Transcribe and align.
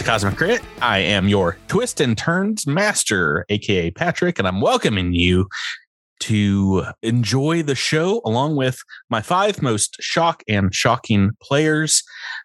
To 0.00 0.06
Cosmic 0.06 0.36
Crit. 0.36 0.62
I 0.80 0.96
am 1.00 1.28
your 1.28 1.58
twist 1.68 2.00
and 2.00 2.16
turns 2.16 2.66
master, 2.66 3.44
aka 3.50 3.90
Patrick, 3.90 4.38
and 4.38 4.48
I'm 4.48 4.62
welcoming 4.62 5.12
you 5.12 5.46
to 6.20 6.86
enjoy 7.02 7.62
the 7.62 7.74
show 7.74 8.22
along 8.24 8.56
with 8.56 8.78
my 9.10 9.20
five 9.20 9.60
most 9.60 9.98
shock 10.00 10.42
and 10.48 10.74
shocking 10.74 11.32
players, 11.42 12.02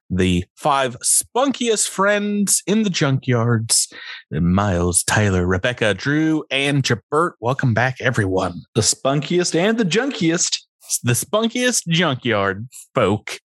the 0.09 0.43
five 0.57 0.97
spunkiest 0.99 1.87
friends 1.87 2.61
in 2.67 2.83
the 2.83 2.89
junkyards, 2.89 3.87
Miles, 4.31 5.01
Tyler, 5.03 5.47
Rebecca, 5.47 5.93
Drew, 5.93 6.43
and 6.51 6.83
Jabert. 6.83 7.35
Welcome 7.39 7.73
back, 7.73 8.01
everyone. 8.01 8.63
The 8.73 8.81
spunkiest 8.81 9.55
and 9.55 9.77
the 9.77 9.85
junkiest. 9.85 10.57
The 11.03 11.13
spunkiest 11.13 11.87
junkyard 11.87 12.67
folk 12.93 13.39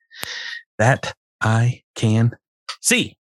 that 0.78 1.14
I 1.40 1.82
can 1.94 2.32
see. 2.80 3.16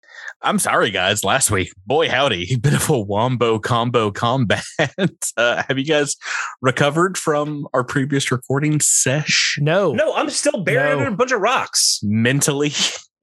I'm 0.45 0.59
sorry, 0.59 0.91
guys. 0.91 1.25
Last 1.25 1.51
week, 1.51 1.73
boy, 1.87 2.09
howdy, 2.09 2.57
bit 2.61 2.75
of 2.75 2.89
a 2.91 2.99
wombo 3.01 3.59
combo 3.59 4.11
combat. 4.11 4.63
uh, 5.37 5.63
have 5.67 5.79
you 5.79 5.85
guys 5.85 6.17
recovered 6.61 7.17
from 7.19 7.67
our 7.73 7.83
previous 7.83 8.31
recording 8.31 8.81
sesh? 8.81 9.57
No, 9.61 9.93
No, 9.93 10.15
I'm 10.15 10.31
still 10.31 10.63
buried 10.63 10.99
No. 10.99 11.07
in 11.07 11.13
a 11.13 11.17
bunch 11.17 11.33
of 11.33 11.41
rocks. 11.41 12.01
Mentally, 12.03 12.73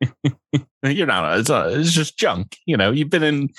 you're 0.84 1.06
not. 1.08 1.40
It's, 1.40 1.50
uh, 1.50 1.72
it's 1.78 1.92
just 1.94 2.18
junk. 2.18 2.58
You 2.66 2.76
know, 2.76 2.92
you've 2.92 3.10
been 3.10 3.24
in 3.24 3.50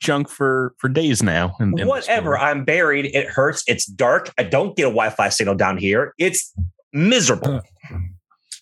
junk 0.00 0.28
for 0.28 0.74
for 0.78 0.88
days 0.88 1.22
now. 1.22 1.56
in- 1.60 1.78
in 1.78 1.88
Whatever. 1.88 2.38
I'm 2.38 2.64
buried. 2.64 3.06
It 3.06 3.26
hurts. 3.28 3.64
It's 3.66 3.84
dark. 3.84 4.32
I 4.38 4.44
don't 4.44 4.76
get 4.76 4.84
a 4.84 4.90
Wi-Fi 4.90 5.28
signal 5.30 5.56
down 5.56 5.76
here. 5.76 6.14
It's 6.18 6.54
miserable. 6.92 7.62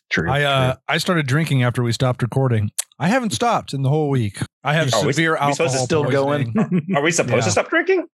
True. 0.08 0.30
I 0.30 0.42
uh 0.44 0.72
true. 0.72 0.80
I 0.88 0.98
started 0.98 1.26
drinking 1.26 1.62
after 1.62 1.82
we 1.82 1.92
stopped 1.92 2.22
recording. 2.22 2.70
I 2.98 3.08
haven't 3.08 3.30
stopped 3.34 3.74
in 3.74 3.82
the 3.82 3.90
whole 3.90 4.08
week. 4.08 4.38
I 4.66 4.74
have 4.74 4.92
Are 4.92 5.06
we- 5.06 5.12
severe 5.12 5.32
we 5.32 5.38
alcohol 5.38 5.54
supposed 5.54 5.74
to 5.74 5.78
still 5.84 6.04
going? 6.04 6.52
poisoning. 6.52 6.86
Are 6.96 7.02
we 7.02 7.12
supposed 7.12 7.34
Yeah. 7.36 7.40
to 7.42 7.50
stop 7.50 7.70
drinking? 7.70 8.06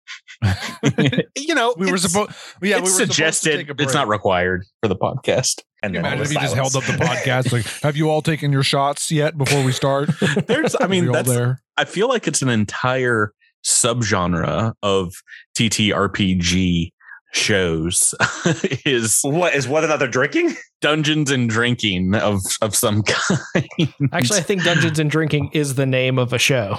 you 1.37 1.55
know, 1.55 1.75
we 1.79 1.91
were 1.91 1.99
supposed 1.99 2.31
yeah, 2.61 2.77
we 2.77 2.83
it's 2.83 2.83
were 2.83 2.87
supposed 2.87 2.99
to 2.99 3.07
suggested. 3.07 3.57
take 3.67 3.71
a 3.71 3.83
It's 3.83 3.95
not 3.95 4.07
required 4.09 4.65
for 4.83 4.89
the 4.89 4.97
podcast. 4.97 5.63
And 5.83 5.95
you 5.95 6.03
then 6.03 6.13
imagine 6.13 6.27
if 6.27 6.33
you 6.35 6.41
just 6.41 6.55
held 6.55 6.77
up 6.77 6.85
the 6.85 6.93
podcast 6.93 7.51
like, 7.53 7.65
have 7.83 7.97
you 7.97 8.09
all 8.11 8.23
taken 8.23 8.53
your 8.53 8.63
shots 8.63 9.11
yet 9.11 9.37
before 9.37 9.65
we 9.65 9.73
start? 9.73 10.11
There's, 10.47 10.77
I 10.81 10.87
mean, 10.87 11.11
that's 11.11 11.29
there. 11.29 11.61
I 11.77 11.87
feel 11.87 12.09
like 12.09 12.29
it's 12.29 12.41
an 12.43 12.49
entire 12.51 13.33
subgenre 13.67 14.75
of 14.83 15.13
TTRPG 15.59 16.93
shows 17.33 18.15
is 18.87 19.21
What 19.23 19.55
is 19.55 19.67
whether 19.69 19.87
or 19.87 19.91
not 19.91 19.99
they're 19.99 20.09
drinking? 20.09 20.55
dungeons 20.81 21.31
and 21.31 21.49
drinking 21.49 22.15
of 22.15 22.41
of 22.61 22.75
some 22.77 23.03
kind. 23.07 23.67
actually, 24.13 24.39
I 24.39 24.43
think 24.43 24.65
Dungeons 24.65 24.99
and 24.99 25.11
Drinking 25.11 25.51
is 25.53 25.75
the 25.77 25.87
name 25.87 26.19
of 26.19 26.33
a 26.33 26.39
show. 26.39 26.79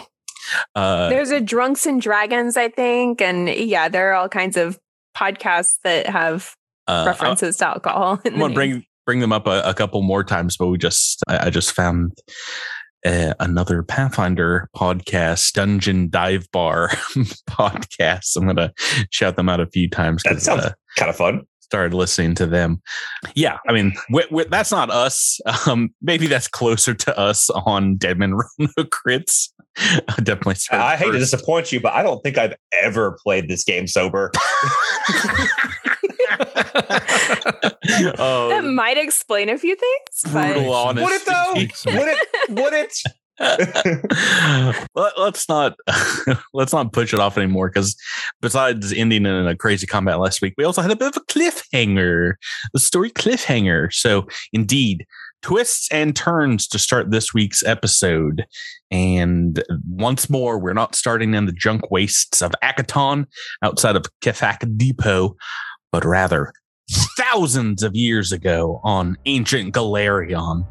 uh, 0.75 1.09
There's 1.09 1.31
a 1.31 1.39
Drunks 1.39 1.85
and 1.85 2.01
Dragons, 2.01 2.57
I 2.57 2.67
think. 2.69 3.21
And 3.21 3.47
yeah, 3.49 3.87
there 3.89 4.11
are 4.11 4.15
all 4.15 4.29
kinds 4.29 4.57
of 4.57 4.77
podcasts 5.15 5.77
that 5.83 6.07
have 6.07 6.53
uh, 6.87 7.03
references 7.07 7.57
to 7.57 7.67
alcohol. 7.67 8.19
I'm 8.25 8.31
gonna 8.33 8.47
name. 8.47 8.53
bring 8.53 8.85
bring 9.05 9.19
them 9.21 9.31
up 9.33 9.47
a, 9.47 9.61
a 9.65 9.73
couple 9.73 10.01
more 10.01 10.23
times, 10.23 10.57
but 10.57 10.67
we 10.67 10.77
just 10.77 11.23
I, 11.27 11.47
I 11.47 11.49
just 11.49 11.71
found 11.71 12.11
uh, 13.05 13.33
another 13.39 13.83
Pathfinder 13.83 14.69
podcast, 14.75 15.53
Dungeon 15.53 16.09
Dive 16.09 16.47
Bar 16.51 16.89
podcast. 17.49 18.35
I'm 18.35 18.47
gonna 18.47 18.73
shout 19.09 19.35
them 19.35 19.49
out 19.49 19.59
a 19.59 19.67
few 19.67 19.89
times 19.89 20.23
That 20.23 20.41
sounds 20.41 20.65
kind 20.97 21.09
of 21.09 21.15
fun. 21.15 21.41
started 21.59 21.93
listening 21.95 22.35
to 22.35 22.45
them. 22.45 22.81
Yeah, 23.35 23.57
I 23.67 23.73
mean, 23.73 23.93
we 24.11 24.23
we 24.31 24.45
that's 24.45 24.71
not 24.71 24.89
us. 24.89 25.39
Um, 25.67 25.93
maybe 26.01 26.27
that's 26.27 26.47
closer 26.47 26.93
to 26.93 27.17
us 27.17 27.49
on 27.49 27.95
Deadman 27.95 28.33
Rona 28.33 28.73
Crits. 28.79 29.49
I 29.77 30.15
definitely. 30.21 30.55
I 30.71 30.97
hate 30.97 31.11
to 31.11 31.19
disappoint 31.19 31.71
you, 31.71 31.79
but 31.79 31.93
I 31.93 32.03
don't 32.03 32.21
think 32.21 32.37
I've 32.37 32.53
ever 32.81 33.17
played 33.23 33.47
this 33.49 33.63
game 33.63 33.87
sober. 33.87 34.31
That 36.73 38.15
oh, 38.17 38.61
might 38.61 38.97
explain 38.97 39.49
a 39.49 39.57
few 39.57 39.75
things. 39.75 40.33
But 40.33 40.53
brutal 40.53 40.73
honesty. 40.73 41.03
Would 41.03 41.13
it 41.13 41.25
though? 41.25 41.53
Would 41.99 42.07
it? 42.07 42.27
Would 42.49 42.73
it? 42.73 42.97
Let, 44.95 45.17
us 45.17 45.49
not 45.49 45.75
let's 46.53 46.71
not 46.71 46.93
push 46.93 47.13
it 47.13 47.19
off 47.19 47.37
anymore 47.37 47.69
because 47.69 47.95
besides 48.41 48.93
ending 48.93 49.25
in 49.25 49.47
a 49.47 49.55
crazy 49.55 49.87
combat 49.87 50.19
last 50.19 50.41
week, 50.41 50.53
we 50.57 50.63
also 50.63 50.81
had 50.81 50.91
a 50.91 50.95
bit 50.95 51.15
of 51.15 51.17
a 51.17 51.25
cliffhanger, 51.25 52.33
the 52.73 52.79
story 52.79 53.09
cliffhanger. 53.09 53.91
So 53.91 54.27
indeed, 54.51 55.05
twists 55.41 55.91
and 55.91 56.15
turns 56.15 56.67
to 56.67 56.79
start 56.79 57.11
this 57.11 57.33
week's 57.33 57.63
episode. 57.63 58.45
And 58.91 59.63
once 59.89 60.29
more, 60.29 60.59
we're 60.59 60.73
not 60.73 60.95
starting 60.95 61.33
in 61.33 61.45
the 61.45 61.51
junk 61.51 61.89
wastes 61.89 62.41
of 62.41 62.53
Akiton 62.63 63.25
outside 63.63 63.95
of 63.95 64.05
Kefak 64.21 64.77
Depot, 64.77 65.35
but 65.91 66.05
rather 66.05 66.53
thousands 66.89 67.83
of 67.83 67.95
years 67.95 68.31
ago 68.31 68.79
on 68.83 69.17
ancient 69.25 69.73
Golarion. 69.73 70.67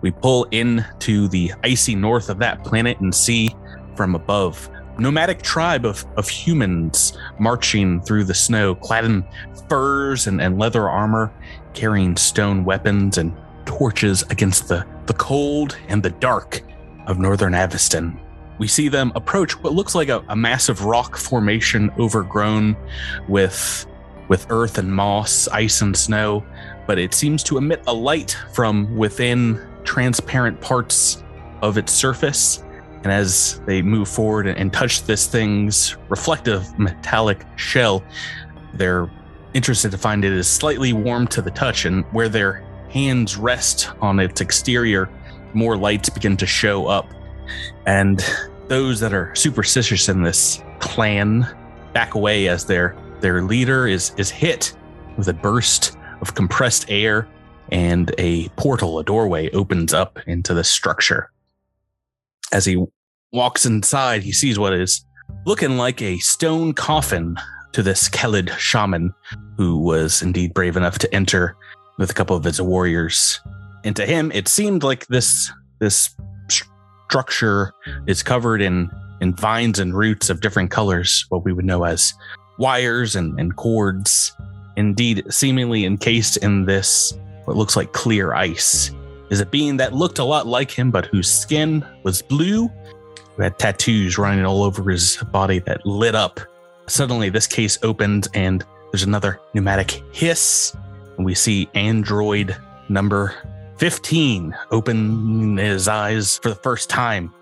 We 0.00 0.10
pull 0.10 0.44
into 0.44 1.28
the 1.28 1.52
icy 1.62 1.94
north 1.94 2.30
of 2.30 2.38
that 2.38 2.64
planet 2.64 3.00
and 3.00 3.14
see 3.14 3.54
from 3.96 4.14
above 4.14 4.70
nomadic 4.98 5.42
tribe 5.42 5.86
of, 5.86 6.04
of 6.16 6.28
humans 6.28 7.16
marching 7.38 8.00
through 8.02 8.24
the 8.24 8.34
snow, 8.34 8.74
clad 8.74 9.04
in 9.04 9.24
furs 9.68 10.26
and, 10.26 10.40
and 10.40 10.58
leather 10.58 10.88
armor, 10.88 11.32
carrying 11.72 12.16
stone 12.16 12.64
weapons 12.64 13.18
and 13.18 13.34
torches 13.64 14.22
against 14.30 14.68
the, 14.68 14.86
the 15.06 15.14
cold 15.14 15.76
and 15.88 16.02
the 16.02 16.10
dark 16.10 16.60
of 17.06 17.18
northern 17.18 17.54
Avistan. 17.54 18.18
We 18.58 18.68
see 18.68 18.88
them 18.88 19.10
approach 19.14 19.58
what 19.62 19.72
looks 19.72 19.94
like 19.94 20.10
a, 20.10 20.22
a 20.28 20.36
massive 20.36 20.84
rock 20.84 21.16
formation 21.16 21.90
overgrown 21.98 22.76
with 23.26 23.86
with 24.30 24.46
earth 24.48 24.78
and 24.78 24.94
moss, 24.94 25.48
ice 25.48 25.82
and 25.82 25.94
snow, 25.94 26.46
but 26.86 27.00
it 27.00 27.12
seems 27.12 27.42
to 27.42 27.58
emit 27.58 27.82
a 27.88 27.92
light 27.92 28.38
from 28.54 28.96
within 28.96 29.60
transparent 29.82 30.60
parts 30.60 31.24
of 31.62 31.76
its 31.76 31.92
surface. 31.92 32.62
And 33.02 33.08
as 33.08 33.60
they 33.66 33.82
move 33.82 34.08
forward 34.08 34.46
and, 34.46 34.72
touch 34.72 35.02
this 35.02 35.26
thing's 35.26 35.96
reflective 36.08 36.78
metallic 36.78 37.44
shell, 37.56 38.04
they're 38.72 39.10
interested 39.52 39.90
to 39.90 39.98
find 39.98 40.24
it 40.24 40.32
is 40.32 40.46
slightly 40.46 40.92
warm 40.92 41.26
to 41.28 41.42
the 41.42 41.50
touch. 41.50 41.84
And 41.84 42.04
where 42.12 42.28
their 42.28 42.64
hands 42.88 43.36
rest 43.36 43.90
on 44.00 44.20
its 44.20 44.40
exterior, 44.40 45.10
more 45.54 45.76
lights 45.76 46.08
begin 46.08 46.36
to 46.36 46.46
show 46.46 46.86
up. 46.86 47.08
And 47.84 48.24
those 48.68 49.00
that 49.00 49.12
are 49.12 49.34
superstitious 49.34 50.08
in 50.08 50.22
this 50.22 50.62
clan 50.78 51.48
back 51.92 52.14
away 52.14 52.46
as 52.46 52.64
their 52.64 52.94
their 53.20 53.42
leader 53.42 53.86
is 53.86 54.12
is 54.16 54.30
hit 54.30 54.74
with 55.16 55.28
a 55.28 55.34
burst 55.34 55.96
of 56.20 56.34
compressed 56.34 56.86
air 56.88 57.28
and 57.72 58.12
a 58.18 58.48
portal, 58.50 58.98
a 58.98 59.04
doorway 59.04 59.50
opens 59.50 59.94
up 59.94 60.18
into 60.26 60.54
the 60.54 60.64
structure. 60.64 61.30
As 62.52 62.64
he 62.64 62.84
walks 63.32 63.64
inside, 63.64 64.22
he 64.22 64.32
sees 64.32 64.58
what 64.58 64.72
is 64.72 65.04
looking 65.46 65.76
like 65.76 66.02
a 66.02 66.18
stone 66.18 66.72
coffin 66.72 67.36
to 67.72 67.82
this 67.82 68.08
Kellid 68.08 68.50
shaman 68.58 69.14
who 69.56 69.78
was 69.78 70.22
indeed 70.22 70.52
brave 70.52 70.76
enough 70.76 70.98
to 70.98 71.14
enter 71.14 71.56
with 71.98 72.10
a 72.10 72.14
couple 72.14 72.36
of 72.36 72.44
his 72.44 72.60
warriors. 72.60 73.40
And 73.84 73.94
to 73.96 74.04
him, 74.04 74.32
it 74.32 74.48
seemed 74.48 74.82
like 74.82 75.06
this 75.06 75.50
this 75.78 76.14
structure 76.48 77.72
is 78.06 78.22
covered 78.22 78.60
in 78.60 78.90
in 79.20 79.34
vines 79.34 79.78
and 79.78 79.96
roots 79.96 80.30
of 80.30 80.40
different 80.40 80.70
colors, 80.70 81.26
what 81.28 81.44
we 81.44 81.52
would 81.52 81.64
know 81.64 81.84
as 81.84 82.14
wires 82.60 83.16
and, 83.16 83.40
and 83.40 83.56
cords. 83.56 84.32
Indeed, 84.76 85.24
seemingly 85.30 85.84
encased 85.84 86.36
in 86.36 86.66
this 86.66 87.18
what 87.44 87.56
looks 87.56 87.74
like 87.74 87.92
clear 87.92 88.34
ice 88.34 88.92
is 89.30 89.40
a 89.40 89.46
being 89.46 89.76
that 89.78 89.94
looked 89.94 90.18
a 90.18 90.24
lot 90.24 90.46
like 90.46 90.70
him, 90.70 90.90
but 90.90 91.06
whose 91.06 91.28
skin 91.28 91.84
was 92.02 92.20
blue, 92.20 92.68
who 93.36 93.42
had 93.42 93.58
tattoos 93.58 94.18
running 94.18 94.44
all 94.44 94.62
over 94.62 94.88
his 94.90 95.16
body 95.32 95.60
that 95.60 95.84
lit 95.86 96.14
up. 96.14 96.40
Suddenly, 96.86 97.30
this 97.30 97.46
case 97.46 97.78
opened, 97.82 98.28
and 98.34 98.64
there's 98.90 99.04
another 99.04 99.40
pneumatic 99.54 100.02
hiss, 100.12 100.76
and 101.16 101.24
we 101.24 101.34
see 101.34 101.68
android 101.74 102.56
number 102.88 103.34
15 103.78 104.54
open 104.72 105.56
his 105.56 105.88
eyes 105.88 106.38
for 106.38 106.48
the 106.48 106.56
first 106.56 106.90
time. 106.90 107.32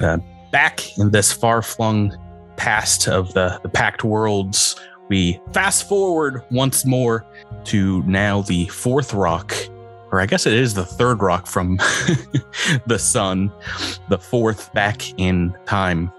Uh, 0.00 0.18
back 0.52 0.96
in 0.98 1.10
this 1.10 1.32
far 1.32 1.62
flung 1.62 2.14
past 2.58 3.08
of 3.08 3.32
the, 3.32 3.58
the 3.62 3.68
Pact 3.70 4.04
Worlds, 4.04 4.76
we 5.08 5.40
fast 5.52 5.88
forward 5.88 6.42
once 6.50 6.84
more 6.84 7.24
to 7.64 8.02
now 8.02 8.42
the 8.42 8.66
fourth 8.66 9.14
rock, 9.14 9.54
or 10.12 10.20
I 10.20 10.26
guess 10.26 10.44
it 10.44 10.52
is 10.52 10.74
the 10.74 10.84
third 10.84 11.22
rock 11.22 11.46
from 11.46 11.76
the 12.86 12.98
sun, 12.98 13.50
the 14.10 14.18
fourth 14.18 14.72
back 14.74 15.18
in 15.18 15.56
time 15.64 16.12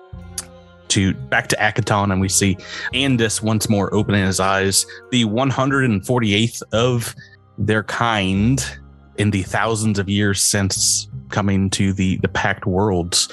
to 0.88 1.14
back 1.14 1.48
to 1.50 1.56
Akiton, 1.58 2.12
and 2.12 2.20
we 2.20 2.30
see 2.30 2.56
Andis 2.94 3.44
once 3.44 3.70
more 3.70 3.94
opening 3.94 4.26
his 4.26 4.40
eyes, 4.40 4.88
the 5.12 5.26
148th 5.26 6.64
of 6.72 7.16
their 7.60 7.84
kind 7.84 8.66
in 9.18 9.30
the 9.30 9.44
thousands 9.44 10.00
of 10.00 10.10
years 10.10 10.42
since 10.42 11.08
coming 11.30 11.70
to 11.70 11.94
the 11.94 12.18
the 12.18 12.28
Pact 12.28 12.66
Worlds. 12.66 13.30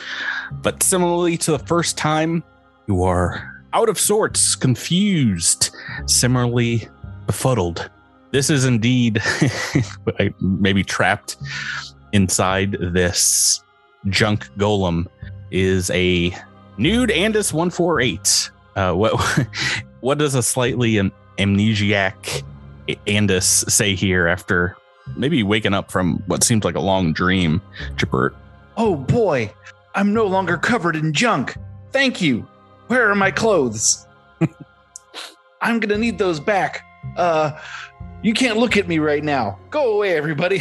But 0.63 0.83
similarly 0.83 1.39
to 1.39 1.53
the 1.53 1.59
first 1.61 1.97
time, 1.97 2.45
you 2.87 3.03
are 3.03 3.65
out 3.73 3.89
of 3.89 3.99
sorts, 3.99 4.55
confused, 4.55 5.75
similarly 6.07 6.89
befuddled. 7.27 7.91
This 8.31 8.51
is 8.51 8.65
indeed 8.65 9.23
maybe 10.41 10.83
trapped 10.83 11.37
inside 12.13 12.77
this 12.81 13.63
junk 14.09 14.47
golem 14.57 15.07
is 15.51 15.91
a 15.91 16.37
nude 16.79 17.11
Andis 17.11 17.53
148. 17.53 18.51
Uh, 18.77 18.93
what 18.93 19.15
what 20.01 20.19
does 20.19 20.35
a 20.35 20.43
slightly 20.43 20.99
am- 20.99 21.13
amnesiac 21.39 22.43
Andis 23.07 23.71
say 23.71 23.95
here 23.95 24.27
after 24.27 24.77
maybe 25.17 25.43
waking 25.43 25.75
up 25.75 25.91
from 25.91 26.23
what 26.27 26.43
seems 26.43 26.65
like 26.65 26.75
a 26.75 26.81
long 26.81 27.13
dream, 27.13 27.61
Chipper? 27.97 28.35
Oh 28.77 28.97
boy, 28.97 29.53
I'm 29.95 30.13
no 30.13 30.27
longer 30.27 30.57
covered 30.57 30.97
in 30.97 31.13
junk. 31.13 31.57
Thank 31.93 32.21
you. 32.21 32.47
Where 32.89 33.11
are 33.11 33.15
my 33.15 33.31
clothes? 33.31 34.07
I'm 35.61 35.81
gonna 35.81 35.99
need 35.99 36.19
those 36.19 36.39
back. 36.41 36.85
Uh, 37.17 37.59
you 38.23 38.33
can't 38.35 38.59
look 38.59 38.77
at 38.77 38.89
me 38.89 38.99
right 38.99 39.23
now. 39.23 39.59
Go 39.71 39.95
away, 39.95 40.17
everybody. 40.17 40.61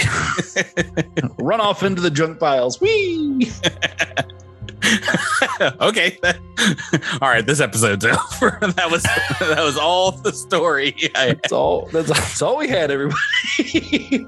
Run 1.39 1.61
off 1.61 1.83
into 1.83 2.01
the 2.01 2.11
junk 2.11 2.39
piles. 2.39 2.79
Whee! 2.81 3.51
okay. 5.81 6.17
all 7.21 7.29
right, 7.29 7.45
this 7.45 7.59
episode's 7.59 8.05
over. 8.05 8.59
That 8.61 8.89
was 8.91 9.03
that 9.03 9.63
was 9.63 9.77
all 9.77 10.11
the 10.11 10.31
story. 10.33 10.95
That's 11.13 11.51
all. 11.51 11.87
That's, 11.91 12.07
that's 12.09 12.41
all 12.41 12.57
we 12.57 12.67
had, 12.67 12.91
everybody. 12.91 14.27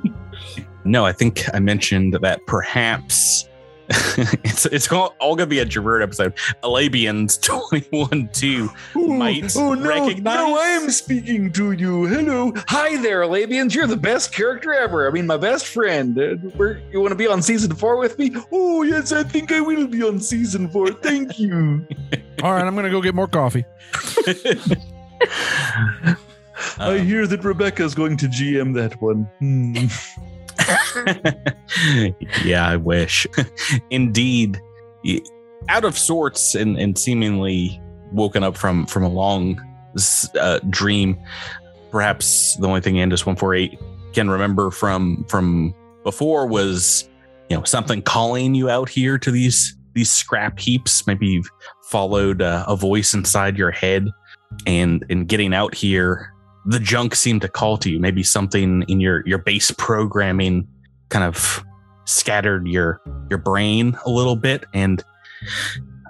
no, 0.84 1.06
I 1.06 1.14
think 1.14 1.44
I 1.54 1.60
mentioned 1.60 2.14
that 2.22 2.46
perhaps 2.48 3.47
it's 4.44 4.66
it's 4.66 4.92
all, 4.92 5.16
all 5.19 5.36
gonna 5.36 5.48
be 5.48 5.60
a 5.60 5.66
Gerard 5.66 6.01
episode. 6.04 6.34
Alabians 6.63 7.42
21 7.42 8.30
2 8.34 8.69
might 9.18 9.56
oh 9.56 9.74
no, 9.75 9.88
recognize- 9.88 10.24
no, 10.36 10.57
I 10.60 10.68
am 10.68 10.89
speaking 10.89 11.51
to 11.54 11.72
you. 11.72 12.06
Hello, 12.06 12.51
hi 12.68 12.98
there, 13.01 13.22
Labians. 13.22 13.74
You're 13.74 13.88
the 13.88 13.95
best 13.95 14.34
character 14.34 14.74
ever. 14.74 15.07
I 15.07 15.12
mean, 15.12 15.25
my 15.25 15.38
best 15.38 15.68
friend. 15.68 16.18
Uh, 16.19 16.36
where 16.57 16.80
you 16.92 17.00
want 17.00 17.12
to 17.12 17.16
be 17.16 17.28
on 17.28 17.42
season 17.42 17.74
four 17.75 17.98
with 17.98 18.18
me? 18.19 18.36
Oh 18.51 18.84
yes, 18.84 19.12
I 19.13 19.24
think 19.24 19.51
I 19.54 19.62
will 19.62 19.88
be 19.88 20.04
on 20.04 20.19
season 20.19 20.69
four. 20.69 20.92
Thank 20.92 21.40
you. 21.40 21.88
All 22.44 22.51
right, 22.54 22.66
I'm 22.66 22.75
gonna 22.75 22.90
go 22.90 23.01
get 23.01 23.16
more 23.16 23.28
coffee. 23.28 23.63
I 26.80 26.98
Um, 27.00 27.06
hear 27.06 27.25
that 27.28 27.44
Rebecca's 27.44 27.94
going 27.95 28.18
to 28.18 28.28
GM 28.28 28.74
that 28.75 29.00
one. 29.01 29.24
Hmm. 29.40 29.86
yeah, 32.45 32.68
I 32.68 32.75
wish. 32.75 33.27
Indeed, 33.89 34.59
out 35.69 35.86
of 35.86 35.98
sorts 35.98 36.56
and, 36.56 36.77
and 36.77 36.98
seemingly 36.98 37.81
woken 38.12 38.44
up 38.44 38.57
from 38.57 38.86
from 38.88 39.04
a 39.04 39.09
long 39.09 39.62
uh, 40.39 40.59
dream. 40.69 41.18
Perhaps 41.92 42.57
the 42.57 42.68
only 42.68 42.81
thing 42.81 42.95
Andis 42.95 43.25
one 43.25 43.36
four 43.36 43.54
eight 43.54 43.80
can 44.13 44.30
remember 44.30 44.71
from 44.71 45.25
from 45.30 45.74
before 46.04 46.48
was 46.48 47.07
you 47.50 47.57
know 47.57 47.63
something 47.63 48.01
calling 48.01 48.56
you 48.56 48.69
out 48.69 48.89
here 48.89 49.18
to 49.18 49.31
these 49.31 49.75
these 49.94 50.12
scrap 50.12 50.59
heaps. 50.59 51.06
Maybe 51.07 51.27
you've 51.27 51.50
followed 51.89 52.42
uh, 52.42 52.65
a 52.68 52.75
voice 52.75 53.13
inside 53.13 53.57
your 53.57 53.71
head, 53.71 54.07
and 54.65 55.06
and 55.09 55.27
getting 55.27 55.54
out 55.54 55.74
here, 55.74 56.33
the 56.68 56.80
junk 56.80 57.16
seemed 57.16 57.42
to 57.42 57.48
call 57.48 57.78
to 57.78 57.90
you. 57.90 58.00
Maybe 58.00 58.24
something 58.24 58.84
in 58.88 59.00
your 59.00 59.25
your 59.25 59.38
base 59.38 59.72
programming 59.72 60.68
kind 61.10 61.24
of 61.24 61.64
scattered 62.06 62.68
your 62.68 63.02
your 63.30 63.40
brain 63.40 63.98
a 64.06 64.10
little 64.10 64.36
bit. 64.36 64.66
And 64.74 65.04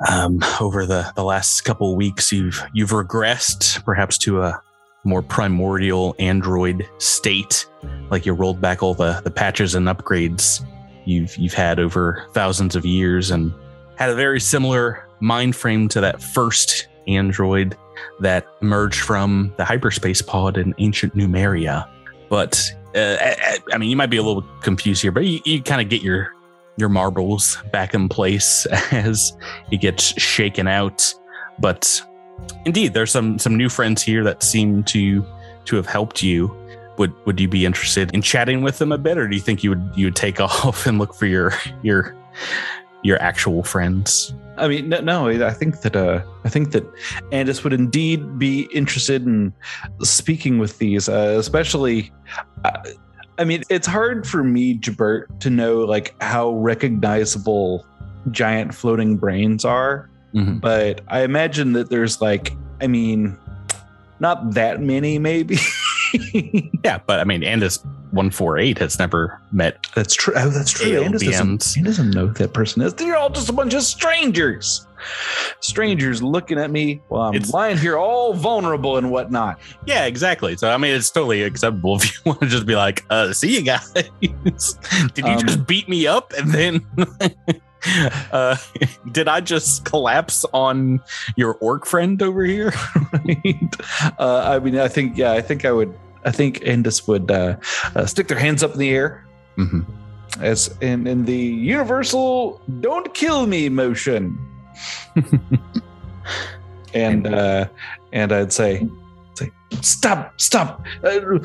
um, 0.09 0.43
over 0.59 0.85
the 0.85 1.11
the 1.15 1.23
last 1.23 1.61
couple 1.61 1.95
weeks 1.95 2.31
you've 2.31 2.61
you've 2.73 2.89
regressed 2.89 3.83
perhaps 3.85 4.17
to 4.19 4.41
a 4.41 4.61
more 5.03 5.21
primordial 5.21 6.15
android 6.17 6.87
state. 6.97 7.67
Like 8.09 8.25
you 8.25 8.33
rolled 8.33 8.59
back 8.59 8.81
all 8.81 8.95
the 8.95 9.21
the 9.23 9.31
patches 9.31 9.75
and 9.75 9.87
upgrades 9.87 10.65
you've 11.05 11.37
you've 11.37 11.53
had 11.53 11.79
over 11.79 12.25
thousands 12.33 12.75
of 12.75 12.83
years 12.83 13.29
and 13.29 13.53
had 13.95 14.09
a 14.09 14.15
very 14.15 14.39
similar 14.39 15.07
mind 15.19 15.55
frame 15.55 15.87
to 15.89 16.01
that 16.01 16.21
first 16.21 16.87
android 17.07 17.77
that 18.19 18.47
emerged 18.61 19.01
from 19.01 19.53
the 19.57 19.65
hyperspace 19.65 20.21
pod 20.21 20.57
in 20.57 20.73
ancient 20.77 21.15
Numeria. 21.15 21.89
But 22.29 22.71
uh, 22.95 23.17
I, 23.19 23.57
I 23.73 23.77
mean, 23.77 23.89
you 23.89 23.95
might 23.95 24.09
be 24.09 24.17
a 24.17 24.23
little 24.23 24.43
confused 24.61 25.01
here, 25.01 25.11
but 25.11 25.25
you, 25.25 25.39
you 25.45 25.61
kind 25.61 25.81
of 25.81 25.89
get 25.89 26.01
your 26.01 26.33
your 26.77 26.89
marbles 26.89 27.57
back 27.71 27.93
in 27.93 28.07
place 28.07 28.65
as 28.91 29.35
it 29.71 29.81
gets 29.81 30.19
shaken 30.21 30.67
out. 30.67 31.13
But 31.59 32.01
indeed, 32.65 32.93
there's 32.93 33.11
some 33.11 33.39
some 33.39 33.55
new 33.55 33.69
friends 33.69 34.01
here 34.01 34.23
that 34.23 34.43
seem 34.43 34.83
to 34.85 35.25
to 35.65 35.75
have 35.75 35.87
helped 35.87 36.21
you. 36.21 36.55
Would 36.97 37.13
would 37.25 37.39
you 37.39 37.47
be 37.47 37.65
interested 37.65 38.13
in 38.13 38.21
chatting 38.21 38.61
with 38.61 38.79
them 38.79 38.91
a 38.91 38.97
bit, 38.97 39.17
or 39.17 39.27
do 39.27 39.35
you 39.35 39.41
think 39.41 39.63
you 39.63 39.71
would 39.71 39.91
you 39.95 40.07
would 40.07 40.15
take 40.15 40.39
off 40.41 40.85
and 40.87 40.97
look 40.97 41.13
for 41.13 41.25
your 41.25 41.53
your 41.83 42.15
your 43.03 43.21
actual 43.21 43.63
friends? 43.63 44.33
I 44.57 44.67
mean, 44.67 44.89
no, 44.89 45.01
no, 45.01 45.27
I 45.29 45.53
think 45.53 45.81
that 45.81 45.95
uh, 45.95 46.21
I 46.43 46.49
think 46.49 46.71
that 46.71 46.83
Andis 47.31 47.63
would 47.63 47.73
indeed 47.73 48.39
be 48.39 48.61
interested 48.73 49.23
in 49.25 49.53
speaking 50.01 50.57
with 50.57 50.77
these, 50.79 51.07
uh, 51.07 51.35
especially. 51.37 52.11
Uh, 52.65 52.71
I 53.39 53.43
mean, 53.43 53.63
it's 53.69 53.85
hard 53.85 54.25
for 54.27 54.43
me, 54.43 54.77
Jabert, 54.79 55.39
to 55.41 55.51
know 55.51 55.81
like 55.81 56.15
how 56.23 56.49
recognizable 56.55 57.85
giant 58.31 58.73
floating 58.73 59.15
brains 59.15 59.63
are, 59.63 60.09
Mhm. 60.33 60.59
but 60.59 61.01
I 61.07 61.21
imagine 61.21 61.73
that 61.73 61.89
there's 61.91 62.19
like, 62.19 62.51
I 62.81 62.87
mean, 62.87 63.37
not 64.19 64.55
that 64.55 64.81
many, 64.81 65.19
maybe. 65.19 65.59
Yeah, 66.83 66.99
but 67.05 67.19
I 67.19 67.23
mean, 67.23 67.41
Andis 67.41 67.83
one 68.11 68.29
four 68.31 68.57
eight 68.57 68.77
has 68.77 68.97
never 68.99 69.39
met 69.51 69.85
that's 69.95 70.13
true. 70.15 70.33
Oh, 70.37 70.49
that's 70.49 70.71
true. 70.71 70.91
Andis 71.01 71.25
doesn't, 71.25 71.63
he 71.75 71.81
doesn't 71.81 72.11
know 72.11 72.27
who 72.27 72.33
that 72.35 72.53
person 72.53 72.81
is. 72.81 72.93
They're 72.93 73.17
all 73.17 73.29
just 73.29 73.49
a 73.49 73.53
bunch 73.53 73.73
of 73.73 73.83
strangers. 73.83 74.87
Strangers 75.59 76.23
looking 76.23 76.57
at 76.57 76.71
me 76.71 77.01
while 77.09 77.29
I'm 77.29 77.35
It's- 77.35 77.51
lying 77.53 77.77
here 77.77 77.97
all 77.97 78.33
vulnerable 78.33 78.97
and 78.97 79.11
whatnot. 79.11 79.59
Yeah, 79.85 80.05
exactly. 80.05 80.55
So 80.57 80.69
I 80.71 80.77
mean, 80.77 80.95
it's 80.95 81.09
totally 81.11 81.43
acceptable 81.43 81.97
if 81.97 82.05
you 82.13 82.19
want 82.25 82.39
to 82.41 82.47
just 82.47 82.65
be 82.65 82.75
like, 82.75 83.03
uh, 83.09 83.33
"See 83.33 83.55
you 83.55 83.61
guys." 83.63 83.91
did 84.21 84.31
you 85.17 85.25
Um, 85.25 85.39
just 85.45 85.67
beat 85.67 85.87
me 85.89 86.07
up 86.07 86.33
and 86.37 86.51
then? 86.51 86.85
uh, 88.31 88.55
did 89.11 89.27
I 89.27 89.39
just 89.41 89.85
collapse 89.85 90.45
on 90.53 90.99
your 91.35 91.53
orc 91.55 91.85
friend 91.85 92.21
over 92.21 92.43
here? 92.43 92.73
Right? 93.11 93.75
Uh, 94.19 94.41
I 94.55 94.59
mean, 94.59 94.77
I 94.79 94.87
think, 94.87 95.17
yeah, 95.17 95.31
I 95.33 95.41
think 95.41 95.63
I 95.65 95.71
would, 95.71 95.93
I 96.27 96.31
think 96.31 96.59
Andis 96.59 97.07
would 97.07 97.31
uh, 97.31 97.55
uh, 97.95 98.05
stick 98.05 98.27
their 98.27 98.37
hands 98.37 98.61
up 98.61 98.73
in 98.73 98.79
the 98.79 98.89
air 98.89 99.25
Mhm. 99.57 99.85
as 100.41 100.75
in, 100.81 101.07
in 101.07 101.23
the 101.25 101.33
universal 101.37 102.61
"Don't 102.81 103.13
kill 103.13 103.47
me" 103.47 103.69
motion, 103.69 104.37
and 106.93 107.27
uh, 107.27 107.67
and 108.11 108.31
I'd 108.31 108.51
say, 108.51 108.87
say, 109.35 109.51
stop, 109.81 110.39
stop, 110.39 110.85
uh, 111.03 111.39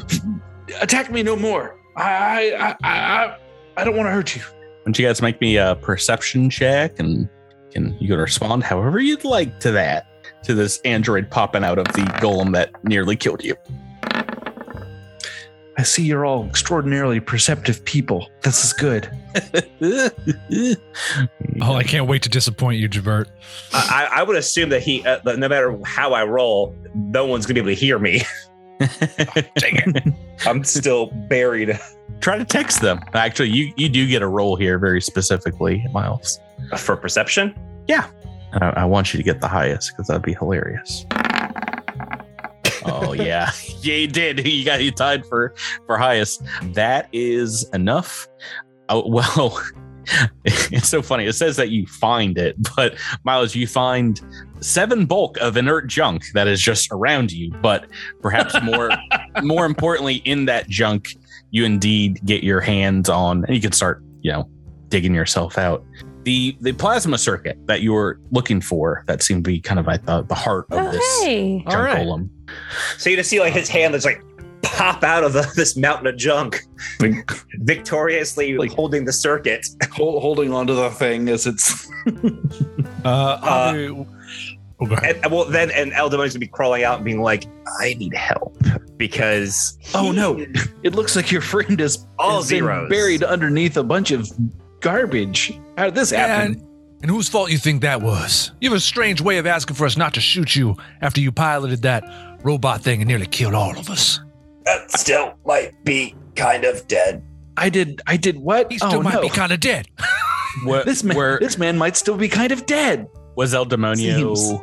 attack 0.81 1.11
me 1.13 1.23
no 1.23 1.37
more. 1.37 1.79
I, 1.97 2.53
I, 2.53 2.89
I, 2.89 3.37
I, 3.77 3.85
don't 3.85 3.97
want 3.97 4.07
to 4.09 4.13
hurt 4.13 4.35
you. 4.35 4.43
Why 4.85 4.93
you 4.97 5.07
guys 5.07 5.21
make 5.23 5.41
me 5.41 5.57
a 5.59 5.77
perception 5.77 6.51
check 6.51 6.99
and 6.99 7.29
can 7.71 7.97
you 8.01 8.09
can 8.09 8.19
respond 8.19 8.65
however 8.65 8.99
you'd 8.99 9.25
like 9.25 9.61
to 9.61 9.71
that 9.73 10.07
to 10.45 10.55
this 10.55 10.81
android 10.85 11.31
popping 11.31 11.63
out 11.65 11.79
of 11.79 11.87
the 11.89 12.03
golem 12.21 12.53
that 12.55 12.73
nearly 12.85 13.15
killed 13.15 13.45
you. 13.45 13.55
I 15.79 15.83
see 15.85 16.05
you're 16.05 16.25
all 16.27 16.47
extraordinarily 16.47 17.21
perceptive 17.21 17.85
people. 17.85 18.29
This 18.43 18.65
is 18.65 18.73
good. 18.73 19.11
Oh, 21.61 21.75
I 21.75 21.83
can't 21.83 22.07
wait 22.07 22.23
to 22.23 22.29
disappoint 22.29 22.79
you, 22.79 22.89
Jabert. 22.89 23.27
I, 23.73 24.09
I 24.11 24.23
would 24.23 24.37
assume 24.37 24.71
that 24.71 24.83
he, 24.83 25.05
uh, 25.07 25.21
no 25.37 25.49
matter 25.49 25.79
how 25.85 26.13
I 26.13 26.25
roll, 26.25 26.75
no 26.95 27.27
one's 27.27 27.47
gonna 27.47 27.55
be 27.55 27.61
able 27.61 27.71
to 27.71 27.75
hear 27.75 27.99
me. 27.99 28.23
Dang 28.79 29.77
it. 29.95 30.15
I'm 30.47 30.65
still 30.65 31.07
buried 31.29 31.79
Try 32.21 32.39
to 32.39 32.45
text 32.45 32.81
them. 32.83 33.01
Actually, 33.15 33.51
you 33.51 33.73
you 33.77 33.89
do 33.89 34.07
get 34.07 34.23
a 34.23 34.29
roll 34.29 34.55
here 34.55 34.79
very 34.79 35.01
specifically, 35.01 35.85
Miles. 35.93 36.39
for 36.79 36.97
perception. 36.97 37.55
Yeah. 37.89 38.07
I, 38.55 38.67
I 38.69 38.85
want 38.85 39.13
you 39.13 39.19
to 39.19 39.25
get 39.25 39.41
the 39.41 39.49
highest 39.49 39.91
because 39.91 40.07
that'd 40.07 40.23
be 40.23 40.35
hilarious. 40.35 41.05
Oh 42.85 43.13
yeah, 43.13 43.51
yeah, 43.81 43.95
you 43.95 44.09
did. 44.09 44.47
You 44.47 44.65
got 44.65 44.83
you 44.83 44.91
tied 44.91 45.27
for 45.27 45.55
for 45.87 45.97
highest. 45.97 46.43
That 46.75 47.09
is 47.13 47.69
enough. 47.73 48.29
Oh 48.89 49.09
well, 49.09 49.63
it's 50.45 50.89
so 50.89 51.03
funny. 51.03 51.27
It 51.27 51.35
says 51.35 51.57
that 51.57 51.71
you 51.71 51.87
find 51.87 52.37
it, 52.37 52.57
but 52.77 52.97
Miles, 53.25 53.55
you 53.55 53.67
find 53.67 54.21
seven 54.61 55.07
bulk 55.07 55.37
of 55.39 55.57
inert 55.57 55.87
junk 55.87 56.25
that 56.35 56.49
is 56.49 56.61
just 56.61 56.91
around 56.91 57.33
you. 57.33 57.51
But 57.63 57.87
perhaps 58.21 58.61
more 58.63 58.91
more 59.43 59.65
importantly, 59.65 60.17
in 60.25 60.47
that 60.47 60.69
junk, 60.69 61.15
you 61.51 61.65
indeed 61.65 62.21
get 62.25 62.43
your 62.43 62.61
hands 62.61 63.09
on, 63.09 63.45
and 63.45 63.55
you 63.55 63.61
can 63.61 63.73
start, 63.73 64.03
you 64.23 64.33
know, 64.33 64.49
digging 64.89 65.15
yourself 65.15 65.59
out. 65.59 65.85
The 66.25 66.57
the 66.61 66.73
plasma 66.73 67.19
circuit 67.19 67.59
that 67.67 67.81
you 67.83 67.93
were 67.93 68.21
looking 68.31 68.61
for 68.61 69.03
that 69.09 69.23
seemed 69.23 69.45
to 69.45 69.51
be 69.51 69.61
kind 69.61 69.81
of 69.81 69.89
I 69.89 69.97
thought 69.97 70.29
the 70.29 70.35
heart 70.37 70.67
of 70.71 70.79
Oh, 70.87 70.91
this 70.93 71.23
hey. 71.23 71.63
All 71.67 71.73
junk 71.73 71.87
right. 71.87 72.07
golem. 72.07 72.29
So 72.99 73.11
you 73.11 73.17
just 73.17 73.29
see 73.31 73.41
like 73.41 73.53
his 73.53 73.69
hand 73.69 73.93
that's 73.95 74.05
like 74.05 74.23
pop 74.63 75.03
out 75.03 75.25
of 75.25 75.33
the, 75.33 75.51
this 75.57 75.77
mountain 75.77 76.07
of 76.07 76.17
junk, 76.17 76.63
victoriously 77.59 78.57
Like- 78.59 78.73
holding 78.73 79.05
the 79.05 79.13
circuit. 79.13 79.67
Hol- 79.93 80.21
holding 80.21 80.53
onto 80.53 80.75
the 80.75 80.91
thing 80.91 81.29
as 81.29 81.47
it's. 81.47 81.89
Uh, 83.05 83.73
Javi- 83.73 84.07
oh, 84.81 84.87
go. 84.87 84.95
And, 84.95 85.33
well, 85.33 85.45
then 85.45 85.73
and 85.73 85.93
El 85.93 86.09
Demonio's 86.09 86.35
gonna 86.35 86.39
be 86.41 86.47
crawling 86.47 86.85
out 86.85 86.97
and 86.97 87.05
being 87.05 87.21
like, 87.21 87.47
"I 87.81 87.95
need 87.95 88.15
help 88.15 88.57
because 88.97 89.77
Oh, 89.93 90.13
no. 90.13 90.39
It 90.85 90.95
looks 90.95 91.17
like 91.17 91.33
your 91.33 91.41
friend 91.41 91.81
is 91.81 92.07
all 92.21 92.37
has 92.37 92.47
zeros 92.47 92.89
buried 92.89 93.25
underneath 93.25 93.77
a 93.77 93.83
bunch 93.83 94.13
of 94.13 94.31
garbage. 94.83 95.59
How 95.79 95.87
did 95.87 95.95
this 95.95 96.11
happen? 96.11 96.53
And, 96.53 96.67
and 97.03 97.11
whose 97.11 97.29
fault 97.29 97.51
you 97.51 97.59
think 97.59 97.81
that 97.83 98.03
was? 98.03 98.53
You 98.61 98.69
have 98.71 98.77
a 98.77 98.81
strange 98.81 99.21
way 99.21 99.39
of 99.39 99.47
asking 99.47 99.77
for 99.77 99.87
us 99.87 99.97
not 99.97 100.13
to 100.15 100.21
shoot 100.21 100.55
you 100.55 100.77
after 101.01 101.21
you 101.21 101.33
piloted 101.33 101.83
that 101.83 102.05
robot 102.45 102.83
thing 102.83 103.01
and 103.01 103.09
nearly 103.09 103.27
killed 103.27 103.55
all 103.55 103.77
of 103.79 103.89
us. 103.89 104.21
That 104.67 104.91
still 104.93 105.35
might 105.47 105.73
be 105.85 106.15
kind 106.37 106.65
of 106.65 106.87
dead. 106.87 107.23
I 107.57 107.69
did. 107.69 108.01
I 108.07 108.17
did 108.17 108.39
what? 108.39 108.71
He 108.71 108.79
still 108.79 108.95
oh 108.97 109.03
might 109.03 109.15
no! 109.15 109.23
be 109.23 109.29
kind 109.31 109.53
of 109.53 109.61
dead. 109.61 109.89
What, 110.65 110.85
this 110.85 111.03
man. 111.03 111.17
where 111.17 111.39
This 111.39 111.57
man 111.57 111.79
might 111.79 111.97
still 111.97 112.19
be 112.19 112.29
kind 112.29 112.53
of 112.53 112.67
dead. 112.67 113.09
was 113.37 113.55
El 113.55 113.65
Demonio 113.65 114.37
Seems- 114.37 114.61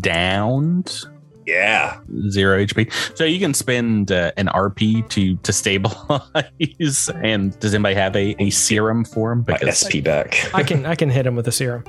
downed? 0.00 1.04
Yeah, 1.46 2.00
Zero 2.28 2.58
HP. 2.64 2.90
So 3.16 3.24
you 3.24 3.38
can 3.38 3.54
spend 3.54 4.10
uh, 4.10 4.32
an 4.36 4.46
RP 4.48 5.08
to 5.10 5.36
to 5.36 5.52
stabilize. 5.52 7.08
And 7.22 7.58
does 7.60 7.72
anybody 7.74 7.94
have 7.94 8.16
a, 8.16 8.34
a 8.42 8.50
serum 8.50 9.04
for 9.04 9.32
him? 9.32 9.44
my 9.46 9.56
SP 9.70 10.02
back. 10.02 10.50
I 10.54 10.62
can 10.64 10.84
I 10.86 10.94
can 10.96 11.08
hit 11.08 11.26
him 11.26 11.36
with 11.36 11.46
a 11.48 11.52
serum. 11.52 11.84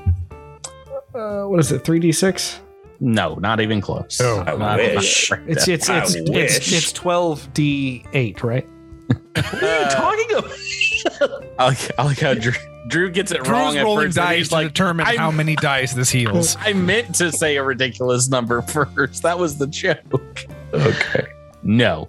Uh, 1.16 1.44
what 1.46 1.60
is 1.60 1.72
it? 1.72 1.84
Three 1.84 2.00
d 2.00 2.12
six. 2.12 2.60
no, 3.00 3.36
not 3.36 3.60
even 3.60 3.82
close. 3.82 4.20
Oh, 4.22 4.44
I 4.46 4.56
Not 4.56 4.78
wish. 4.78 5.32
right 5.32 5.42
It's 5.48 5.66
there. 5.66 5.76
it's 5.76 5.90
I 5.90 5.98
it's 6.04 6.14
it's 6.16 6.30
wish. 6.30 6.74
it's 6.74 6.92
twelve 6.92 7.52
d 7.54 8.06
eight, 8.14 8.44
right? 8.44 8.68
What 9.34 9.64
are 9.64 9.80
you 9.80 9.86
Uh, 9.86 9.90
talking 9.90 10.32
about? 10.38 11.44
I 11.60 11.66
like, 11.70 12.00
I 12.00 12.04
like 12.04 12.20
how 12.20 12.34
Drew, 12.36 12.54
Drew 12.88 13.10
gets 13.12 13.32
it 13.32 13.48
wrong 13.48 13.72
Drew's 13.74 13.76
at 13.78 13.84
rolling 13.84 14.08
first. 14.08 14.18
dice 14.18 14.48
to 14.50 14.54
like, 14.56 14.68
determine 14.68 15.06
I'm- 15.08 15.18
how 15.18 15.32
many 15.32 15.56
dice 15.58 15.94
this 15.94 16.10
heals. 16.10 16.56
I 16.60 16.74
meant 16.74 17.16
to 17.16 17.32
say 17.32 17.58
a 17.58 17.64
ridiculous 17.64 18.30
number 18.30 18.62
first. 18.96 19.24
That 19.24 19.38
was 19.38 19.58
the 19.58 19.68
joke. 19.68 20.46
Okay. 20.74 21.28
No, 21.64 22.08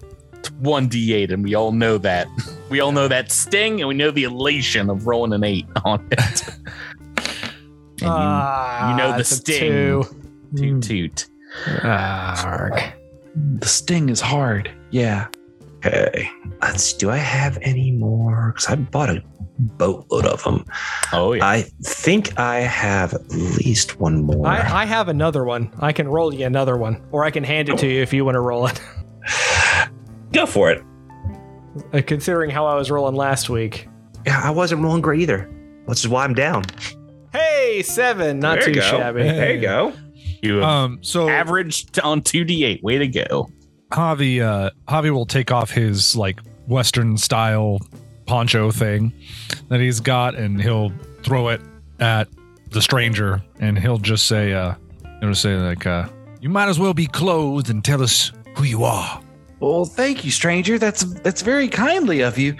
one 0.59 0.87
d8, 0.89 1.31
and 1.33 1.43
we 1.43 1.55
all 1.55 1.71
know 1.71 1.97
that. 1.97 2.27
We 2.69 2.79
all 2.79 2.91
know 2.91 3.07
that 3.07 3.31
sting, 3.31 3.81
and 3.81 3.87
we 3.87 3.95
know 3.95 4.11
the 4.11 4.23
elation 4.23 4.89
of 4.89 5.05
rolling 5.07 5.33
an 5.33 5.43
eight 5.43 5.65
on 5.83 6.07
it. 6.11 6.47
and 7.17 8.01
you, 8.01 8.07
Ah, 8.07 8.91
you 8.91 8.97
know 8.97 9.17
the 9.17 9.23
sting. 9.23 9.59
two. 9.59 10.03
toot 10.55 10.83
toot. 10.83 11.25
Ah. 11.83 12.93
The 13.59 13.67
sting 13.67 14.09
is 14.09 14.21
hard. 14.21 14.71
Yeah. 14.91 15.27
Okay, 15.85 16.29
let's. 16.61 16.93
Do 16.93 17.09
I 17.09 17.17
have 17.17 17.57
any 17.61 17.91
more? 17.91 18.51
Because 18.53 18.67
I 18.69 18.75
bought 18.75 19.09
a 19.09 19.23
boatload 19.59 20.25
of 20.25 20.43
them. 20.43 20.65
Oh 21.13 21.33
yeah. 21.33 21.45
I 21.47 21.61
think 21.83 22.37
I 22.39 22.59
have 22.61 23.13
at 23.13 23.29
least 23.31 23.99
one 23.99 24.23
more. 24.23 24.45
I, 24.47 24.81
I 24.81 24.85
have 24.85 25.07
another 25.07 25.43
one. 25.45 25.73
I 25.79 25.91
can 25.93 26.07
roll 26.07 26.33
you 26.33 26.45
another 26.45 26.75
one, 26.77 27.01
or 27.11 27.23
I 27.23 27.31
can 27.31 27.43
hand 27.43 27.69
it 27.69 27.77
to 27.79 27.87
you 27.87 28.01
if 28.01 28.11
you 28.13 28.25
want 28.25 28.35
to 28.35 28.41
roll 28.41 28.67
it. 28.67 28.81
Go 30.33 30.45
for 30.45 30.69
it. 30.71 30.83
Uh, 31.93 32.01
Considering 32.05 32.49
how 32.49 32.65
I 32.65 32.75
was 32.75 32.91
rolling 32.91 33.15
last 33.15 33.49
week. 33.49 33.87
Yeah, 34.25 34.41
I 34.43 34.51
wasn't 34.51 34.81
rolling 34.81 35.01
great 35.01 35.21
either, 35.21 35.43
which 35.85 35.99
is 35.99 36.07
why 36.07 36.23
I'm 36.25 36.33
down. 36.33 36.63
Hey, 37.31 37.81
seven, 37.83 38.39
not 38.39 38.59
There 38.59 38.69
you 38.69 38.73
too 38.75 38.79
go. 38.81 38.85
shabby. 38.89 39.23
There 39.23 39.55
you 39.55 39.61
go. 39.61 39.93
you 40.41 40.55
have 40.55 40.63
Um, 40.63 40.99
so 41.01 41.29
averaged 41.29 41.99
on 42.01 42.21
two 42.21 42.43
d8. 42.43 42.83
Way 42.83 42.97
to 42.97 43.07
go. 43.07 43.49
Javi, 43.91 44.41
uh, 44.41 44.69
Javi 44.87 45.11
will 45.11 45.25
take 45.25 45.51
off 45.51 45.71
his 45.71 46.15
like 46.15 46.39
Western 46.67 47.17
style 47.17 47.79
poncho 48.25 48.71
thing 48.71 49.13
that 49.69 49.79
he's 49.79 49.99
got, 49.99 50.35
and 50.35 50.61
he'll 50.61 50.91
throw 51.23 51.49
it 51.49 51.61
at 51.99 52.27
the 52.71 52.81
stranger, 52.81 53.41
and 53.59 53.77
he'll 53.79 53.97
just 53.97 54.27
say, 54.27 54.53
uh, 54.53 54.75
he'll 55.21 55.33
say 55.33 55.55
like, 55.55 55.85
uh, 55.87 56.07
"You 56.41 56.49
might 56.49 56.69
as 56.69 56.77
well 56.79 56.93
be 56.93 57.07
clothed 57.07 57.69
and 57.69 57.83
tell 57.83 58.01
us 58.03 58.31
who 58.55 58.63
you 58.63 58.83
are." 58.83 59.21
Well, 59.59 59.85
thank 59.85 60.23
you, 60.23 60.31
stranger. 60.31 60.77
That's 60.77 61.03
that's 61.21 61.41
very 61.41 61.67
kindly 61.67 62.21
of 62.21 62.37
you. 62.37 62.55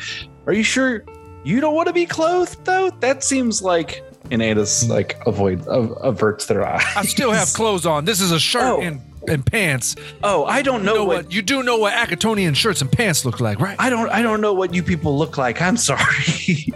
Are 0.48 0.54
you 0.54 0.64
sure 0.64 1.04
you 1.44 1.62
don't 1.62 1.76
want 1.76 1.88
to 1.88 1.94
be 1.94 2.06
clothed 2.08 2.66
though? 2.66 2.90
That 3.02 3.24
seems 3.24 3.62
like 3.62 4.04
and 4.32 4.42
Anna's 4.42 4.90
like 4.90 5.22
avoid 5.28 5.66
av- 5.68 5.96
averts 6.02 6.48
their 6.48 6.66
eyes. 6.66 6.84
I 6.96 7.04
still 7.06 7.32
have 7.32 7.54
clothes 7.54 7.86
on. 7.86 8.06
This 8.06 8.20
is 8.20 8.32
a 8.32 8.40
shirt 8.40 8.64
Oh. 8.64 8.82
and, 8.82 9.00
and 9.30 9.46
pants. 9.46 9.96
Oh, 10.24 10.46
I 10.46 10.62
don't 10.62 10.80
You 10.82 10.86
know, 10.88 10.94
know 10.96 11.06
what, 11.06 11.26
what? 11.26 11.34
You 11.34 11.42
do 11.42 11.64
know 11.64 11.78
what 11.78 11.94
Akitonian 11.94 12.54
shirts 12.54 12.82
and 12.82 12.92
pants 12.92 13.24
look 13.26 13.40
like, 13.40 13.60
right? 13.60 13.76
I 13.80 13.90
don't 13.90 14.10
I 14.10 14.22
don't 14.22 14.42
know 14.42 14.54
what 14.54 14.74
you 14.74 14.84
people 14.84 15.18
look 15.18 15.38
like. 15.38 15.62
I'm 15.62 15.78
sorry. 15.78 16.04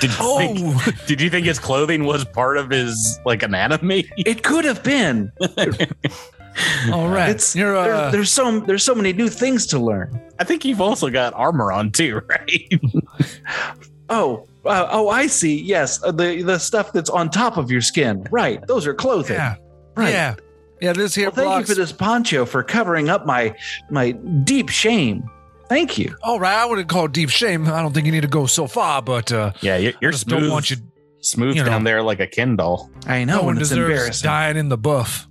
Did 0.00 0.04
you, 0.04 0.38
think, 0.38 0.58
Oh, 0.60 0.86
did 1.06 1.20
you 1.20 1.28
think 1.28 1.46
his 1.46 1.58
clothing 1.58 2.04
was 2.04 2.24
part 2.24 2.56
of 2.56 2.70
his 2.70 3.18
like 3.26 3.42
anatomy? 3.42 4.08
it 4.16 4.42
could 4.42 4.64
have 4.64 4.82
been. 4.82 5.30
all 6.92 7.08
right. 7.08 7.30
It's 7.30 7.54
You're, 7.54 7.74
there- 7.74 7.94
uh, 7.94 8.10
there's 8.10 8.30
so 8.30 8.60
there's 8.60 8.84
so 8.84 8.94
many 8.94 9.12
new 9.12 9.28
things 9.28 9.66
to 9.68 9.78
learn. 9.78 10.18
I 10.38 10.44
think 10.44 10.64
you've 10.64 10.80
also 10.80 11.10
got 11.10 11.34
armor 11.34 11.70
on 11.72 11.90
too, 11.90 12.20
right? 12.28 12.72
Oh, 14.08 14.46
uh, 14.64 14.86
oh, 14.90 15.08
I 15.08 15.26
see. 15.26 15.60
Yes, 15.60 16.02
uh, 16.02 16.12
the 16.12 16.42
the 16.42 16.58
stuff 16.58 16.92
that's 16.92 17.10
on 17.10 17.28
top 17.28 17.56
of 17.56 17.70
your 17.70 17.80
skin. 17.82 18.26
Right, 18.30 18.64
those 18.66 18.86
are 18.86 18.94
clothing. 18.94 19.36
yeah, 19.36 19.56
right. 19.96 20.12
yeah, 20.12 20.34
yeah. 20.84 20.92
This 20.92 21.14
here 21.14 21.26
Well, 21.26 21.34
thank 21.34 21.46
blocks. 21.46 21.68
you 21.68 21.74
for 21.74 21.80
this 21.80 21.92
poncho 21.92 22.44
for 22.46 22.62
covering 22.62 23.08
up 23.08 23.26
my 23.26 23.54
my 23.90 24.12
deep 24.12 24.68
shame. 24.68 25.28
Thank 25.68 25.96
you. 25.98 26.14
All 26.22 26.38
right, 26.38 26.56
I 26.56 26.66
wouldn't 26.66 26.88
call 26.88 27.06
it 27.06 27.12
deep 27.12 27.30
shame. 27.30 27.66
I 27.66 27.80
don't 27.82 27.92
think 27.94 28.04
you 28.06 28.12
need 28.12 28.20
to 28.22 28.28
go 28.28 28.44
so 28.46 28.66
far, 28.66 29.00
but 29.00 29.32
uh, 29.32 29.52
Yeah, 29.62 29.76
you're, 29.78 29.94
you're 30.00 30.10
just 30.10 30.24
smooth. 30.28 30.42
don't 30.42 30.50
want 30.50 30.70
you. 30.70 30.76
smooth 31.20 31.56
you 31.56 31.62
know. 31.64 31.70
down 31.70 31.84
there 31.84 32.02
like 32.02 32.20
a 32.20 32.26
Ken 32.26 32.54
doll. 32.54 32.90
I 33.06 33.24
know, 33.24 33.38
No 33.38 33.42
one 33.44 33.56
it's 33.58 33.70
deserves 33.70 33.90
embarrassing. 33.90 34.26
dying 34.26 34.56
in 34.58 34.68
the 34.68 34.76
buff. 34.76 35.26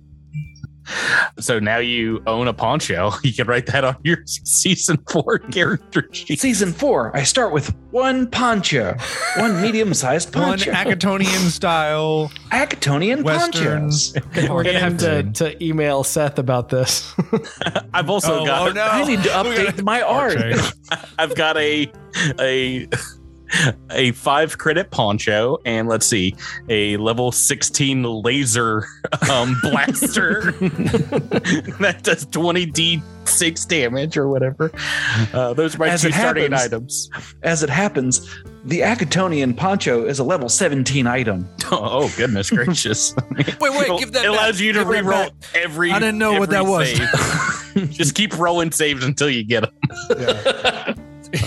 So 1.40 1.58
now 1.58 1.78
you 1.78 2.22
own 2.26 2.48
a 2.48 2.52
poncho. 2.52 3.12
You 3.24 3.32
can 3.32 3.46
write 3.46 3.66
that 3.66 3.84
on 3.84 3.96
your 4.04 4.18
season 4.26 4.98
four 5.10 5.38
character 5.38 6.08
sheet. 6.12 6.38
Season 6.40 6.72
four, 6.72 7.16
I 7.16 7.22
start 7.22 7.52
with 7.52 7.74
one 7.90 8.26
poncho, 8.28 8.96
one 9.38 9.60
medium-sized 9.62 10.32
poncho. 10.32 10.70
One 10.70 10.76
poncho, 10.76 10.90
Akitonian 10.90 11.50
style. 11.50 12.30
Akitonian 12.52 13.22
Western- 13.24 13.80
ponchos. 13.90 14.14
We're 14.36 14.62
gonna 14.64 14.78
have 14.78 14.98
to, 14.98 15.22
to 15.32 15.64
email 15.64 16.04
Seth 16.04 16.38
about 16.38 16.68
this. 16.68 17.14
I've 17.94 18.10
also 18.10 18.40
Oh, 18.40 18.46
got 18.46 18.68
oh, 18.68 18.72
no. 18.72 18.82
I 18.84 19.04
need 19.04 19.22
to 19.22 19.28
update 19.30 19.64
gotta- 19.66 19.82
my 19.84 20.02
art. 20.02 20.36
Okay. 20.36 20.60
I've 21.18 21.34
got 21.34 21.56
a 21.56 21.90
a 22.40 22.88
a 23.90 24.12
five 24.12 24.58
credit 24.58 24.90
poncho 24.90 25.58
and 25.64 25.88
let's 25.88 26.06
see 26.06 26.34
a 26.68 26.96
level 26.96 27.30
16 27.32 28.02
laser 28.02 28.86
um 29.30 29.56
blaster. 29.62 30.52
That 31.80 32.00
does 32.02 32.24
20 32.26 32.66
d6 32.68 33.68
damage 33.68 34.16
or 34.16 34.28
whatever. 34.28 34.70
Uh, 35.32 35.52
those 35.54 35.74
are 35.74 35.78
my 35.78 35.88
As 35.88 36.02
two 36.02 36.08
it 36.08 36.14
starting 36.14 36.52
happens- 36.52 37.10
items. 37.10 37.10
As 37.42 37.62
it 37.62 37.70
happens, 37.70 38.28
the 38.64 38.80
Akitonian 38.82 39.54
poncho 39.54 40.06
is 40.06 40.18
a 40.18 40.24
level 40.24 40.48
17 40.48 41.06
item. 41.06 41.48
oh 41.70 42.12
goodness 42.16 42.50
gracious. 42.50 43.14
Wait, 43.36 43.60
wait, 43.60 43.98
give 43.98 44.12
that 44.12 44.24
it 44.24 44.28
allows 44.30 44.54
back. 44.56 44.60
you 44.62 44.72
to 44.72 44.78
Give 44.80 44.88
reroll 44.88 45.30
every 45.54 45.90
I 45.92 45.98
didn't 45.98 46.18
know 46.18 46.38
what 46.38 46.52
every 46.52 46.86
that 46.94 47.76
was. 47.76 47.94
just 47.96 48.14
keep 48.14 48.36
rolling 48.38 48.70
saves 48.70 49.04
until 49.04 49.28
you 49.28 49.44
get 49.44 49.64
them 50.08 50.94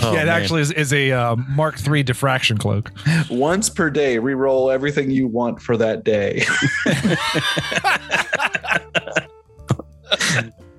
Oh, 0.02 0.12
yeah, 0.14 0.22
it 0.22 0.26
man. 0.26 0.28
actually 0.28 0.62
is, 0.62 0.72
is 0.72 0.92
a 0.92 1.12
uh, 1.12 1.36
Mark 1.48 1.76
III 1.86 2.02
diffraction 2.02 2.58
cloak. 2.58 2.92
Once 3.30 3.68
per 3.68 3.90
day, 3.90 4.16
reroll 4.16 4.72
everything 4.72 5.10
you 5.10 5.26
want 5.26 5.60
for 5.60 5.76
that 5.76 6.04
day. 6.04 6.42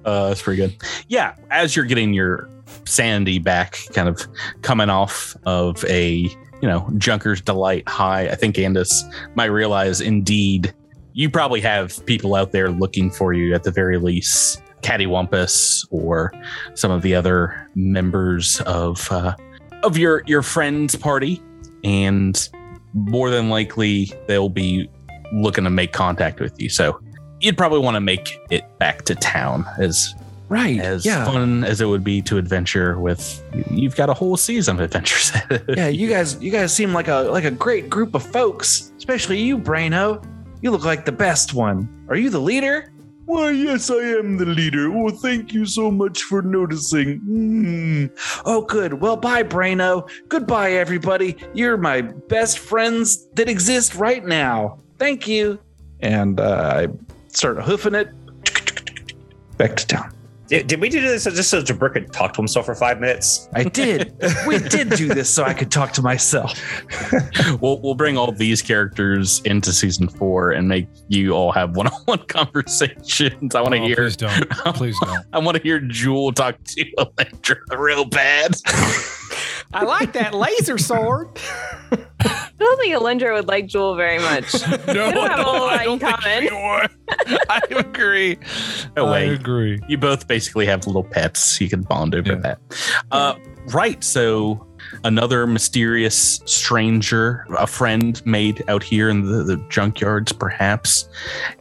Uh, 0.05 0.29
that's 0.29 0.41
pretty 0.41 0.57
good. 0.59 0.75
Yeah, 1.07 1.35
as 1.51 1.75
you're 1.75 1.85
getting 1.85 2.13
your 2.13 2.49
sanity 2.85 3.37
back, 3.37 3.77
kind 3.93 4.09
of 4.09 4.19
coming 4.61 4.89
off 4.89 5.35
of 5.45 5.83
a 5.85 6.11
you 6.61 6.67
know 6.67 6.89
junker's 6.97 7.41
delight 7.41 7.87
high, 7.87 8.27
I 8.29 8.35
think 8.35 8.55
Andis 8.55 9.03
might 9.35 9.47
realize 9.47 10.01
indeed 10.01 10.73
you 11.13 11.29
probably 11.29 11.61
have 11.61 12.03
people 12.05 12.33
out 12.33 12.51
there 12.53 12.69
looking 12.69 13.11
for 13.11 13.33
you 13.33 13.53
at 13.53 13.63
the 13.63 13.71
very 13.71 13.97
least, 13.99 14.61
Cattywampus 14.81 15.85
or 15.91 16.31
some 16.75 16.91
of 16.91 17.01
the 17.01 17.15
other 17.15 17.69
members 17.75 18.61
of 18.61 19.11
uh, 19.11 19.35
of 19.83 19.97
your 19.97 20.23
your 20.25 20.41
friends 20.41 20.95
party, 20.95 21.41
and 21.83 22.49
more 22.93 23.29
than 23.29 23.49
likely 23.49 24.11
they'll 24.27 24.49
be 24.49 24.89
looking 25.33 25.63
to 25.63 25.69
make 25.69 25.93
contact 25.93 26.39
with 26.39 26.59
you. 26.59 26.69
So 26.69 26.99
you'd 27.39 27.57
probably 27.57 27.79
want 27.79 27.95
to 27.95 28.01
make 28.01 28.37
it 28.49 28.63
back 28.79 29.03
to 29.05 29.15
town 29.15 29.65
as 29.77 30.13
Right. 30.49 30.79
as 30.79 31.05
yeah. 31.05 31.25
fun 31.25 31.63
as 31.63 31.79
it 31.79 31.85
would 31.85 32.03
be 32.03 32.23
to 32.23 32.39
adventure 32.39 32.99
with. 32.99 33.43
You've 33.69 33.95
got 33.95 34.09
a 34.09 34.15
whole 34.15 34.35
season 34.35 34.77
of 34.77 34.81
adventures. 34.81 35.31
Yeah, 35.77 35.87
you 35.89 36.09
guys 36.09 36.41
you 36.41 36.51
guys 36.51 36.73
seem 36.73 36.91
like 36.91 37.07
a 37.07 37.19
like 37.31 37.43
a 37.43 37.51
great 37.51 37.87
group 37.89 38.15
of 38.15 38.23
folks, 38.23 38.91
especially 38.97 39.39
you, 39.39 39.59
Braino. 39.59 40.25
You 40.63 40.71
look 40.71 40.83
like 40.83 41.05
the 41.05 41.11
best 41.11 41.53
one. 41.53 41.87
Are 42.09 42.15
you 42.15 42.31
the 42.31 42.39
leader? 42.41 42.91
Why, 43.29 43.51
yes, 43.51 43.91
I 43.91 43.97
am 44.17 44.37
the 44.37 44.45
leader. 44.47 44.89
Well, 44.89 45.13
thank 45.13 45.53
you 45.53 45.63
so 45.63 45.91
much 45.91 46.23
for 46.23 46.41
noticing. 46.41 47.19
Hmm. 47.19 48.05
Oh, 48.43 48.63
good. 48.63 49.01
Well, 49.01 49.17
bye, 49.17 49.43
Braino. 49.43 50.09
Goodbye, 50.29 50.71
everybody. 50.71 51.37
You're 51.53 51.77
my 51.77 52.01
best 52.01 52.57
friends 52.57 53.27
that 53.35 53.47
exist 53.47 53.93
right 53.93 54.25
now. 54.25 54.79
Thank 54.97 55.27
you. 55.27 55.59
And 55.99 56.39
uh, 56.39 56.71
I 56.73 56.87
start 57.27 57.61
hoofing 57.61 57.93
it 57.93 58.09
back 59.57 59.75
to 59.75 59.85
town. 59.85 60.11
Did, 60.49 60.65
did 60.67 60.81
we 60.81 60.89
do 60.89 60.99
this 61.01 61.25
just 61.25 61.49
so 61.49 61.61
Jabir 61.61 61.93
could 61.93 62.11
talk 62.11 62.33
to 62.33 62.37
himself 62.41 62.65
for 62.65 62.73
five 62.75 62.99
minutes? 62.99 63.47
I 63.53 63.63
did. 63.63 64.13
we 64.47 64.57
did 64.57 64.89
do 64.89 65.07
this 65.13 65.29
so 65.29 65.43
I 65.43 65.53
could 65.53 65.71
talk 65.71 65.91
to 65.93 66.01
myself. 66.01 66.59
we'll 67.61 67.79
we'll 67.81 67.93
bring 67.95 68.17
all 68.17 68.31
these 68.31 68.61
characters 68.61 69.41
into 69.45 69.71
season 69.71 70.07
four 70.09 70.51
and 70.51 70.67
make 70.67 70.87
you 71.07 71.31
all 71.33 71.51
have 71.51 71.75
one-on-one 71.75 72.19
conversations. 72.27 73.53
I 73.55 73.61
want 73.61 73.75
to 73.75 73.79
Oh, 73.81 73.85
hear. 73.85 73.95
Please 73.95 74.17
don't. 74.17 74.49
Please 74.75 74.97
don't. 75.05 75.25
I 75.33 75.39
want 75.39 75.55
to 75.57 75.63
hear 75.63 75.79
Jewel 75.79 76.31
talk 76.31 76.55
to 76.63 76.85
Electra 76.97 77.57
real 77.77 78.05
bad. 78.05 78.55
I 79.71 79.83
like 79.83 80.13
that 80.13 80.33
laser 80.33 80.79
sword. 80.79 81.29
I 81.91 82.49
don't 82.59 82.79
think 82.81 82.95
Alindra 82.95 83.35
would 83.35 83.47
like 83.47 83.67
Jewel 83.67 83.95
very 83.95 84.17
much. 84.19 84.53
No, 84.67 84.77
We 84.87 84.93
don't 85.13 85.29
have 85.29 85.39
a 85.39 85.43
whole 85.43 85.59
lot 85.59 85.85
in 85.85 85.99
common. 85.99 86.89
I 87.49 87.61
agree. 87.71 88.37
No 88.97 89.05
I 89.07 89.11
way. 89.11 89.29
agree. 89.29 89.79
You 89.87 89.97
both 89.97 90.27
basically 90.27 90.38
have 90.47 90.87
little 90.87 91.03
pets. 91.03 91.59
You 91.61 91.69
can 91.69 91.81
bond 91.81 92.15
over 92.15 92.33
Yeah. 92.33 92.35
that. 92.35 92.59
Uh, 93.11 93.35
right. 93.67 94.03
So 94.03 94.65
another 95.03 95.45
mysterious 95.45 96.39
stranger, 96.45 97.45
a 97.57 97.67
friend 97.67 98.25
made 98.25 98.63
out 98.69 98.81
here 98.81 99.09
in 99.09 99.21
the, 99.25 99.43
the 99.43 99.57
junkyards, 99.69 100.37
perhaps. 100.37 101.09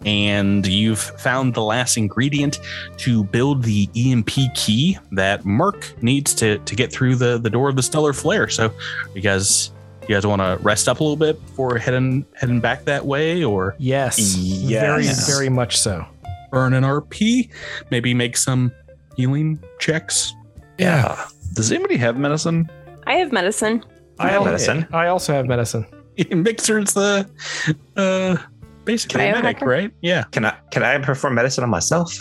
And 0.07 0.67
you've 0.67 0.99
found 1.01 1.55
the 1.55 1.63
last 1.63 1.97
ingredient 1.97 2.61
to 2.99 3.25
build 3.25 3.63
the 3.65 3.89
EMP 3.97 4.31
key 4.55 4.99
that 5.13 5.45
Merc 5.45 5.93
needs 6.03 6.35
to, 6.35 6.59
to 6.59 6.75
get 6.77 6.93
through 6.93 7.17
the, 7.17 7.39
the 7.39 7.51
door 7.51 7.69
of 7.69 7.77
the 7.77 7.83
stellar 7.83 8.13
flare. 8.13 8.49
So 8.49 8.73
you 9.15 9.21
guys 9.21 9.73
you 10.09 10.15
guys 10.15 10.27
want 10.27 10.41
to 10.41 10.57
rest 10.63 10.89
up 10.89 11.01
a 11.01 11.05
little 11.05 11.17
bit 11.19 11.39
before 11.45 11.77
heading 11.77 12.25
heading 12.35 12.61
back 12.61 12.85
that 12.87 13.05
way 13.05 13.45
or 13.45 13.75
Yes. 13.79 14.19
yes. 14.39 14.81
Very, 14.81 15.05
Yes. 15.05 15.29
very 15.29 15.51
much 15.51 15.77
so. 15.79 16.07
Burn 16.51 16.75
an 16.75 16.85
RP? 16.85 17.51
Maybe 17.91 18.15
make 18.15 18.37
some 18.37 18.73
healing 19.17 19.63
checks? 19.79 20.35
Yeah. 20.79 21.27
Does 21.55 21.73
anybody 21.73 21.97
have 21.97 22.17
medicine? 22.17 22.71
I 23.07 23.15
have 23.15 23.33
medicine. 23.33 23.85
I 24.19 24.29
have 24.29 24.45
medicine. 24.45 24.87
I 24.93 25.07
also 25.09 25.33
have 25.33 25.47
medicine. 25.47 25.87
Mixer's 26.31 26.95
the 26.95 27.29
uh 27.97 28.37
basically 28.85 29.25
a 29.29 29.33
Biohacker? 29.33 29.43
medic, 29.43 29.61
right? 29.63 29.91
Yeah. 30.03 30.25
Can 30.33 30.45
I 30.45 30.55
can 30.73 30.83
I 30.83 30.99
perform 30.99 31.35
medicine 31.35 31.65
on 31.65 31.71
myself? 31.71 32.13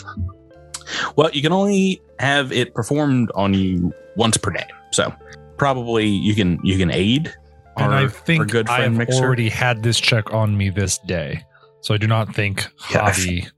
Well, 1.16 1.30
you 1.32 1.42
can 1.42 1.52
only 1.52 2.00
have 2.18 2.52
it 2.52 2.74
performed 2.74 3.30
on 3.34 3.54
you 3.54 3.92
once 4.16 4.36
per 4.36 4.50
day. 4.50 4.66
So 4.92 5.12
probably 5.56 6.06
you 6.06 6.34
can 6.34 6.58
you 6.64 6.78
can 6.78 6.90
aid 6.90 7.32
And 7.76 7.92
our, 7.92 7.98
I 7.98 8.02
our 8.04 8.08
think 8.08 8.50
good 8.50 8.66
friend 8.66 8.84
I've 8.84 8.98
Mixer. 8.98 9.22
already 9.24 9.48
had 9.48 9.82
this 9.82 9.98
check 10.00 10.32
on 10.32 10.56
me 10.56 10.70
this 10.70 10.98
day. 10.98 11.44
So 11.82 11.94
I 11.94 11.98
do 11.98 12.06
not 12.06 12.34
think 12.34 12.66
Yeah, 12.90 13.04
I- 13.04 13.10
Javi 13.10 13.50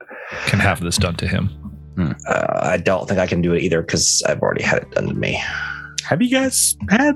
can 0.46 0.58
have 0.60 0.80
this 0.80 0.96
done 0.96 1.16
to 1.16 1.26
him. 1.28 1.50
Uh, 1.98 2.44
I 2.62 2.78
don't 2.78 3.06
think 3.08 3.20
I 3.20 3.26
can 3.26 3.42
do 3.42 3.52
it 3.52 3.62
either 3.62 3.82
because 3.82 4.22
I've 4.26 4.40
already 4.40 4.62
had 4.62 4.82
it 4.84 4.90
done 4.92 5.08
to 5.08 5.14
me. 5.14 5.42
Have 6.04 6.22
you 6.22 6.30
guys 6.30 6.76
had 6.88 7.14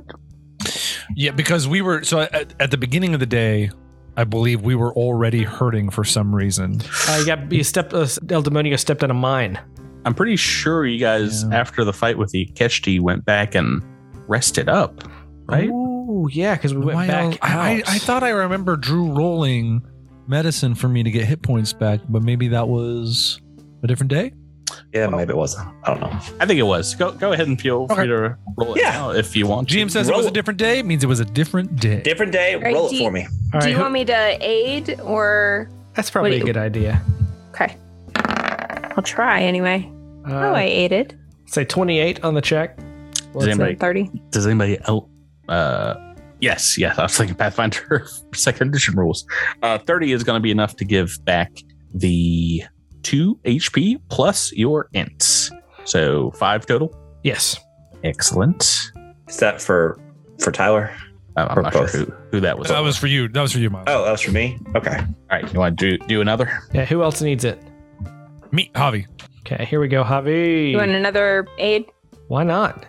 Yeah, 1.17 1.31
because 1.31 1.67
we 1.67 1.81
were 1.81 2.03
so 2.05 2.21
at, 2.21 2.55
at 2.61 2.71
the 2.71 2.77
beginning 2.77 3.15
of 3.15 3.21
the 3.21 3.27
day, 3.27 3.71
I 4.17 4.25
believe 4.25 4.61
we 4.63 4.75
were 4.75 4.93
already 4.93 5.43
hurting 5.43 5.91
for 5.91 6.05
some 6.05 6.35
reason. 6.35 6.81
Uh, 7.09 7.17
you 7.21 7.27
got 7.27 7.51
you 7.51 7.65
stepped. 7.65 7.93
Uh, 7.95 8.01
El 8.31 8.43
Demonio 8.43 8.79
stepped 8.79 9.03
on 9.03 9.11
a 9.11 9.15
mine. 9.15 9.59
I'm 10.05 10.15
pretty 10.15 10.37
sure 10.37 10.85
you 10.87 10.99
guys 10.99 11.45
Yeah. 11.45 11.59
after 11.59 11.83
the 11.83 11.93
fight 11.93 12.19
with 12.19 12.31
the 12.31 12.47
Keshti 12.55 13.01
went 13.01 13.25
back 13.25 13.55
and 13.55 13.83
rested 14.29 14.69
up, 14.69 15.03
right? 15.47 15.71
Oh 15.73 16.29
yeah, 16.29 16.55
because 16.57 16.75
we 16.75 16.81
went 16.85 16.97
Why 16.97 17.07
back. 17.07 17.25
else- 17.25 17.39
I, 17.41 17.71
I. 17.71 17.83
I 17.87 17.99
thought 17.99 18.23
I 18.23 18.29
remember 18.31 18.77
Drew 18.77 19.13
rolling 19.13 19.83
medicine 20.29 20.75
for 20.75 20.89
me 20.89 21.03
to 21.03 21.11
get 21.11 21.25
hit 21.25 21.43
points 21.43 21.73
back, 21.73 22.01
but 22.09 22.23
maybe 22.23 22.49
that 22.49 22.69
was 22.69 23.41
a 23.83 23.87
different 23.87 24.11
day. 24.11 24.33
Yeah, 24.93 25.09
maybe 25.09 25.31
it 25.33 25.37
was. 25.37 25.57
I 25.57 25.73
don't 25.87 26.01
know. 26.01 26.09
I 26.41 26.47
think 26.47 26.59
it 26.59 26.63
was. 26.65 26.95
Go 26.95 27.13
go 27.13 27.33
ahead 27.33 27.47
and 27.47 27.61
feel 27.61 27.87
free 27.89 28.07
to 28.07 28.37
roll 28.57 28.75
it 28.75 28.81
Yeah. 28.81 28.91
now 28.93 29.11
if 29.11 29.37
you 29.37 29.47
want. 29.47 29.69
to. 29.69 29.75
GM 29.77 29.91
says 29.91 30.09
it 30.09 30.17
was 30.17 30.27
a 30.27 30.31
different 30.31 30.59
day. 30.59 30.79
It 30.81 30.87
means 30.87 31.05
it 31.05 31.07
was 31.09 31.21
a 31.21 31.25
different 31.25 31.77
day. 31.81 32.01
Different 32.03 32.33
day. 32.33 32.57
Right, 32.57 32.75
roll 32.75 32.89
do 32.89 32.95
it 32.95 32.99
you- 33.01 33.07
for 33.07 33.13
me. 33.13 33.23
All 33.23 33.29
Do 33.29 33.59
right, 33.59 33.69
you 33.69 33.75
who- 33.77 33.83
want 33.83 33.93
me 33.93 34.05
to 34.07 34.37
aid 34.41 35.01
or 35.01 35.69
that's 35.95 36.11
probably 36.11 36.41
a 36.41 36.45
good 36.45 36.57
idea. 36.57 37.03
okay? 37.51 37.77
I'll 38.97 39.03
try 39.03 39.43
anyway. 39.43 39.91
Uh, 40.27 40.33
oh, 40.33 40.55
I 40.55 40.63
aided. 40.63 41.19
say 41.47 41.65
twenty-eight 41.65 42.25
on 42.25 42.35
the 42.35 42.41
check. 42.41 42.79
Does 43.33 43.49
anybody 43.49 43.75
Thirty. 43.75 44.11
does 44.31 44.47
anybody 44.47 44.79
else 44.89 45.05
uh 45.49 46.14
yes 46.45 46.77
yes 46.79 46.99
i 46.99 47.03
was 47.03 47.17
thinking 47.17 47.35
pathfinder 47.37 48.07
second 48.35 48.69
edition 48.69 48.95
rules 48.97 49.25
uh 49.63 49.79
30 49.79 50.13
is 50.13 50.23
going 50.25 50.39
to 50.39 50.43
be 50.43 50.51
enough 50.51 50.77
to 50.77 50.85
give 50.85 51.17
back 51.25 51.51
the 51.95 52.63
2 53.03 53.39
hp 53.45 54.01
plus 54.11 54.53
your 54.53 54.89
ints 54.95 55.51
so 55.85 56.31
five 56.33 56.67
total 56.67 56.89
Yes. 57.23 57.57
excellent 58.05 58.63
Is 59.29 59.39
that 59.39 59.61
for 59.61 59.99
for 60.39 60.51
Tyler? 60.53 60.91
Uh, 61.37 61.47
i'm 61.51 61.59
Or 61.59 61.63
not 61.63 61.73
both. 61.73 61.91
sure 61.91 62.01
who, 62.05 62.13
who 62.33 62.41
that 62.41 62.59
was 62.59 62.69
That 62.69 62.81
was 62.81 62.97
for 62.99 63.07
you. 63.07 63.29
That 63.29 63.41
was 63.41 63.53
for 63.53 63.59
you, 63.61 63.71
Miles. 63.71 63.87
Oh, 63.89 64.05
that 64.05 64.11
was 64.13 64.21
for 64.21 64.31
me. 64.33 64.59
Okay. 64.77 64.99
all 64.99 65.07
right 65.31 65.51
you 65.53 65.59
want 65.59 65.79
to 65.79 65.97
do, 65.99 66.05
do 66.07 66.21
another 66.21 66.47
Yeah. 66.75 66.85
Who 66.85 67.03
else 67.03 67.23
needs 67.23 67.45
it? 67.45 67.59
Me, 68.53 68.71
Javi. 68.75 69.07
Okay, 69.41 69.65
here 69.65 69.81
we 69.81 69.89
go, 69.89 70.05
Javi. 70.05 70.71
You 70.73 70.77
want 70.79 70.91
another 70.93 71.47
aid? 71.59 71.87
Why 72.29 72.45
not? 72.45 72.87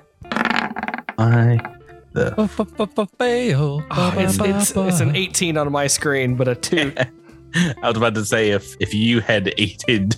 i 1.17 1.57
the 2.15 2.33
Oh, 3.91 4.13
it's, 4.17 4.37
it's, 4.39 4.71
it's 4.75 4.99
an 5.01 5.15
18 5.15 5.57
on 5.57 5.71
my 5.71 5.87
screen, 5.87 6.35
but 6.35 6.47
a 6.47 6.55
two. 6.55 6.93
i 7.55 7.87
was 7.87 7.95
about 7.95 8.13
to 8.15 8.25
say 8.25 8.49
if 8.49 8.75
if 8.81 8.93
you 8.93 9.21
had 9.21 9.53
aided 9.57 10.15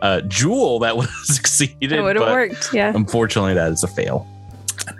uh 0.00 0.22
jewel 0.22 0.78
that 0.78 0.96
would 0.96 1.04
have 1.10 1.24
succeeded 1.24 1.92
It 1.92 2.00
would 2.00 2.16
have 2.16 2.24
worked. 2.30 2.72
Yeah. 2.72 2.90
unfortunately 2.94 3.52
that 3.54 3.70
is 3.72 3.82
a 3.82 3.88
fail 3.88 4.26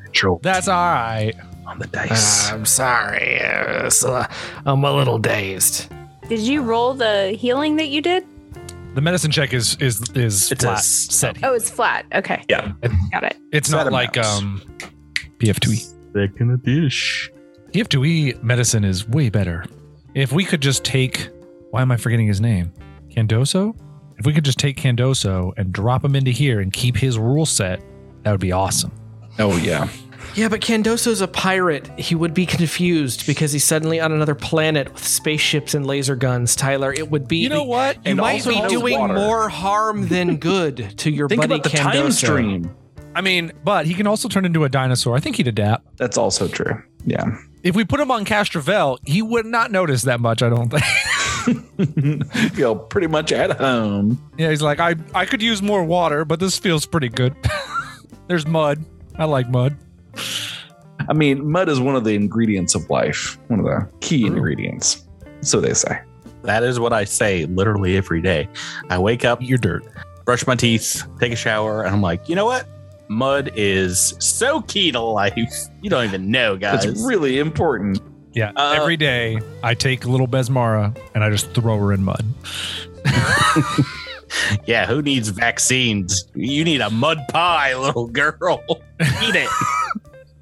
Natural 0.05 0.41
That's 0.43 0.69
all 0.69 0.75
right. 0.93 1.33
on 1.67 1.79
the 1.79 1.87
dice 1.87 2.51
I'm 2.53 2.67
sorry. 2.67 3.41
uh, 3.41 3.89
so 3.89 4.27
I'm 4.67 4.85
a 4.85 4.93
little 4.93 5.19
dazed. 5.19 5.89
Did 6.29 6.41
you 6.41 6.61
roll 6.63 6.93
the 6.93 7.31
healing 7.31 7.77
that 7.77 7.89
you 7.89 8.01
did? 8.03 8.25
The 8.95 9.01
medicine 9.01 9.31
check 9.31 9.53
is 9.55 9.77
is 9.81 10.03
is 10.15 10.53
It's 10.53 10.63
flat 10.65 10.79
s- 10.79 10.87
set. 11.11 11.39
Oh, 11.43 11.55
it's 11.55 11.71
flat. 11.71 12.05
Okay. 12.15 12.45
Yeah. 12.51 12.73
Got 13.11 13.25
it. 13.25 13.37
It's 13.53 13.71
Set 13.71 13.85
not 13.85 13.93
like 13.93 14.17
amounts. 14.17 14.39
um 14.43 14.63
PF2E. 15.39 15.94
Second 16.15 16.51
edition 16.53 17.35
PF2E 17.73 18.43
medicine 18.43 18.85
is 18.85 19.09
way 19.09 19.31
better. 19.31 19.65
If 20.15 20.31
we 20.33 20.45
could 20.45 20.61
just 20.61 20.85
take 20.85 21.29
why 21.71 21.83
am 21.83 21.91
I 21.91 21.97
forgetting 21.97 22.29
his 22.29 22.41
name? 22.41 22.73
Candoso? 23.09 23.77
If 24.17 24.27
we 24.27 24.33
could 24.33 24.45
just 24.45 24.59
take 24.61 24.77
Candoso 24.77 25.53
and 25.57 25.73
drop 25.73 26.05
him 26.05 26.15
into 26.15 26.31
here 26.31 26.61
and 26.61 26.73
keep 26.73 26.97
his 26.97 27.19
rule 27.19 27.47
set, 27.47 27.83
that 28.23 28.31
would 28.31 28.41
be 28.41 28.53
awesome. 28.53 28.93
Oh 29.41 29.57
yeah. 29.57 29.89
Yeah, 30.37 30.49
but 30.49 30.61
Candoso's 30.61 31.21
a 31.21 31.29
pirate. 31.29 31.91
He 31.99 32.15
would 32.15 32.33
be 32.33 32.47
confused 32.47 33.27
because 33.27 33.53
he's 33.53 33.65
suddenly 33.65 34.01
on 34.01 34.11
another 34.13 34.35
planet 34.35 34.93
with 34.95 35.05
spaceships 35.05 35.75
and 35.75 35.85
laser 35.87 36.17
guns. 36.17 36.57
Tyler, 36.57 36.93
it 36.93 37.11
would 37.11 37.29
be. 37.29 37.39
You 37.39 37.49
know 37.51 37.65
what? 37.65 37.97
You 37.97 38.03
And 38.13 38.19
might 38.19 38.47
also 38.47 38.51
be 38.63 38.69
doing 38.69 38.99
water. 38.99 39.15
more 39.15 39.49
harm 39.49 40.09
than 40.09 40.37
good 40.39 40.97
to 40.99 41.11
your 41.11 41.29
Think 41.29 41.43
buddy 41.43 41.55
about 41.57 41.65
the 41.65 41.77
Candoso. 41.77 41.93
time 41.93 42.13
stream. 42.13 42.77
I 43.15 43.21
mean, 43.21 43.53
but 43.65 43.87
he 43.87 43.95
can 43.95 44.07
also 44.07 44.29
turn 44.29 44.45
into 44.45 44.65
a 44.65 44.69
dinosaur. 44.69 45.17
I 45.17 45.21
think 45.21 45.37
he'd 45.37 45.49
adapt. 45.49 45.97
That's 45.99 46.19
also 46.19 46.49
true. 46.49 46.83
Yeah. 47.07 47.25
If 47.63 47.75
we 47.77 47.85
put 47.85 48.01
him 48.01 48.11
on 48.11 48.25
Castrovel, 48.25 48.99
he 49.07 49.23
would 49.23 49.47
not 49.47 49.71
notice 49.71 50.03
that 50.03 50.21
much, 50.21 50.43
I 50.43 50.49
don't 50.49 50.69
think. 50.71 50.83
Feel 52.55 52.77
pretty 52.77 53.07
much 53.07 53.33
at 53.33 53.53
home. 53.59 54.19
yeah, 54.39 54.51
he's 54.51 54.63
like, 54.63 54.81
I, 54.81 54.97
I 55.15 55.27
could 55.27 55.43
use 55.43 55.61
more 55.63 55.85
water, 55.85 56.25
but 56.25 56.41
this 56.41 56.59
feels 56.59 56.87
pretty 56.87 57.09
good. 57.09 57.35
There's 58.29 58.47
mud. 58.47 58.85
I 59.17 59.25
like 59.25 59.49
mud. 59.49 59.77
I 61.09 61.13
mean, 61.13 61.51
mud 61.51 61.69
is 61.69 61.81
one 61.81 61.97
of 61.97 62.05
the 62.05 62.15
ingredients 62.15 62.75
of 62.75 62.89
life, 62.89 63.39
one 63.49 63.61
of 63.61 63.67
the 63.67 63.89
key 64.01 64.27
ingredients. 64.27 65.05
So 65.43 65.61
they 65.61 65.75
say. 65.75 66.01
That 66.43 66.63
is 66.63 66.81
what 66.81 66.93
I 66.93 67.05
say 67.05 67.45
literally 67.47 67.97
every 67.97 68.23
day. 68.23 68.49
I 68.91 68.99
wake 68.99 69.25
up, 69.25 69.41
You're 69.43 69.59
dirt. 69.59 69.85
brush 70.25 70.47
my 70.47 70.55
teeth, 70.55 71.03
take 71.21 71.33
a 71.33 71.37
shower, 71.37 71.83
and 71.85 71.95
I'm 71.95 72.01
like, 72.03 72.29
you 72.29 72.35
know 72.37 72.47
what? 72.47 72.67
Mud 73.15 73.53
is 73.55 74.15
so 74.19 74.61
key 74.63 74.93
to 74.93 75.01
life. 75.01 75.35
You 75.83 75.91
don't 75.91 76.05
even 76.05 76.31
know, 76.31 76.57
guys. 76.59 76.85
It's 76.85 77.03
really 77.03 77.39
important. 77.39 78.01
Yeah. 78.35 78.53
Uh, 78.57 78.79
every 78.81 78.97
day 78.97 79.39
I 79.63 79.75
take 79.75 80.05
little 80.05 80.27
Besmara 80.27 80.97
and 81.15 81.23
I 81.23 81.31
just 81.31 81.53
throw 81.55 81.79
her 81.79 81.93
in 81.93 82.03
mud. 82.03 82.25
yeah, 84.67 84.87
who 84.87 85.03
needs 85.03 85.29
vaccines? 85.29 86.27
You 86.35 86.65
need 86.65 86.81
a 86.81 86.91
mud 86.91 87.19
pie, 87.29 87.77
little 87.77 88.09
girl. 88.09 88.63
Eat 89.23 89.37
it. 89.37 89.49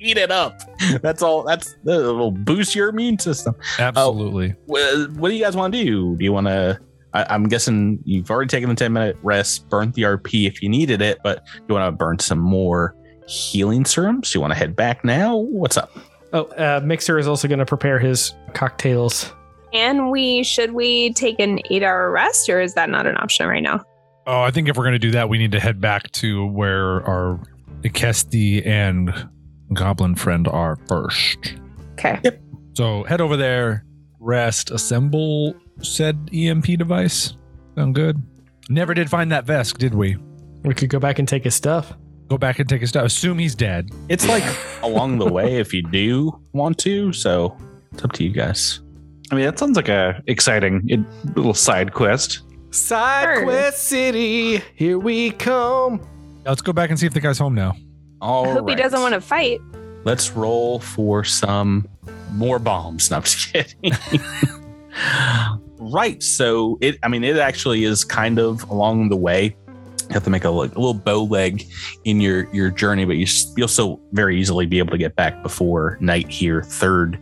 Eat 0.00 0.16
it 0.16 0.30
up. 0.30 0.60
That's 1.02 1.22
all. 1.22 1.42
That's 1.44 1.74
that 1.84 1.98
will 1.98 2.32
boost 2.32 2.74
your 2.74 2.88
immune 2.88 3.18
system. 3.18 3.54
Absolutely. 3.78 4.54
What, 4.66 5.10
what 5.12 5.28
do 5.28 5.34
you 5.34 5.44
guys 5.44 5.54
want 5.54 5.74
to 5.74 5.84
do? 5.84 6.16
Do 6.16 6.24
you 6.24 6.32
want 6.32 6.46
to? 6.48 6.80
I'm 7.14 7.48
guessing 7.48 7.98
you've 8.04 8.30
already 8.30 8.48
taken 8.48 8.68
the 8.68 8.74
10 8.74 8.92
minute 8.92 9.16
rest, 9.22 9.68
burnt 9.68 9.94
the 9.94 10.02
RP 10.02 10.46
if 10.46 10.62
you 10.62 10.68
needed 10.68 11.02
it, 11.02 11.18
but 11.22 11.44
you 11.68 11.74
want 11.74 11.86
to 11.86 11.92
burn 11.92 12.18
some 12.18 12.38
more 12.38 12.96
healing 13.26 13.84
serums? 13.84 14.34
You 14.34 14.40
want 14.40 14.52
to 14.52 14.58
head 14.58 14.74
back 14.74 15.04
now? 15.04 15.36
What's 15.36 15.76
up? 15.76 15.96
Oh, 16.32 16.44
uh, 16.44 16.80
Mixer 16.82 17.18
is 17.18 17.28
also 17.28 17.48
going 17.48 17.58
to 17.58 17.66
prepare 17.66 17.98
his 17.98 18.34
cocktails. 18.54 19.32
And 19.72 20.10
we 20.10 20.42
should 20.42 20.72
we 20.72 21.12
take 21.14 21.38
an 21.38 21.60
eight 21.70 21.82
hour 21.82 22.10
rest 22.10 22.48
or 22.48 22.60
is 22.60 22.74
that 22.74 22.90
not 22.90 23.06
an 23.06 23.16
option 23.16 23.46
right 23.46 23.62
now? 23.62 23.82
Oh, 24.26 24.42
I 24.42 24.50
think 24.50 24.68
if 24.68 24.76
we're 24.76 24.84
going 24.84 24.92
to 24.92 24.98
do 24.98 25.10
that, 25.12 25.28
we 25.28 25.38
need 25.38 25.52
to 25.52 25.60
head 25.60 25.80
back 25.80 26.10
to 26.12 26.46
where 26.46 27.02
our 27.08 27.40
Ikeshti 27.80 28.64
and 28.66 29.28
Goblin 29.72 30.14
friend 30.14 30.46
are 30.46 30.76
first. 30.88 31.54
Okay. 31.92 32.20
Yep. 32.22 32.40
So 32.74 33.04
head 33.04 33.20
over 33.20 33.36
there, 33.36 33.84
rest, 34.20 34.70
assemble 34.70 35.54
said 35.80 36.30
EMP 36.32 36.78
device. 36.78 37.34
Sound 37.76 37.94
good? 37.94 38.22
Never 38.68 38.94
did 38.94 39.10
find 39.10 39.32
that 39.32 39.46
Vesk, 39.46 39.78
did 39.78 39.94
we? 39.94 40.16
We 40.62 40.74
could 40.74 40.90
go 40.90 40.98
back 40.98 41.18
and 41.18 41.26
take 41.26 41.44
his 41.44 41.54
stuff. 41.54 41.92
Go 42.28 42.38
back 42.38 42.58
and 42.58 42.68
take 42.68 42.80
his 42.80 42.90
stuff. 42.90 43.04
Assume 43.04 43.38
he's 43.38 43.54
dead. 43.54 43.90
It's 44.08 44.26
like 44.26 44.44
along 44.82 45.18
the 45.18 45.30
way 45.30 45.58
if 45.58 45.74
you 45.74 45.82
do 45.82 46.40
want 46.52 46.78
to. 46.78 47.12
So 47.12 47.56
it's 47.92 48.04
up 48.04 48.12
to 48.12 48.24
you 48.24 48.30
guys. 48.30 48.80
I 49.30 49.34
mean, 49.34 49.44
that 49.44 49.58
sounds 49.58 49.76
like 49.76 49.88
a 49.88 50.22
exciting 50.26 51.06
little 51.34 51.54
side 51.54 51.94
quest. 51.94 52.42
Side 52.70 53.44
Quest 53.44 53.84
City, 53.84 54.62
here 54.74 54.98
we 54.98 55.32
come. 55.32 56.00
Yeah, 56.42 56.50
let's 56.50 56.62
go 56.62 56.72
back 56.72 56.90
and 56.90 56.98
see 56.98 57.06
if 57.06 57.12
the 57.12 57.20
guy's 57.20 57.38
home 57.38 57.54
now. 57.54 57.74
All 58.20 58.46
I 58.48 58.52
hope 58.52 58.68
he 58.68 58.74
doesn't 58.74 59.00
want 59.00 59.14
to 59.14 59.20
fight. 59.20 59.60
Let's 60.04 60.30
roll 60.30 60.78
for 60.78 61.22
some 61.22 61.86
more 62.32 62.58
bombs. 62.58 63.10
No, 63.10 63.18
I'm 63.18 63.22
just 63.24 63.52
kidding. 63.52 63.92
right. 65.78 66.22
So 66.22 66.78
it, 66.80 66.98
I 67.02 67.08
mean, 67.08 67.24
it 67.24 67.36
actually 67.36 67.84
is 67.84 68.04
kind 68.04 68.38
of 68.38 68.62
along 68.70 69.08
the 69.08 69.16
way. 69.16 69.56
You 70.08 70.14
have 70.14 70.24
to 70.24 70.30
make 70.30 70.44
a, 70.44 70.48
a 70.48 70.50
little 70.50 70.94
bow 70.94 71.24
leg 71.24 71.64
in 72.04 72.20
your 72.20 72.52
your 72.52 72.70
journey, 72.70 73.04
but 73.04 73.16
you, 73.16 73.26
you'll 73.56 73.68
still 73.68 74.00
very 74.12 74.38
easily 74.38 74.66
be 74.66 74.78
able 74.78 74.90
to 74.90 74.98
get 74.98 75.16
back 75.16 75.42
before 75.42 75.96
night 76.00 76.28
here. 76.28 76.62
Third 76.62 77.18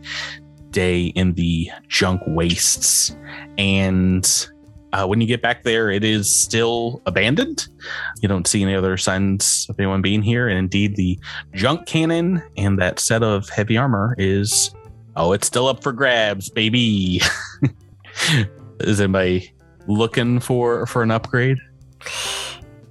day 0.71 1.05
in 1.07 1.33
the 1.33 1.69
junk 1.87 2.21
wastes, 2.27 3.15
and 3.57 4.47
uh, 4.93 5.05
when 5.05 5.21
you 5.21 5.27
get 5.27 5.41
back 5.41 5.63
there, 5.63 5.89
it 5.89 6.03
is 6.03 6.29
still 6.29 7.01
abandoned. 7.05 7.67
You 8.21 8.27
don't 8.27 8.45
see 8.45 8.61
any 8.61 8.75
other 8.75 8.97
signs 8.97 9.67
of 9.69 9.79
anyone 9.79 10.01
being 10.01 10.21
here, 10.21 10.49
and 10.49 10.57
indeed, 10.57 10.97
the 10.97 11.17
junk 11.53 11.85
cannon 11.85 12.43
and 12.57 12.77
that 12.79 12.99
set 12.99 13.23
of 13.23 13.47
heavy 13.47 13.77
armor 13.77 14.15
is 14.17 14.75
oh 15.15 15.33
it's 15.33 15.47
still 15.47 15.67
up 15.67 15.81
for 15.83 15.91
grabs 15.91 16.49
baby 16.49 17.21
is 18.81 18.99
anybody 19.01 19.51
looking 19.87 20.39
for 20.39 20.85
for 20.85 21.03
an 21.03 21.11
upgrade 21.11 21.57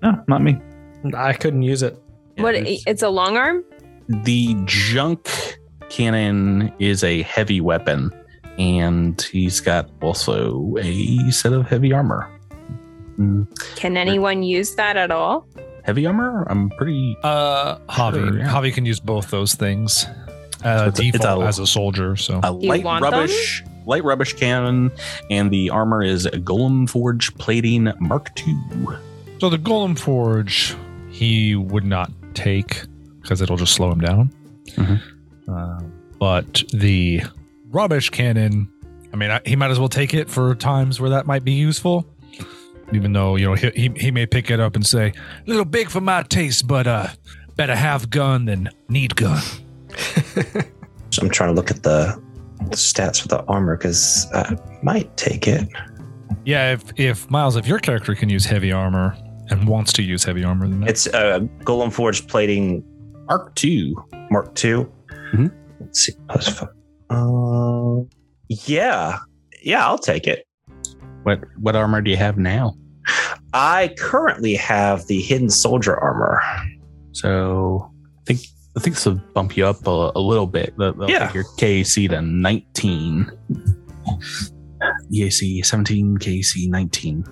No, 0.03 0.23
not 0.29 0.43
me. 0.43 0.59
I 1.15 1.33
couldn't 1.33 1.63
use 1.63 1.83
it. 1.83 1.99
what 2.37 2.55
it's- 2.55 2.83
it's 2.87 3.03
a 3.03 3.09
long 3.09 3.37
arm? 3.37 3.65
the 4.09 4.57
junk 4.65 5.29
cannon 5.89 6.73
is 6.81 7.05
a 7.05 7.23
heavy 7.23 7.61
weapon 7.61 8.11
and 8.59 9.21
he's 9.23 9.61
got 9.61 9.89
also 10.03 10.75
a 10.81 11.31
set 11.31 11.53
of 11.53 11.67
heavy 11.69 11.93
armor 11.93 12.29
Mm, 13.19 13.47
Can 13.77 13.97
anyone 13.99 14.43
use 14.43 14.75
that 14.77 14.97
at 14.97 15.11
all? 15.11 15.47
heavy 15.85 16.07
armor 16.07 16.47
i'm 16.51 16.71
pretty 16.71 17.17
Uh, 17.23 17.77
Javi. 17.89 18.15
Sure, 18.15 18.39
yeah. 18.39 18.49
Javi 18.49 18.73
can 18.73 18.85
use 18.87 18.99
both 19.01 19.31
those 19.31 19.55
things. 19.55 20.07
So 20.63 20.67
Uh, 20.69 20.85
it's 20.89 21.01
a- 21.01 21.05
it's 21.05 21.25
a- 21.25 21.39
as 21.41 21.59
a 21.59 21.67
soldier. 21.67 22.17
So 22.17 22.41
a 22.43 22.53
light 22.53 22.85
want 22.85 23.03
them? 23.03 23.13
rubbish 23.13 23.65
light 23.87 24.05
rubbish 24.05 24.35
cannon 24.35 24.91
and 25.31 25.51
the 25.51 25.71
armor 25.71 26.03
is 26.03 26.27
golem 26.27 26.89
forge 26.89 27.35
plating 27.39 27.91
mark 27.99 28.29
ii 28.47 28.55
So 29.41 29.49
the 29.49 29.57
Golem 29.59 29.99
Forge, 29.99 30.77
he 31.11 31.57
would 31.57 31.85
not 31.85 32.13
take 32.35 32.83
because 33.23 33.41
it'll 33.41 33.57
just 33.57 33.73
slow 33.73 33.91
him 33.91 34.01
down. 34.01 34.31
Mhm. 34.77 35.01
Uh, 35.51 35.81
but 36.19 36.63
the 36.75 37.23
rubbish 37.71 38.11
cannon, 38.11 38.69
I 39.15 39.17
mean, 39.17 39.31
I, 39.31 39.41
he 39.47 39.57
might 39.57 39.71
as 39.71 39.79
well 39.79 39.89
take 39.89 40.13
it 40.13 40.29
for 40.29 40.55
times 40.55 41.01
where 41.01 41.09
that 41.11 41.27
might 41.27 41.43
be 41.43 41.53
useful. 41.53 42.07
Even 42.93 43.13
though 43.15 43.37
you 43.37 43.47
know 43.47 43.55
he, 43.55 43.71
he 43.75 43.91
he 43.97 44.11
may 44.11 44.27
pick 44.27 44.51
it 44.51 44.61
up 44.61 44.75
and 44.77 44.85
say, 44.87 45.07
"A 45.47 45.51
little 45.51 45.65
big 45.65 45.89
for 45.89 46.01
my 46.03 46.23
taste, 46.25 46.67
but 46.69 46.87
uh, 46.87 47.07
better 47.57 47.75
have 47.77 48.11
gun 48.11 48.45
than 48.45 48.69
need 48.91 49.17
gun." 49.17 49.41
So 51.13 51.23
I'm 51.23 51.29
trying 51.31 51.51
to 51.51 51.55
look 51.55 51.73
at 51.73 51.83
the 51.83 52.23
stats 52.71 53.21
for 53.21 53.27
the 53.27 53.43
armor 53.47 53.77
because 53.77 54.29
I 54.33 54.57
might 54.85 55.17
take 55.17 55.49
it. 55.49 55.67
Yeah, 56.45 56.73
if 56.73 56.85
if 56.97 57.29
Miles, 57.29 57.57
if 57.57 57.67
your 57.67 57.81
character 57.81 58.15
can 58.15 58.29
use 58.29 58.45
heavy 58.45 58.71
armor 58.71 59.17
and 59.49 59.67
wants 59.67 59.93
to 59.95 60.03
use 60.03 60.23
heavy 60.23 60.45
armor, 60.45 60.69
then 60.69 60.85
It's 60.87 61.09
uh, 61.09 61.41
Golem 61.65 61.93
Forge 61.93 62.29
plating 62.29 62.85
mark 63.27 63.59
ii 63.65 63.93
Mark 64.31 64.65
II. 64.65 64.87
Mhm. 65.33 65.51
Let's 65.81 66.01
see. 66.07 66.13
Plus 66.29 66.47
five. 66.49 66.69
Uh, 67.11 68.05
yeah. 68.49 69.19
Yeah, 69.65 69.85
I'll 69.85 69.99
take 69.99 70.29
it. 70.29 70.47
what 71.25 71.41
what 71.59 71.75
armor 71.75 72.01
do 72.03 72.11
you 72.13 72.17
have 72.17 72.39
now 72.39 72.75
I 73.53 73.93
currently 73.99 74.55
have 74.55 75.09
the 75.09 75.21
Hidden 75.21 75.51
Soldier 75.51 75.97
armor. 75.97 76.41
So 77.11 77.91
I 78.21 78.23
think 78.27 78.41
I 78.77 78.81
think 78.81 78.95
this 78.97 79.07
will 79.07 79.21
bump 79.35 79.57
you 79.57 79.67
up 79.67 79.87
a, 79.87 80.13
a 80.15 80.21
little 80.21 80.47
bit. 80.47 80.75
They'll, 80.79 80.93
they'll 80.93 81.11
Yeah. 81.11 81.33
your 81.33 81.45
KC 81.45 82.09
to 82.11 82.21
19. 82.23 83.31
EAC 85.13 85.65
17, 85.65 86.19
KC 86.19 86.69
19. 86.71 87.25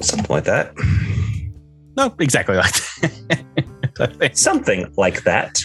Something 0.00 0.26
like 0.28 0.44
that. 0.44 0.74
No, 1.96 2.14
exactly 2.18 2.56
like 2.56 2.74
that. 3.94 4.30
Something 4.36 4.92
like 4.96 5.22
that. 5.24 5.60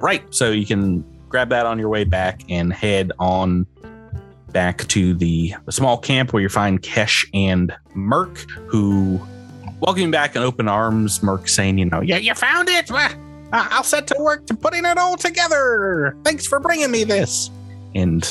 right. 0.00 0.22
So 0.30 0.50
you 0.52 0.64
can 0.64 1.04
grab 1.28 1.48
that 1.50 1.66
on 1.66 1.78
your 1.78 1.88
way 1.88 2.04
back 2.04 2.42
and 2.48 2.72
head 2.72 3.10
on 3.18 3.66
back 4.52 4.86
to 4.88 5.14
the, 5.14 5.54
the 5.66 5.72
small 5.72 5.98
camp 5.98 6.32
where 6.32 6.42
you 6.42 6.48
find 6.48 6.80
Kesh 6.82 7.26
and 7.34 7.72
Merc, 7.94 8.38
who 8.68 9.20
welcome 9.80 10.02
you 10.02 10.10
back 10.10 10.34
in 10.36 10.42
open 10.42 10.68
arms. 10.68 11.22
Merc 11.22 11.48
saying, 11.48 11.78
you 11.78 11.84
know, 11.86 12.00
yeah, 12.00 12.16
you 12.16 12.34
found 12.34 12.68
it. 12.68 12.90
Well, 13.52 13.62
I- 13.62 13.68
I'll 13.70 13.84
set 13.84 14.06
to 14.08 14.16
work 14.18 14.46
to 14.46 14.54
putting 14.54 14.84
it 14.84 14.98
all 14.98 15.16
together. 15.16 16.16
Thanks 16.24 16.46
for 16.46 16.60
bringing 16.60 16.90
me 16.90 17.04
this. 17.04 17.50
And 17.94 18.22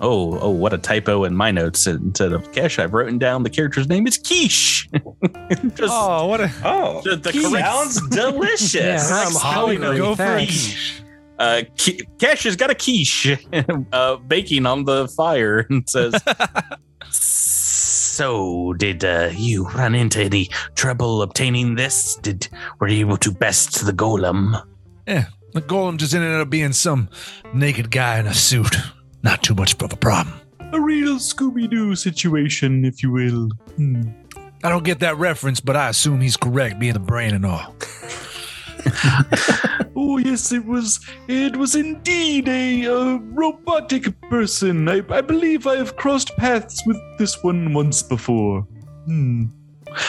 oh, 0.00 0.38
oh, 0.40 0.50
what 0.50 0.72
a 0.72 0.78
typo 0.78 1.24
in 1.24 1.34
my 1.34 1.50
notes. 1.50 1.86
Instead 1.86 2.32
of 2.32 2.50
Kesh, 2.52 2.78
I've 2.78 2.92
written 2.92 3.18
down 3.18 3.42
the 3.42 3.50
character's 3.50 3.88
name 3.88 4.06
is 4.06 4.16
Quiche. 4.18 4.88
Just 5.74 5.92
oh, 5.92 6.26
what 6.26 6.40
a 6.40 6.50
Oh, 6.64 7.00
the, 7.04 7.16
the 7.16 7.32
correct 7.32 7.66
sounds 7.66 8.08
delicious. 8.10 8.74
Yeah, 8.74 8.98
I'm 9.10 9.32
spelling 9.32 9.82
hungry. 9.82 9.98
of 10.00 10.04
go 10.04 10.14
for 10.14 10.22
a 10.22 10.26
thanks. 10.26 10.52
quiche. 10.66 11.02
uh, 11.40 11.62
Ke- 11.76 12.06
Kesh 12.18 12.44
has 12.44 12.54
got 12.56 12.70
a 12.70 12.74
quiche 12.74 13.36
uh, 13.92 14.16
baking 14.16 14.66
on 14.66 14.84
the 14.84 15.08
fire 15.08 15.66
and 15.68 15.88
says, 15.90 16.14
"So, 18.18 18.72
did 18.72 19.04
uh, 19.04 19.30
you 19.32 19.68
run 19.68 19.94
into 19.94 20.20
any 20.20 20.50
trouble 20.74 21.22
obtaining 21.22 21.76
this? 21.76 22.16
Did 22.16 22.48
were 22.80 22.88
you 22.88 23.06
able 23.06 23.16
to 23.18 23.30
best 23.30 23.86
the 23.86 23.92
golem?" 23.92 24.60
Yeah, 25.06 25.26
the 25.52 25.62
golem 25.62 25.98
just 25.98 26.14
ended 26.14 26.40
up 26.40 26.50
being 26.50 26.72
some 26.72 27.10
naked 27.54 27.92
guy 27.92 28.18
in 28.18 28.26
a 28.26 28.34
suit. 28.34 28.74
Not 29.22 29.44
too 29.44 29.54
much 29.54 29.80
of 29.80 29.92
a 29.92 29.96
problem. 29.96 30.34
A 30.72 30.80
real 30.80 31.20
Scooby 31.20 31.70
Doo 31.70 31.94
situation, 31.94 32.84
if 32.84 33.04
you 33.04 33.12
will. 33.12 33.50
Hmm. 33.76 34.10
I 34.64 34.68
don't 34.68 34.82
get 34.82 34.98
that 34.98 35.16
reference, 35.16 35.60
but 35.60 35.76
I 35.76 35.88
assume 35.88 36.20
he's 36.20 36.36
correct, 36.36 36.80
being 36.80 36.94
the 36.94 36.98
brain 36.98 37.36
and 37.36 37.46
all. 37.46 37.72
Oh 40.00 40.16
yes, 40.18 40.52
it 40.52 40.64
was. 40.64 41.00
It 41.26 41.56
was 41.56 41.74
indeed 41.74 42.48
a 42.48 42.86
uh, 42.86 43.16
robotic 43.16 44.18
person. 44.30 44.88
I, 44.88 45.02
I 45.10 45.20
believe 45.20 45.66
I 45.66 45.74
have 45.74 45.96
crossed 45.96 46.36
paths 46.36 46.86
with 46.86 46.96
this 47.18 47.42
one 47.42 47.74
once 47.74 48.00
before. 48.00 48.60
Hmm. 49.06 49.46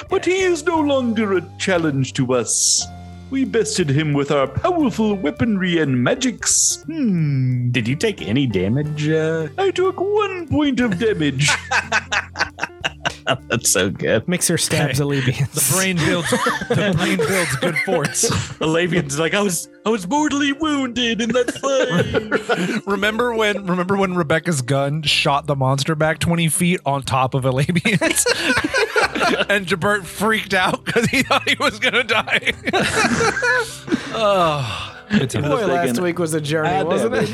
But 0.07 0.25
he 0.25 0.41
is 0.41 0.63
no 0.63 0.79
longer 0.79 1.37
a 1.37 1.57
challenge 1.57 2.13
to 2.13 2.35
us. 2.35 2.85
We 3.31 3.45
bested 3.45 3.89
him 3.89 4.13
with 4.13 4.29
our 4.29 4.47
powerful 4.47 5.15
weaponry 5.15 5.79
and 5.79 6.03
magics. 6.03 6.83
Hmm. 6.83 7.71
Did 7.71 7.87
you 7.87 7.95
take 7.95 8.21
any 8.21 8.45
damage? 8.45 9.09
Uh, 9.09 9.47
I 9.57 9.71
took 9.71 9.99
one 9.99 10.47
point 10.47 10.81
of 10.81 10.99
damage. 10.99 11.49
That's 13.47 13.71
so 13.71 13.89
good. 13.89 14.27
Mixer 14.27 14.57
stabs 14.57 14.97
Hey, 14.97 15.03
Alebians. 15.03 15.51
The 15.51 15.75
brain 15.75 15.97
builds. 15.97 16.29
the 16.29 16.93
brain 16.97 17.17
builds 17.17 17.55
good 17.57 17.75
forts. 17.85 18.29
Alavian's 18.59 19.19
like, 19.19 19.33
I 19.33 19.41
was 19.41 19.69
I 19.85 19.89
was 19.89 20.07
mortally 20.07 20.53
wounded 20.53 21.21
in 21.21 21.29
that 21.31 21.51
fight. 21.51 22.85
remember 22.87 23.33
when? 23.33 23.65
Remember 23.65 23.95
when 23.97 24.15
Rebecca's 24.15 24.61
gun 24.61 25.01
shot 25.03 25.47
the 25.47 25.55
monster 25.55 25.95
back 25.95 26.19
twenty 26.19 26.47
feet 26.49 26.79
on 26.85 27.03
top 27.03 27.33
of 27.33 27.43
Elabians, 27.43 28.25
and 29.49 29.65
Jabert 29.65 30.05
freaked 30.05 30.53
out 30.53 30.83
because 30.85 31.05
he 31.07 31.23
thought 31.23 31.47
he 31.47 31.55
was 31.59 31.79
gonna 31.79 32.03
die. 32.03 32.53
oh, 34.13 34.95
good. 35.11 35.31
Boy, 35.33 35.65
last 35.65 35.85
thinking, 35.87 36.03
week 36.03 36.19
was 36.19 36.33
a 36.33 36.41
journey, 36.41 36.83
wasn't 36.85 37.15
it? 37.15 37.29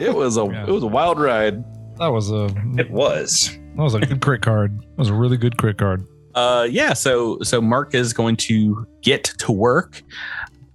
It 0.00 0.14
was 0.14 0.36
a 0.36 0.44
Yeah. 0.44 0.66
it 0.66 0.70
was 0.70 0.82
a 0.82 0.86
wild 0.88 1.18
ride. 1.20 1.64
That 1.98 2.08
was 2.08 2.30
a 2.30 2.46
It 2.78 2.90
was. 2.90 3.56
That 3.80 3.84
was 3.84 3.94
a 3.94 4.00
good 4.00 4.20
crit 4.20 4.42
card. 4.42 4.78
That 4.78 4.98
was 4.98 5.08
a 5.08 5.14
really 5.14 5.38
good 5.38 5.56
crit 5.56 5.78
card. 5.78 6.06
uh 6.34 6.68
yeah, 6.70 6.92
so 6.92 7.38
so 7.42 7.62
Mark 7.62 7.94
is 7.94 8.12
going 8.12 8.36
to 8.36 8.86
get 9.00 9.24
to 9.38 9.52
work. 9.52 10.02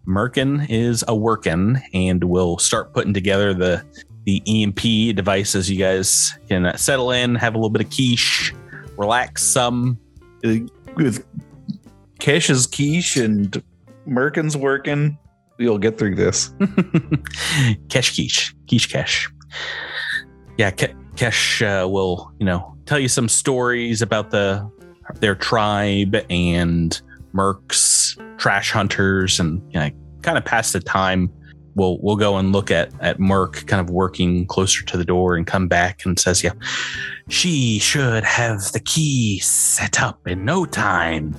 Merkin 0.07 0.65
is 0.69 1.03
a 1.07 1.15
workin 1.15 1.79
and 1.93 2.23
we'll 2.23 2.57
start 2.57 2.93
putting 2.95 3.13
together 3.13 3.53
the 3.53 3.83
the 4.25 4.41
EMP 4.47 5.15
devices. 5.15 5.69
You 5.69 5.77
guys 5.77 6.33
can 6.47 6.65
uh, 6.65 6.77
settle 6.77 7.11
in, 7.11 7.35
have 7.35 7.53
a 7.53 7.57
little 7.59 7.69
bit 7.69 7.83
of 7.83 7.91
quiche, 7.91 8.53
relax 8.97 9.43
some. 9.43 9.99
With 10.95 11.23
Kesh's 12.19 12.65
quiche 12.65 13.17
and 13.17 13.61
Merkin's 14.07 14.57
working, 14.57 15.15
you'll 15.59 15.77
get 15.77 15.99
through 15.99 16.15
this. 16.15 16.49
Kesh 17.87 18.15
quiche, 18.15 18.55
Kesh 18.65 18.89
Kesh. 18.89 19.31
Yeah, 20.57 20.71
Ke- 20.71 20.95
Kesh 21.15 21.61
uh, 21.61 21.87
will, 21.87 22.31
you 22.39 22.47
know, 22.47 22.74
tell 22.85 22.99
you 22.99 23.07
some 23.07 23.27
stories 23.27 24.01
about 24.01 24.31
the 24.31 24.69
their 25.19 25.35
tribe 25.35 26.15
and 26.29 26.99
Mercs, 27.33 28.17
trash 28.37 28.71
hunters, 28.71 29.39
and 29.39 29.61
you 29.73 29.79
know, 29.79 29.89
kind 30.21 30.37
of 30.37 30.45
pass 30.45 30.71
the 30.71 30.79
time. 30.79 31.31
We'll 31.75 31.99
we'll 32.01 32.15
go 32.15 32.37
and 32.37 32.53
look 32.53 32.71
at 32.71 32.91
at 33.01 33.19
Merc 33.19 33.67
kind 33.67 33.81
of 33.81 33.89
working 33.89 34.45
closer 34.47 34.85
to 34.85 34.97
the 34.97 35.03
door 35.03 35.35
and 35.35 35.45
come 35.45 35.67
back 35.67 36.05
and 36.05 36.17
says, 36.17 36.43
Yeah, 36.43 36.53
she 37.27 37.79
should 37.79 38.23
have 38.23 38.71
the 38.71 38.79
key 38.79 39.39
set 39.39 40.01
up 40.01 40.25
in 40.27 40.45
no 40.45 40.65
time. 40.65 41.35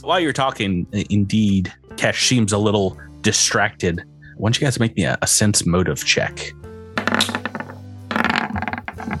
While 0.00 0.18
you're 0.18 0.32
talking, 0.32 0.86
indeed, 1.10 1.72
Kesh 1.90 2.26
seems 2.26 2.52
a 2.52 2.58
little 2.58 2.98
distracted. 3.20 4.02
Why 4.36 4.48
don't 4.48 4.58
you 4.58 4.66
guys 4.66 4.80
make 4.80 4.96
me 4.96 5.04
a, 5.04 5.18
a 5.20 5.26
sense 5.26 5.66
motive 5.66 6.04
check? 6.04 6.52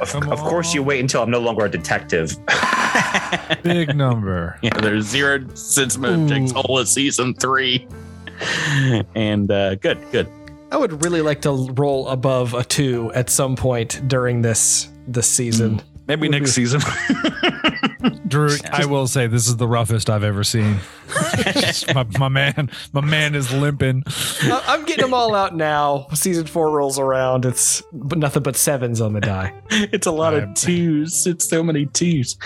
Of, 0.00 0.12
Come 0.12 0.32
of 0.32 0.38
course, 0.40 0.72
you 0.72 0.82
wait 0.82 1.00
until 1.00 1.22
I'm 1.22 1.30
no 1.30 1.40
longer 1.40 1.66
a 1.66 1.70
detective. 1.70 2.36
Big 3.62 3.94
number. 3.94 4.58
Yeah, 4.62 4.78
there's 4.80 5.06
zero 5.06 5.38
checks 5.38 5.96
Ooh. 5.96 6.54
all 6.54 6.78
of 6.78 6.88
season 6.88 7.34
three. 7.34 7.86
And 9.14 9.50
uh, 9.50 9.76
good, 9.76 9.98
good. 10.12 10.28
I 10.72 10.76
would 10.76 11.04
really 11.04 11.20
like 11.22 11.42
to 11.42 11.50
roll 11.72 12.08
above 12.08 12.54
a 12.54 12.64
two 12.64 13.12
at 13.14 13.30
some 13.30 13.56
point 13.56 14.00
during 14.06 14.42
this 14.42 14.88
this 15.06 15.28
season. 15.28 15.82
Maybe 16.10 16.28
next 16.28 16.52
season. 16.52 16.80
Drew, 18.26 18.56
I 18.72 18.84
will 18.86 19.06
say 19.06 19.28
this 19.28 19.46
is 19.46 19.56
the 19.58 19.68
roughest 19.68 20.10
I've 20.10 20.24
ever 20.24 20.42
seen. 20.42 20.78
my, 21.94 22.04
my 22.18 22.28
man, 22.28 22.68
my 22.92 23.00
man 23.00 23.36
is 23.36 23.52
limping. 23.52 24.02
I- 24.06 24.64
I'm 24.66 24.84
getting 24.86 25.04
them 25.04 25.14
all 25.14 25.36
out 25.36 25.54
now. 25.54 26.08
Season 26.14 26.46
four 26.46 26.70
rolls 26.70 26.98
around. 26.98 27.44
It's 27.44 27.82
nothing 27.92 28.42
but 28.42 28.56
sevens 28.56 29.00
on 29.00 29.12
the 29.12 29.20
die. 29.20 29.52
It's 29.70 30.06
a 30.08 30.10
lot 30.12 30.34
I'm- 30.34 30.50
of 30.50 30.54
twos. 30.54 31.26
It's 31.28 31.48
so 31.48 31.62
many 31.62 31.86
twos. 31.86 32.36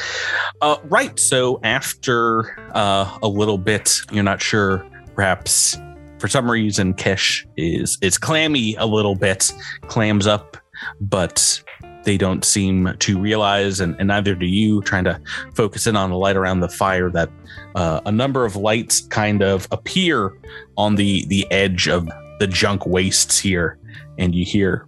Uh, 0.61 0.77
right. 0.85 1.19
So 1.19 1.59
after 1.63 2.59
uh, 2.75 3.19
a 3.23 3.29
little 3.29 3.59
bit, 3.59 4.01
you're 4.13 4.25
not 4.25 4.43
sure. 4.43 4.85
Perhaps 5.15 5.79
for 6.19 6.29
some 6.29 6.51
reason, 6.51 6.93
Kesh 6.95 7.47
is 7.57 7.97
is 8.03 8.19
clammy 8.19 8.75
a 8.77 8.85
little 8.87 9.15
bit, 9.15 9.51
clams 9.87 10.27
up, 10.27 10.57
but 11.01 11.63
they 12.05 12.17
don't 12.17 12.45
seem 12.45 12.95
to 12.99 13.19
realize, 13.19 13.81
and, 13.81 13.97
and 13.99 14.09
neither 14.09 14.35
do 14.35 14.47
you. 14.47 14.83
Trying 14.83 15.05
to 15.05 15.21
focus 15.55 15.87
in 15.87 15.97
on 15.97 16.11
the 16.11 16.17
light 16.17 16.37
around 16.37 16.61
the 16.61 16.69
fire, 16.69 17.11
that 17.11 17.31
uh, 17.75 18.01
a 18.07 18.13
number 18.13 18.45
of 18.45 18.57
lights 18.57 19.01
kind 19.01 19.43
of 19.43 19.67
appear 19.71 20.33
on 20.77 20.95
the 20.95 21.27
the 21.27 21.51
edge 21.51 21.89
of 21.89 22.09
the 22.39 22.47
junk 22.47 22.87
wastes 22.87 23.39
here, 23.39 23.79
and 24.19 24.35
you 24.35 24.45
hear 24.45 24.87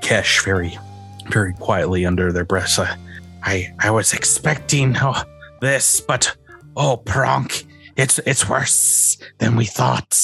Kesh 0.00 0.44
very 0.44 0.78
very 1.30 1.54
quietly 1.54 2.04
under 2.04 2.32
their 2.32 2.44
breaths. 2.44 2.78
I, 2.78 2.96
I, 3.42 3.74
I 3.78 3.90
was 3.90 4.12
expecting 4.12 4.96
oh, 5.00 5.22
this, 5.60 6.00
but 6.00 6.36
oh, 6.76 7.02
Pronk, 7.04 7.64
it's 7.96 8.18
it's 8.20 8.48
worse 8.48 9.18
than 9.38 9.56
we 9.56 9.64
thought. 9.64 10.18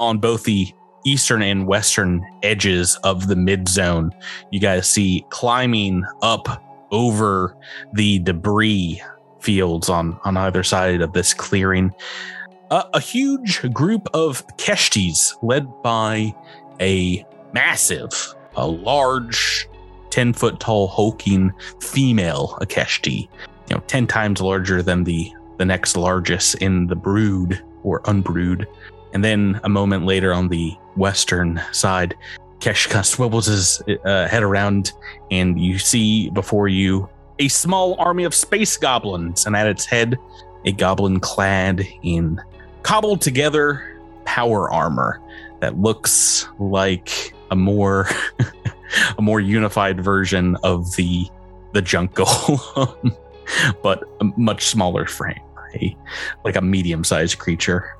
On 0.00 0.18
both 0.18 0.44
the 0.44 0.72
eastern 1.04 1.42
and 1.42 1.66
western 1.66 2.24
edges 2.42 2.96
of 3.04 3.28
the 3.28 3.36
mid 3.36 3.68
zone, 3.68 4.12
you 4.50 4.60
guys 4.60 4.88
see 4.88 5.24
climbing 5.30 6.04
up 6.22 6.62
over 6.90 7.56
the 7.92 8.18
debris 8.20 9.02
fields 9.40 9.88
on 9.88 10.18
on 10.24 10.36
either 10.36 10.62
side 10.62 11.00
of 11.00 11.12
this 11.12 11.34
clearing. 11.34 11.94
Uh, 12.70 12.84
a 12.92 13.00
huge 13.00 13.72
group 13.72 14.06
of 14.12 14.46
Keshtis 14.58 15.34
led 15.42 15.66
by 15.82 16.34
a 16.80 17.24
massive, 17.54 18.34
a 18.56 18.66
large 18.66 19.68
10 20.10 20.32
foot 20.32 20.60
tall 20.60 20.86
hulking 20.86 21.52
female 21.80 22.58
Ikeshti, 22.60 23.22
you 23.68 23.76
know, 23.76 23.82
10 23.86 24.06
times 24.06 24.40
larger 24.40 24.82
than 24.82 25.04
the 25.04 25.32
the 25.58 25.64
next 25.64 25.96
largest 25.96 26.54
in 26.56 26.86
the 26.86 26.96
brood 26.96 27.62
or 27.82 28.00
unbrood. 28.02 28.64
And 29.12 29.24
then 29.24 29.60
a 29.64 29.68
moment 29.68 30.06
later 30.06 30.32
on 30.32 30.48
the 30.48 30.76
western 30.98 31.60
side, 31.72 32.14
Kesh 32.58 32.88
kind 32.88 33.00
of 33.00 33.06
swivels 33.06 33.46
his 33.46 33.82
uh, 34.04 34.26
head 34.28 34.42
around 34.42 34.92
and 35.30 35.60
you 35.60 35.78
see 35.78 36.30
before 36.30 36.68
you 36.68 37.08
a 37.38 37.48
small 37.48 37.94
army 38.00 38.24
of 38.24 38.34
space 38.34 38.76
goblins 38.76 39.46
and 39.46 39.54
at 39.54 39.66
its 39.68 39.84
head 39.84 40.18
a 40.64 40.72
goblin 40.72 41.20
clad 41.20 41.86
in 42.02 42.40
cobbled 42.82 43.20
together 43.20 44.00
power 44.24 44.70
armor 44.70 45.20
that 45.60 45.78
looks 45.78 46.48
like 46.58 47.32
a 47.52 47.56
more 47.56 48.08
a 49.18 49.22
more 49.22 49.40
unified 49.40 50.02
version 50.02 50.56
of 50.64 50.94
the 50.96 51.28
the 51.72 51.82
junk 51.82 52.14
golem, 52.14 53.16
but 53.82 54.04
a 54.20 54.24
much 54.36 54.66
smaller 54.66 55.06
frame, 55.06 55.40
a, 55.74 55.96
like 56.44 56.56
a 56.56 56.60
medium-sized 56.60 57.38
creature. 57.38 57.96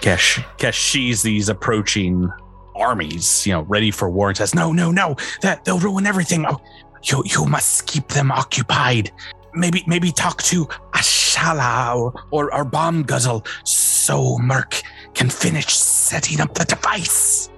Kesh 0.00 0.44
Kesh 0.58 0.90
sees 0.90 1.22
these 1.22 1.48
approaching 1.48 2.30
armies, 2.74 3.46
you 3.46 3.52
know, 3.52 3.62
ready 3.62 3.90
for 3.90 4.10
war, 4.10 4.28
and 4.28 4.36
says, 4.36 4.54
"No, 4.54 4.72
no, 4.72 4.90
no! 4.90 5.16
That 5.42 5.64
they'll 5.64 5.78
ruin 5.78 6.06
everything. 6.06 6.44
Oh, 6.46 6.60
you 7.04 7.22
you 7.24 7.44
must 7.46 7.86
keep 7.86 8.08
them 8.08 8.30
occupied. 8.30 9.12
Maybe 9.54 9.84
maybe 9.86 10.10
talk 10.10 10.42
to 10.44 10.66
Ashala 10.92 11.96
or 11.96 12.12
or, 12.30 12.54
or 12.54 12.64
Bomb 12.64 13.04
Guzzle, 13.04 13.46
so 13.64 14.38
Merc 14.38 14.82
can 15.14 15.30
finish 15.30 15.76
setting 15.76 16.40
up 16.40 16.54
the 16.54 16.64
device." 16.64 17.50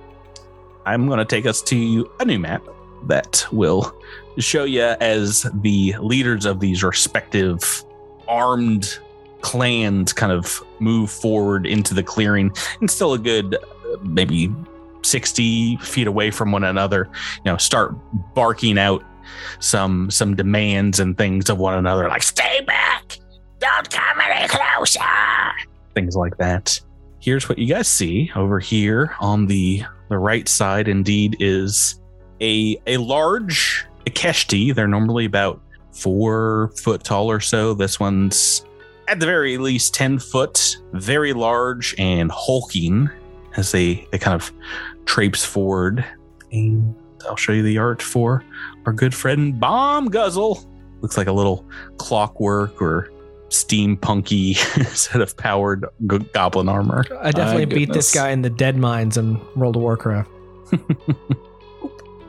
I'm 0.84 1.08
going 1.08 1.18
to 1.18 1.24
take 1.24 1.46
us 1.46 1.62
to 1.62 2.08
a 2.20 2.24
new 2.24 2.38
map 2.38 2.62
that 3.08 3.44
will 3.50 3.92
show 4.38 4.64
you 4.64 4.82
as 4.82 5.44
the 5.62 5.96
leaders 5.98 6.46
of 6.46 6.60
these 6.60 6.84
respective 6.84 7.84
armed 8.28 9.00
clans 9.46 10.12
kind 10.12 10.32
of 10.32 10.60
move 10.80 11.08
forward 11.10 11.66
into 11.66 11.94
the 11.94 12.02
clearing 12.02 12.50
and 12.80 12.90
still 12.90 13.12
a 13.12 13.18
good 13.18 13.54
uh, 13.54 13.96
maybe 14.02 14.52
60 15.02 15.76
feet 15.76 16.08
away 16.08 16.32
from 16.32 16.50
one 16.50 16.64
another 16.64 17.08
you 17.36 17.52
know 17.52 17.56
start 17.56 17.94
barking 18.34 18.76
out 18.76 19.04
some 19.60 20.10
some 20.10 20.34
demands 20.34 20.98
and 20.98 21.16
things 21.16 21.48
of 21.48 21.58
one 21.58 21.78
another 21.78 22.08
like 22.08 22.24
stay 22.24 22.60
back 22.66 23.18
don't 23.60 23.88
come 23.88 24.20
any 24.20 24.48
closer 24.48 25.00
things 25.94 26.16
like 26.16 26.36
that 26.38 26.80
here's 27.20 27.48
what 27.48 27.56
you 27.56 27.72
guys 27.72 27.86
see 27.86 28.30
over 28.34 28.58
here 28.58 29.14
on 29.20 29.46
the 29.46 29.80
the 30.08 30.18
right 30.18 30.48
side 30.48 30.88
indeed 30.88 31.36
is 31.38 32.00
a 32.40 32.76
a 32.88 32.96
large 32.96 33.86
Ikeshti. 34.06 34.74
They're 34.74 34.88
normally 34.88 35.24
about 35.24 35.60
four 35.92 36.72
foot 36.82 37.04
tall 37.04 37.30
or 37.30 37.40
so. 37.40 37.74
This 37.74 38.00
one's 38.00 38.64
at 39.08 39.20
the 39.20 39.26
very 39.26 39.58
least 39.58 39.94
ten 39.94 40.18
foot, 40.18 40.76
very 40.92 41.32
large 41.32 41.94
and 41.98 42.30
hulking 42.30 43.10
as 43.56 43.72
they 43.72 44.06
they 44.12 44.18
kind 44.18 44.34
of 44.34 44.52
traipse 45.04 45.44
forward. 45.44 46.04
And 46.52 46.94
I'll 47.28 47.36
show 47.36 47.52
you 47.52 47.62
the 47.62 47.78
art 47.78 48.02
for 48.02 48.44
our 48.84 48.92
good 48.92 49.14
friend 49.14 49.58
Bomb 49.58 50.08
Guzzle. 50.10 50.64
Looks 51.00 51.16
like 51.16 51.26
a 51.26 51.32
little 51.32 51.66
clockwork 51.98 52.80
or 52.80 53.10
steampunky 53.48 54.56
set 54.96 55.20
of 55.20 55.36
powered 55.36 55.84
g- 56.10 56.18
goblin 56.32 56.68
armor. 56.68 57.04
I 57.20 57.30
definitely 57.30 57.66
My 57.66 57.74
beat 57.74 57.92
this 57.92 58.12
guy 58.14 58.30
in 58.30 58.42
the 58.42 58.50
Deadmines 58.50 59.16
in 59.16 59.40
World 59.54 59.76
of 59.76 59.82
Warcraft. 59.82 60.30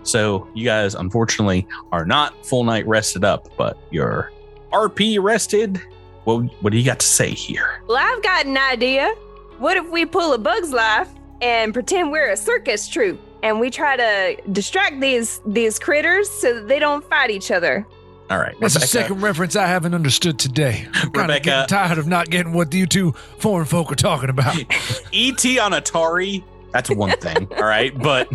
So 0.07 0.47
you 0.55 0.63
guys 0.63 0.95
unfortunately 0.95 1.67
are 1.91 2.05
not 2.05 2.45
full 2.45 2.63
night 2.63 2.87
rested 2.87 3.25
up, 3.25 3.49
but 3.57 3.77
you're 3.91 4.31
RP 4.71 5.21
rested. 5.21 5.81
Well, 6.27 6.41
what 6.59 6.71
do 6.71 6.77
you 6.77 6.83
got 6.83 6.99
to 6.99 7.05
say 7.05 7.29
here? 7.29 7.81
Well, 7.87 7.97
I've 7.97 8.21
got 8.21 8.45
an 8.45 8.57
idea. 8.57 9.15
What 9.59 9.77
if 9.77 9.89
we 9.89 10.05
pull 10.05 10.33
a 10.33 10.37
Bug's 10.37 10.73
Life 10.73 11.07
and 11.41 11.73
pretend 11.73 12.11
we're 12.11 12.29
a 12.31 12.35
circus 12.35 12.85
troupe 12.89 13.17
and 13.43 13.61
we 13.61 13.69
try 13.69 13.95
to 13.95 14.41
distract 14.51 14.99
these 14.99 15.39
these 15.45 15.79
critters 15.79 16.29
so 16.29 16.53
that 16.55 16.67
they 16.67 16.79
don't 16.79 17.01
fight 17.05 17.31
each 17.31 17.49
other? 17.49 17.87
All 18.29 18.39
right, 18.39 18.53
That's 18.59 18.73
the 18.73 18.81
second 18.81 19.21
reference 19.21 19.55
I 19.55 19.67
haven't 19.67 19.93
understood 19.93 20.37
today. 20.37 20.85
I'm 20.95 21.11
Rebecca. 21.13 21.65
tired 21.69 21.97
of 21.97 22.07
not 22.07 22.29
getting 22.29 22.51
what 22.51 22.73
you 22.73 22.87
two 22.87 23.13
foreign 23.37 23.65
folk 23.65 23.89
are 23.89 23.95
talking 23.95 24.29
about. 24.29 24.57
ET 25.13 25.45
on 25.59 25.71
Atari. 25.71 26.43
That's 26.73 26.89
one 26.89 27.11
thing, 27.19 27.47
all 27.57 27.63
right. 27.63 27.97
But 27.97 28.27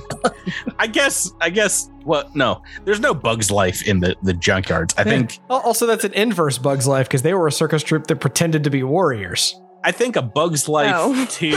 I 0.79 0.87
guess, 0.87 1.33
I 1.41 1.51
guess, 1.51 1.91
well, 2.05 2.31
no, 2.35 2.63
there's 2.85 3.01
no 3.01 3.15
Bugs 3.15 3.51
Life 3.51 3.87
in 3.87 4.01
the 4.01 4.17
the 4.23 4.33
junkyards. 4.33 4.95
I 4.97 5.05
think, 5.05 5.39
Also, 5.51 5.87
that's 5.87 6.05
an 6.05 6.13
inverse 6.15 6.59
Bugs 6.59 6.87
Life 6.89 7.07
because 7.09 7.23
they 7.23 7.35
were 7.35 7.47
a 7.47 7.53
circus 7.53 7.83
troupe 7.83 8.07
that 8.09 8.17
pretended 8.17 8.65
to 8.65 8.71
be 8.71 8.83
warriors. 8.83 9.59
I 9.85 9.93
think 9.93 10.17
a 10.17 10.23
Bugs 10.23 10.69
Life 10.69 10.95
Oh. 10.97 11.27
two 11.31 11.55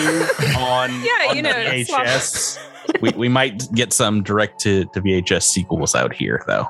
on, 0.57 0.91
Yeah, 1.03 1.29
on 1.29 1.35
you 1.35 1.41
know, 1.43 1.83
swap- 1.83 2.05
VHS. 2.05 2.59
We 3.01 3.11
we 3.11 3.29
might 3.29 3.71
get 3.73 3.93
some 3.93 4.23
direct 4.23 4.59
to, 4.61 4.85
to 4.85 5.01
VHS 5.01 5.43
sequels 5.43 5.95
out 5.95 6.13
here, 6.13 6.43
though. 6.47 6.67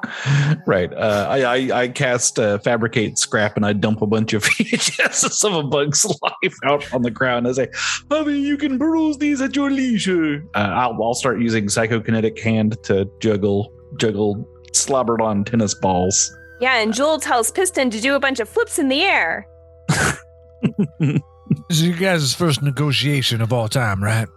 Right. 0.65 0.91
Uh, 0.93 1.27
I, 1.29 1.41
I 1.41 1.81
I 1.81 1.87
cast 1.87 2.39
uh, 2.39 2.59
fabricate 2.59 3.17
scrap 3.17 3.55
and 3.55 3.65
I 3.65 3.73
dump 3.73 4.01
a 4.01 4.07
bunch 4.07 4.33
of 4.33 4.43
VHSs 4.45 5.43
of 5.43 5.53
a 5.53 5.63
bug's 5.63 6.05
life 6.05 6.55
out 6.65 6.93
on 6.93 7.01
the 7.01 7.11
ground. 7.11 7.47
I 7.47 7.53
say, 7.53 7.69
"Hubby, 8.11 8.39
you 8.39 8.57
can 8.57 8.79
peruse 8.79 9.17
these 9.17 9.41
at 9.41 9.55
your 9.55 9.71
leisure." 9.71 10.43
Uh, 10.55 10.59
I'll 10.59 10.97
I'll 11.01 11.13
start 11.13 11.39
using 11.39 11.65
psychokinetic 11.65 12.39
hand 12.39 12.77
to 12.83 13.09
juggle 13.19 13.71
juggle 13.97 14.47
slobbered 14.73 15.21
on 15.21 15.43
tennis 15.43 15.73
balls. 15.73 16.35
Yeah, 16.61 16.77
and 16.77 16.93
Joel 16.93 17.19
tells 17.19 17.51
Piston 17.51 17.89
to 17.89 17.99
do 17.99 18.15
a 18.15 18.19
bunch 18.19 18.39
of 18.39 18.47
flips 18.47 18.79
in 18.79 18.87
the 18.87 19.03
air. 19.03 19.47
This 21.69 21.79
is 21.79 21.83
you 21.83 21.95
guys' 21.95 22.33
first 22.33 22.61
negotiation 22.61 23.41
of 23.41 23.53
all 23.53 23.67
time, 23.67 24.03
right? 24.03 24.27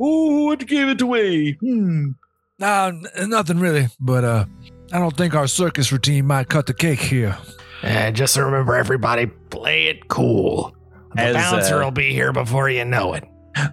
Oh, 0.00 0.44
what 0.46 0.66
gave 0.66 0.88
it 0.88 1.00
away? 1.00 1.52
Hmm. 1.52 2.10
Nah, 2.58 2.86
n- 2.88 3.28
nothing 3.28 3.58
really, 3.58 3.88
but 4.00 4.24
uh, 4.24 4.44
I 4.92 4.98
don't 4.98 5.16
think 5.16 5.34
our 5.34 5.46
circus 5.46 5.92
routine 5.92 6.26
might 6.26 6.48
cut 6.48 6.66
the 6.66 6.74
cake 6.74 7.00
here. 7.00 7.36
And 7.82 8.16
just 8.16 8.36
remember, 8.36 8.74
everybody, 8.74 9.26
play 9.26 9.88
it 9.88 10.08
cool. 10.08 10.74
The 11.14 11.22
As, 11.22 11.34
bouncer 11.34 11.80
uh, 11.80 11.84
will 11.84 11.90
be 11.90 12.12
here 12.12 12.32
before 12.32 12.68
you 12.68 12.84
know 12.84 13.14
it. 13.14 13.24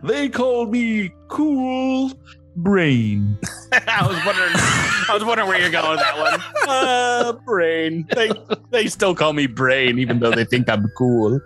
They 0.04 0.30
call 0.30 0.66
me 0.66 1.12
Cool 1.30 2.12
Brain. 2.56 3.38
I 3.74 4.06
was 4.08 4.18
wondering, 4.26 4.52
I 4.56 5.10
was 5.14 5.24
wondering 5.26 5.48
where 5.50 5.60
you're 5.60 5.72
going 5.72 5.92
with 5.92 6.00
that 6.00 6.18
one. 6.18 6.40
Uh, 6.66 7.34
brain. 7.46 8.08
They 8.16 8.32
they 8.72 8.88
still 8.88 9.14
call 9.14 9.34
me 9.34 9.48
Brain, 9.48 10.00
even 10.00 10.20
though 10.20 10.32
they 10.32 10.46
think 10.46 10.70
I'm 10.70 10.88
cool. 10.98 11.40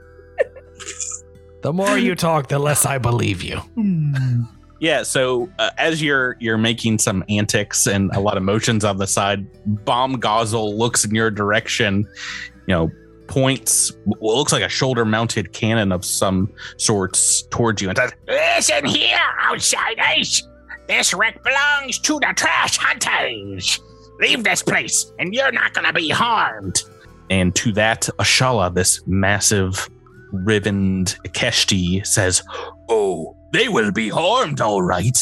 The 1.63 1.73
more 1.73 1.97
you 1.97 2.13
talk, 2.15 2.47
the 2.49 2.59
less 2.59 2.85
I 2.85 2.99
believe 2.99 3.41
you. 3.41 3.57
Hmm. 3.57 4.43
Yeah. 4.79 5.03
So 5.03 5.49
uh, 5.59 5.71
as 5.77 6.01
you're 6.01 6.37
you're 6.39 6.57
making 6.57 6.99
some 6.99 7.23
antics 7.29 7.87
and 7.87 8.11
a 8.15 8.19
lot 8.19 8.37
of 8.37 8.43
motions 8.43 8.83
on 8.83 8.97
the 8.97 9.07
side, 9.07 9.45
Bomb 9.85 10.19
Guzzle 10.19 10.77
looks 10.77 11.03
in 11.05 11.15
your 11.15 11.31
direction. 11.31 12.07
You 12.67 12.75
know, 12.75 12.91
points 13.27 13.91
what 14.05 14.35
looks 14.35 14.51
like 14.51 14.63
a 14.63 14.69
shoulder 14.69 15.05
mounted 15.05 15.53
cannon 15.53 15.91
of 15.91 16.03
some 16.03 16.51
sorts 16.77 17.43
towards 17.43 17.81
you 17.81 17.89
and 17.89 17.97
says, 17.97 18.13
Listen 18.27 18.85
here, 18.85 19.19
outsiders. 19.45 20.47
This 20.87 21.13
wreck 21.13 21.43
belongs 21.43 21.99
to 21.99 22.19
the 22.19 22.33
trash 22.35 22.77
hunters. 22.77 23.79
Leave 24.19 24.43
this 24.43 24.63
place, 24.63 25.11
and 25.19 25.33
you're 25.33 25.51
not 25.51 25.73
gonna 25.73 25.93
be 25.93 26.09
harmed. 26.09 26.81
And 27.29 27.53
to 27.55 27.71
that, 27.73 28.09
Ashala, 28.19 28.73
this 28.73 29.05
massive 29.05 29.89
ribboned 30.31 31.17
Keshti, 31.25 32.05
says, 32.05 32.41
Oh, 32.89 33.36
they 33.51 33.69
will 33.69 33.91
be 33.91 34.09
harmed, 34.09 34.61
all 34.61 34.81
right. 34.81 35.17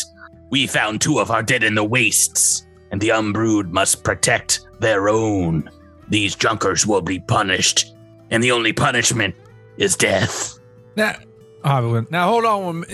We 0.50 0.68
found 0.68 1.02
two 1.02 1.20
of 1.20 1.32
our 1.32 1.44
dead 1.44 1.64
in 1.64 1.76
the 1.76 1.84
wastes, 1.84 2.66
and 2.92 3.02
the 3.02 3.10
Umbrood 3.10 3.70
must 3.70 4.04
protect 4.04 4.62
their 4.80 5.10
own. 5.10 5.70
These 6.10 6.36
junkers 6.36 6.86
will 6.86 7.02
be 7.02 7.20
punished, 7.20 7.96
and 8.32 8.44
the 8.44 8.52
only 8.52 8.74
punishment 8.74 9.36
is 9.78 9.96
death. 9.96 10.58
Now, 10.96 11.16
Harvey 11.64 12.08
now 12.12 12.30
hold 12.30 12.46
on. 12.46 12.86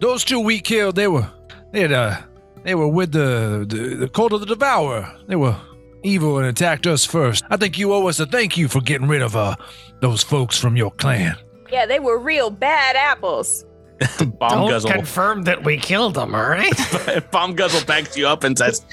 Those 0.00 0.24
two 0.24 0.40
we 0.40 0.60
killed, 0.60 0.96
they 0.96 1.08
were, 1.08 1.28
they 1.72 1.82
had, 1.82 1.92
uh, 1.92 2.20
they 2.64 2.74
were 2.74 2.88
with 2.88 3.12
the, 3.12 3.64
the 3.68 3.94
the 3.94 4.08
cult 4.08 4.32
of 4.32 4.40
the 4.40 4.46
devourer. 4.46 5.10
They 5.26 5.36
were 5.36 5.56
evil 6.02 6.38
and 6.38 6.46
attacked 6.46 6.86
us 6.86 7.04
first. 7.04 7.44
I 7.50 7.56
think 7.56 7.78
you 7.78 7.92
owe 7.92 8.08
us 8.08 8.20
a 8.20 8.26
thank 8.26 8.56
you 8.56 8.68
for 8.68 8.80
getting 8.80 9.08
rid 9.08 9.22
of 9.22 9.36
uh 9.36 9.56
those 10.00 10.22
folks 10.22 10.58
from 10.58 10.76
your 10.76 10.90
clan. 10.90 11.36
Yeah, 11.70 11.86
they 11.86 12.00
were 12.00 12.18
real 12.18 12.50
bad 12.50 12.96
apples. 12.96 13.64
Bomb 14.38 14.50
Don't 14.50 14.68
Guzzle. 14.70 14.90
confirm 14.90 15.42
that 15.42 15.64
we 15.64 15.76
killed 15.76 16.14
them, 16.14 16.34
all 16.34 16.48
right? 16.48 16.72
Bomb 17.30 17.54
Guzzle 17.54 17.84
backs 17.86 18.16
you 18.16 18.28
up 18.28 18.44
and 18.44 18.56
says, 18.56 18.84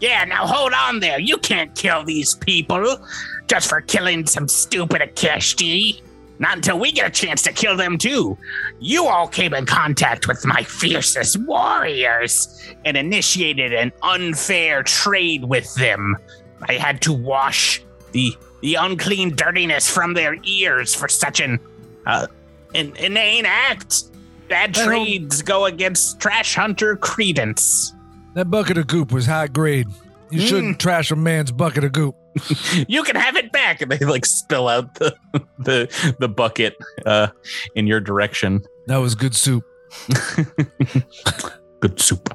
Yeah, 0.00 0.24
now 0.24 0.46
hold 0.46 0.72
on 0.72 1.00
there. 1.00 1.20
You 1.20 1.36
can't 1.38 1.74
kill 1.74 2.04
these 2.04 2.34
people 2.34 2.98
just 3.46 3.68
for 3.68 3.80
killing 3.80 4.26
some 4.26 4.48
stupid 4.48 5.00
Ikeshti. 5.00 6.02
Not 6.40 6.56
until 6.56 6.78
we 6.78 6.92
get 6.92 7.06
a 7.06 7.10
chance 7.10 7.42
to 7.42 7.52
kill 7.52 7.76
them 7.76 7.98
too. 7.98 8.38
You 8.80 9.06
all 9.06 9.26
came 9.26 9.54
in 9.54 9.66
contact 9.66 10.28
with 10.28 10.44
my 10.46 10.62
fiercest 10.62 11.36
warriors 11.44 12.62
and 12.84 12.96
initiated 12.96 13.72
an 13.72 13.92
unfair 14.02 14.82
trade 14.84 15.44
with 15.44 15.72
them. 15.74 16.16
I 16.62 16.74
had 16.74 17.00
to 17.02 17.12
wash 17.12 17.82
the 18.12 18.32
the 18.60 18.74
unclean 18.74 19.36
dirtiness 19.36 19.88
from 19.88 20.14
their 20.14 20.36
ears 20.44 20.94
for 20.94 21.08
such 21.08 21.40
an 21.40 21.60
uh, 22.06 22.26
an 22.74 22.94
inane 22.96 23.46
act. 23.46 24.04
Bad 24.48 24.70
I 24.70 24.72
don't- 24.72 24.86
trades 24.86 25.42
go 25.42 25.66
against 25.66 26.20
trash 26.20 26.54
hunter 26.54 26.96
credence. 26.96 27.94
That 28.34 28.50
bucket 28.50 28.78
of 28.78 28.86
goop 28.86 29.10
was 29.12 29.26
high 29.26 29.48
grade. 29.48 29.88
You 30.30 30.40
shouldn't 30.40 30.78
trash 30.78 31.10
a 31.10 31.16
man's 31.16 31.50
bucket 31.50 31.84
of 31.84 31.92
goop. 31.92 32.14
you 32.88 33.02
can 33.02 33.16
have 33.16 33.34
it 33.36 33.50
back 33.50 33.80
and 33.80 33.90
they 33.90 33.98
like 33.98 34.24
spill 34.24 34.68
out 34.68 34.94
the 34.94 35.14
the, 35.58 36.14
the 36.20 36.28
bucket 36.28 36.76
uh 37.04 37.28
in 37.74 37.86
your 37.88 37.98
direction 38.00 38.60
That 38.86 38.98
was 38.98 39.14
good 39.16 39.34
soup. 39.34 39.64
good 41.80 41.98
soup 42.00 42.28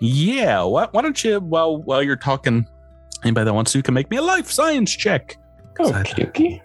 yeah 0.00 0.62
why, 0.62 0.88
why 0.90 1.00
don't 1.02 1.22
you 1.24 1.38
while 1.40 1.80
while 1.82 2.02
you're 2.02 2.16
talking 2.16 2.66
anybody 3.22 3.44
that 3.46 3.54
wants 3.54 3.72
to 3.72 3.82
can 3.82 3.94
make 3.94 4.10
me 4.10 4.16
a 4.18 4.22
life 4.22 4.50
science 4.50 4.90
check 4.94 5.36
Okay, 5.80 6.24
okay. 6.24 6.62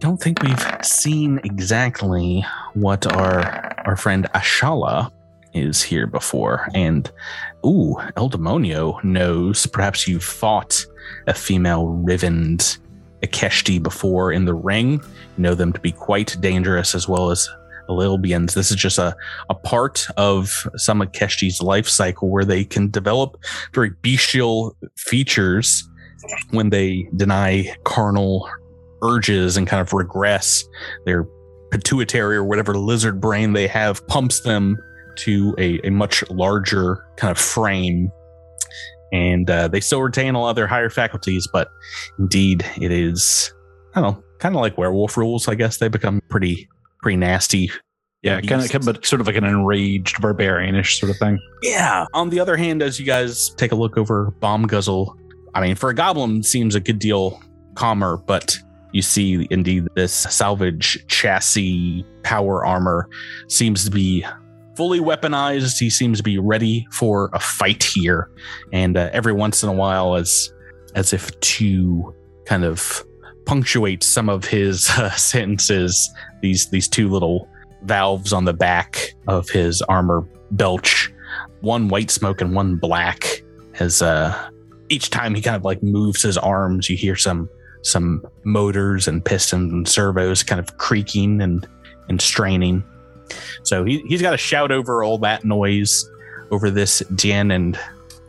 Don't 0.00 0.16
think 0.16 0.42
we've 0.42 0.66
seen 0.82 1.40
exactly 1.44 2.42
what 2.72 3.06
our 3.06 3.70
our 3.84 3.96
friend 3.96 4.26
ashala 4.34 5.10
is 5.52 5.82
here 5.82 6.06
before 6.06 6.68
and 6.74 7.10
ooh 7.66 7.96
el 8.16 8.30
demonio 8.30 9.02
knows 9.04 9.66
perhaps 9.66 10.08
you've 10.08 10.24
fought 10.24 10.86
a 11.26 11.34
female 11.34 11.88
rivened 11.88 12.78
Ikeshti 13.22 13.82
before 13.82 14.32
in 14.32 14.46
the 14.46 14.54
ring. 14.54 14.92
You 14.92 15.42
know 15.42 15.54
them 15.54 15.72
to 15.74 15.80
be 15.80 15.92
quite 15.92 16.34
dangerous 16.40 16.94
as 16.94 17.06
well 17.06 17.30
as 17.30 17.46
Lilbians. 17.90 18.54
This 18.54 18.70
is 18.70 18.76
just 18.76 18.98
a, 18.98 19.14
a 19.50 19.54
part 19.54 20.06
of 20.16 20.66
some 20.76 21.00
Ikeshti's 21.00 21.60
life 21.60 21.88
cycle 21.88 22.30
where 22.30 22.44
they 22.46 22.64
can 22.64 22.88
develop 22.88 23.36
very 23.74 23.90
bestial 24.00 24.74
features 24.96 25.86
when 26.52 26.70
they 26.70 27.08
deny 27.16 27.74
carnal 27.84 28.48
urges 29.02 29.56
and 29.56 29.66
kind 29.66 29.80
of 29.80 29.92
regress. 29.92 30.64
Their 31.04 31.26
pituitary 31.70 32.36
or 32.36 32.44
whatever 32.44 32.76
lizard 32.76 33.20
brain 33.20 33.52
they 33.52 33.66
have 33.68 34.06
pumps 34.08 34.40
them 34.40 34.76
to 35.16 35.54
a, 35.58 35.80
a 35.86 35.90
much 35.90 36.28
larger 36.30 37.04
kind 37.16 37.30
of 37.30 37.38
frame 37.38 38.10
and 39.12 39.50
uh, 39.50 39.68
they 39.68 39.80
still 39.80 40.02
retain 40.02 40.34
a 40.34 40.40
lot 40.40 40.50
of 40.50 40.56
their 40.56 40.66
higher 40.66 40.90
faculties, 40.90 41.48
but 41.52 41.68
indeed 42.18 42.64
it 42.80 42.92
is, 42.92 43.52
I 43.94 44.00
don't 44.00 44.16
know, 44.16 44.24
kind 44.38 44.54
of 44.54 44.60
like 44.60 44.78
werewolf 44.78 45.16
rules. 45.16 45.48
I 45.48 45.54
guess 45.54 45.78
they 45.78 45.88
become 45.88 46.20
pretty, 46.28 46.68
pretty 47.02 47.16
nasty. 47.16 47.70
Yeah, 48.22 48.40
kind 48.42 48.62
of, 48.62 48.84
but 48.84 49.04
sort 49.06 49.20
of 49.20 49.26
like 49.26 49.36
an 49.36 49.44
enraged 49.44 50.20
barbarianish 50.20 51.00
sort 51.00 51.10
of 51.10 51.16
thing. 51.16 51.38
Yeah. 51.62 52.06
On 52.12 52.28
the 52.28 52.38
other 52.38 52.56
hand, 52.56 52.82
as 52.82 53.00
you 53.00 53.06
guys 53.06 53.50
take 53.56 53.72
a 53.72 53.74
look 53.74 53.96
over 53.96 54.30
Bomb 54.40 54.66
Guzzle, 54.66 55.16
I 55.54 55.62
mean, 55.62 55.74
for 55.74 55.88
a 55.88 55.94
goblin, 55.94 56.42
seems 56.42 56.74
a 56.74 56.80
good 56.80 56.98
deal 56.98 57.42
calmer, 57.74 58.18
but 58.18 58.58
you 58.92 59.02
see 59.02 59.46
indeed 59.50 59.86
this 59.94 60.12
salvage 60.12 61.04
chassis 61.06 62.04
power 62.22 62.64
armor 62.64 63.08
seems 63.48 63.84
to 63.84 63.90
be 63.90 64.24
fully 64.76 65.00
weaponized. 65.00 65.78
He 65.78 65.90
seems 65.90 66.18
to 66.18 66.22
be 66.22 66.38
ready 66.38 66.86
for 66.92 67.30
a 67.32 67.40
fight 67.40 67.82
here, 67.82 68.30
and 68.72 68.96
uh, 68.96 69.10
every 69.12 69.32
once 69.32 69.62
in 69.62 69.68
a 69.68 69.74
while, 69.74 70.14
as 70.14 70.52
as 70.94 71.12
if 71.12 71.38
to 71.40 72.14
kind 72.46 72.64
of 72.64 73.04
punctuate 73.46 74.02
some 74.02 74.28
of 74.28 74.44
his 74.44 74.88
uh, 74.96 75.10
sentences, 75.10 76.10
these 76.42 76.68
these 76.70 76.88
two 76.88 77.08
little 77.08 77.48
valves 77.82 78.32
on 78.32 78.44
the 78.44 78.52
back 78.52 79.14
of 79.26 79.48
his 79.48 79.80
armor 79.82 80.26
belch 80.50 81.10
one 81.60 81.88
white 81.88 82.10
smoke 82.10 82.40
and 82.42 82.54
one 82.54 82.76
black 82.76 83.42
as 83.78 84.02
uh 84.02 84.50
each 84.90 85.08
time 85.08 85.34
he 85.34 85.40
kind 85.40 85.56
of 85.56 85.64
like 85.64 85.82
moves 85.82 86.22
his 86.22 86.36
arms, 86.36 86.90
you 86.90 86.96
hear 86.96 87.16
some 87.16 87.48
some 87.82 88.24
motors 88.44 89.08
and 89.08 89.24
pistons 89.24 89.72
and 89.72 89.88
servos 89.88 90.42
kind 90.42 90.58
of 90.58 90.76
creaking 90.78 91.40
and 91.40 91.66
and 92.08 92.20
straining. 92.20 92.84
So 93.62 93.84
he 93.84 94.02
he's 94.08 94.22
got 94.22 94.32
to 94.32 94.36
shout 94.36 94.72
over 94.72 95.02
all 95.02 95.18
that 95.18 95.44
noise 95.44 96.08
over 96.50 96.70
this 96.70 97.00
din, 97.14 97.50
and 97.50 97.78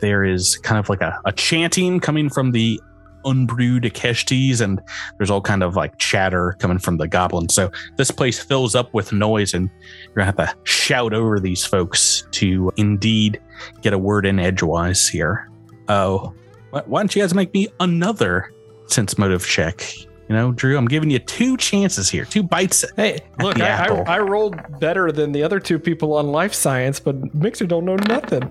there 0.00 0.24
is 0.24 0.56
kind 0.58 0.78
of 0.78 0.88
like 0.88 1.00
a, 1.00 1.20
a 1.24 1.32
chanting 1.32 2.00
coming 2.00 2.28
from 2.28 2.52
the 2.52 2.80
Umbrood 3.24 3.84
Ikeshtis, 3.84 4.60
and 4.60 4.80
there's 5.16 5.30
all 5.30 5.40
kind 5.40 5.62
of 5.62 5.76
like 5.76 5.98
chatter 5.98 6.56
coming 6.58 6.78
from 6.78 6.96
the 6.96 7.08
goblins. 7.08 7.54
So 7.54 7.70
this 7.96 8.10
place 8.10 8.38
fills 8.38 8.74
up 8.74 8.92
with 8.94 9.12
noise, 9.12 9.54
and 9.54 9.70
you're 10.04 10.14
gonna 10.14 10.26
have 10.26 10.36
to 10.36 10.54
shout 10.64 11.12
over 11.12 11.38
these 11.40 11.64
folks 11.64 12.24
to 12.32 12.72
indeed 12.76 13.40
get 13.80 13.92
a 13.92 13.98
word 13.98 14.26
in 14.26 14.38
edgewise 14.38 15.08
here. 15.08 15.48
Oh, 15.88 16.34
why 16.70 16.82
why 16.86 17.00
don't 17.00 17.14
you 17.14 17.22
guys 17.22 17.34
make 17.34 17.52
me 17.52 17.68
another 17.80 18.50
sense 18.86 19.18
motive 19.18 19.46
check? 19.46 19.96
You 20.28 20.36
know, 20.36 20.52
Drew, 20.52 20.78
I'm 20.78 20.86
giving 20.86 21.10
you 21.10 21.18
two 21.18 21.56
chances 21.56 22.08
here, 22.08 22.24
two 22.24 22.42
bites. 22.42 22.84
Hey, 22.96 23.18
look, 23.40 23.60
I. 23.60 23.86
I, 23.86 24.16
I 24.16 24.18
rolled 24.20 24.56
better 24.80 25.12
than 25.12 25.32
the 25.32 25.42
other 25.42 25.60
two 25.60 25.78
people 25.78 26.14
on 26.14 26.28
life 26.28 26.54
science, 26.54 27.00
but 27.00 27.34
Mixer 27.34 27.66
don't 27.66 27.84
know 27.84 27.96
nothing. 27.96 28.50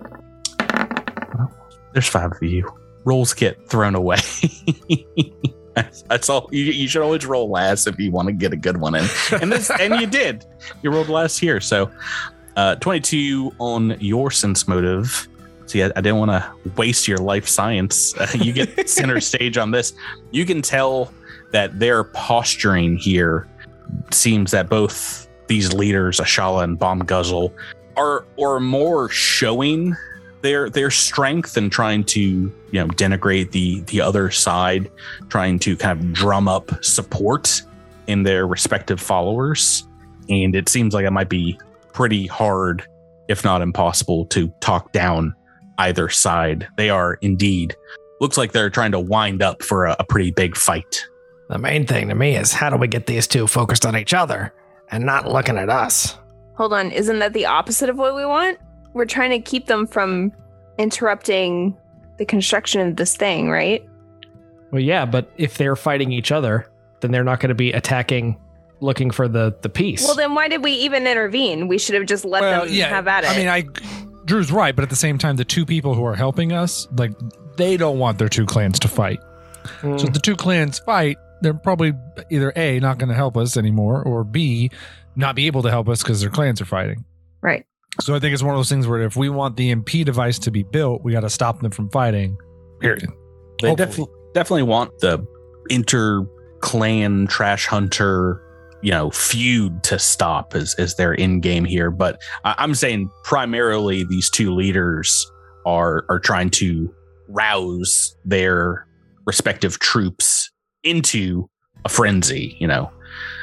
There's 1.93 2.07
five 2.07 2.31
of 2.31 2.43
you. 2.43 2.69
Rolls 3.03 3.33
get 3.33 3.67
thrown 3.67 3.95
away. 3.95 4.19
that's, 5.75 6.03
that's 6.03 6.29
all. 6.29 6.49
You, 6.51 6.65
you 6.65 6.87
should 6.87 7.01
always 7.01 7.25
roll 7.25 7.49
last 7.49 7.87
if 7.87 7.99
you 7.99 8.11
want 8.11 8.27
to 8.27 8.33
get 8.33 8.53
a 8.53 8.57
good 8.57 8.77
one 8.77 8.95
in. 8.95 9.05
And 9.31 9.51
this, 9.51 9.71
and 9.71 9.99
you 9.99 10.07
did. 10.07 10.45
You 10.83 10.91
rolled 10.91 11.09
last 11.09 11.39
here. 11.39 11.59
So, 11.59 11.89
uh, 12.55 12.75
22 12.75 13.55
on 13.59 13.97
your 13.99 14.29
sense 14.29 14.67
motive. 14.67 15.27
See, 15.71 15.83
I, 15.83 15.85
I 15.95 16.01
didn't 16.01 16.17
want 16.17 16.31
to 16.31 16.71
waste 16.75 17.07
your 17.07 17.19
life 17.19 17.47
science. 17.47 18.13
Uh, 18.21 18.27
you 18.35 18.51
get 18.53 18.89
center 18.89 19.19
stage 19.21 19.57
on 19.57 19.71
this. 19.71 19.93
You 20.31 20.45
can 20.45 20.61
tell 20.61 21.11
that 21.53 21.79
their 21.79 22.03
posturing 22.03 22.97
here 22.97 23.47
seems 24.11 24.51
that 24.51 24.69
both 24.69 25.27
these 25.47 25.73
leaders, 25.73 26.19
Ashala 26.19 26.63
and 26.63 26.77
Bomb 26.77 26.99
Guzzle, 26.99 27.53
are 27.95 28.25
are 28.39 28.59
more 28.59 29.09
showing 29.09 29.95
their 30.41 30.69
their 30.69 30.91
strength 30.91 31.57
and 31.57 31.71
trying 31.71 32.03
to 32.03 32.21
you 32.21 32.53
know 32.73 32.87
denigrate 32.87 33.51
the 33.51 33.79
the 33.81 34.01
other 34.01 34.29
side, 34.29 34.91
trying 35.29 35.57
to 35.59 35.75
kind 35.77 35.99
of 35.99 36.13
drum 36.13 36.47
up 36.47 36.83
support 36.83 37.61
in 38.07 38.23
their 38.23 38.45
respective 38.45 38.99
followers. 38.99 39.87
And 40.29 40.53
it 40.53 40.69
seems 40.69 40.93
like 40.93 41.05
it 41.05 41.11
might 41.11 41.29
be 41.29 41.57
pretty 41.93 42.27
hard, 42.27 42.85
if 43.29 43.43
not 43.43 43.61
impossible, 43.61 44.25
to 44.27 44.49
talk 44.59 44.91
down 44.91 45.33
either 45.81 46.09
side. 46.09 46.67
They 46.77 46.89
are 46.89 47.15
indeed 47.21 47.75
looks 48.21 48.37
like 48.37 48.53
they're 48.53 48.69
trying 48.69 48.91
to 48.91 48.99
wind 48.99 49.41
up 49.41 49.63
for 49.63 49.87
a, 49.87 49.95
a 49.99 50.03
pretty 50.05 50.31
big 50.31 50.55
fight. 50.55 51.05
The 51.49 51.57
main 51.57 51.85
thing 51.85 52.07
to 52.07 52.15
me 52.15 52.37
is 52.37 52.53
how 52.53 52.69
do 52.69 52.77
we 52.77 52.87
get 52.87 53.07
these 53.07 53.27
two 53.27 53.47
focused 53.47 53.85
on 53.85 53.97
each 53.97 54.13
other 54.13 54.53
and 54.91 55.05
not 55.05 55.27
looking 55.27 55.57
at 55.57 55.69
us? 55.69 56.17
Hold 56.55 56.71
on, 56.71 56.91
isn't 56.91 57.19
that 57.19 57.33
the 57.33 57.47
opposite 57.47 57.89
of 57.89 57.97
what 57.97 58.15
we 58.15 58.25
want? 58.25 58.59
We're 58.93 59.05
trying 59.05 59.31
to 59.31 59.39
keep 59.39 59.65
them 59.65 59.87
from 59.87 60.31
interrupting 60.77 61.75
the 62.17 62.25
construction 62.25 62.87
of 62.87 62.95
this 62.95 63.17
thing, 63.17 63.49
right? 63.49 63.83
Well, 64.71 64.81
yeah, 64.81 65.05
but 65.05 65.29
if 65.37 65.57
they're 65.57 65.75
fighting 65.75 66.11
each 66.11 66.31
other, 66.31 66.67
then 67.01 67.11
they're 67.11 67.23
not 67.23 67.39
going 67.39 67.49
to 67.49 67.55
be 67.55 67.71
attacking, 67.71 68.39
looking 68.79 69.11
for 69.11 69.27
the 69.27 69.57
the 69.61 69.69
peace. 69.69 70.03
Well, 70.03 70.15
then 70.15 70.35
why 70.35 70.47
did 70.47 70.63
we 70.63 70.71
even 70.73 71.07
intervene? 71.07 71.67
We 71.67 71.77
should 71.77 71.95
have 71.95 72.05
just 72.05 72.23
let 72.23 72.41
well, 72.41 72.65
them 72.65 72.73
yeah. 72.73 72.87
have 72.89 73.07
at 73.07 73.23
it. 73.23 73.31
I 73.31 73.37
mean, 73.37 73.47
I 73.47 73.63
Drew's 74.31 74.49
right, 74.49 74.73
but 74.73 74.83
at 74.83 74.89
the 74.89 74.95
same 74.95 75.17
time, 75.17 75.35
the 75.35 75.43
two 75.43 75.65
people 75.65 75.93
who 75.93 76.05
are 76.05 76.15
helping 76.15 76.53
us, 76.53 76.87
like, 76.95 77.11
they 77.57 77.75
don't 77.75 77.99
want 77.99 78.17
their 78.17 78.29
two 78.29 78.45
clans 78.45 78.79
to 78.79 78.87
fight. 78.87 79.19
Mm. 79.81 79.99
So 79.99 80.07
if 80.07 80.13
the 80.13 80.21
two 80.21 80.37
clans 80.37 80.79
fight, 80.79 81.17
they're 81.41 81.53
probably 81.53 81.91
either 82.29 82.53
A, 82.55 82.79
not 82.79 82.97
going 82.97 83.09
to 83.09 83.15
help 83.15 83.35
us 83.35 83.57
anymore, 83.57 84.01
or 84.01 84.23
B, 84.23 84.71
not 85.17 85.35
be 85.35 85.47
able 85.47 85.63
to 85.63 85.69
help 85.69 85.89
us 85.89 86.01
because 86.01 86.21
their 86.21 86.29
clans 86.29 86.61
are 86.61 86.65
fighting. 86.65 87.03
right. 87.41 87.65
So 87.99 88.15
I 88.15 88.19
think 88.19 88.33
it's 88.33 88.41
one 88.41 88.53
of 88.53 88.57
those 88.57 88.69
things 88.69 88.87
where 88.87 89.01
if 89.01 89.17
we 89.17 89.27
want 89.27 89.57
the 89.57 89.75
MP 89.75 90.05
device 90.05 90.39
to 90.39 90.49
be 90.49 90.63
built, 90.63 91.03
we 91.03 91.11
got 91.11 91.21
to 91.21 91.29
stop 91.29 91.59
them 91.59 91.71
from 91.71 91.89
fighting. 91.89 92.37
Period. 92.79 93.09
They 93.61 93.75
definitely 93.75 94.13
definitely 94.33 94.63
want 94.63 94.97
the 94.99 95.27
inter 95.69 96.25
clan 96.61 97.27
trash 97.27 97.67
hunter, 97.67 98.41
you 98.81 98.91
know, 98.91 99.11
feud 99.11 99.83
to 99.83 99.99
stop 99.99 100.55
as 100.55 100.75
as 100.75 100.95
their 100.95 101.13
in 101.13 101.39
game 101.39 101.65
here. 101.65 101.91
But 101.91 102.21
I, 102.43 102.55
I'm 102.57 102.75
saying 102.75 103.09
primarily 103.23 104.03
these 104.03 104.29
two 104.29 104.53
leaders 104.53 105.29
are 105.65 106.05
are 106.09 106.19
trying 106.19 106.49
to 106.51 106.93
rouse 107.27 108.15
their 108.25 108.87
respective 109.25 109.79
troops 109.79 110.51
into 110.83 111.49
a 111.85 111.89
frenzy. 111.89 112.57
You 112.59 112.67
know, 112.67 112.91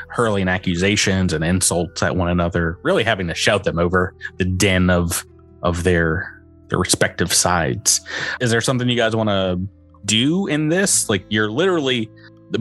hurling 0.08 0.48
accusations 0.48 1.32
and 1.32 1.44
insults 1.44 2.02
at 2.02 2.16
one 2.16 2.28
another, 2.28 2.78
really 2.82 3.04
having 3.04 3.28
to 3.28 3.34
shout 3.34 3.64
them 3.64 3.78
over 3.78 4.14
the 4.38 4.44
den 4.44 4.90
of 4.90 5.24
of 5.62 5.84
their 5.84 6.42
their 6.68 6.78
respective 6.78 7.32
sides. 7.32 8.00
Is 8.40 8.50
there 8.50 8.60
something 8.60 8.88
you 8.88 8.96
guys 8.96 9.16
want 9.16 9.28
to 9.28 9.60
do 10.04 10.46
in 10.46 10.68
this? 10.68 11.08
Like 11.08 11.24
you're 11.28 11.50
literally 11.50 12.10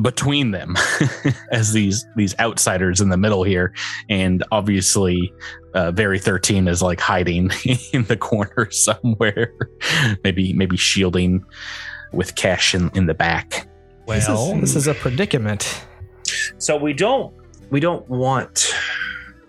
between 0.02 0.52
them 0.52 0.76
as 1.52 1.74
these 1.74 2.06
these 2.16 2.38
outsiders 2.40 3.02
in 3.02 3.10
the 3.10 3.18
middle 3.18 3.44
here, 3.44 3.74
and 4.10 4.44
obviously, 4.52 5.34
uh, 5.74 5.92
very 5.92 6.20
thirteen 6.20 6.68
is 6.68 6.82
like 6.82 7.00
hiding 7.00 7.52
in 7.94 8.04
the 8.04 8.18
corner 8.18 8.70
somewhere, 8.72 9.54
maybe 10.24 10.54
maybe 10.54 10.78
shielding 10.78 11.44
with 12.14 12.36
cash 12.36 12.74
in 12.74 12.90
in 12.96 13.06
the 13.06 13.14
back. 13.14 13.68
this, 14.08 14.28
Well, 14.28 14.56
is, 14.56 14.62
this 14.62 14.76
is 14.76 14.88
a 14.88 14.94
predicament. 14.94 15.86
So 16.58 16.78
we 16.78 16.94
don't 16.94 17.34
we 17.70 17.80
don't 17.80 18.08
want 18.10 18.74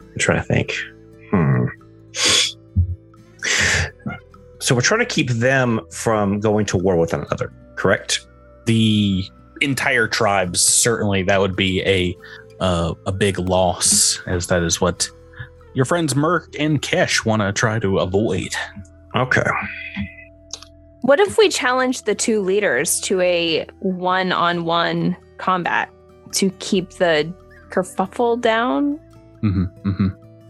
I'm 0.01 0.19
trying 0.19 0.39
to 0.39 0.45
think. 0.45 0.75
Hmm. 1.31 1.67
So 4.61 4.75
we're 4.75 4.81
trying 4.81 5.01
to 5.01 5.07
keep 5.07 5.31
them 5.31 5.81
from 5.91 6.41
going 6.41 6.67
to 6.67 6.77
war 6.77 6.97
with 6.97 7.13
one 7.13 7.23
another, 7.23 7.53
correct? 7.77 8.27
The 8.67 9.25
entire 9.61 10.09
tribes 10.09 10.61
certainly 10.61 11.23
that 11.25 11.41
would 11.41 11.57
be 11.57 11.83
a 11.83 12.17
uh, 12.61 12.95
a 13.07 13.13
big 13.13 13.39
loss, 13.39 14.21
as 14.27 14.49
that 14.49 14.63
is 14.63 14.81
what 14.81 15.09
your 15.75 15.85
friends 15.85 16.17
Merc 16.17 16.59
and 16.59 16.83
Kesh 16.83 17.25
want 17.25 17.43
to 17.43 17.53
try 17.53 17.79
to 17.79 17.99
avoid. 17.99 18.53
Okay. 19.15 19.49
What 21.03 21.21
if 21.21 21.39
we 21.39 21.49
challenge 21.49 22.03
the 22.03 22.15
two 22.15 22.43
leaders 22.43 23.01
to 23.03 23.21
a 23.21 23.67
one 23.81 24.33
on 24.33 24.65
one 24.65 25.17
combat 25.39 25.89
to 26.33 26.51
keep 26.59 26.91
the 26.95 27.33
kerfuffle 27.71 28.41
down? 28.41 28.99
hmm 29.41 29.65
hmm 29.85 30.09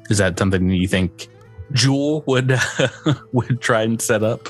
Is 0.09 0.18
that 0.18 0.38
something 0.38 0.70
you 0.70 0.88
think 0.88 1.28
Jewel 1.72 2.24
would 2.26 2.59
would 3.32 3.61
try 3.61 3.82
and 3.82 4.00
set 4.00 4.22
up? 4.22 4.48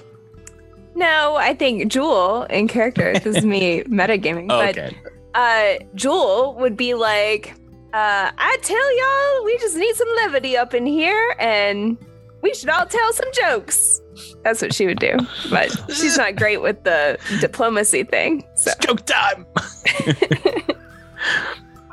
No, 0.98 1.36
I 1.36 1.54
think 1.54 1.92
Jewel 1.92 2.42
in 2.44 2.66
character, 2.66 3.12
this 3.12 3.36
is 3.36 3.44
me 3.44 3.82
metagaming, 3.86 4.48
but 4.48 4.76
okay. 4.76 4.96
uh 5.34 5.84
Jewel 5.94 6.56
would 6.58 6.76
be 6.76 6.94
like, 6.94 7.54
uh, 7.94 8.32
I 8.36 8.58
tell 8.62 8.96
y'all, 8.98 9.44
we 9.44 9.56
just 9.58 9.76
need 9.76 9.94
some 9.94 10.08
levity 10.16 10.56
up 10.56 10.74
in 10.74 10.86
here 10.86 11.36
and 11.38 11.96
we 12.42 12.52
should 12.52 12.68
all 12.68 12.84
tell 12.84 13.12
some 13.12 13.28
jokes. 13.32 14.00
That's 14.42 14.60
what 14.60 14.74
she 14.74 14.86
would 14.86 14.98
do. 14.98 15.16
But 15.50 15.70
she's 15.88 16.16
not 16.16 16.34
great 16.34 16.62
with 16.62 16.82
the 16.82 17.16
diplomacy 17.40 18.02
thing. 18.02 18.44
So 18.56 18.72
It's 18.72 18.84
joke 18.84 19.06
time. 19.06 19.46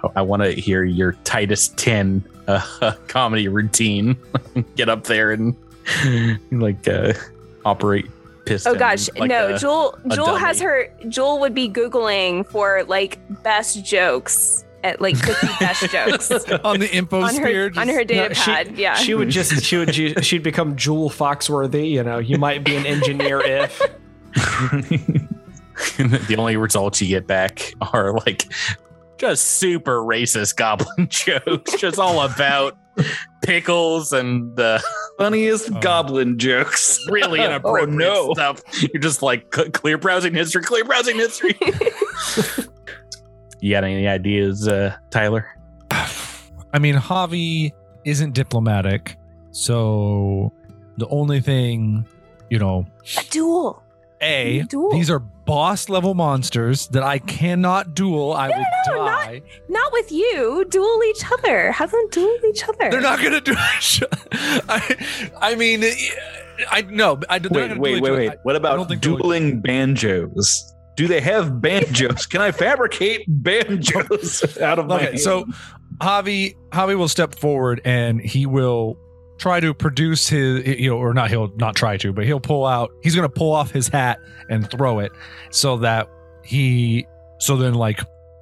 I 0.15 0.21
want 0.23 0.41
to 0.41 0.51
hear 0.51 0.83
your 0.83 1.13
Titus 1.23 1.67
10 1.69 2.23
uh, 2.47 2.93
comedy 3.07 3.47
routine. 3.49 4.17
Get 4.75 4.89
up 4.89 5.03
there 5.03 5.31
and 5.31 5.55
like 6.51 6.87
uh, 6.87 7.13
operate 7.63 8.09
piston. 8.45 8.75
Oh 8.75 8.79
gosh, 8.79 9.09
like 9.17 9.29
no, 9.29 9.53
a- 9.55 9.57
Jewel 9.59 9.97
a 10.09 10.15
Jewel 10.15 10.35
has 10.35 10.59
her 10.61 10.87
Jewel 11.09 11.39
would 11.39 11.53
be 11.53 11.69
googling 11.69 12.45
for 12.47 12.83
like 12.85 13.19
best 13.43 13.83
jokes 13.85 14.63
at 14.83 15.01
like 15.01 15.15
50 15.17 15.47
best 15.59 15.89
jokes 15.91 16.31
on 16.63 16.79
the 16.79 16.89
info 16.95 17.21
on 17.21 17.33
sphere. 17.33 17.71
her 17.73 17.79
on 17.81 17.87
her 17.87 18.03
data 18.03 18.29
No, 18.29 18.33
she- 18.33 18.51
pad. 18.51 18.77
yeah. 18.77 18.93
She 18.95 19.13
would 19.15 19.29
just 19.29 19.63
she 19.63 19.77
would 19.77 19.91
ju- 19.91 20.13
she'd 20.21 20.43
become 20.43 20.75
Jewel 20.75 21.09
Foxworthy. 21.09 21.89
You 21.89 22.03
know, 22.03 22.19
you 22.19 22.37
might 22.37 22.63
be 22.63 22.75
an 22.75 22.85
engineer 22.85 23.39
if. 23.41 23.81
the 25.97 26.35
only 26.37 26.57
results 26.57 27.01
you 27.01 27.07
get 27.07 27.27
back 27.27 27.73
are 27.93 28.13
like 28.13 28.45
just 29.17 29.45
super 29.45 29.99
racist 30.01 30.55
goblin 30.55 31.07
jokes, 31.09 31.75
just 31.79 31.99
all 31.99 32.21
about 32.21 32.77
pickles 33.43 34.11
and 34.13 34.55
the 34.55 34.83
Funniest 35.17 35.71
Oh. 35.73 35.79
goblin 35.79 36.37
jokes. 36.37 36.99
really 37.09 37.39
inappropriate 37.41 37.89
oh 37.89 38.27
no. 38.27 38.33
stuff. 38.33 38.61
You're 38.81 39.01
just 39.01 39.21
like 39.21 39.53
c- 39.55 39.69
clear 39.69 39.97
browsing 39.97 40.33
history, 40.33 40.61
clear 40.63 40.83
browsing 40.83 41.15
history. 41.15 41.55
you 43.61 43.71
got 43.73 43.83
any 43.85 44.07
ideas, 44.07 44.67
uh, 44.67 44.95
Tyler? 45.11 45.47
I 45.91 46.79
mean, 46.79 46.95
Javi 46.95 47.71
isn't 48.03 48.33
diplomatic, 48.33 49.17
so 49.51 50.51
the 50.97 51.07
only 51.07 51.39
thing, 51.39 52.05
you 52.49 52.59
know, 52.59 52.85
a 53.17 53.23
duel. 53.29 53.81
A, 54.25 54.63
Duel. 54.63 54.91
these 54.91 55.09
are 55.09 55.19
boss 55.19 55.89
level 55.89 56.15
monsters 56.15 56.87
that 56.87 57.03
I 57.03 57.19
cannot 57.19 57.93
duel. 57.93 58.33
I 58.33 58.47
No, 58.49 58.57
would 58.57 58.65
no, 58.87 59.05
not- 59.05 59.25
die. 59.25 59.41
Not 59.69 59.93
with 59.93 60.11
you. 60.11 60.65
Duel 60.69 61.03
each 61.03 61.23
other. 61.31 61.71
Have 61.71 61.91
them 61.91 62.07
duel 62.11 62.37
each 62.49 62.63
other. 62.67 62.89
They're 62.89 63.01
not 63.01 63.21
gonna 63.21 63.41
do 63.41 63.53
I, 64.67 64.97
I 65.41 65.55
mean, 65.55 65.83
I 66.71 66.81
no. 66.89 67.19
I, 67.29 67.39
they're 67.39 67.67
not 67.69 67.77
Wait, 67.77 68.01
wait, 68.01 68.01
wait, 68.01 68.11
wait. 68.11 68.27
other. 68.29 68.39
What 68.43 68.55
about 68.55 68.87
dueling 69.01 69.61
banjos? 69.61 70.71
Do 70.95 71.07
they 71.07 71.19
have 71.21 71.61
banjos? 71.61 72.25
Can 72.25 72.41
I 72.41 72.51
fabricate 72.51 73.25
banjos 73.27 74.57
out 74.61 74.79
of 74.79 74.87
my 74.87 74.95
Okay, 75.07 75.17
so? 75.17 75.45
Javi 75.97 76.55
Javi 76.71 76.97
will 76.97 77.07
step 77.07 77.35
forward 77.35 77.81
and 77.85 78.19
he 78.19 78.45
will 78.45 78.97
try 79.37 79.59
to 79.59 79.73
produce 79.73 80.27
his 80.27 80.65
you 80.65 80.89
know 80.89 80.97
or 80.97 81.13
not 81.13 81.29
he'll 81.29 81.53
not 81.57 81.75
try 81.75 81.97
to 81.97 82.13
but 82.13 82.25
he'll 82.25 82.39
pull 82.39 82.65
out 82.65 82.91
he's 83.03 83.15
going 83.15 83.27
to 83.27 83.33
pull 83.33 83.53
off 83.53 83.71
his 83.71 83.87
hat 83.87 84.19
and 84.49 84.69
throw 84.71 84.99
it 84.99 85.11
so 85.51 85.77
that 85.77 86.09
he 86.43 87.05
so 87.39 87.57
then 87.57 87.73
like 87.73 87.99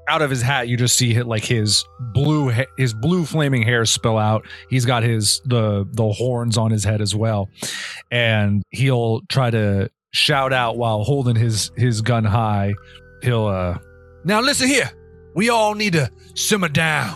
out 0.08 0.22
of 0.22 0.30
his 0.30 0.42
hat 0.42 0.68
you 0.68 0.78
just 0.78 0.96
see 0.96 1.22
like 1.24 1.46
his 1.46 1.86
blue 2.14 2.52
his 2.78 2.94
blue 2.94 3.26
flaming 3.26 3.64
hair 3.64 3.86
spill 3.86 4.18
out. 4.18 4.46
He's 4.70 4.86
got 4.86 5.04
his 5.04 5.42
the 5.46 5.88
the 5.92 6.12
horns 6.12 6.58
on 6.58 6.72
his 6.72 6.84
head 6.84 7.02
as 7.02 7.16
well. 7.16 7.50
And 8.12 8.64
he'll 8.72 9.22
try 9.30 9.50
to 9.50 9.90
shout 10.12 10.54
out 10.54 10.78
while 10.78 11.04
holding 11.04 11.36
his 11.36 11.72
his 11.78 12.02
gun 12.02 12.24
high. 12.26 12.74
He'll 13.22 13.46
uh 13.46 13.78
now 14.24 14.42
listen 14.42 14.68
here. 14.68 14.92
We 15.36 15.50
all 15.50 15.74
need 15.74 15.94
to 15.94 16.12
simmer 16.36 16.70
down. 16.70 17.16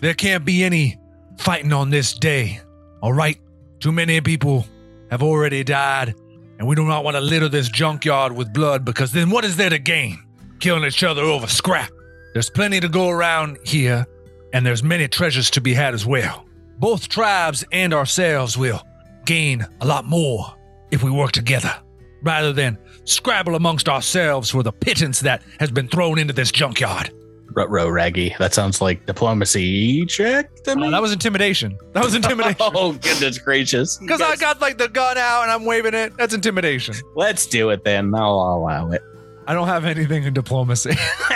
There 0.00 0.14
can't 0.14 0.44
be 0.44 0.64
any 0.64 0.98
fighting 1.38 1.72
on 1.72 1.90
this 1.90 2.12
day. 2.12 2.60
All 3.02 3.12
right? 3.12 3.38
Too 3.80 3.92
many 3.92 4.20
people 4.20 4.66
have 5.10 5.22
already 5.22 5.62
died, 5.62 6.14
and 6.58 6.66
we 6.66 6.74
do 6.74 6.84
not 6.84 7.04
want 7.04 7.16
to 7.16 7.20
litter 7.20 7.48
this 7.48 7.68
junkyard 7.68 8.32
with 8.32 8.52
blood 8.52 8.84
because 8.84 9.12
then 9.12 9.30
what 9.30 9.44
is 9.44 9.56
there 9.56 9.70
to 9.70 9.78
gain? 9.78 10.22
Killing 10.60 10.84
each 10.84 11.04
other 11.04 11.22
over 11.22 11.46
scrap. 11.46 11.90
There's 12.32 12.50
plenty 12.50 12.80
to 12.80 12.88
go 12.88 13.10
around 13.10 13.58
here, 13.64 14.06
and 14.52 14.64
there's 14.64 14.82
many 14.82 15.06
treasures 15.08 15.50
to 15.50 15.60
be 15.60 15.74
had 15.74 15.94
as 15.94 16.06
well. 16.06 16.46
Both 16.78 17.08
tribes 17.08 17.64
and 17.70 17.92
ourselves 17.92 18.56
will 18.56 18.82
gain 19.26 19.66
a 19.80 19.86
lot 19.86 20.04
more 20.04 20.54
if 20.90 21.02
we 21.02 21.10
work 21.10 21.32
together, 21.32 21.74
rather 22.22 22.52
than 22.52 22.78
scrabble 23.04 23.54
amongst 23.54 23.88
ourselves 23.88 24.50
for 24.50 24.62
the 24.62 24.72
pittance 24.72 25.20
that 25.20 25.42
has 25.60 25.70
been 25.70 25.88
thrown 25.88 26.18
into 26.18 26.32
this 26.32 26.50
junkyard. 26.50 27.12
Rutro 27.46 27.88
Raggy. 27.88 28.34
That 28.38 28.54
sounds 28.54 28.80
like 28.80 29.06
diplomacy 29.06 30.04
check 30.06 30.54
to 30.64 30.76
me. 30.76 30.88
Oh, 30.88 30.90
that 30.90 31.02
was 31.02 31.12
intimidation. 31.12 31.78
That 31.92 32.04
was 32.04 32.14
intimidation. 32.20 32.56
oh 32.60 32.92
goodness 32.92 33.38
gracious! 33.38 33.98
Because 33.98 34.20
I 34.20 34.36
got 34.36 34.60
like 34.60 34.78
the 34.78 34.88
gun 34.88 35.18
out 35.18 35.42
and 35.42 35.50
I'm 35.50 35.64
waving 35.64 35.94
it. 35.94 36.16
That's 36.16 36.34
intimidation. 36.34 36.94
Let's 37.14 37.46
do 37.46 37.70
it 37.70 37.84
then. 37.84 38.14
I'll 38.14 38.32
allow 38.56 38.90
it. 38.90 39.02
I 39.46 39.52
don't 39.52 39.68
have 39.68 39.84
anything 39.84 40.24
in 40.24 40.32
diplomacy. 40.32 40.90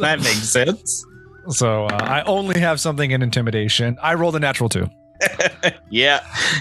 that 0.00 0.20
makes 0.22 0.48
sense. 0.48 1.04
So 1.48 1.86
uh, 1.86 1.98
I 2.00 2.22
only 2.22 2.60
have 2.60 2.80
something 2.80 3.10
in 3.10 3.22
intimidation. 3.22 3.98
I 4.02 4.14
rolled 4.14 4.36
a 4.36 4.40
natural 4.40 4.68
two. 4.68 4.88
Yeah, 5.90 6.20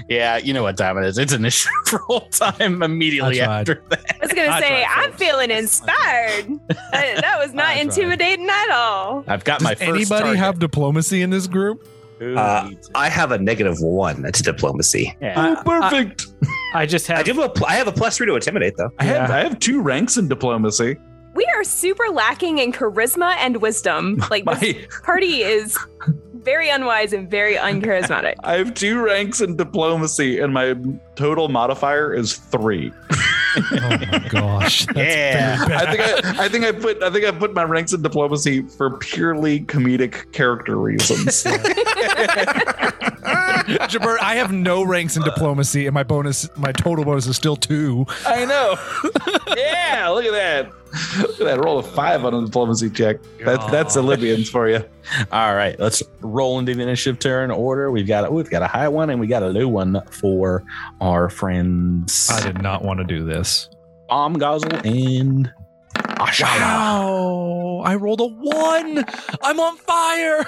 yeah. 0.09 0.37
You 0.37 0.53
know 0.53 0.63
what 0.63 0.77
time 0.77 0.97
it 0.97 1.05
is? 1.05 1.17
It's 1.17 1.33
initiative 1.33 1.99
roll 2.09 2.21
time 2.31 2.81
immediately 2.83 3.41
I 3.41 3.59
after 3.61 3.83
that. 3.89 4.15
I 4.15 4.17
was 4.25 4.33
gonna 4.33 4.49
I 4.49 4.59
say 4.59 4.83
I'm 4.85 5.11
first. 5.11 5.19
feeling 5.23 5.51
inspired. 5.51 6.47
that, 6.67 7.21
that 7.21 7.35
was 7.37 7.53
not 7.53 7.77
intimidating 7.77 8.49
at 8.49 8.69
all. 8.71 9.23
I've 9.27 9.43
got 9.43 9.61
my 9.61 9.71
Does 9.75 9.79
first. 9.79 9.89
anybody 9.91 10.23
target. 10.23 10.37
have 10.39 10.59
diplomacy 10.59 11.21
in 11.21 11.29
this 11.29 11.47
group? 11.47 11.87
Uh. 12.21 12.69
I 12.95 13.07
have 13.07 13.31
a 13.31 13.37
negative 13.37 13.77
one. 13.79 14.21
That's 14.21 14.41
diplomacy. 14.41 15.15
Yeah. 15.21 15.55
Oh, 15.57 15.63
perfect. 15.63 16.25
I 16.73 16.85
just 16.85 17.09
I 17.09 17.17
have. 17.17 17.25
do 17.25 17.33
have 17.33 17.43
a, 17.45 17.49
pl- 17.49 17.67
I 17.67 17.73
have 17.75 17.87
a 17.87 17.93
plus 17.93 18.17
three 18.17 18.25
to 18.27 18.35
intimidate 18.35 18.75
though. 18.77 18.91
I 18.99 19.03
have 19.05 19.29
Yeah. 19.29 19.35
I 19.35 19.39
have 19.43 19.59
two 19.59 19.81
ranks 19.81 20.17
in 20.17 20.27
diplomacy. 20.27 20.97
We 21.35 21.45
are 21.55 21.63
super 21.63 22.07
lacking 22.11 22.57
in 22.57 22.73
charisma 22.73 23.35
and 23.37 23.61
wisdom. 23.61 24.21
Like 24.29 24.43
this 24.59 24.61
My, 24.61 24.87
party 25.03 25.43
is 25.43 25.77
very 26.43 26.69
unwise 26.69 27.13
and 27.13 27.29
very 27.29 27.55
uncharismatic. 27.55 28.35
I 28.43 28.57
have 28.57 28.73
two 28.73 29.01
ranks 29.03 29.41
in 29.41 29.55
diplomacy, 29.55 30.39
and 30.39 30.53
my 30.53 30.75
total 31.15 31.49
modifier 31.49 32.13
is 32.13 32.35
three. 32.37 32.91
Oh 33.55 33.97
my 34.11 34.27
gosh. 34.29 34.85
That's 34.85 34.97
Yeah. 34.97 35.57
I 35.71 35.95
think 35.95 36.25
I, 36.25 36.45
I 36.45 36.49
think 36.49 36.65
I 36.65 36.71
put 36.71 37.01
I 37.01 37.09
think 37.09 37.25
I 37.25 37.31
put 37.31 37.55
my 37.55 37.63
ranks 37.63 37.93
in 37.93 38.03
diplomacy 38.03 38.61
for 38.61 38.97
purely 38.97 39.61
comedic 39.61 40.31
character 40.33 40.77
reasons. 40.77 41.43
Jabert, 43.89 44.19
I 44.21 44.35
have 44.35 44.51
no 44.51 44.83
ranks 44.83 45.17
in 45.17 45.23
diplomacy, 45.23 45.85
and 45.85 45.93
my 45.93 46.03
bonus, 46.03 46.49
my 46.57 46.71
total 46.71 47.05
bonus 47.05 47.27
is 47.27 47.35
still 47.35 47.55
two. 47.55 48.05
I 48.25 48.45
know. 48.45 48.77
yeah, 49.57 50.09
look 50.09 50.25
at 50.25 50.31
that. 50.31 50.71
Look 51.19 51.39
at 51.39 51.45
that. 51.45 51.63
Roll 51.63 51.79
a 51.79 51.83
five 51.83 52.25
on 52.25 52.33
a 52.33 52.45
diplomacy 52.45 52.89
check. 52.89 53.17
That's 53.43 53.65
that's 53.71 53.95
God. 53.95 54.05
Olympians 54.05 54.49
for 54.49 54.69
you. 54.69 54.83
All 55.31 55.55
right, 55.55 55.79
let's 55.79 56.01
roll 56.21 56.59
into 56.59 56.73
the 56.73 56.81
initiative 56.81 57.19
turn 57.19 57.51
order. 57.51 57.91
We've 57.91 58.07
got 58.07 58.29
ooh, 58.29 58.35
we've 58.35 58.49
got 58.49 58.63
a 58.63 58.67
high 58.67 58.87
one 58.87 59.09
and 59.09 59.19
we 59.19 59.27
got 59.27 59.43
a 59.43 59.47
low 59.47 59.67
one 59.67 60.01
for 60.09 60.63
our 61.01 61.29
friends. 61.29 62.29
I 62.31 62.41
did 62.41 62.61
not 62.61 62.83
want 62.83 62.99
to 62.99 63.03
do 63.03 63.23
this. 63.23 63.69
Bomb 64.07 64.33
Guzzle 64.39 64.73
and 64.85 65.51
Ashala. 65.95 66.59
Wow! 66.59 67.81
I 67.85 67.95
rolled 67.95 68.21
a 68.21 68.27
one. 68.27 69.05
I'm 69.41 69.59
on 69.59 69.77
fire. 69.77 70.45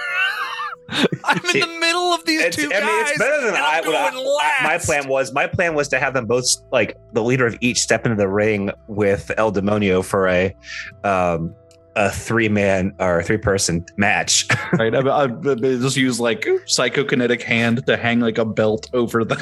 I'm 1.25 1.37
in 1.55 1.59
the 1.61 1.77
middle 1.79 2.13
of 2.13 2.25
these 2.25 2.41
It's, 2.41 2.55
two 2.57 2.67
I 2.67 2.79
guys. 2.79 2.83
mean, 2.85 3.05
it's 3.07 3.17
better 3.17 3.41
than 3.45 3.55
I, 3.55 3.81
I'm 3.83 4.15
what 4.15 4.43
I- 4.45 4.63
My 4.63 4.77
plan 4.77 5.07
was 5.07 5.31
my 5.33 5.47
plan 5.47 5.73
was 5.75 5.87
to 5.89 5.99
have 5.99 6.13
them 6.13 6.25
both 6.25 6.45
like 6.71 6.97
the 7.13 7.23
leader 7.23 7.45
of 7.47 7.57
each 7.61 7.79
step 7.79 8.05
into 8.05 8.15
the 8.17 8.27
ring 8.27 8.71
with 8.87 9.31
El 9.37 9.51
Demonio 9.51 10.03
for 10.03 10.27
a 10.27 10.55
um 11.03 11.55
a 11.97 12.09
three 12.09 12.47
man 12.47 12.93
or 12.99 13.21
three 13.21 13.37
person 13.37 13.85
match. 13.97 14.47
Right. 14.79 14.95
I, 14.95 14.99
I, 14.99 15.23
I 15.25 15.27
just 15.27 15.97
use 15.97 16.17
like 16.21 16.43
psychokinetic 16.65 17.41
hand 17.41 17.85
to 17.87 17.97
hang 17.97 18.21
like 18.21 18.37
a 18.37 18.45
belt 18.45 18.89
over 18.93 19.25
the. 19.25 19.35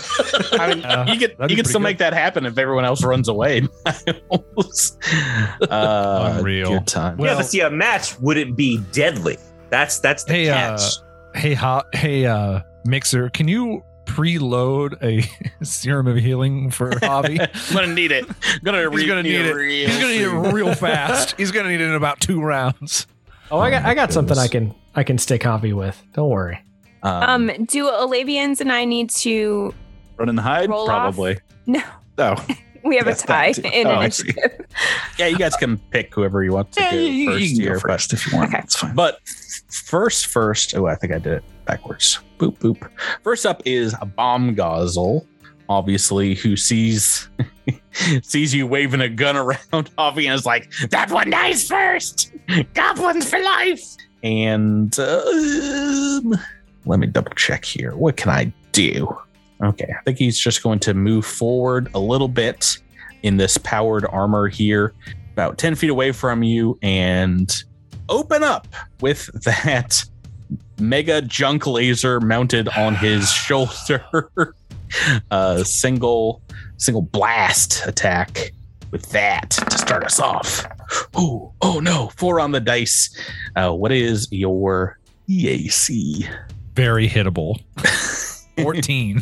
I 0.59 0.73
mean, 0.73 0.83
Uh, 0.83 1.05
you 1.07 1.19
could 1.19 1.35
you 1.51 1.55
could 1.55 1.67
still 1.67 1.79
pretty 1.79 1.91
make 1.93 1.97
that 1.99 2.13
happen 2.13 2.47
if 2.47 2.57
everyone 2.57 2.83
else 2.85 3.03
runs 3.03 3.27
away. 3.27 3.67
uh, 5.69 6.33
Unreal. 6.37 6.69
Good 6.69 6.87
time. 6.87 7.17
yeah, 7.19 7.25
Well- 7.25 7.37
but 7.37 7.45
see, 7.45 7.61
a 7.61 7.69
match 7.69 8.19
wouldn't 8.19 8.55
be 8.55 8.79
deadly. 8.91 9.37
That's 9.69 9.99
that's 9.99 10.23
the 10.23 10.33
Hey, 10.33 10.49
uh, 10.49 10.55
catch. 10.77 10.81
Hey, 11.35 11.53
ha- 11.53 11.83
hey, 11.93 12.25
uh, 12.25 12.61
Mixer, 12.85 13.29
can 13.29 13.47
you 13.47 13.83
preload 14.05 15.01
a 15.03 15.23
serum 15.63 16.07
of 16.07 16.17
healing 16.17 16.71
for 16.71 16.97
Hobby? 17.01 17.39
I'm 17.39 17.49
gonna 17.73 17.93
need 17.93 18.11
it. 18.11 18.25
I'm 18.27 18.59
gonna 18.63 18.89
He's 18.89 19.01
re- 19.01 19.07
gonna 19.07 19.23
need 19.23 19.35
it. 19.35 19.53
real 19.55 19.87
He's 19.89 19.99
gonna 19.99 20.11
need 20.13 20.21
it 20.49 20.53
real 20.53 20.73
fast. 20.75 21.35
He's 21.37 21.51
gonna 21.51 21.69
need 21.69 21.81
it 21.81 21.85
in 21.87 21.93
about 21.93 22.19
two 22.19 22.41
rounds. 22.41 23.07
Oh, 23.51 23.59
I 23.59 23.69
got 23.69 23.85
I 23.85 23.93
got 23.93 24.11
something 24.11 24.37
I 24.37 24.47
can 24.47 24.73
I 24.95 25.03
can 25.03 25.17
stick 25.17 25.43
Hobby 25.43 25.73
with. 25.73 26.01
Don't 26.13 26.29
worry. 26.29 26.59
Um, 27.03 27.47
do 27.65 27.85
Olavians 27.85 28.59
and 28.59 28.71
I 28.71 28.83
need 28.85 29.09
to? 29.11 29.73
Run 30.17 30.27
and 30.29 30.39
hide, 30.39 30.69
Roll 30.69 30.81
off? 30.81 30.87
probably. 31.15 31.37
No, 31.65 31.81
Oh, 32.17 32.35
we 32.89 32.97
have 32.97 33.07
Yes, 33.07 33.23
a 33.23 33.27
tie 33.27 33.53
in 33.63 33.87
Oh, 33.87 34.01
initiative. 34.01 34.65
yeah, 35.17 35.27
you 35.27 35.37
guys 35.37 35.55
can 35.55 35.77
pick 35.91 36.13
whoever 36.13 36.43
you 36.43 36.51
want 36.51 36.71
to 36.73 36.81
yeah, 36.81 36.91
go 36.91 36.97
you, 36.97 37.05
you 37.11 37.29
first 37.31 37.47
can 37.47 37.57
go 37.57 37.63
here, 37.63 37.79
first 37.79 38.13
if 38.13 38.27
you 38.31 38.37
want. 38.37 38.49
Okay. 38.53 38.63
It's 38.63 38.75
fine. 38.75 38.95
But 38.95 39.19
first, 39.69 40.27
first, 40.27 40.75
oh, 40.75 40.87
I 40.87 40.95
think 40.95 41.13
I 41.13 41.19
did 41.19 41.33
it 41.33 41.43
backwards. 41.65 42.19
Boop, 42.37 42.57
boop. 42.59 42.89
First 43.23 43.45
up 43.45 43.61
is 43.65 43.95
a 44.01 44.05
bomb 44.05 44.55
guzzle, 44.55 45.25
obviously, 45.69 46.35
who 46.35 46.55
sees 46.57 47.29
sees 48.23 48.53
you 48.53 48.65
waving 48.67 49.01
a 49.01 49.09
gun 49.09 49.35
around, 49.37 49.89
Avi, 49.97 50.25
and 50.27 50.35
is 50.35 50.45
like, 50.45 50.71
That 50.89 51.11
one 51.11 51.29
dies 51.29 51.67
first. 51.67 52.31
Goblins 52.73 53.29
for 53.29 53.39
life. 53.39 53.81
and 54.23 54.97
um, 54.99 56.35
let 56.85 56.99
me 56.99 57.07
double 57.07 57.31
check 57.31 57.63
here. 57.65 57.95
What 57.95 58.17
can 58.17 58.29
I 58.31 58.51
do? 58.71 59.15
Okay, 59.61 59.93
I 59.97 60.01
think 60.03 60.17
he's 60.17 60.39
just 60.39 60.63
going 60.63 60.79
to 60.79 60.93
move 60.93 61.25
forward 61.25 61.89
a 61.93 61.99
little 61.99 62.29
bit 62.29 62.77
in 63.23 63.37
this 63.37 63.57
powered 63.57 64.05
armor 64.05 64.47
here, 64.47 64.93
about 65.33 65.57
10 65.57 65.75
feet 65.75 65.89
away 65.89 66.11
from 66.11 66.43
you, 66.43 66.79
and 66.81 67.63
open 68.07 68.43
up 68.43 68.67
with 69.01 69.29
that 69.43 70.03
mega 70.79 71.21
junk 71.21 71.67
laser 71.67 72.19
mounted 72.21 72.69
on 72.69 72.95
his 72.95 73.29
shoulder. 73.31 74.53
A 75.31 75.63
single 75.65 76.41
single 76.77 77.01
blast 77.01 77.85
attack 77.85 78.53
with 78.91 79.09
that 79.11 79.51
to 79.51 79.77
start 79.77 80.03
us 80.03 80.19
off. 80.19 80.65
Oh, 81.13 81.53
oh 81.61 81.79
no, 81.79 82.11
four 82.15 82.39
on 82.39 82.51
the 82.51 82.59
dice. 82.59 83.15
Uh, 83.55 83.71
what 83.71 83.91
is 83.91 84.27
your 84.31 84.97
EAC? 85.29 86.27
Very 86.73 87.07
hittable. 87.07 87.61
14. 88.63 89.21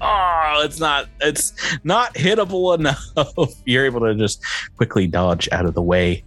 Oh, 0.00 0.62
it's 0.64 0.80
not 0.80 1.08
it's 1.20 1.52
not 1.84 2.14
hittable 2.14 2.76
enough. 2.76 3.58
You're 3.64 3.86
able 3.86 4.00
to 4.00 4.14
just 4.14 4.42
quickly 4.76 5.06
dodge 5.06 5.48
out 5.52 5.66
of 5.66 5.74
the 5.74 5.82
way 5.82 6.24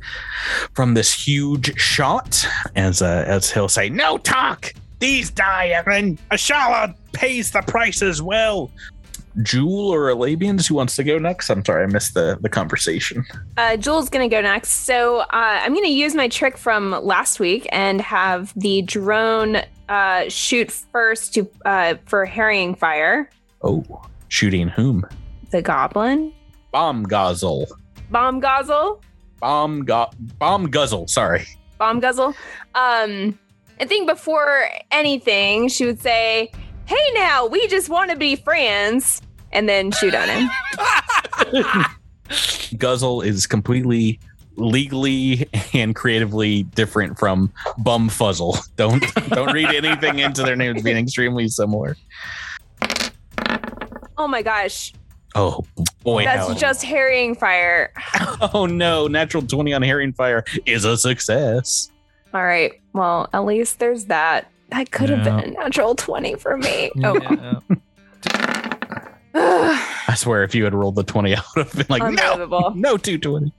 from 0.74 0.93
this 0.93 1.13
huge 1.13 1.78
shot 1.78 2.45
as 2.76 3.01
uh, 3.01 3.26
as 3.28 3.51
he'll 3.51 3.68
say, 3.68 3.89
"No 3.89 4.18
talk. 4.18 4.74
These 4.99 5.30
die, 5.30 5.80
and 5.86 6.18
Ashala 6.32 6.95
pays 7.11 7.51
the 7.51 7.61
price 7.61 8.01
as 8.01 8.22
well. 8.22 8.72
Jewel 9.43 9.89
or 9.93 10.09
Alabians? 10.11 10.68
Who 10.68 10.76
wants 10.76 10.95
to 10.95 11.03
go 11.03 11.20
next? 11.20 11.49
I'm 11.49 11.63
sorry, 11.63 11.84
I 11.84 11.88
missed 11.88 12.13
the 12.13 12.38
the 12.41 12.49
conversation. 12.49 13.26
Uh, 13.57 13.78
Jules 13.78 14.09
gonna 14.09 14.30
go 14.30 14.41
next. 14.41 14.86
So 14.86 15.20
uh, 15.20 15.28
I'm 15.32 15.74
gonna 15.74 15.88
use 15.88 16.15
my 16.15 16.28
trick 16.28 16.57
from 16.57 16.91
last 17.03 17.39
week 17.39 17.68
and 17.72 18.01
have 18.01 18.53
the 18.55 18.82
drone 18.84 19.61
uh, 19.89 20.30
shoot 20.30 20.72
first 20.72 21.34
to 21.36 21.49
uh, 21.65 21.95
for 22.05 22.26
harrying 22.26 22.76
fire. 22.76 23.30
Oh, 23.61 23.83
shooting 24.29 24.67
whom? 24.67 25.05
The 25.51 25.61
goblin 25.61 26.33
Bomb 26.71 27.03
Guzzle. 27.03 27.67
bomb 28.11 28.39
guzzle, 28.39 29.01
Bomb 29.39 29.85
go- 29.85 30.09
Bomb 30.39 30.69
Guzzle. 30.69 31.07
Sorry. 31.07 31.45
bomb 31.77 31.99
guzzle. 31.99 32.33
Um, 32.75 33.37
I 33.79 33.85
think 33.85 34.07
before 34.09 34.67
anything, 34.91 35.69
she 35.69 35.85
would 35.85 36.01
say, 36.01 36.51
"Hey, 36.85 36.95
now 37.13 37.45
we 37.47 37.67
just 37.67 37.89
want 37.89 38.09
to 38.11 38.17
be 38.17 38.35
friends," 38.35 39.21
and 39.51 39.67
then 39.69 39.91
shoot 39.91 40.13
on 40.15 40.27
him. 40.27 40.49
Guzzle 42.77 43.21
is 43.21 43.47
completely 43.47 44.19
legally 44.57 45.47
and 45.73 45.95
creatively 45.95 46.63
different 46.63 47.17
from 47.17 47.51
Bum 47.77 48.09
Fuzzle. 48.09 48.57
Don't 48.75 49.03
don't 49.29 49.53
read 49.53 49.69
anything 49.69 50.19
into 50.19 50.43
their 50.43 50.55
names 50.55 50.81
being 50.83 50.97
extremely 51.05 51.47
similar. 51.47 51.95
Oh 54.18 54.28
my 54.28 54.41
gosh, 54.41 54.93
Oh 55.36 55.63
boy, 56.03 56.24
that's 56.24 56.47
how- 56.47 56.53
just 56.55 56.84
harrying 56.84 57.36
fire. 57.36 57.91
oh 58.53 58.65
no! 58.65 59.07
Natural 59.07 59.43
twenty 59.43 59.74
on 59.74 59.82
harrying 59.82 60.13
fire 60.13 60.43
is 60.65 60.86
a 60.86 60.97
success. 60.97 61.91
All 62.34 62.43
right. 62.43 62.74
Well, 62.93 63.30
at 63.34 63.45
least 63.45 63.80
there's 63.80 64.05
that. 64.05 64.49
That 64.70 64.91
could 64.91 65.09
have 65.09 65.26
Yeah. 65.26 65.41
been 65.41 65.49
a 65.51 65.53
natural 65.53 65.95
20 65.95 66.36
for 66.36 66.57
me. 66.57 66.91
Oh, 67.03 67.15
Yeah. 67.22 67.59
I 69.39 70.13
swear, 70.15 70.43
if 70.43 70.55
you 70.55 70.63
had 70.63 70.74
rolled 70.74 70.95
the 70.95 71.03
twenty, 71.03 71.36
I 71.38 71.41
would 71.55 71.68
have 71.68 71.76
been 71.76 71.86
like, 71.89 72.01
no, 72.13 72.32
unbelievable. 72.34 72.74
no, 72.76 72.97
two 72.97 73.18
twenty. 73.18 73.53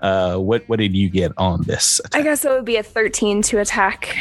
Uh, 0.00 0.36
what 0.36 0.62
what 0.68 0.78
did 0.78 0.94
you 0.94 1.10
get 1.10 1.32
on 1.36 1.62
this 1.62 2.00
I 2.14 2.22
guess 2.22 2.44
it 2.44 2.50
would 2.50 2.64
be 2.64 2.76
a 2.76 2.82
13 2.82 3.42
to 3.42 3.58
attack 3.60 4.16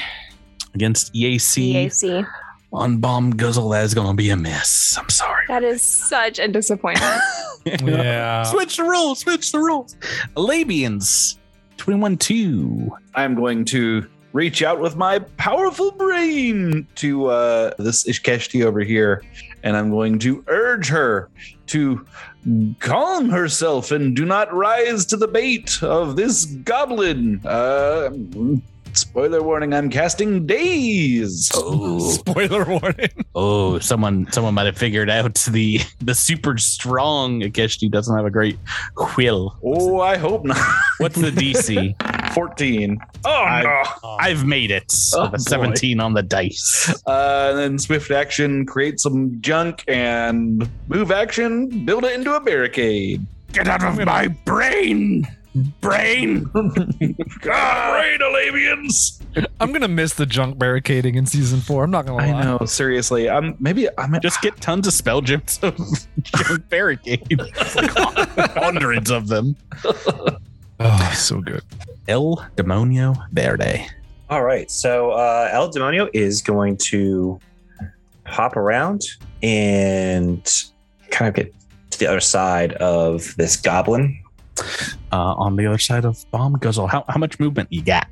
against 0.73 1.13
EAC 1.13 1.73
EAC. 1.87 2.27
on 2.73 2.97
Bomb 2.97 3.31
Guzzle? 3.31 3.69
That 3.69 3.83
is 3.83 3.93
going 3.93 4.07
to 4.07 4.13
be 4.13 4.29
a 4.31 4.35
miss. 4.37 4.97
I'm 4.97 5.09
sorry. 5.09 5.36
That 5.47 5.63
is 5.63 5.81
such 5.81 6.39
a 6.39 6.47
disappointment. 6.47 7.21
yeah. 7.65 8.43
Switch 8.43 8.77
the 8.77 8.83
rules. 8.83 9.19
Switch 9.19 9.51
the 9.51 9.59
rules. 9.59 9.95
Alabians, 10.35 11.37
twenty-one 11.77 12.17
two. 12.17 12.91
I'm 13.15 13.35
going 13.35 13.65
to 13.65 14.07
reach 14.33 14.61
out 14.61 14.79
with 14.79 14.95
my 14.95 15.19
powerful 15.37 15.91
brain 15.91 16.85
to 16.95 17.27
uh, 17.27 17.73
this 17.79 18.03
Ikeshti 18.05 18.65
over 18.65 18.81
here, 18.81 19.23
and 19.63 19.75
I'm 19.75 19.89
going 19.89 20.19
to 20.19 20.43
urge 20.47 20.87
her 20.89 21.29
to 21.67 22.05
calm 22.79 23.29
herself 23.29 23.91
and 23.91 24.15
do 24.15 24.25
not 24.25 24.53
rise 24.53 25.05
to 25.07 25.17
the 25.17 25.27
bait 25.27 25.81
of 25.81 26.15
this 26.15 26.45
goblin. 26.45 27.41
Uh, 27.45 28.09
spoiler 28.97 29.41
warning: 29.41 29.73
I'm 29.73 29.89
casting 29.89 30.45
daze. 30.45 31.51
Oh, 31.55 31.99
Spoiler 32.11 32.65
warning. 32.65 33.09
oh, 33.35 33.79
someone 33.79 34.31
someone 34.31 34.53
might 34.53 34.65
have 34.65 34.77
figured 34.77 35.09
out 35.09 35.35
the 35.51 35.79
the 36.01 36.13
super 36.15 36.57
strong 36.57 37.41
Ikeshti 37.41 37.89
doesn't 37.89 38.15
have 38.15 38.25
a 38.25 38.29
great 38.31 38.57
quill. 38.95 39.57
Oh, 39.63 39.99
I 40.01 40.17
hope 40.17 40.43
not. 40.45 40.57
What's 40.99 41.19
the 41.19 41.31
DC? 41.31 41.95
14. 42.33 42.97
Oh 43.25 43.29
I- 43.31 43.63
no! 43.63 43.83
I've 44.19 44.45
made 44.45 44.69
it. 44.71 44.93
Oh, 45.15 45.23
With 45.23 45.27
a 45.29 45.31
boy. 45.31 45.37
Seventeen 45.37 45.99
on 45.99 46.13
the 46.13 46.23
dice. 46.23 46.93
Uh, 47.07 47.47
and 47.51 47.57
then 47.59 47.79
swift 47.79 48.11
action, 48.11 48.65
create 48.65 48.99
some 48.99 49.41
junk, 49.41 49.83
and 49.87 50.69
move 50.87 51.11
action, 51.11 51.85
build 51.85 52.03
it 52.03 52.13
into 52.13 52.35
a 52.35 52.39
barricade. 52.39 53.25
Get 53.53 53.67
out 53.67 53.83
of 53.83 53.97
my 54.05 54.27
brain! 54.27 55.25
Brain! 55.81 56.49
Right, 57.45 58.17
Alabians. 58.19 59.21
I'm 59.59 59.71
gonna 59.71 59.87
miss 59.87 60.13
the 60.13 60.25
junk 60.25 60.57
barricading 60.57 61.15
in 61.15 61.25
season 61.25 61.59
four. 61.61 61.83
I'm 61.83 61.91
not 61.91 62.05
gonna 62.05 62.17
lie. 62.17 62.37
I 62.39 62.43
know, 62.43 62.65
seriously. 62.65 63.29
I'm 63.29 63.55
maybe 63.59 63.87
I'm 63.97 64.19
Just 64.21 64.41
get 64.41 64.59
tons 64.59 64.87
of 64.87 64.93
spell 64.93 65.21
gems 65.21 65.59
of 65.61 65.77
junk 66.21 66.67
barricades. 66.69 67.27
Like 67.75 68.51
hundreds 68.51 69.11
of 69.11 69.27
them. 69.27 69.55
Oh, 70.79 71.13
so 71.15 71.41
good. 71.41 71.63
El 72.07 72.37
Demonio 72.55 73.15
Verde. 73.31 73.87
All 74.29 74.43
right. 74.43 74.69
So 74.69 75.11
uh, 75.11 75.49
El 75.51 75.71
Demonio 75.71 76.09
is 76.13 76.41
going 76.41 76.77
to 76.77 77.39
hop 78.25 78.57
around 78.57 79.03
and 79.43 80.43
kind 81.11 81.29
of 81.29 81.35
get 81.35 81.53
to 81.91 81.99
the 81.99 82.07
other 82.07 82.19
side 82.19 82.73
of 82.73 83.35
this 83.37 83.55
goblin. 83.55 84.21
Uh, 85.11 85.33
on 85.35 85.55
the 85.55 85.65
other 85.65 85.77
side 85.77 86.03
of 86.05 86.23
Bomb 86.31 86.53
Guzzle. 86.59 86.87
How, 86.87 87.05
how 87.07 87.17
much 87.17 87.39
movement 87.39 87.71
you 87.71 87.81
got? 87.83 88.07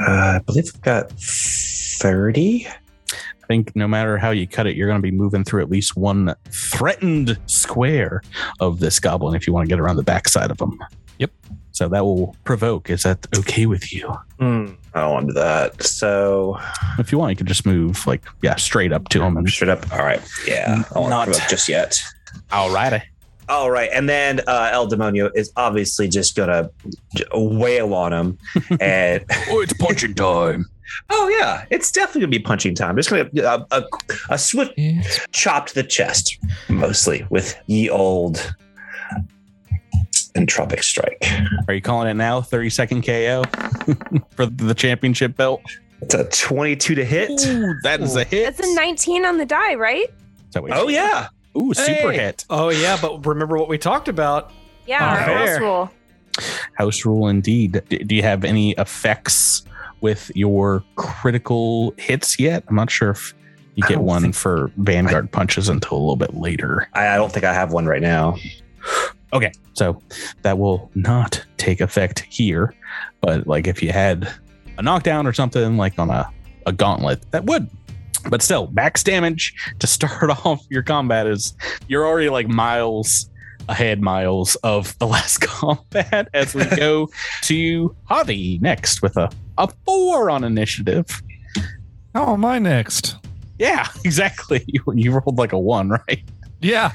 Uh, 0.00 0.36
I 0.36 0.40
believe 0.44 0.64
we've 0.64 0.82
got 0.82 1.10
30. 1.12 2.66
I 2.66 3.46
think 3.48 3.74
no 3.74 3.88
matter 3.88 4.18
how 4.18 4.30
you 4.30 4.46
cut 4.46 4.66
it, 4.66 4.76
you're 4.76 4.86
going 4.88 4.98
to 5.00 5.02
be 5.02 5.10
moving 5.10 5.42
through 5.44 5.62
at 5.62 5.70
least 5.70 5.96
one 5.96 6.34
threatened 6.50 7.38
square 7.46 8.22
of 8.60 8.78
this 8.80 9.00
goblin 9.00 9.34
if 9.34 9.46
you 9.46 9.52
want 9.52 9.64
to 9.66 9.68
get 9.68 9.80
around 9.80 9.96
the 9.96 10.02
backside 10.02 10.50
of 10.50 10.60
him. 10.60 10.78
Yep. 11.18 11.30
So 11.72 11.88
that 11.88 12.04
will 12.04 12.36
provoke. 12.44 12.90
Is 12.90 13.04
that 13.04 13.26
okay 13.38 13.64
with 13.66 13.92
you? 13.92 14.06
Hmm, 14.38 14.66
I 14.94 15.00
don't 15.00 15.12
want 15.12 15.26
to 15.28 15.32
do 15.32 15.40
that. 15.40 15.82
So 15.82 16.58
If 16.98 17.10
you 17.10 17.18
want, 17.18 17.30
you 17.30 17.36
can 17.36 17.46
just 17.46 17.64
move 17.64 18.06
like 18.06 18.22
yeah, 18.42 18.56
straight 18.56 18.92
up 18.92 19.08
to 19.10 19.22
him 19.22 19.36
and 19.36 19.48
straight 19.48 19.70
up. 19.70 19.90
All 19.92 20.00
right. 20.04 20.20
Yeah. 20.46 20.82
I 20.90 20.94
don't 20.94 21.08
Not- 21.10 21.28
just 21.48 21.68
yet. 21.68 21.98
alrighty. 22.50 23.02
All 23.48 23.70
right, 23.70 23.90
and 23.92 24.08
then 24.08 24.40
uh, 24.46 24.70
El 24.72 24.88
Demonio 24.88 25.30
is 25.34 25.52
obviously 25.56 26.08
just 26.08 26.36
gonna 26.36 26.70
j- 27.14 27.24
wail 27.32 27.94
on 27.94 28.12
him, 28.12 28.38
and 28.80 29.24
Oh, 29.48 29.60
it's 29.60 29.72
punching 29.74 30.14
time. 30.14 30.66
oh 31.10 31.28
yeah, 31.28 31.64
it's 31.70 31.90
definitely 31.90 32.22
gonna 32.22 32.30
be 32.30 32.38
punching 32.38 32.74
time. 32.74 32.96
Just 32.96 33.10
gonna 33.10 33.28
a, 33.36 33.66
a, 33.70 33.84
a 34.30 34.38
swift 34.38 34.72
chop 35.32 35.66
to 35.68 35.74
the 35.74 35.82
chest, 35.82 36.38
mostly 36.68 37.26
with 37.30 37.56
ye 37.66 37.88
old 37.88 38.54
entropic 40.34 40.82
strike. 40.84 41.24
Are 41.66 41.74
you 41.74 41.80
calling 41.80 42.08
it 42.08 42.14
now? 42.14 42.40
30 42.40 42.70
second 42.70 43.02
KO 43.04 43.42
for 44.30 44.46
the 44.46 44.74
championship 44.74 45.36
belt? 45.36 45.62
It's 46.00 46.14
a 46.14 46.24
twenty-two 46.24 46.94
to 46.94 47.04
hit. 47.04 47.30
Ooh, 47.46 47.74
that 47.82 48.00
is 48.00 48.14
a 48.14 48.22
hit. 48.22 48.48
It's 48.48 48.60
a 48.60 48.74
19 48.74 49.24
on 49.24 49.36
the 49.36 49.44
die, 49.44 49.74
right? 49.74 50.04
Is 50.08 50.54
that 50.54 50.62
what 50.62 50.70
you 50.72 50.76
Oh 50.78 50.88
yeah, 50.88 51.26
Ooh, 51.60 51.74
super 51.74 52.12
Hey. 52.12 52.18
hit. 52.18 52.44
Oh 52.50 52.68
yeah, 52.70 52.96
but 53.00 53.24
remember 53.26 53.56
what 53.58 53.68
we 53.68 53.78
talked 53.78 54.08
about? 54.08 54.52
Yeah, 54.86 55.04
our 55.06 55.16
house 55.18 55.60
rule. 55.60 55.90
House 56.74 57.04
rule 57.04 57.28
indeed. 57.28 57.82
D- 57.88 57.98
do 57.98 58.14
you 58.14 58.22
have 58.22 58.44
any 58.44 58.72
effects 58.72 59.64
with 60.00 60.30
your 60.34 60.84
critical 60.96 61.92
hits 61.98 62.38
yet? 62.38 62.64
I'm 62.68 62.76
not 62.76 62.90
sure 62.90 63.10
if 63.10 63.34
you 63.74 63.82
get 63.88 63.98
one 64.00 64.22
think- 64.22 64.34
for 64.34 64.70
Vanguard 64.76 65.30
punches 65.32 65.68
until 65.68 65.96
a 65.96 66.00
little 66.00 66.16
bit 66.16 66.34
later. 66.36 66.88
I, 66.94 67.08
I 67.08 67.16
don't 67.16 67.32
think 67.32 67.44
I 67.44 67.52
have 67.52 67.72
one 67.72 67.86
right 67.86 68.02
now. 68.02 68.36
Okay, 69.30 69.52
so 69.74 70.00
that 70.40 70.58
will 70.58 70.90
not 70.94 71.44
take 71.58 71.82
effect 71.82 72.20
here. 72.30 72.72
But 73.20 73.46
like 73.46 73.66
if 73.66 73.82
you 73.82 73.92
had 73.92 74.26
a 74.78 74.82
knockdown 74.82 75.26
or 75.26 75.34
something 75.34 75.76
like 75.76 75.98
on 75.98 76.08
a, 76.08 76.26
a 76.64 76.72
gauntlet, 76.72 77.30
that 77.32 77.44
would. 77.44 77.68
But 78.28 78.42
still, 78.42 78.68
max 78.72 79.02
damage 79.02 79.54
to 79.78 79.86
start 79.86 80.30
off 80.44 80.64
your 80.70 80.82
combat 80.82 81.26
is 81.26 81.54
you're 81.88 82.06
already 82.06 82.28
like 82.28 82.48
miles 82.48 83.30
ahead, 83.68 84.00
miles 84.00 84.54
of 84.56 84.98
the 84.98 85.06
last 85.06 85.38
combat 85.42 86.28
as 86.34 86.54
we 86.54 86.64
go 86.76 87.08
to 87.42 87.94
Javi 88.10 88.60
next 88.62 89.02
with 89.02 89.16
a, 89.16 89.30
a 89.58 89.68
four 89.84 90.30
on 90.30 90.44
initiative. 90.44 91.06
Oh, 92.14 92.24
How 92.26 92.34
am 92.34 92.44
I 92.44 92.58
next. 92.58 93.16
Yeah, 93.58 93.86
exactly. 94.04 94.64
You, 94.66 94.82
you 94.94 95.10
rolled 95.12 95.36
like 95.36 95.52
a 95.52 95.58
one, 95.58 95.88
right? 95.90 96.22
Yeah. 96.60 96.92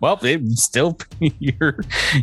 well, 0.00 0.18
it 0.22 0.40
still 0.58 0.98
you're 1.20 1.78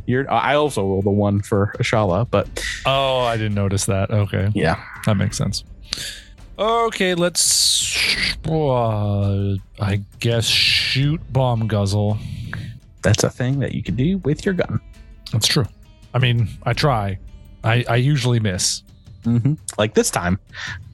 you're. 0.05 0.29
I 0.31 0.55
also 0.55 0.81
rolled 0.83 1.05
a 1.05 1.11
one 1.11 1.41
for 1.41 1.73
Ashala, 1.79 2.29
but 2.29 2.47
Oh, 2.85 3.19
I 3.19 3.37
didn't 3.37 3.55
notice 3.55 3.85
that. 3.85 4.09
Okay. 4.11 4.49
yeah, 4.53 4.83
That 5.05 5.15
makes 5.15 5.37
sense. 5.37 5.63
Okay, 6.61 7.15
let's. 7.15 8.37
Uh, 8.47 9.55
I 9.79 9.99
guess 10.19 10.45
shoot 10.45 11.19
bomb 11.33 11.67
guzzle. 11.67 12.19
that's 13.01 13.23
a 13.23 13.31
thing 13.31 13.59
that 13.61 13.73
you 13.73 13.81
can 13.81 13.95
do 13.95 14.19
with 14.19 14.45
your 14.45 14.53
gun. 14.53 14.79
That's 15.31 15.47
true. 15.47 15.65
I 16.13 16.19
mean, 16.19 16.47
I 16.61 16.73
try. 16.73 17.17
I, 17.63 17.83
I 17.89 17.95
usually 17.95 18.39
miss. 18.39 18.83
Mm-hmm. 19.23 19.55
Like 19.79 19.95
this 19.95 20.11
time 20.11 20.37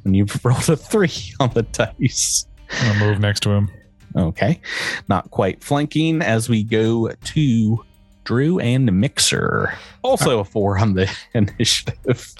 when 0.03 0.13
you've 0.13 0.39
rolled 0.45 0.69
a 0.69 0.77
three 0.77 1.11
on 1.41 1.49
the 1.53 1.63
dice. 1.63 2.47
I'm 2.71 2.93
gonna 2.93 3.05
move 3.11 3.19
next 3.19 3.41
to 3.41 3.49
him. 3.49 3.69
Okay, 4.15 4.61
not 5.09 5.29
quite 5.31 5.61
flanking 5.61 6.21
as 6.21 6.47
we 6.47 6.63
go 6.63 7.09
to 7.11 7.85
Drew 8.23 8.59
and 8.59 9.01
Mixer. 9.01 9.73
Also 10.01 10.39
a 10.39 10.45
four 10.45 10.77
on 10.77 10.93
the 10.93 11.13
initiative. 11.33 12.33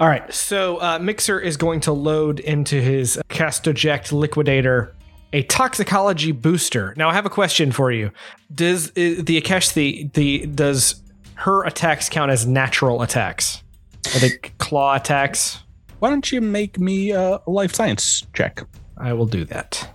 All 0.00 0.06
right, 0.06 0.32
so 0.32 0.80
uh, 0.80 0.98
Mixer 1.00 1.40
is 1.40 1.56
going 1.56 1.80
to 1.80 1.92
load 1.92 2.38
into 2.40 2.80
his 2.80 3.20
cast 3.28 3.66
eject 3.66 4.12
liquidator 4.12 4.94
a 5.32 5.42
toxicology 5.44 6.32
booster. 6.32 6.94
Now 6.96 7.10
I 7.10 7.14
have 7.14 7.26
a 7.26 7.30
question 7.30 7.72
for 7.72 7.90
you. 7.90 8.10
Does 8.54 8.90
uh, 8.90 8.92
the 8.94 9.40
Akesh 9.40 9.74
the 9.74 10.08
the 10.14 10.46
does 10.46 11.02
her 11.34 11.64
attacks 11.64 12.08
count 12.08 12.30
as 12.30 12.46
natural 12.46 13.02
attacks? 13.02 13.62
I 14.06 14.18
think 14.18 14.54
claw 14.58 14.94
attacks. 14.94 15.62
Why 15.98 16.10
don't 16.10 16.30
you 16.30 16.40
make 16.40 16.78
me 16.78 17.12
uh, 17.12 17.38
a 17.46 17.50
life 17.50 17.74
science 17.74 18.24
check? 18.32 18.62
I 18.96 19.12
will 19.12 19.26
do 19.26 19.44
that. 19.46 19.88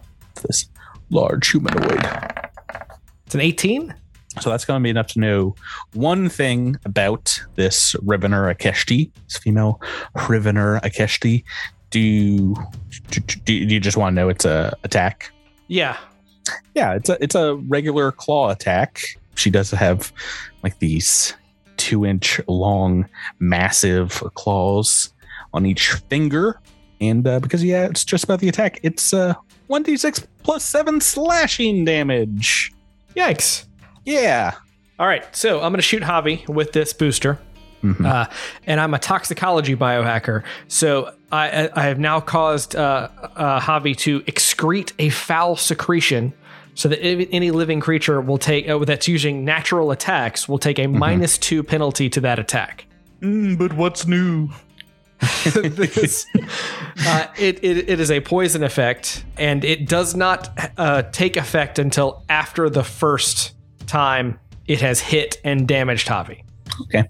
This 0.47 0.69
large 1.09 1.49
humanoid. 1.49 2.05
It's 3.25 3.35
an 3.35 3.41
18. 3.41 3.93
So 4.41 4.49
that's 4.49 4.65
going 4.65 4.79
to 4.79 4.83
be 4.83 4.89
enough 4.89 5.07
to 5.07 5.19
know 5.19 5.55
one 5.93 6.27
thing 6.29 6.77
about 6.85 7.39
this 7.55 7.93
Rivener 7.95 8.53
Ikeshti, 8.53 9.11
this 9.27 9.37
female 9.37 9.79
Rivener 10.15 10.81
Ikeshti. 10.81 11.43
Do 11.91 11.99
you, 11.99 12.55
do, 13.11 13.19
do, 13.19 13.53
you 13.53 13.79
just 13.79 13.97
want 13.97 14.13
to 14.13 14.15
know 14.15 14.29
its 14.29 14.45
a 14.45 14.75
attack? 14.83 15.31
Yeah. 15.67 15.97
Yeah, 16.73 16.95
it's 16.95 17.09
a 17.09 17.23
it's 17.23 17.35
a 17.35 17.55
regular 17.55 18.11
claw 18.11 18.49
attack. 18.49 19.01
She 19.35 19.49
does 19.49 19.71
have 19.71 20.11
like 20.63 20.79
these 20.79 21.35
two 21.77 22.05
inch 22.05 22.41
long, 22.47 23.07
massive 23.39 24.23
claws 24.33 25.13
on 25.53 25.65
each 25.65 25.91
finger, 26.09 26.59
and 26.99 27.25
uh, 27.25 27.39
because 27.39 27.63
yeah, 27.63 27.85
it's 27.85 28.03
just 28.03 28.23
about 28.23 28.39
the 28.39 28.49
attack. 28.49 28.79
It's 28.83 29.13
uh 29.13 29.35
one 29.67 29.83
d 29.83 29.95
six 29.95 30.25
plus 30.43 30.65
seven 30.65 30.99
slashing 30.99 31.85
damage. 31.85 32.73
Yikes. 33.15 33.65
Yeah. 34.05 34.53
All 34.99 35.07
right. 35.07 35.23
So 35.35 35.57
I'm 35.61 35.71
going 35.71 35.75
to 35.77 35.81
shoot 35.81 36.03
Javi 36.03 36.47
with 36.47 36.71
this 36.73 36.93
booster. 36.93 37.39
Mhm. 37.83 38.05
Uh, 38.05 38.29
and 38.65 38.79
I'm 38.79 38.93
a 38.93 38.99
toxicology 38.99 39.75
biohacker. 39.75 40.43
So 40.69 41.13
I, 41.31 41.65
I 41.65 41.69
I 41.75 41.83
have 41.87 41.99
now 41.99 42.21
caused 42.21 42.75
uh, 42.77 43.09
uh, 43.35 43.59
Javi 43.59 43.95
to 43.97 44.21
excrete 44.21 44.93
a 44.99 45.09
foul 45.09 45.57
secretion 45.57 46.33
so 46.75 46.87
that 46.87 47.05
if 47.05 47.27
any 47.33 47.51
living 47.51 47.81
creature 47.81 48.21
will 48.21 48.37
take 48.37 48.69
uh, 48.69 48.77
that's 48.85 49.07
using 49.09 49.43
natural 49.43 49.91
attacks 49.91 50.47
will 50.47 50.59
take 50.59 50.79
a 50.79 50.87
minus 50.87 51.37
two 51.37 51.61
penalty 51.61 52.09
to 52.11 52.21
that 52.21 52.39
attack. 52.39 52.85
Mm, 53.21 53.57
but 53.57 53.73
what's 53.73 54.07
new? 54.07 54.49
This- 55.43 56.25
uh, 57.05 57.27
it, 57.37 57.63
it, 57.63 57.89
it 57.89 57.99
is 57.99 58.11
a 58.11 58.19
poison 58.21 58.63
effect, 58.63 59.23
and 59.37 59.63
it 59.65 59.87
does 59.87 60.15
not 60.15 60.49
uh, 60.77 61.03
take 61.11 61.37
effect 61.37 61.79
until 61.79 62.23
after 62.29 62.69
the 62.69 62.83
first 62.83 63.53
time 63.87 64.39
it 64.67 64.81
has 64.81 64.99
hit 64.99 65.39
and 65.43 65.67
damaged 65.67 66.07
Javi. 66.07 66.43
Okay. 66.83 67.03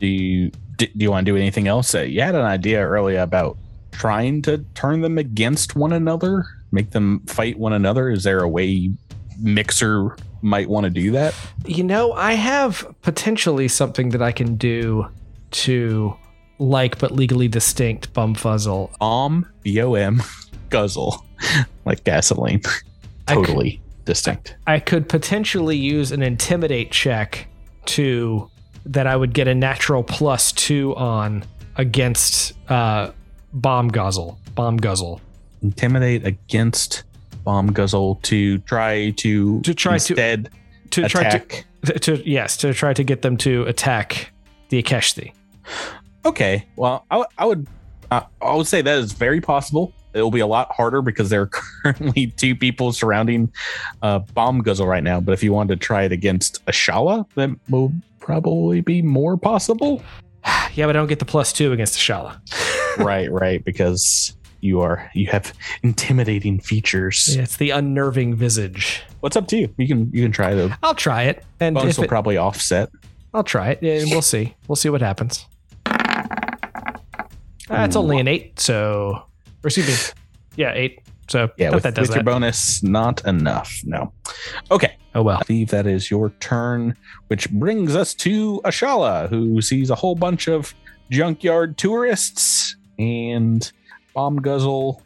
Do 0.00 0.06
you 0.06 0.50
do, 0.78 0.86
do 0.86 1.02
you 1.04 1.10
want 1.10 1.26
to 1.26 1.32
do 1.32 1.36
anything 1.36 1.68
else? 1.68 1.94
Uh, 1.94 2.00
you 2.00 2.20
had 2.22 2.34
an 2.34 2.44
idea 2.44 2.84
earlier 2.84 3.20
about 3.20 3.56
trying 3.92 4.42
to 4.42 4.58
turn 4.74 5.02
them 5.02 5.18
against 5.18 5.76
one 5.76 5.92
another, 5.92 6.44
make 6.72 6.90
them 6.90 7.20
fight 7.26 7.58
one 7.58 7.72
another. 7.72 8.10
Is 8.10 8.24
there 8.24 8.40
a 8.40 8.48
way 8.48 8.90
Mixer 9.38 10.16
might 10.40 10.68
want 10.68 10.84
to 10.84 10.90
do 10.90 11.10
that? 11.12 11.34
You 11.66 11.84
know, 11.84 12.12
I 12.14 12.32
have 12.32 12.86
potentially 13.02 13.68
something 13.68 14.08
that 14.10 14.22
I 14.22 14.32
can 14.32 14.56
do 14.56 15.06
to 15.52 16.16
like 16.58 16.98
but 16.98 17.12
legally 17.12 17.48
distinct 17.48 18.12
Bumfuzzle. 18.14 18.98
Bomb, 18.98 19.46
B 19.62 19.80
O 19.82 19.94
M, 19.94 20.22
guzzle, 20.70 21.24
like 21.84 22.02
gasoline. 22.04 22.62
Totally 23.26 23.81
distinct. 24.04 24.56
I 24.66 24.78
could 24.80 25.08
potentially 25.08 25.76
use 25.76 26.12
an 26.12 26.22
intimidate 26.22 26.90
check 26.90 27.46
to 27.86 28.48
that 28.86 29.06
I 29.06 29.14
would 29.16 29.32
get 29.34 29.48
a 29.48 29.54
natural 29.54 30.02
plus 30.02 30.52
two 30.52 30.94
on 30.96 31.44
against 31.76 32.52
uh, 32.70 33.10
bomb 33.52 33.88
guzzle. 33.88 34.38
Bomb 34.54 34.76
guzzle. 34.76 35.20
Intimidate 35.62 36.26
against 36.26 37.04
bomb 37.44 37.68
guzzle 37.72 38.16
to 38.22 38.58
try 38.58 39.10
to 39.18 39.60
To 39.62 39.74
try 39.74 39.92
to- 39.98 40.12
instead 40.12 40.50
To 40.90 41.08
try 41.08 41.22
attack. 41.22 41.64
to, 41.86 41.98
to 42.00 42.28
yes, 42.28 42.56
to 42.58 42.72
try 42.74 42.92
to 42.94 43.04
get 43.04 43.22
them 43.22 43.36
to 43.38 43.62
attack 43.64 44.32
the 44.68 44.82
Ikeshti. 44.82 45.32
Okay. 46.24 46.66
Well, 46.76 47.04
I, 47.10 47.14
w- 47.16 47.28
I 47.38 47.44
would 47.46 47.66
uh, 48.12 48.26
I 48.42 48.54
would 48.54 48.66
say 48.66 48.82
that 48.82 48.98
is 48.98 49.12
very 49.12 49.40
possible. 49.40 49.92
It'll 50.12 50.30
be 50.30 50.40
a 50.40 50.46
lot 50.46 50.70
harder 50.70 51.00
because 51.00 51.30
there 51.30 51.42
are 51.42 51.46
currently 51.82 52.26
two 52.26 52.54
people 52.54 52.92
surrounding 52.92 53.50
uh, 54.02 54.18
Bomb 54.18 54.62
Guzzle 54.62 54.86
right 54.86 55.02
now. 55.02 55.20
But 55.20 55.32
if 55.32 55.42
you 55.42 55.52
wanted 55.52 55.80
to 55.80 55.86
try 55.86 56.02
it 56.02 56.12
against 56.12 56.64
Ashala, 56.66 57.26
that 57.36 57.50
will 57.70 57.92
probably 58.20 58.82
be 58.82 59.02
more 59.02 59.36
possible. 59.36 60.02
Yeah, 60.74 60.86
but 60.86 60.96
I 60.96 60.98
don't 60.98 61.06
get 61.06 61.18
the 61.18 61.26
plus 61.26 61.52
two 61.52 61.72
against 61.72 61.98
Ashala. 61.98 62.40
right, 62.98 63.30
right. 63.30 63.62
Because 63.62 64.34
you 64.60 64.80
are 64.80 65.08
you 65.14 65.26
have 65.28 65.52
intimidating 65.82 66.58
features. 66.58 67.36
It's 67.36 67.58
the 67.58 67.70
unnerving 67.70 68.34
visage. 68.34 69.02
What's 69.20 69.36
up 69.36 69.46
to 69.48 69.56
you? 69.56 69.74
You 69.76 69.86
can 69.86 70.10
you 70.12 70.22
can 70.22 70.32
try 70.32 70.54
the 70.54 70.76
I'll 70.82 70.94
try 70.94 71.24
it, 71.24 71.44
and 71.60 71.74
bonus 71.74 71.98
will 71.98 72.04
it, 72.04 72.08
probably 72.08 72.38
offset. 72.38 72.90
I'll 73.34 73.44
try 73.44 73.70
it, 73.70 73.82
and 73.82 74.10
we'll 74.10 74.22
see. 74.22 74.54
We'll 74.66 74.76
see 74.76 74.88
what 74.88 75.02
happens. 75.02 75.46
Uh, 77.72 77.84
it's 77.84 77.96
only 77.96 78.18
an 78.18 78.28
eight, 78.28 78.60
so 78.60 79.24
or 79.64 79.66
excuse 79.66 79.88
me, 79.88 80.22
yeah, 80.56 80.72
eight. 80.74 81.00
So 81.28 81.50
Yeah, 81.56 81.70
with, 81.70 81.84
that 81.84 81.94
does 81.94 82.08
with 82.08 82.16
your 82.16 82.24
bonus, 82.24 82.82
not 82.82 83.24
enough. 83.24 83.80
No. 83.84 84.12
Okay. 84.70 84.94
oh 85.14 85.22
well. 85.22 85.38
I 85.38 85.42
believe 85.46 85.70
that 85.70 85.86
is 85.86 86.10
your 86.10 86.30
turn, 86.40 86.94
which 87.28 87.50
brings 87.50 87.96
us 87.96 88.12
to 88.14 88.60
Ashala, 88.64 89.30
who 89.30 89.62
sees 89.62 89.88
a 89.88 89.94
whole 89.94 90.14
bunch 90.14 90.48
of 90.48 90.74
junkyard 91.10 91.78
tourists 91.78 92.76
and 92.98 93.72
bomb 94.14 94.36
guzzle, 94.36 95.02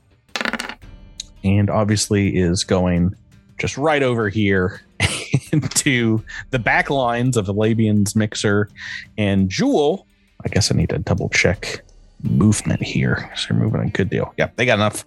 and 1.44 1.70
obviously 1.70 2.36
is 2.36 2.64
going 2.64 3.14
just 3.58 3.78
right 3.78 4.02
over 4.02 4.28
here 4.28 4.80
into 5.52 6.24
the 6.50 6.58
back 6.58 6.90
lines 6.90 7.36
of 7.36 7.46
the 7.46 7.54
Labian's 7.54 8.16
mixer 8.16 8.68
and 9.16 9.48
Jewel. 9.48 10.08
I 10.44 10.48
guess 10.48 10.72
I 10.72 10.74
need 10.74 10.90
to 10.90 10.98
double 10.98 11.28
check 11.28 11.82
movement 12.22 12.82
here. 12.82 13.30
So 13.36 13.48
they're 13.54 13.62
moving 13.62 13.82
a 13.82 13.90
good 13.90 14.10
deal. 14.10 14.32
Yeah, 14.36 14.50
they 14.56 14.66
got 14.66 14.74
enough 14.74 15.04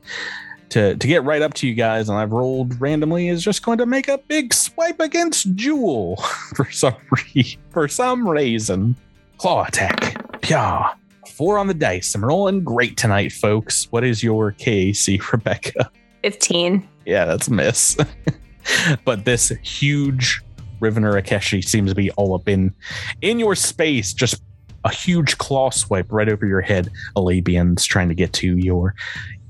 to 0.69 0.95
to 0.95 1.07
get 1.07 1.23
right 1.23 1.41
up 1.41 1.53
to 1.55 1.67
you 1.67 1.73
guys, 1.73 2.09
and 2.09 2.17
I've 2.17 2.31
rolled 2.31 2.79
randomly 2.79 3.27
is 3.27 3.43
just 3.43 3.63
going 3.63 3.77
to 3.79 3.85
make 3.85 4.07
a 4.07 4.17
big 4.17 4.53
swipe 4.53 4.99
against 4.99 5.55
Jewel 5.55 6.15
for 6.55 6.69
some 6.71 6.95
re- 7.11 7.57
for 7.71 7.87
some 7.87 8.27
reason. 8.27 8.95
Claw 9.37 9.65
attack. 9.65 10.21
Pya. 10.41 10.93
Four 11.29 11.57
on 11.57 11.67
the 11.67 11.73
dice. 11.73 12.13
I'm 12.15 12.25
rolling 12.25 12.63
great 12.63 12.97
tonight, 12.97 13.31
folks. 13.31 13.87
What 13.91 14.03
is 14.03 14.21
your 14.21 14.51
KAC, 14.51 15.19
Rebecca? 15.31 15.89
15. 16.23 16.85
Yeah, 17.05 17.23
that's 17.23 17.47
a 17.47 17.53
miss. 17.53 17.95
but 19.05 19.23
this 19.23 19.49
huge 19.63 20.41
Rivener 20.81 21.21
Ikeshti 21.21 21.63
seems 21.63 21.91
to 21.91 21.95
be 21.95 22.11
all 22.11 22.35
up 22.35 22.47
in 22.47 22.73
in 23.21 23.39
your 23.39 23.55
space, 23.55 24.13
just 24.13 24.41
a 24.89 24.93
huge 24.93 25.37
claw 25.37 25.69
swipe 25.69 26.11
right 26.11 26.27
over 26.27 26.45
your 26.45 26.61
head. 26.61 26.89
Alabian's 27.15 27.85
trying 27.85 28.09
to 28.09 28.15
get 28.15 28.33
to 28.33 28.57
your 28.57 28.95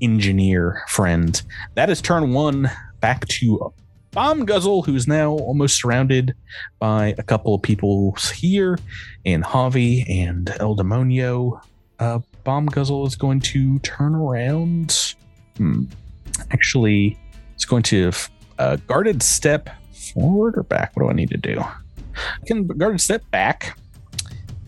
engineer 0.02 0.82
friend. 0.88 1.42
That 1.74 1.88
is 1.88 2.02
turn 2.02 2.32
one. 2.32 2.70
Back 3.00 3.26
to 3.28 3.72
Bomb 4.10 4.44
Guzzle, 4.44 4.82
who's 4.82 5.08
now 5.08 5.30
almost 5.30 5.80
surrounded 5.80 6.34
by 6.78 7.14
a 7.16 7.22
couple 7.22 7.54
of 7.54 7.62
people 7.62 8.14
here, 8.34 8.78
and 9.24 9.42
Javi 9.42 10.08
and 10.10 10.54
El 10.60 10.76
Demonio. 10.76 11.60
Uh, 11.98 12.18
Bomb 12.44 12.66
Guzzle 12.66 13.06
is 13.06 13.16
going 13.16 13.40
to 13.40 13.78
turn 13.78 14.14
around. 14.14 15.14
Hmm. 15.56 15.84
Actually, 16.50 17.18
it's 17.54 17.64
going 17.64 17.82
to 17.84 18.12
uh, 18.58 18.76
guarded 18.86 19.22
step 19.22 19.70
forward 19.92 20.58
or 20.58 20.64
back. 20.64 20.94
What 20.94 21.04
do 21.04 21.08
I 21.08 21.14
need 21.14 21.30
to 21.30 21.38
do? 21.38 21.60
I 21.60 22.46
can 22.46 22.66
guarded 22.66 23.00
step 23.00 23.22
back. 23.30 23.78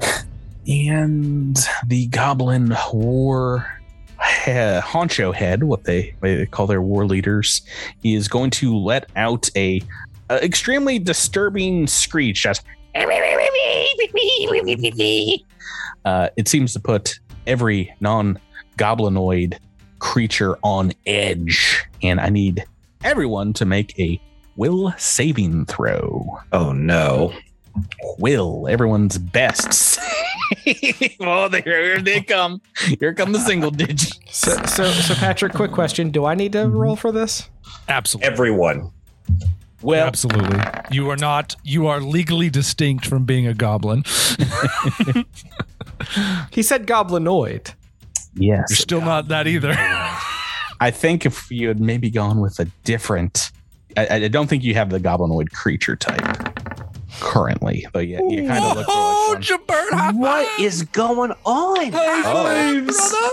And 0.67 1.59
the 1.87 2.07
goblin 2.09 2.77
war 2.93 3.81
honcho 4.21 5.35
head, 5.35 5.65
what 5.65 5.85
they, 5.85 6.15
what 6.21 6.29
they 6.29 6.47
call 6.47 6.67
their 6.67 6.83
war 6.83 7.07
leaders, 7.07 7.63
is 8.05 8.29
going 8.29 8.51
to 8.51 8.77
let 8.77 9.11
out 9.17 9.51
a, 9.57 9.83
a 10.31 10.45
extremely 10.45 10.99
disturbing 10.99 11.87
screech. 11.87 12.43
Just 12.43 12.65
uh, 16.05 16.29
it 16.37 16.49
seems 16.49 16.73
to 16.73 16.81
put 16.81 17.19
every 17.47 17.93
non-goblinoid 18.01 19.59
creature 19.99 20.59
on 20.63 20.93
edge, 21.07 21.85
and 22.03 22.21
I 22.21 22.29
need 22.29 22.65
everyone 23.03 23.53
to 23.55 23.65
make 23.65 23.99
a 23.99 24.21
will 24.57 24.93
saving 24.99 25.67
throw. 25.67 26.39
Oh 26.53 26.73
no. 26.73 27.33
Will 28.19 28.67
everyone's 28.69 29.19
best. 29.19 29.99
well, 31.21 31.49
there 31.49 31.63
here 31.63 32.01
they 32.01 32.21
come. 32.21 32.61
Here 32.99 33.15
come 33.15 33.33
the 33.33 33.41
single 33.41 33.71
digit. 33.71 34.19
So, 34.31 34.57
so, 34.67 34.91
so 34.91 35.15
Patrick, 35.15 35.53
quick 35.53 35.73
question: 35.73 36.11
Do 36.11 36.25
I 36.25 36.35
need 36.35 36.53
to 36.53 36.59
mm-hmm. 36.59 36.77
roll 36.77 36.97
for 36.97 37.13
this? 37.13 37.49
Absolutely. 37.89 38.33
Everyone. 38.33 38.91
Well, 39.83 40.07
Absolutely. 40.07 40.61
You 40.93 41.11
are 41.11 41.17
not, 41.17 41.57
you 41.65 41.89
are 41.89 42.01
legally 42.01 42.51
distinct 42.51 43.05
from 43.05 43.25
being 43.25 43.49
a 43.49 43.55
goblin. 43.55 44.05
He 46.51 46.63
said 46.63 46.87
goblinoid. 46.87 47.75
yes. 48.35 48.67
You're 48.69 48.77
still 48.77 49.01
not 49.01 49.29
that 49.29 49.47
either. 49.47 49.75
I 50.81 50.91
think 50.91 51.25
if 51.25 51.51
you 51.51 51.69
had 51.69 51.81
maybe 51.81 52.11
gone 52.11 52.41
with 52.41 52.59
a 52.59 52.65
different, 52.85 53.53
I, 53.97 54.25
I 54.25 54.29
don't 54.29 54.49
think 54.49 54.65
you 54.65 54.75
have 54.75 54.91
the 54.91 54.99
goblinoid 54.99 55.53
creature 55.53 55.97
type 55.97 56.62
currently, 57.21 57.87
but 57.93 58.07
yeah, 58.09 58.21
you 58.29 58.47
kind 58.47 58.65
of 58.65 58.77
look 58.77 58.87
for 58.87 58.93
like 58.93 59.45
one. 59.85 60.19
What 60.19 60.61
is 60.61 60.83
going 60.85 61.31
on? 61.31 61.37
Oh. 61.45 63.33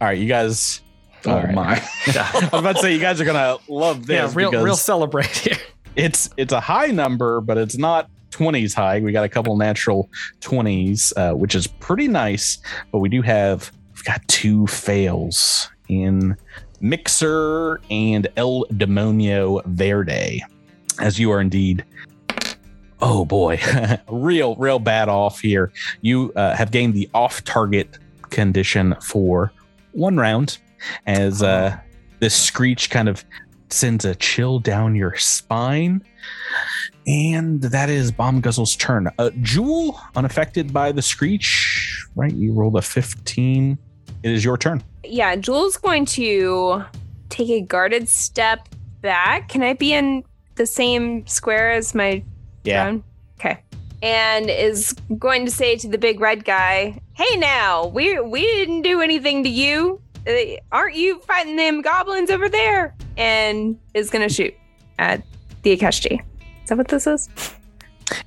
All 0.00 0.06
right, 0.08 0.18
you 0.18 0.28
guys. 0.28 0.82
Oh 1.26 1.32
All 1.32 1.42
right. 1.42 1.54
my! 1.54 1.74
I 2.06 2.48
was 2.52 2.60
about 2.60 2.76
to 2.76 2.82
say 2.82 2.94
you 2.94 3.00
guys 3.00 3.20
are 3.20 3.24
gonna 3.24 3.58
love 3.68 4.06
this. 4.06 4.14
yeah, 4.14 4.30
real 4.34 4.52
real 4.52 4.76
celebrate 4.76 5.26
here. 5.26 5.56
it's 5.96 6.30
it's 6.36 6.52
a 6.52 6.60
high 6.60 6.86
number, 6.86 7.40
but 7.40 7.58
it's 7.58 7.76
not 7.76 8.08
20s 8.30 8.74
high. 8.74 9.00
We 9.00 9.10
got 9.12 9.24
a 9.24 9.28
couple 9.28 9.56
natural 9.56 10.08
20s, 10.40 11.12
uh, 11.16 11.34
which 11.34 11.54
is 11.54 11.66
pretty 11.66 12.06
nice. 12.08 12.58
But 12.92 12.98
we 12.98 13.08
do 13.08 13.20
have 13.22 13.72
we've 13.94 14.04
got 14.04 14.26
two 14.28 14.66
fails 14.68 15.68
in 15.88 16.36
Mixer 16.80 17.80
and 17.90 18.28
El 18.36 18.64
Demonio 18.66 19.64
Verde, 19.66 20.44
as 21.00 21.18
you 21.18 21.32
are 21.32 21.40
indeed. 21.40 21.84
Oh 23.00 23.24
boy, 23.24 23.60
real 24.08 24.56
real 24.56 24.78
bad 24.78 25.08
off 25.08 25.40
here. 25.40 25.72
You 26.00 26.32
uh, 26.34 26.54
have 26.56 26.70
gained 26.70 26.94
the 26.94 27.08
off 27.14 27.44
target 27.44 27.98
condition 28.30 28.96
for 29.02 29.52
one 29.92 30.16
round, 30.16 30.58
as 31.06 31.42
uh, 31.42 31.78
this 32.20 32.34
screech 32.34 32.90
kind 32.90 33.08
of 33.08 33.24
sends 33.70 34.04
a 34.04 34.14
chill 34.14 34.58
down 34.58 34.94
your 34.94 35.16
spine. 35.16 36.02
And 37.06 37.62
that 37.62 37.88
is 37.88 38.12
Bomb 38.12 38.40
Guzzle's 38.40 38.76
turn. 38.76 39.10
Uh, 39.18 39.30
Jewel, 39.40 39.98
unaffected 40.14 40.72
by 40.72 40.92
the 40.92 41.00
screech, 41.00 42.06
right? 42.16 42.34
You 42.34 42.52
rolled 42.52 42.76
a 42.76 42.82
15. 42.82 43.78
It 44.22 44.30
is 44.30 44.44
your 44.44 44.58
turn. 44.58 44.82
Yeah, 45.04 45.36
Jules 45.36 45.76
going 45.76 46.04
to 46.06 46.84
take 47.30 47.48
a 47.48 47.60
guarded 47.62 48.08
step 48.08 48.68
back. 49.00 49.48
Can 49.48 49.62
I 49.62 49.74
be 49.74 49.94
in 49.94 50.24
the 50.56 50.66
same 50.66 51.26
square 51.26 51.70
as 51.72 51.94
my 51.94 52.22
Yeah. 52.64 52.98
Okay. 53.38 53.62
And 54.02 54.48
is 54.48 54.94
going 55.18 55.44
to 55.44 55.50
say 55.50 55.76
to 55.76 55.88
the 55.88 55.98
big 55.98 56.20
red 56.20 56.44
guy, 56.44 57.00
"Hey, 57.14 57.36
now 57.36 57.86
we 57.86 58.20
we 58.20 58.42
didn't 58.42 58.82
do 58.82 59.00
anything 59.00 59.42
to 59.44 59.48
you. 59.48 60.00
Uh, 60.26 60.56
aren't 60.72 60.94
you 60.96 61.20
fighting 61.20 61.56
them 61.56 61.82
goblins 61.82 62.30
over 62.30 62.48
there?" 62.48 62.94
And 63.16 63.78
is 63.94 64.10
going 64.10 64.26
to 64.26 64.32
shoot 64.32 64.54
at 64.98 65.22
the 65.62 65.76
Ikeshti. 65.76 66.20
Is 66.62 66.68
that 66.68 66.78
what 66.78 66.88
this 66.88 67.06
is? 67.06 67.28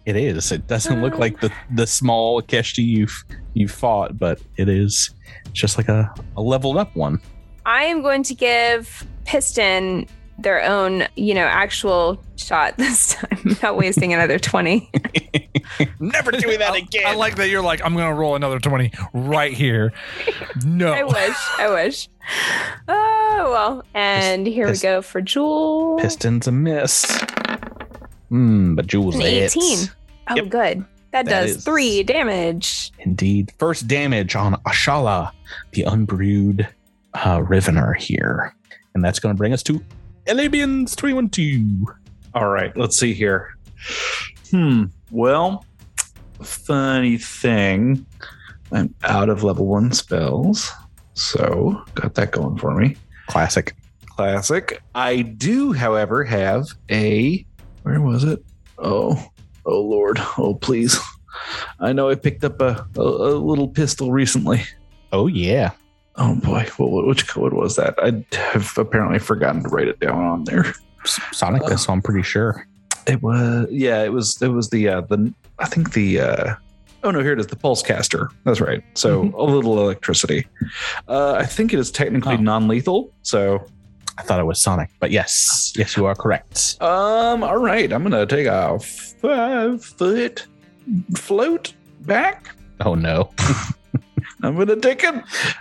It 0.05 0.15
is. 0.15 0.51
It 0.51 0.67
doesn't 0.67 1.01
look 1.01 1.17
like 1.17 1.39
the, 1.41 1.51
the 1.73 1.88
small 1.88 2.41
Keshti 2.41 2.84
you've 2.84 3.23
you 3.53 3.67
fought, 3.67 4.17
but 4.17 4.39
it 4.57 4.69
is 4.69 5.11
just 5.53 5.77
like 5.77 5.89
a, 5.89 6.13
a 6.38 6.41
leveled 6.41 6.77
up 6.77 6.95
one. 6.95 7.19
I 7.65 7.84
am 7.84 8.01
going 8.01 8.23
to 8.23 8.34
give 8.34 9.05
Piston 9.25 10.07
their 10.43 10.61
own, 10.63 11.07
you 11.15 11.33
know, 11.33 11.45
actual 11.45 12.21
shot 12.35 12.75
this 12.77 13.15
time. 13.15 13.57
Not 13.61 13.77
wasting 13.77 14.13
another 14.13 14.39
20. 14.39 14.89
Never 15.99 16.31
doing 16.31 16.59
that 16.59 16.71
I- 16.73 16.77
again. 16.79 17.03
I 17.05 17.15
like 17.15 17.35
that 17.35 17.49
you're 17.49 17.61
like, 17.61 17.83
I'm 17.83 17.95
gonna 17.95 18.13
roll 18.13 18.35
another 18.35 18.59
20 18.59 18.91
right 19.13 19.53
here. 19.53 19.93
No. 20.65 20.91
I 20.93 21.03
wish. 21.03 21.37
I 21.59 21.69
wish. 21.69 22.09
Oh, 22.87 23.47
well. 23.51 23.83
And 23.93 24.45
here 24.47 24.67
Pist- 24.67 24.83
we 24.83 24.87
go 24.89 25.01
for 25.01 25.21
Jewel. 25.21 25.97
Piston's 25.99 26.47
a 26.47 26.51
miss. 26.51 27.05
Hmm, 28.29 28.75
but 28.75 28.87
Jewel's 28.87 29.15
An 29.15 29.21
hits. 29.21 29.57
18. 29.57 29.89
Oh, 30.29 30.35
Yep. 30.35 30.49
good. 30.49 30.85
That, 31.11 31.25
That 31.25 31.47
does 31.47 31.65
three 31.65 32.03
damage. 32.03 32.91
Indeed. 32.99 33.51
First 33.59 33.87
damage 33.87 34.35
on 34.37 34.53
Ashala, 34.63 35.31
the 35.73 35.83
Umbrood 35.83 36.65
uh, 37.13 37.39
Rivener 37.39 37.95
here. 37.97 38.55
And 38.95 39.03
that's 39.03 39.19
going 39.19 39.35
to 39.35 39.37
bring 39.37 39.51
us 39.51 39.61
to 39.63 39.83
Elabians 40.26 40.95
312. 40.95 41.95
All 42.34 42.49
right, 42.49 42.76
let's 42.78 42.97
see 42.97 43.13
here. 43.13 43.55
Hmm. 44.51 44.86
Well, 45.09 45.65
funny 46.41 47.17
thing, 47.17 48.05
I'm 48.72 48.93
out 49.03 49.30
of 49.30 49.43
level 49.43 49.67
one 49.67 49.91
spells, 49.91 50.72
so 51.13 51.84
got 51.95 52.15
that 52.15 52.32
going 52.32 52.57
for 52.57 52.76
me. 52.76 52.95
Classic. 53.28 53.76
Classic. 54.07 54.82
I 54.95 55.22
do, 55.22 55.74
however, 55.74 56.24
have 56.24 56.67
a. 56.89 57.45
Where 57.84 58.01
was 58.01 58.24
it? 58.24 58.43
Oh, 58.78 59.22
oh 59.65 59.82
Lord! 59.82 60.19
Oh 60.38 60.55
please! 60.55 60.99
I 61.80 61.93
know 61.93 62.09
I 62.09 62.15
picked 62.15 62.43
up 62.43 62.61
a, 62.61 62.88
a, 62.95 63.01
a 63.01 63.34
little 63.39 63.67
pistol 63.67 64.11
recently. 64.11 64.63
Oh, 65.11 65.28
yeah. 65.28 65.72
Oh 66.18 66.36
boy, 66.36 66.68
well, 66.78 67.05
which 67.07 67.28
code 67.28 67.53
was 67.53 67.76
that? 67.78 67.95
I 67.97 68.24
have 68.51 68.78
apparently 68.78 69.20
forgotten 69.20 69.64
to 69.64 69.70
write 69.70 69.88
it 69.88 69.99
down 69.99 70.24
on 70.24 70.43
there. 70.43 70.74
Sonic 71.05 71.68
Missile, 71.68 71.93
I'm 71.93 72.01
pretty 72.01 72.22
sure. 72.24 72.68
It 73.07 73.24
was 73.24 73.68
yeah, 73.72 74.03
it 74.03 74.12
was 74.14 74.39
it 74.41 74.49
was 74.49 74.70
the 74.70 74.88
uh 74.89 75.01
the 75.01 75.34
I 75.59 75.66
think 75.68 75.93
the 75.93 76.20
uh 76.20 76.55
oh 77.03 77.12
no, 77.12 77.22
here 77.22 77.34
it 77.34 77.39
is, 77.39 77.47
the 77.47 77.55
pulse 77.55 77.82
caster. 77.82 78.30
That's 78.43 78.62
right. 78.62 78.84
So 78.93 79.22
a 79.36 79.43
little 79.43 79.80
electricity. 79.80 80.45
Uh 81.07 81.34
I 81.34 81.45
think 81.45 81.74
it 81.74 81.80
is 81.80 81.89
technically 81.91 82.36
Oh. 82.36 82.38
non-lethal. 82.38 83.12
So 83.24 83.66
I 84.18 84.24
thought 84.24 84.39
it 84.39 84.43
was 84.45 84.62
Sonic, 84.62 84.89
but 84.99 85.09
yes, 85.12 85.74
yes, 85.76 85.95
you 85.97 86.05
are 86.05 86.14
correct. 86.14 86.76
um 86.82 87.43
all 87.43 87.57
right, 87.57 87.91
I'm 87.91 88.03
gonna 88.03 88.26
take 88.28 88.45
a 88.47 88.78
five 88.80 89.84
foot 89.84 90.45
float 91.16 91.74
back. 92.01 92.53
Oh, 92.82 92.95
no. 92.95 93.32
I'm 94.43 94.57
gonna 94.57 94.75
take 94.77 95.03
it. 95.03 95.15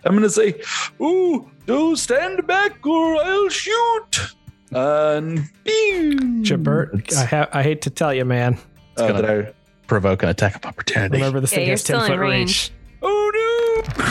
I'm 0.05 0.15
gonna 0.15 0.31
say, 0.31 0.61
ooh, 1.01 1.51
don't 1.67 1.97
stand 1.97 2.47
back 2.47 2.85
or 2.87 3.17
I'll 3.17 3.49
shoot. 3.49 4.35
And 4.73 5.49
pew. 5.65 6.17
Chipbert, 6.43 6.95
It's- 6.95 7.17
I, 7.19 7.25
ha- 7.27 7.49
I 7.53 7.63
hate 7.63 7.83
to 7.83 7.91
tell 7.91 8.15
you, 8.15 8.25
man. 8.25 8.59
Uh, 8.97 9.09
gonna- 9.09 9.23
did 9.23 9.47
I 9.49 9.53
Provoke 9.87 10.23
an 10.23 10.29
attack 10.29 10.55
of 10.55 10.65
opportunity. 10.67 11.17
Remember, 11.17 11.41
this 11.41 11.51
Yeah, 11.51 11.57
thing 11.59 11.67
you're 11.67 11.73
has 11.73 11.83
10 11.83 12.01
foot 12.03 12.19
range. 12.21 12.21
range. 12.21 12.73
Oh 13.03 13.83
no! 13.97 14.05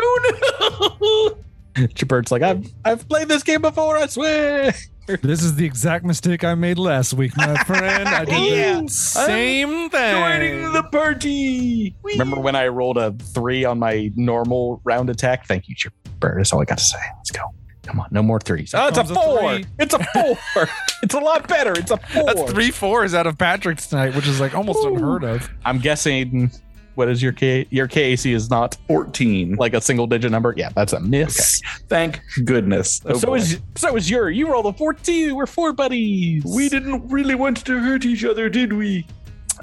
Oh 0.00 1.36
no! 1.76 1.84
Chippert's 1.88 2.30
like, 2.32 2.40
I've, 2.42 2.66
I've 2.86 3.06
played 3.08 3.28
this 3.28 3.42
game 3.42 3.60
before, 3.60 3.98
I 3.98 4.06
swear. 4.06 4.72
This 5.22 5.42
is 5.42 5.54
the 5.56 5.66
exact 5.66 6.04
mistake 6.04 6.44
I 6.44 6.54
made 6.54 6.78
last 6.78 7.12
week, 7.14 7.36
my 7.36 7.54
friend. 7.64 8.08
I 8.08 8.24
did 8.24 8.52
Yeah. 8.52 8.74
the 8.76 8.84
oh. 8.84 8.86
same 8.88 9.90
thing. 9.90 10.14
Joining 10.14 10.72
the 10.72 10.82
party. 10.84 11.94
Remember 12.02 12.40
when 12.40 12.56
I 12.56 12.68
rolled 12.68 12.96
a 12.96 13.12
three 13.12 13.64
on 13.64 13.78
my 13.78 14.10
normal 14.16 14.80
round 14.84 15.10
attack? 15.10 15.46
Thank 15.46 15.68
you, 15.68 15.74
Chipper. 15.74 16.34
That's 16.36 16.52
all 16.52 16.62
I 16.62 16.64
got 16.64 16.78
to 16.78 16.84
say. 16.84 16.98
Let's 17.18 17.30
go. 17.30 17.42
Come 17.82 18.00
on, 18.00 18.08
no 18.10 18.22
more 18.22 18.40
threes. 18.40 18.72
Oh, 18.74 18.88
it's 18.88 18.96
a 18.96 19.02
comes 19.02 19.10
a 19.10 19.14
four. 19.14 19.60
It's 19.78 19.92
a 19.92 19.98
four. 19.98 20.68
it's 21.02 21.14
a 21.14 21.18
lot 21.20 21.46
better. 21.48 21.72
It's 21.72 21.90
a 21.90 21.98
four. 21.98 22.24
That's 22.24 22.50
three 22.52 22.70
fours 22.70 23.12
out 23.12 23.26
of 23.26 23.36
Patrick's 23.36 23.86
tonight, 23.88 24.14
which 24.16 24.26
is 24.26 24.40
like 24.40 24.54
almost 24.54 24.82
unheard 24.86 25.22
of. 25.22 25.50
I'm 25.66 25.78
guessing. 25.80 26.50
What 26.94 27.08
is 27.08 27.22
your 27.22 27.32
K? 27.32 27.66
Your 27.70 27.88
KAC 27.88 28.32
is 28.32 28.50
not 28.50 28.76
14. 28.86 29.56
like 29.56 29.74
a 29.74 29.80
single 29.80 30.06
digit 30.06 30.30
number. 30.30 30.54
Yeah, 30.56 30.70
that's 30.74 30.92
a 30.92 31.00
miss. 31.00 31.60
Thank 31.88 32.20
goodness. 32.44 33.00
Oh, 33.04 33.18
so 33.18 33.26
boy. 33.28 33.34
is 33.36 33.60
so 33.74 33.96
is 33.96 34.08
your. 34.08 34.30
You 34.30 34.50
rolled 34.50 34.66
a 34.66 34.72
fourteen. 34.72 35.34
We're 35.34 35.46
four 35.46 35.72
buddies. 35.72 36.44
we 36.44 36.68
didn't 36.68 37.08
really 37.08 37.34
want 37.34 37.64
to 37.66 37.78
hurt 37.80 38.04
each 38.04 38.24
other, 38.24 38.48
did 38.48 38.72
we? 38.72 39.06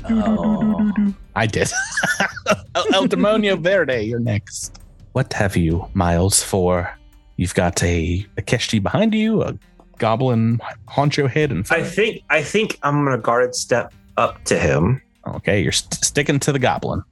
Oh, 0.09 0.91
I 1.35 1.45
did. 1.45 1.71
El, 2.75 2.95
El 2.95 3.07
Demonio 3.07 3.59
Verde, 3.61 4.01
you're 4.03 4.19
next. 4.19 4.79
What 5.13 5.31
have 5.33 5.55
you, 5.57 5.87
Miles, 5.93 6.41
for? 6.41 6.97
You've 7.37 7.53
got 7.53 7.81
a, 7.83 8.25
a 8.37 8.41
Keshti 8.41 8.81
behind 8.81 9.13
you, 9.13 9.41
a 9.43 9.57
goblin 9.97 10.59
honcho 10.87 11.29
head 11.29 11.51
in 11.51 11.63
I 11.69 11.83
think 11.83 12.23
I 12.29 12.41
think 12.43 12.79
I'm 12.83 13.03
gonna 13.05 13.17
guard 13.17 13.53
step 13.55 13.93
up 14.17 14.43
to 14.45 14.57
him, 14.57 15.01
okay, 15.35 15.61
you're 15.61 15.71
st- 15.71 16.03
sticking 16.03 16.39
to 16.39 16.51
the 16.51 16.59
goblin. 16.59 17.03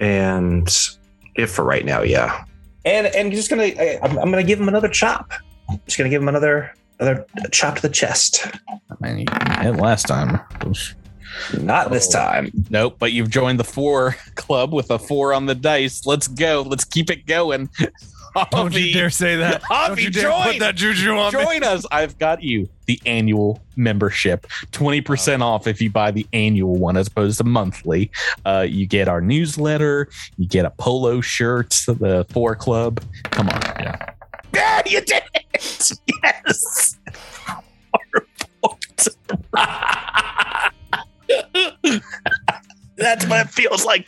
And 0.00 0.68
if 1.34 1.50
for 1.50 1.64
right 1.64 1.84
now, 1.84 2.02
yeah. 2.02 2.44
And 2.84 3.06
and 3.08 3.32
just 3.32 3.50
gonna 3.50 3.64
I, 3.64 3.98
I'm, 4.02 4.18
I'm 4.18 4.30
gonna 4.30 4.42
give 4.44 4.60
him 4.60 4.68
another 4.68 4.88
chop. 4.88 5.32
Just 5.86 5.98
gonna 5.98 6.10
give 6.10 6.22
him 6.22 6.28
another 6.28 6.72
another 7.00 7.26
chop 7.50 7.76
to 7.76 7.82
the 7.82 7.88
chest. 7.88 8.46
I 8.68 8.94
mean, 9.00 9.18
you 9.20 9.26
hit 9.60 9.76
last 9.76 10.06
time. 10.06 10.40
Not 11.60 11.90
this 11.90 12.08
Oh. 12.14 12.18
time. 12.18 12.50
Nope, 12.70 12.96
but 12.98 13.12
you've 13.12 13.28
joined 13.30 13.58
the 13.60 13.64
four 13.64 14.16
club 14.36 14.72
with 14.72 14.90
a 14.90 14.98
four 14.98 15.34
on 15.34 15.46
the 15.46 15.54
dice. 15.54 16.06
Let's 16.06 16.28
go. 16.28 16.62
Let's 16.66 16.84
keep 16.84 17.10
it 17.10 17.26
going. 17.26 17.68
Don't 18.50 18.74
you 18.74 18.92
dare 18.92 19.10
say 19.10 19.36
that. 19.36 19.62
Javi, 19.62 19.86
Don't 19.88 20.02
you 20.02 20.10
dare 20.10 20.22
join. 20.30 20.42
put 20.44 20.58
that 20.60 20.74
juju 20.76 21.10
on 21.12 21.34
me. 21.34 21.42
Join 21.42 21.64
us. 21.64 21.86
I've 21.90 22.18
got 22.18 22.42
you 22.42 22.68
the 22.86 23.00
annual 23.06 23.60
membership. 23.76 24.46
20% 24.72 25.42
off 25.42 25.66
if 25.66 25.80
you 25.80 25.90
buy 25.90 26.10
the 26.10 26.26
annual 26.32 26.76
one 26.76 26.96
as 26.96 27.06
opposed 27.08 27.38
to 27.38 27.44
monthly. 27.44 28.10
Uh, 28.44 28.66
you 28.68 28.86
get 28.86 29.08
our 29.08 29.20
newsletter. 29.20 30.08
You 30.36 30.46
get 30.46 30.64
a 30.64 30.70
polo 30.70 31.20
shirt, 31.20 31.70
the 31.86 32.26
Four 32.30 32.54
Club. 32.56 33.02
Come 33.24 33.48
on. 33.48 33.60
Yeah. 33.80 33.96
Yeah, 34.54 34.82
you 34.86 35.00
did 35.00 35.22
it. 35.34 35.92
Yes. 36.22 36.96
That's 42.96 43.26
what 43.26 43.46
it 43.46 43.50
feels 43.50 43.84
like. 43.84 44.06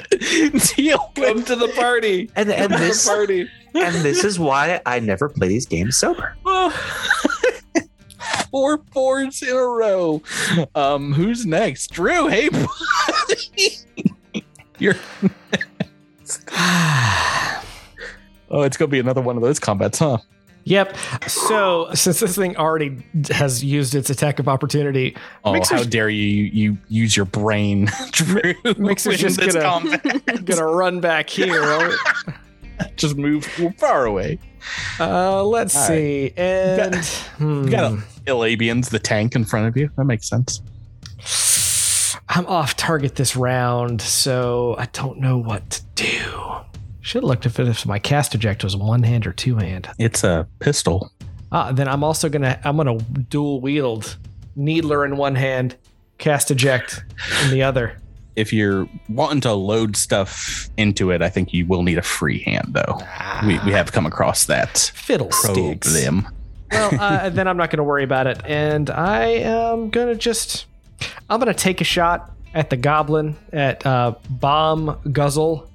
Deal 0.76 1.12
Come 1.14 1.44
to 1.44 1.56
the 1.56 1.68
party. 1.76 2.30
And 2.36 2.50
and 2.50 2.72
this 2.72 3.06
party. 3.06 3.48
and 3.74 3.94
this 3.96 4.24
is 4.24 4.38
why 4.38 4.80
I 4.86 5.00
never 5.00 5.28
play 5.28 5.48
these 5.48 5.66
games 5.66 5.96
sober. 5.96 6.36
Four 8.50 8.78
fours 8.92 9.42
in 9.42 9.54
a 9.54 9.60
row. 9.60 10.22
Um, 10.74 11.12
who's 11.12 11.44
next? 11.44 11.90
Drew, 11.92 12.28
hey 12.28 12.48
buddy. 12.48 13.76
You're 14.78 14.96
Oh, 18.50 18.62
it's 18.62 18.76
gonna 18.76 18.88
be 18.88 18.98
another 18.98 19.20
one 19.20 19.36
of 19.36 19.42
those 19.42 19.58
combats, 19.58 19.98
huh? 19.98 20.18
Yep. 20.68 20.96
So 21.28 21.88
since 21.94 22.20
this 22.20 22.36
thing 22.36 22.56
already 22.56 23.02
has 23.30 23.64
used 23.64 23.94
its 23.94 24.10
attack 24.10 24.38
of 24.38 24.48
opportunity, 24.48 25.16
Oh, 25.44 25.52
Mixer's- 25.54 25.80
how 25.80 25.86
dare 25.88 26.10
you, 26.10 26.22
you 26.44 26.78
use 26.88 27.16
your 27.16 27.24
brain, 27.26 27.88
Drew? 28.12 28.52
Mixer's 28.76 29.22
in 29.22 29.28
just 29.30 29.40
gonna- 29.40 29.60
combat. 29.62 30.44
gonna 30.44 30.66
run 30.66 31.00
back 31.00 31.30
here. 31.30 31.90
just 32.96 33.16
move 33.16 33.46
far 33.78 34.04
away. 34.06 34.38
Uh, 35.00 35.42
let's 35.44 35.74
All 35.74 35.82
right. 35.82 35.88
see. 35.88 36.32
And 36.36 36.94
hmm, 37.38 37.64
You 37.64 37.70
got 37.70 37.92
a 37.92 37.96
Elabians, 38.26 38.90
the 38.90 38.98
tank 38.98 39.34
in 39.34 39.44
front 39.46 39.68
of 39.68 39.76
you. 39.76 39.90
That 39.96 40.04
makes 40.04 40.28
sense. 40.28 40.60
I'm 42.28 42.44
off 42.46 42.76
target 42.76 43.14
this 43.14 43.34
round, 43.36 44.02
so 44.02 44.74
I 44.78 44.86
don't 44.92 45.18
know 45.18 45.38
what 45.38 45.70
to 45.70 45.82
do. 45.94 46.56
Should 47.08 47.22
have 47.22 47.28
looked 47.28 47.46
if 47.46 47.58
if 47.58 47.86
my 47.86 47.98
cast 47.98 48.34
eject 48.34 48.62
was 48.62 48.76
one 48.76 49.02
hand 49.02 49.26
or 49.26 49.32
two 49.32 49.56
hand. 49.56 49.88
It's 49.98 50.24
a 50.24 50.46
pistol. 50.58 51.10
Ah, 51.50 51.72
then 51.72 51.88
I'm 51.88 52.04
also 52.04 52.28
gonna 52.28 52.60
I'm 52.62 52.76
gonna 52.76 52.98
dual 52.98 53.62
wield 53.62 54.18
needler 54.54 55.06
in 55.06 55.16
one 55.16 55.34
hand, 55.34 55.74
cast 56.18 56.50
eject 56.50 57.02
in 57.42 57.50
the 57.50 57.62
other. 57.62 57.96
If 58.36 58.52
you're 58.52 58.86
wanting 59.08 59.40
to 59.40 59.54
load 59.54 59.96
stuff 59.96 60.68
into 60.76 61.10
it, 61.10 61.22
I 61.22 61.30
think 61.30 61.54
you 61.54 61.64
will 61.64 61.82
need 61.82 61.96
a 61.96 62.02
free 62.02 62.40
hand, 62.40 62.74
though. 62.74 63.00
We, 63.42 63.58
we 63.60 63.72
have 63.72 63.90
come 63.90 64.04
across 64.04 64.44
that 64.44 64.92
Fiddlesticks. 64.94 65.90
problem. 65.90 66.28
well, 66.70 66.90
uh, 67.00 67.28
then 67.30 67.48
I'm 67.48 67.56
not 67.56 67.70
to 67.78 67.84
worry 67.84 68.04
about 68.04 68.26
it, 68.26 68.42
and 68.44 68.90
I 68.90 69.28
am 69.28 69.90
to 70.08 70.14
just 70.14 70.66
I'm 71.30 71.40
to 71.40 71.58
take 71.58 71.80
a 71.80 71.84
shot 71.84 72.32
at 72.52 72.68
the 72.68 72.76
goblin 72.76 73.34
at 73.50 73.86
uh, 73.86 74.14
bomb 74.28 75.00
guzzle. 75.10 75.70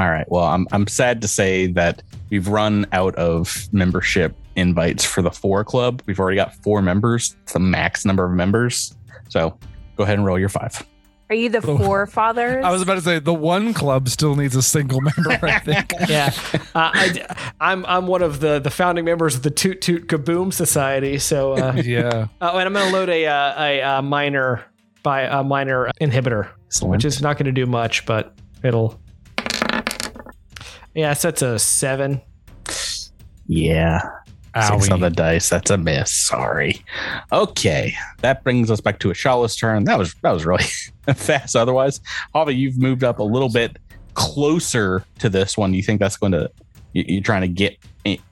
All 0.00 0.08
right. 0.10 0.24
Well, 0.30 0.44
I'm 0.44 0.66
I'm 0.72 0.86
sad 0.86 1.20
to 1.22 1.28
say 1.28 1.66
that 1.72 2.02
we've 2.30 2.48
run 2.48 2.86
out 2.92 3.14
of 3.16 3.68
membership 3.70 4.34
invites 4.56 5.04
for 5.04 5.20
the 5.20 5.30
four 5.30 5.62
club. 5.62 6.02
We've 6.06 6.18
already 6.18 6.36
got 6.36 6.54
four 6.62 6.80
members. 6.80 7.36
It's 7.42 7.52
the 7.52 7.60
max 7.60 8.04
number 8.06 8.24
of 8.24 8.32
members. 8.32 8.96
So 9.28 9.58
go 9.96 10.04
ahead 10.04 10.16
and 10.16 10.24
roll 10.26 10.38
your 10.38 10.48
five. 10.48 10.82
Are 11.28 11.34
you 11.36 11.48
the 11.50 11.58
Oh. 11.64 11.76
forefathers? 11.78 12.64
I 12.64 12.70
was 12.72 12.80
about 12.82 12.94
to 12.94 13.02
say 13.02 13.18
the 13.18 13.34
one 13.34 13.74
club 13.74 14.08
still 14.08 14.34
needs 14.36 14.56
a 14.56 14.62
single 14.62 15.00
member. 15.02 15.46
I 15.46 15.58
think. 15.64 15.92
Yeah, 16.08 16.32
uh, 16.74 16.90
I, 16.94 17.26
I'm 17.60 17.84
I'm 17.86 18.06
one 18.06 18.22
of 18.22 18.40
the 18.40 18.58
the 18.58 18.70
founding 18.70 19.04
members 19.04 19.34
of 19.36 19.42
the 19.42 19.50
Toot 19.50 19.82
Toot 19.82 20.08
Kaboom 20.08 20.50
Society. 20.52 21.18
So, 21.18 21.52
uh, 21.52 21.74
yeah. 21.84 22.26
uh, 22.40 22.50
and 22.54 22.62
I'm 22.66 22.72
going 22.72 22.86
to 22.88 22.92
load 22.92 23.08
a, 23.10 23.26
uh, 23.26 23.62
a 23.64 23.82
uh 23.82 24.02
minor 24.02 24.64
by 25.02 25.22
a 25.22 25.44
minor 25.44 25.90
inhibitor, 26.00 26.48
Excellent. 26.66 26.90
which 26.90 27.04
is 27.04 27.20
not 27.20 27.36
going 27.36 27.46
to 27.46 27.52
do 27.52 27.66
much, 27.66 28.06
but 28.06 28.34
it'll. 28.64 28.98
Yeah, 30.94 31.12
so 31.14 31.28
that's 31.28 31.42
a 31.42 31.58
seven. 31.58 32.20
yeah. 33.46 34.00
Six 34.52 34.88
Owie. 34.88 34.92
on 34.92 35.00
the 35.00 35.10
dice. 35.10 35.48
That's 35.48 35.70
a 35.70 35.78
miss. 35.78 36.10
Sorry. 36.12 36.84
Okay, 37.30 37.94
that 38.20 38.42
brings 38.42 38.68
us 38.68 38.80
back 38.80 38.98
to 38.98 39.10
a 39.10 39.12
Ashala's 39.14 39.54
turn. 39.54 39.84
That 39.84 39.96
was 39.96 40.14
that 40.22 40.32
was 40.32 40.44
really 40.44 40.64
fast. 41.14 41.54
Otherwise, 41.54 42.00
Hava, 42.34 42.52
you've 42.52 42.76
moved 42.76 43.04
up 43.04 43.20
a 43.20 43.22
little 43.22 43.48
bit 43.48 43.76
closer 44.14 45.04
to 45.20 45.28
this 45.28 45.56
one. 45.56 45.70
Do 45.70 45.76
You 45.76 45.84
think 45.84 46.00
that's 46.00 46.16
going 46.16 46.32
to? 46.32 46.50
you- 46.94 47.04
You're 47.06 47.22
trying 47.22 47.42
to 47.42 47.48
get 47.48 47.76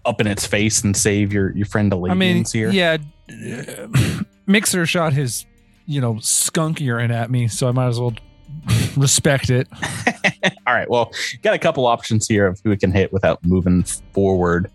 up 0.05 0.21
in 0.21 0.27
its 0.27 0.45
face 0.45 0.83
and 0.83 0.97
save 0.97 1.33
your 1.33 1.57
your 1.57 1.67
friend 1.67 1.95
I 1.95 2.15
mean, 2.15 2.45
here. 2.53 2.71
yeah. 2.71 2.97
uh, 3.31 3.87
Mixer 4.49 4.87
shot 4.87 5.13
his, 5.13 5.47
you 5.87 6.01
know, 6.01 6.19
skunk 6.19 6.81
urine 6.81 7.13
at 7.13 7.31
me, 7.31 7.47
so 7.47 7.69
I 7.69 7.71
might 7.71 7.87
as 7.89 8.01
well 8.01 8.15
respect 8.97 9.51
it. 9.51 9.69
All 10.66 10.74
right. 10.74 10.88
Well, 10.88 11.12
got 11.42 11.55
a 11.55 11.59
couple 11.59 11.86
options 11.86 12.26
here 12.26 12.46
of 12.46 12.61
who 12.62 12.70
we 12.70 12.76
can 12.76 12.92
hit 12.92 13.12
without 13.12 13.44
moving 13.44 13.84
forward. 14.12 14.70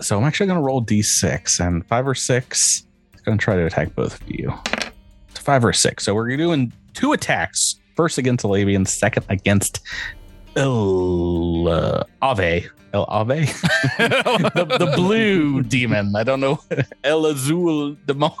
So 0.00 0.18
I'm 0.18 0.24
actually 0.24 0.46
going 0.46 0.58
to 0.58 0.64
roll 0.64 0.84
d6 0.84 1.64
and 1.64 1.86
five 1.86 2.06
or 2.06 2.14
six. 2.14 2.84
It's 3.12 3.22
going 3.22 3.38
to 3.38 3.42
try 3.42 3.56
to 3.56 3.66
attack 3.66 3.94
both 3.94 4.20
of 4.20 4.30
you. 4.30 4.52
It's 5.30 5.40
five 5.40 5.64
or 5.64 5.72
six. 5.72 6.04
So 6.04 6.14
we're 6.14 6.36
doing 6.36 6.72
two 6.94 7.12
attacks. 7.12 7.80
First 7.96 8.16
against 8.16 8.44
Alabian, 8.44 8.86
second 8.86 9.26
against 9.28 9.80
El 10.54 11.68
uh, 11.68 12.04
Ave. 12.22 12.68
El 12.92 13.04
Ave? 13.08 13.44
the, 13.98 14.76
the 14.78 14.92
blue 14.94 15.62
demon. 15.62 16.14
I 16.16 16.24
don't 16.24 16.40
know. 16.40 16.60
El 17.04 17.26
Azul 17.26 17.96
Demonio. 18.06 18.36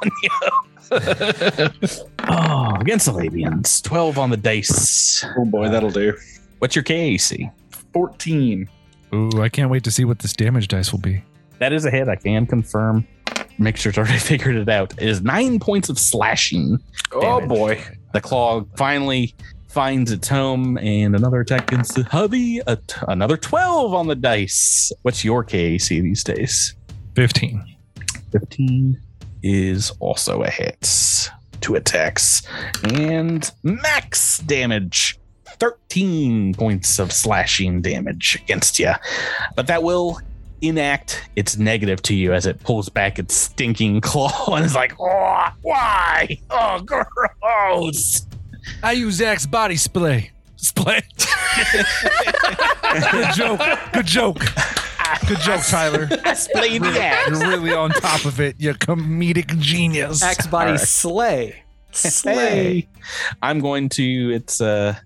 oh, 2.28 2.76
against 2.80 3.08
Alabians. 3.08 3.82
12 3.82 4.18
on 4.18 4.30
the 4.30 4.36
dice. 4.36 5.24
Oh 5.36 5.44
boy, 5.44 5.68
that'll 5.68 5.90
do. 5.90 6.16
What's 6.58 6.74
your 6.74 6.82
KAC? 6.82 7.52
14. 7.92 8.68
Ooh, 9.14 9.30
I 9.40 9.48
can't 9.48 9.70
wait 9.70 9.84
to 9.84 9.90
see 9.90 10.04
what 10.04 10.18
this 10.18 10.32
damage 10.32 10.68
dice 10.68 10.92
will 10.92 10.98
be. 11.00 11.22
That 11.58 11.72
is 11.72 11.84
a 11.84 11.90
hit. 11.90 12.08
I 12.08 12.16
can 12.16 12.46
confirm. 12.46 13.06
Mixer's 13.58 13.98
already 13.98 14.18
figured 14.18 14.56
it 14.56 14.68
out. 14.68 14.92
It 14.92 15.08
is 15.08 15.22
nine 15.22 15.58
points 15.58 15.88
of 15.88 15.98
slashing. 15.98 16.78
Oh 17.12 17.46
boy. 17.46 17.82
The 18.12 18.20
claw 18.20 18.64
finally 18.76 19.34
finds 19.68 20.10
its 20.10 20.28
home, 20.28 20.78
and 20.78 21.14
another 21.14 21.40
attack 21.40 21.70
against 21.70 21.94
the 21.94 22.04
hubby. 22.04 22.60
A 22.66 22.76
t- 22.76 22.96
another 23.06 23.36
12 23.36 23.94
on 23.94 24.06
the 24.06 24.14
dice. 24.14 24.90
What's 25.02 25.24
your 25.24 25.44
KAC 25.44 25.88
these 25.88 26.24
days? 26.24 26.74
15. 27.14 27.64
15 28.32 29.00
is 29.42 29.92
also 30.00 30.42
a 30.42 30.50
hit. 30.50 31.30
Two 31.60 31.74
attacks. 31.74 32.42
And 32.84 33.50
max 33.62 34.38
damage. 34.38 35.17
13 35.58 36.54
points 36.54 36.98
of 36.98 37.12
slashing 37.12 37.82
damage 37.82 38.38
against 38.42 38.78
you. 38.78 38.92
But 39.56 39.66
that 39.66 39.82
will 39.82 40.20
enact 40.60 41.28
its 41.36 41.56
negative 41.56 42.02
to 42.02 42.14
you 42.14 42.32
as 42.32 42.46
it 42.46 42.60
pulls 42.64 42.88
back 42.88 43.18
its 43.18 43.34
stinking 43.34 44.00
claw 44.00 44.54
and 44.54 44.64
is 44.64 44.74
like, 44.74 44.94
oh, 45.00 45.48
why? 45.62 46.38
Oh, 46.50 46.80
gross. 46.80 48.26
I 48.82 48.92
use 48.92 49.20
Axe 49.20 49.46
body 49.46 49.76
spray. 49.76 50.30
Spray. 50.56 51.00
Good 53.12 53.34
joke. 53.34 53.60
Good 53.92 54.06
joke. 54.06 54.38
Good 55.26 55.38
joke, 55.38 55.62
Tyler. 55.66 56.08
I 56.24 56.34
splayed 56.34 56.82
the 56.82 57.00
axe. 57.00 57.30
You're 57.30 57.48
really 57.48 57.72
on 57.72 57.90
top 57.90 58.24
of 58.24 58.40
it, 58.40 58.56
you 58.58 58.74
comedic 58.74 59.56
genius. 59.58 60.22
Axe 60.22 60.46
body 60.46 60.70
All 60.70 60.76
right. 60.76 60.80
slay. 60.80 61.62
Slay. 61.92 62.34
Hey. 62.34 62.88
I'm 63.40 63.60
going 63.60 63.88
to 63.90 64.34
it's 64.34 64.60
uh 64.60 64.96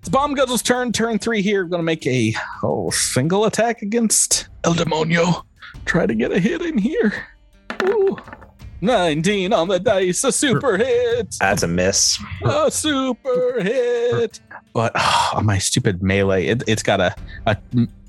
it's 0.00 0.08
Bomb 0.08 0.34
Guzzle's 0.34 0.62
turn, 0.62 0.92
turn 0.92 1.18
three 1.18 1.42
here. 1.42 1.62
I'm 1.62 1.68
gonna 1.68 1.82
make 1.82 2.06
a 2.06 2.34
oh 2.62 2.90
single 2.90 3.44
attack 3.44 3.82
against 3.82 4.48
El 4.64 4.74
Demonio. 4.74 5.44
Try 5.84 6.06
to 6.06 6.14
get 6.14 6.32
a 6.32 6.38
hit 6.38 6.62
in 6.62 6.78
here. 6.78 7.12
Ooh. 7.84 8.16
19 8.82 9.52
on 9.52 9.68
the 9.68 9.78
dice, 9.78 10.24
a 10.24 10.32
super 10.32 10.78
hit. 10.78 11.36
That's 11.38 11.62
a 11.62 11.68
miss. 11.68 12.18
A 12.46 12.70
super 12.70 13.60
hit. 13.60 14.40
But 14.72 14.92
oh, 14.94 15.40
my 15.44 15.58
stupid 15.58 16.02
melee, 16.02 16.46
it, 16.46 16.62
it's 16.66 16.82
got 16.82 16.98
a, 16.98 17.14
a 17.46 17.58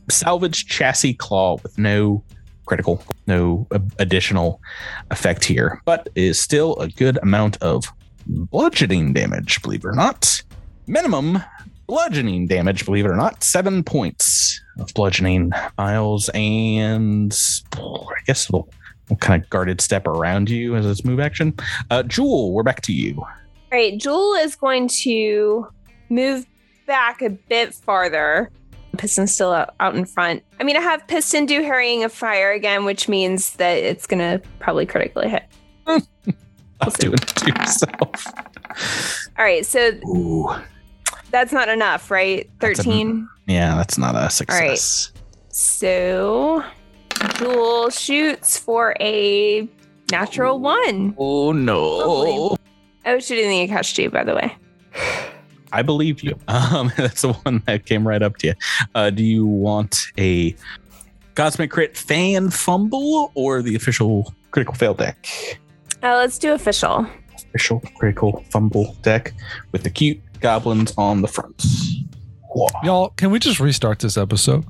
salvage 0.10 0.68
chassis 0.68 1.14
claw 1.14 1.58
with 1.62 1.78
no 1.78 2.24
critical, 2.66 3.04
no 3.28 3.68
additional 4.00 4.62
effect 5.10 5.44
here, 5.44 5.82
but 5.84 6.08
is 6.16 6.40
still 6.40 6.78
a 6.78 6.88
good 6.88 7.20
amount 7.22 7.58
of 7.58 7.92
bludgeoning 8.28 9.12
damage, 9.12 9.62
believe 9.62 9.84
it 9.84 9.88
or 9.88 9.94
not. 9.94 10.42
Minimum 10.88 11.44
bludgeoning 11.92 12.48
damage, 12.48 12.86
believe 12.86 13.04
it 13.04 13.10
or 13.10 13.18
not. 13.18 13.44
Seven 13.44 13.84
points 13.84 14.62
of 14.80 14.94
bludgeoning 14.94 15.52
miles, 15.78 16.30
and 16.30 17.38
I 17.76 18.22
guess 18.26 18.46
it'll, 18.46 18.70
it'll 19.08 19.18
kind 19.18 19.44
of 19.44 19.50
guarded 19.50 19.82
step 19.82 20.08
around 20.08 20.50
you 20.50 20.78
as 20.78 20.86
its 20.86 21.04
move 21.04 21.20
action. 21.20 21.54
Uh, 21.90 22.04
Jewel, 22.04 22.54
we're 22.54 22.64
back 22.64 22.80
to 22.84 22.94
you. 22.94 23.18
All 23.18 23.28
right, 23.74 24.00
Jewel 24.00 24.36
is 24.36 24.56
going 24.56 24.88
to 25.04 25.68
move 26.08 26.46
back 26.88 27.22
a 27.22 27.30
bit 27.30 27.74
farther. 27.74 28.50
Piston's 28.98 29.34
still 29.34 29.52
out, 29.52 29.76
out 29.82 29.94
in 29.94 30.06
front. 30.06 30.44
I 30.62 30.64
mean, 30.64 30.78
I 30.78 30.82
have 30.82 31.06
Piston 31.08 31.46
do 31.46 31.62
Harrying 31.62 32.06
of 32.06 32.14
Fire 32.14 32.54
again, 32.54 32.86
which 32.86 33.10
means 33.10 33.58
that 33.58 33.74
it's 33.74 34.08
going 34.08 34.20
to 34.20 34.42
probably 34.60 34.86
critically 34.86 35.28
hit. 35.28 35.44
I'll 35.86 36.92
do 37.00 37.12
it 37.12 37.28
to 37.28 37.48
yourself. 37.48 38.28
All 39.38 39.44
right, 39.44 39.66
so 39.66 39.92
Ooh, 40.08 40.56
that's 41.32 41.52
not 41.54 41.70
enough, 41.70 42.12
right? 42.12 42.50
That's 42.60 42.80
a- 42.80 42.84
13. 42.84 43.28
yeah, 43.48 43.76
that's 43.76 43.98
not 43.98 44.16
a 44.16 44.30
success. 44.30 44.60
All 44.62 44.68
right. 44.68 45.22
So 45.54 46.64
Jewel 47.38 47.90
shoots 47.90 48.58
for 48.58 48.96
a 49.00 49.68
natural 50.12 50.60
one. 50.60 51.16
Oh 51.18 51.52
no! 51.52 51.82
Lovely. 51.82 52.58
I 53.06 53.16
was 53.16 53.26
shooting 53.26 53.50
the 53.50 53.68
Ikeshti, 53.68 54.12
by 54.12 54.24
the 54.24 54.36
way. 54.36 54.56
I 55.74 55.82
believe 55.84 56.22
you. 56.22 56.38
Um, 56.48 56.92
that's 56.98 57.22
the 57.22 57.34
one 57.34 57.64
that 57.66 57.86
came 57.86 58.06
right 58.08 58.22
up 58.22 58.38
to 58.38 58.48
you. 58.48 58.54
Uh, 58.94 59.10
do 59.10 59.24
you 59.24 59.46
want 59.46 60.08
a 60.18 60.56
Cosmic 61.36 61.72
Crit 61.72 61.96
Fan 61.98 62.50
Fumble 62.50 63.32
or 63.36 63.62
the 63.62 63.76
official 63.76 64.34
Critical 64.52 64.76
Fail 64.76 64.94
deck? 64.94 65.26
Uh, 66.04 66.16
let's 66.18 66.38
do 66.38 66.54
official. 66.54 67.08
Official 67.50 67.82
Critical 67.98 68.44
Fumble 68.50 68.96
deck 69.02 69.34
with 69.72 69.84
the 69.84 69.90
cute 69.90 70.20
goblins 70.42 70.94
on 70.98 71.22
the 71.22 71.28
front. 71.28 71.64
Whoa. 72.50 72.68
Y'all, 72.84 73.10
can 73.12 73.32
we 73.32 73.40
just 73.40 73.60
restart 73.60 74.00
this 74.00 74.18
episode? 74.18 74.66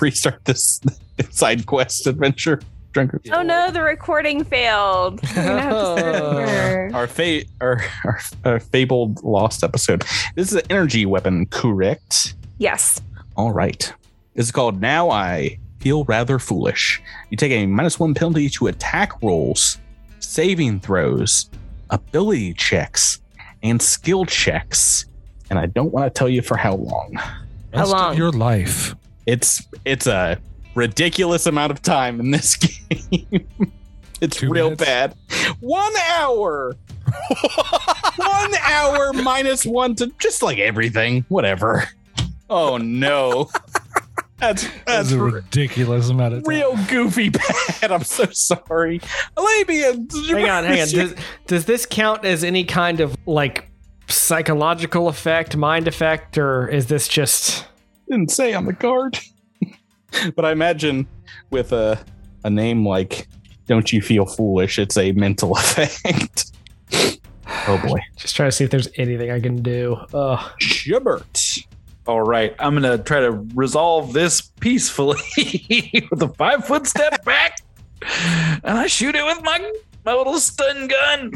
Restart 0.00 0.44
this 0.44 0.80
side 1.30 1.66
quest 1.66 2.06
adventure. 2.06 2.60
Drunker. 2.92 3.20
Oh 3.32 3.42
no, 3.42 3.70
the 3.72 3.82
recording 3.82 4.44
failed. 4.44 5.20
We're 5.36 5.44
gonna 5.44 5.60
have 5.62 5.70
to 5.72 5.98
start 5.98 6.14
over. 6.16 6.90
Our, 6.94 7.06
fa- 7.08 7.42
our, 7.60 7.82
our, 8.04 8.20
our 8.44 8.60
fabled 8.60 9.22
lost 9.24 9.64
episode. 9.64 10.04
This 10.36 10.52
is 10.52 10.58
an 10.58 10.62
energy 10.70 11.04
weapon, 11.04 11.46
correct? 11.46 12.34
Yes. 12.58 13.00
All 13.36 13.52
right. 13.52 13.92
This 14.34 14.46
is 14.46 14.52
called 14.52 14.80
Now 14.80 15.10
I 15.10 15.58
Feel 15.80 16.04
Rather 16.04 16.38
Foolish. 16.38 17.02
You 17.30 17.36
take 17.36 17.50
a 17.50 17.66
minus 17.66 17.98
one 17.98 18.14
penalty 18.14 18.48
to 18.50 18.68
attack 18.68 19.20
rolls, 19.22 19.78
saving 20.20 20.78
throws, 20.78 21.50
ability 21.90 22.54
checks, 22.54 23.20
and 23.64 23.82
skill 23.82 24.24
checks. 24.26 25.06
And 25.50 25.58
I 25.58 25.66
don't 25.66 25.92
want 25.92 26.12
to 26.12 26.16
tell 26.16 26.28
you 26.28 26.40
for 26.42 26.56
how 26.56 26.76
long. 26.76 27.14
How 27.14 27.80
Rest 27.80 27.90
long? 27.92 28.16
your 28.16 28.30
life. 28.30 28.94
It's 29.26 29.66
it's 29.84 30.06
a 30.06 30.38
ridiculous 30.74 31.46
amount 31.46 31.72
of 31.72 31.82
time 31.82 32.20
in 32.20 32.30
this 32.30 32.56
game. 33.10 33.48
it's 34.20 34.36
Two 34.36 34.50
real 34.50 34.66
minutes? 34.70 34.84
bad. 34.84 35.14
One 35.60 35.92
hour. 36.12 36.76
one 38.16 38.54
hour 38.62 39.12
minus 39.12 39.64
one 39.66 39.94
to 39.96 40.12
just 40.18 40.42
like 40.42 40.58
everything. 40.58 41.24
Whatever. 41.28 41.88
Oh 42.50 42.76
no. 42.76 43.50
That's 44.38 44.64
That's 44.64 44.84
that's 44.84 45.12
a 45.12 45.18
ridiculous 45.18 46.08
amount 46.08 46.34
of 46.34 46.42
time. 46.44 46.50
real 46.50 46.76
goofy 46.88 47.28
bad. 47.80 47.90
I'm 47.92 48.02
so 48.04 48.26
sorry. 48.32 49.00
Alabia. 49.36 49.92
hang 49.92 50.48
on, 50.50 50.64
hang 50.64 50.80
on. 50.80 50.88
Does, 50.88 51.14
does 51.46 51.64
this 51.66 51.86
count 51.86 52.24
as 52.24 52.42
any 52.44 52.64
kind 52.64 53.00
of 53.00 53.16
like 53.26 53.70
psychological 54.08 55.08
effect, 55.08 55.56
mind 55.56 55.86
effect, 55.88 56.36
or 56.36 56.68
is 56.68 56.86
this 56.86 57.08
just 57.08 57.66
didn't 58.10 58.30
say 58.30 58.52
on 58.54 58.66
the 58.66 58.74
card. 58.74 59.18
but 60.36 60.44
I 60.44 60.52
imagine 60.52 61.06
with 61.50 61.72
a 61.72 61.98
a 62.44 62.50
name 62.50 62.86
like 62.86 63.28
"Don't 63.66 63.90
You 63.92 64.02
Feel 64.02 64.26
Foolish," 64.26 64.78
it's 64.78 64.96
a 64.96 65.12
mental 65.12 65.52
effect. 65.56 66.52
oh 66.92 67.80
boy, 67.86 68.00
just 68.16 68.36
trying 68.36 68.48
to 68.48 68.52
see 68.52 68.64
if 68.64 68.70
there's 68.70 68.88
anything 68.96 69.30
I 69.30 69.40
can 69.40 69.62
do? 69.62 69.96
Ugh. 70.12 70.52
Shubert. 70.60 71.64
All 72.06 72.20
right, 72.22 72.54
I'm 72.58 72.74
gonna 72.74 72.98
try 72.98 73.20
to 73.20 73.30
resolve 73.54 74.12
this 74.12 74.42
peacefully 74.60 75.18
with 76.10 76.22
a 76.22 76.28
five 76.36 76.66
foot 76.66 76.86
step 76.86 77.24
back, 77.24 77.58
and 78.62 78.78
I 78.78 78.86
shoot 78.86 79.14
it 79.14 79.24
with 79.24 79.42
my 79.42 79.72
my 80.04 80.12
little 80.14 80.38
stun 80.38 80.86
gun. 80.88 81.32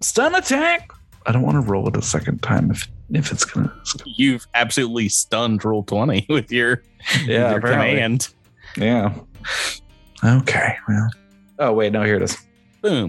Stun 0.00 0.34
attack. 0.36 0.90
I 1.26 1.32
don't 1.32 1.42
want 1.42 1.54
to 1.56 1.60
roll 1.70 1.88
it 1.88 1.96
a 1.96 2.02
second 2.02 2.42
time 2.42 2.70
if 2.70 2.86
if 3.12 3.32
it's 3.32 3.44
gonna. 3.44 3.72
You've 4.04 4.46
absolutely 4.54 5.08
stunned 5.08 5.64
roll 5.64 5.82
twenty 5.82 6.24
with 6.30 6.52
your, 6.52 6.82
Yeah, 7.24 7.50
your 7.50 7.58
apparently. 7.58 7.90
command. 7.90 8.28
Yeah. 8.76 9.14
Okay. 10.24 10.76
Well. 10.88 11.10
Oh 11.58 11.72
wait, 11.72 11.92
no. 11.92 12.02
Here 12.04 12.16
it 12.16 12.22
is. 12.22 12.36
Boom. 12.80 13.08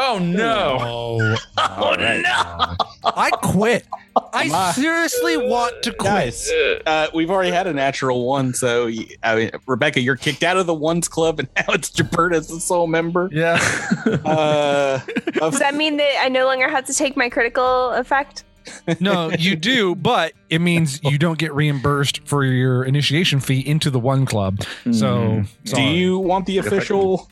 Oh 0.00 0.18
no! 0.20 0.78
Oh, 0.80 1.36
Oh 1.58 1.94
no! 1.98 2.76
I 3.04 3.30
quit. 3.42 3.84
My- 4.32 4.48
I 4.52 4.72
seriously 4.72 5.36
want 5.36 5.82
to 5.82 5.92
quit. 5.92 6.10
Guys, 6.10 6.50
uh, 6.86 7.08
we've 7.14 7.30
already 7.30 7.50
had 7.50 7.66
a 7.66 7.72
natural 7.72 8.26
one, 8.26 8.54
so 8.54 8.86
y- 8.86 9.08
I 9.22 9.34
mean, 9.36 9.50
Rebecca, 9.66 10.00
you're 10.00 10.16
kicked 10.16 10.42
out 10.42 10.56
of 10.56 10.66
the 10.66 10.74
ones 10.74 11.08
club, 11.08 11.38
and 11.38 11.48
now 11.56 11.64
it's 11.74 11.90
Jabert 11.90 12.34
as 12.34 12.48
the 12.48 12.60
sole 12.60 12.86
member. 12.86 13.28
Yeah. 13.32 13.58
Uh, 14.24 15.00
of- 15.40 15.52
Does 15.52 15.58
that 15.60 15.74
mean 15.74 15.96
that 15.98 16.20
I 16.22 16.28
no 16.28 16.44
longer 16.46 16.68
have 16.68 16.84
to 16.86 16.94
take 16.94 17.16
my 17.16 17.28
critical 17.28 17.90
effect? 17.92 18.44
No, 19.00 19.30
you 19.30 19.56
do, 19.56 19.94
but 19.94 20.32
it 20.50 20.60
means 20.60 21.00
you 21.04 21.16
don't 21.18 21.38
get 21.38 21.54
reimbursed 21.54 22.20
for 22.26 22.44
your 22.44 22.84
initiation 22.84 23.40
fee 23.40 23.60
into 23.60 23.90
the 23.90 23.98
one 23.98 24.26
club. 24.26 24.60
So, 24.92 25.42
do 25.64 25.80
you 25.82 26.18
want 26.18 26.46
the 26.46 26.58
official 26.58 27.28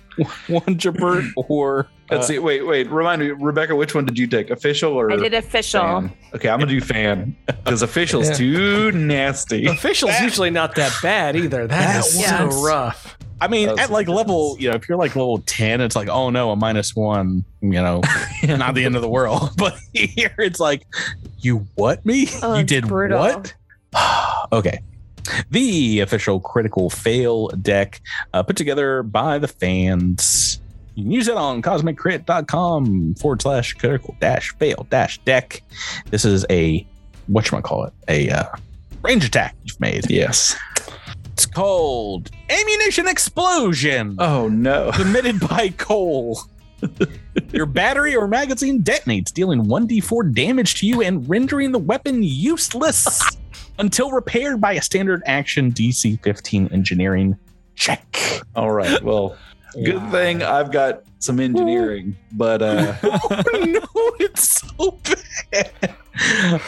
one, 0.48 0.76
Jabert, 0.78 1.30
or 1.36 1.88
Let's 2.10 2.24
uh, 2.24 2.28
see. 2.28 2.38
Wait, 2.38 2.66
wait. 2.66 2.90
Remind 2.90 3.20
me, 3.20 3.30
Rebecca. 3.30 3.74
Which 3.74 3.94
one 3.94 4.04
did 4.04 4.18
you 4.18 4.26
take? 4.26 4.50
Official 4.50 4.92
or? 4.92 5.10
I 5.10 5.16
did 5.16 5.34
official. 5.34 5.80
fan? 5.80 6.12
Okay, 6.34 6.48
I'm 6.48 6.58
gonna 6.60 6.70
do 6.70 6.80
fan 6.80 7.36
because 7.46 7.82
official's 7.82 8.28
Yeah. 8.28 8.34
too 8.34 8.92
nasty. 8.92 9.66
Official's 9.66 10.18
usually 10.20 10.50
not 10.50 10.74
that 10.76 10.96
bad 11.02 11.36
either. 11.36 11.66
That 11.66 11.78
that 11.78 12.06
is 12.06 12.16
was- 12.16 12.26
so 12.26 12.62
rough. 12.64 13.16
I 13.38 13.48
mean, 13.48 13.68
at 13.78 13.90
like 13.90 14.08
level, 14.08 14.56
you 14.58 14.70
know, 14.70 14.76
if 14.76 14.88
you're 14.88 14.96
like 14.96 15.14
level 15.14 15.38
10, 15.38 15.82
it's 15.82 15.94
like, 15.94 16.08
oh 16.08 16.30
no, 16.30 16.52
a 16.52 16.56
minus 16.56 16.96
one, 16.96 17.44
you 17.60 17.70
know, 17.72 18.00
not 18.44 18.74
the 18.74 18.84
end 18.84 18.96
of 18.96 19.02
the 19.02 19.08
world. 19.08 19.50
But 19.58 19.76
here 19.92 20.34
it's 20.38 20.58
like, 20.58 20.86
you 21.40 21.66
what 21.74 22.04
me? 22.06 22.28
Oh, 22.42 22.56
you 22.56 22.64
did 22.64 22.88
brutal. 22.88 23.18
what? 23.18 23.54
okay. 24.52 24.80
The 25.50 26.00
official 26.00 26.40
critical 26.40 26.88
fail 26.88 27.48
deck 27.48 28.00
uh, 28.32 28.42
put 28.42 28.56
together 28.56 29.02
by 29.02 29.38
the 29.38 29.48
fans. 29.48 30.60
You 30.96 31.02
can 31.04 31.12
use 31.12 31.28
it 31.28 31.36
on 31.36 31.60
cosmiccrit.com 31.60 33.14
forward 33.16 33.42
slash 33.42 33.74
critical 33.74 34.16
dash 34.18 34.54
fail 34.56 34.86
dash 34.88 35.18
deck. 35.18 35.62
This 36.10 36.24
is 36.24 36.46
a, 36.48 36.86
whatchamacallit, 37.30 37.92
a 38.08 38.30
uh, 38.30 38.44
range 39.02 39.24
attack 39.26 39.54
you've 39.64 39.78
made. 39.78 40.10
Yes. 40.10 40.56
It's 41.34 41.44
called 41.44 42.30
Ammunition 42.48 43.06
Explosion, 43.06 44.16
Oh 44.18 44.48
no. 44.48 44.90
submitted 44.92 45.38
by 45.38 45.68
Cole. 45.76 46.40
Your 47.52 47.66
battery 47.66 48.16
or 48.16 48.26
magazine 48.26 48.82
detonates, 48.82 49.30
dealing 49.34 49.64
1d4 49.64 50.34
damage 50.34 50.76
to 50.76 50.86
you 50.86 51.02
and 51.02 51.28
rendering 51.28 51.72
the 51.72 51.78
weapon 51.78 52.22
useless 52.22 53.36
until 53.78 54.12
repaired 54.12 54.62
by 54.62 54.72
a 54.72 54.82
standard 54.82 55.22
action 55.26 55.72
DC 55.72 56.22
15 56.22 56.68
engineering 56.72 57.36
check. 57.74 58.42
All 58.54 58.70
right. 58.72 59.02
Well, 59.02 59.36
good 59.84 60.10
thing 60.10 60.42
I've 60.42 60.72
got 60.72 61.02
some 61.18 61.40
engineering, 61.40 62.16
but 62.32 62.62
uh, 62.62 62.94
oh 63.02 63.64
no, 63.64 64.14
it's 64.18 64.60
so 64.60 64.98
bad. 65.52 65.96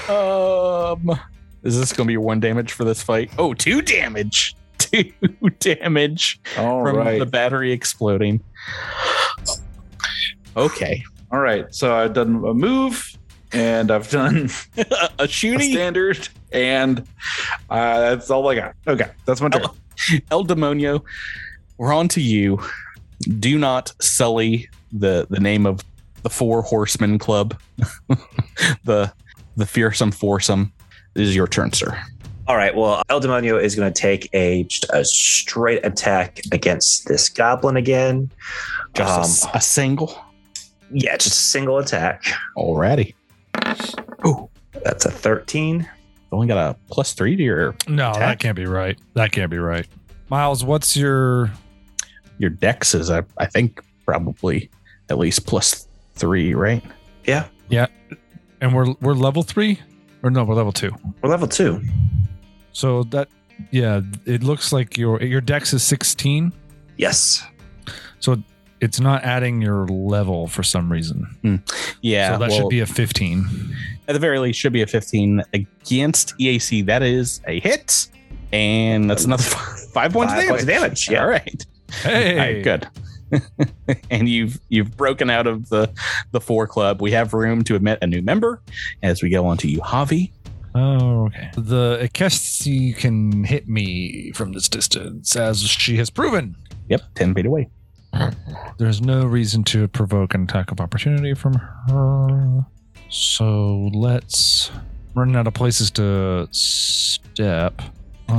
Um, 0.09 1.19
is 1.63 1.79
this 1.79 1.93
going 1.93 2.07
to 2.07 2.13
be 2.13 2.17
one 2.17 2.41
damage 2.41 2.73
for 2.73 2.85
this 2.85 3.03
fight? 3.03 3.31
Oh, 3.39 3.55
two 3.55 3.83
damage. 3.83 4.55
Two 4.79 5.13
damage 5.59 6.41
all 6.57 6.83
from 6.83 6.97
right. 6.97 7.19
the 7.19 7.27
battery 7.27 7.73
exploding. 7.73 8.41
Okay. 10.57 11.05
all 11.31 11.41
right. 11.41 11.67
So 11.75 11.95
I've 11.95 12.15
done 12.15 12.43
a 12.45 12.55
move, 12.55 13.13
and 13.53 13.91
I've 13.91 14.09
done 14.09 14.49
a 14.79 15.11
a 15.19 15.29
shooting 15.29 15.73
standard, 15.73 16.29
and 16.53 17.01
uh, 17.69 18.01
that's 18.01 18.31
all 18.31 18.49
I 18.49 18.55
got. 18.55 18.77
Okay, 18.87 19.11
that's 19.27 19.41
my 19.43 19.49
turn. 19.51 19.65
El 20.31 20.45
Demonio, 20.45 21.03
we're 21.77 21.93
on 21.93 22.09
to 22.09 22.23
you. 22.23 22.59
Do 23.39 23.59
not 23.59 23.93
sully 24.01 24.69
the 24.93 25.27
the 25.31 25.41
name 25.41 25.67
of 25.67 25.81
the 26.23 26.31
Four 26.31 26.63
Horsemen 26.63 27.19
Club, 27.19 27.59
the 28.85 29.13
the 29.57 29.67
fearsome 29.67 30.11
foursome. 30.11 30.73
This 31.15 31.29
is 31.29 31.37
your 31.37 31.47
turn, 31.49 31.73
sir. 31.73 32.01
All 32.47 32.57
right. 32.57 32.75
Well, 32.75 33.03
El 33.11 33.21
Demonio 33.21 33.61
is 33.63 33.75
going 33.75 33.93
to 33.93 34.01
take 34.01 34.29
a 34.35 34.67
a 34.93 35.05
straight 35.05 35.85
attack 35.85 36.41
against 36.53 37.07
this 37.09 37.29
goblin 37.29 37.77
again. 37.77 38.31
Just 38.95 39.11
a 39.11 39.15
Um, 39.15 39.21
s- 39.23 39.47
a, 39.55 39.61
single. 39.61 40.25
Yeah, 40.91 41.17
just 41.19 41.27
a 41.35 41.43
single 41.43 41.79
attack. 41.79 42.25
Alrighty. 42.57 43.15
Oh, 44.25 44.49
that's 44.85 45.05
a 45.05 45.11
13. 45.11 45.87
Only 46.33 46.47
got 46.47 46.57
a 46.59 46.77
plus 46.91 47.13
three 47.13 47.37
to 47.37 47.43
your 47.43 47.75
No, 47.87 48.13
that 48.15 48.39
can't 48.39 48.57
be 48.57 48.65
right. 48.67 48.99
That 49.15 49.33
can't 49.33 49.51
be 49.51 49.59
right. 49.59 49.87
Miles, 50.31 50.65
what's 50.65 50.97
your 50.97 51.51
your 52.39 52.51
dex 52.51 52.95
is 52.95 53.11
I, 53.11 53.23
I 53.39 53.47
think 53.47 53.83
probably 54.05 54.71
at 55.11 55.19
least 55.19 55.47
plus 55.47 55.87
three, 56.15 56.55
right? 56.55 56.83
Yeah. 57.25 57.47
Yeah. 57.69 57.87
And 58.61 58.75
we're 58.75 58.95
we're 59.01 59.15
level 59.15 59.43
three? 59.43 59.81
Or 60.23 60.31
no, 60.31 60.45
we're 60.45 60.55
level 60.55 60.73
two. 60.73 60.95
We're 61.23 61.31
level 61.31 61.49
two. 61.49 61.83
So 62.73 63.05
that 63.05 63.29
yeah, 63.71 64.01
it 64.25 64.43
looks 64.43 64.73
like 64.73 64.97
your 64.97 65.23
your 65.23 65.41
dex 65.41 65.73
is 65.73 65.83
16. 65.83 66.53
Yes. 66.97 67.45
So 68.21 68.43
it's 68.81 69.01
not 69.01 69.25
adding 69.25 69.61
your 69.61 69.87
level 69.87 70.47
for 70.49 70.63
some 70.63 70.91
reason. 70.91 71.25
Hmm. 71.43 71.57
Yeah. 72.01 72.33
so 72.35 72.39
that 72.39 72.51
well, 72.51 72.59
should 72.59 72.69
be 72.69 72.81
a 72.81 72.87
15. 72.87 73.47
at 74.09 74.13
the 74.13 74.19
very 74.19 74.39
least 74.39 74.59
should 74.59 74.73
be 74.73 74.83
a 74.83 74.87
15 74.87 75.43
against 75.53 76.37
EAC. 76.39 76.87
That 76.87 77.03
is 77.03 77.41
a 77.47 77.61
hit, 77.61 78.09
and 78.53 79.09
that's 79.11 79.25
another 79.25 79.43
five 79.93 80.13
points 80.13 80.33
Five 80.33 80.45
of 80.45 80.49
points 80.49 80.65
damage. 80.65 80.65
of 80.65 80.67
damage, 80.67 81.11
yeah. 81.11 81.23
All 81.23 81.29
right. 81.29 81.67
Hey, 81.91 82.39
right, 82.39 82.63
good. 82.63 82.89
and 84.11 84.29
you've 84.29 84.59
you've 84.69 84.97
broken 84.97 85.29
out 85.31 85.47
of 85.47 85.69
the 85.69 85.93
the 86.31 86.41
four 86.41 86.67
club. 86.67 87.03
We 87.03 87.13
have 87.13 87.35
room 87.35 87.63
to 87.65 87.75
admit 87.75 87.99
a 88.03 88.07
new 88.07 88.23
member 88.23 88.63
as 89.03 89.23
we 89.23 89.31
go 89.31 89.47
on 89.47 89.57
to 89.59 89.69
you, 89.69 89.81
Javi. 89.81 90.33
Oh, 90.75 91.27
okay. 91.27 91.51
The 91.57 91.99
Ikeshti 92.03 92.97
can 92.97 93.45
hit 93.45 93.69
me 93.69 94.33
from 94.33 94.53
this 94.53 94.69
distance, 94.69 95.35
as 95.35 95.61
she 95.63 95.97
has 95.97 96.11
proven. 96.11 96.57
Yep, 96.89 97.03
10 97.15 97.35
feet 97.35 97.47
away. 97.47 97.69
There's 98.79 99.01
no 99.01 99.27
reason 99.27 99.65
to 99.65 99.89
provoke 99.89 100.35
an 100.35 100.45
attack 100.45 100.71
of 100.71 100.81
opportunity 100.81 101.35
from 101.35 101.55
her. 101.55 102.65
So 103.11 103.91
let's 103.93 104.71
run 105.15 105.35
out 105.37 105.47
of 105.47 105.55
places 105.55 105.91
to 105.93 106.49
step. 106.51 107.83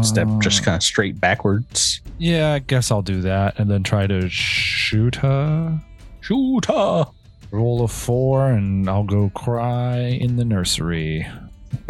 Step 0.04 0.28
Uh, 0.30 0.40
just 0.40 0.64
kind 0.64 0.76
of 0.78 0.84
straight 0.84 1.20
backwards. 1.20 2.02
Yeah, 2.18 2.54
I 2.54 2.60
guess 2.60 2.92
I'll 2.92 3.02
do 3.02 3.22
that 3.22 3.60
and 3.60 3.70
then 3.70 3.84
try 3.84 4.08
to 4.08 4.30
shoot 4.30 5.16
her. 5.16 5.80
Shoot 6.22 6.66
her. 6.66 7.06
Roll 7.52 7.84
a 7.84 7.88
four 7.88 8.48
and 8.48 8.88
I'll 8.90 9.04
go 9.04 9.30
cry 9.32 9.98
in 9.98 10.36
the 10.38 10.46
nursery. 10.46 11.26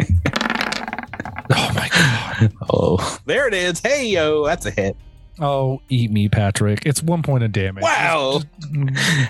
oh 0.00 1.72
my 1.74 1.88
god. 1.92 2.52
Oh, 2.72 3.18
there 3.26 3.46
it 3.46 3.52
is. 3.52 3.80
Hey, 3.80 4.06
yo, 4.06 4.46
that's 4.46 4.64
a 4.64 4.70
hit. 4.70 4.96
Oh, 5.40 5.80
eat 5.88 6.10
me, 6.10 6.28
Patrick. 6.28 6.84
It's 6.84 7.02
one 7.02 7.22
point 7.22 7.44
of 7.44 7.52
damage. 7.52 7.82
Wow. 7.82 8.42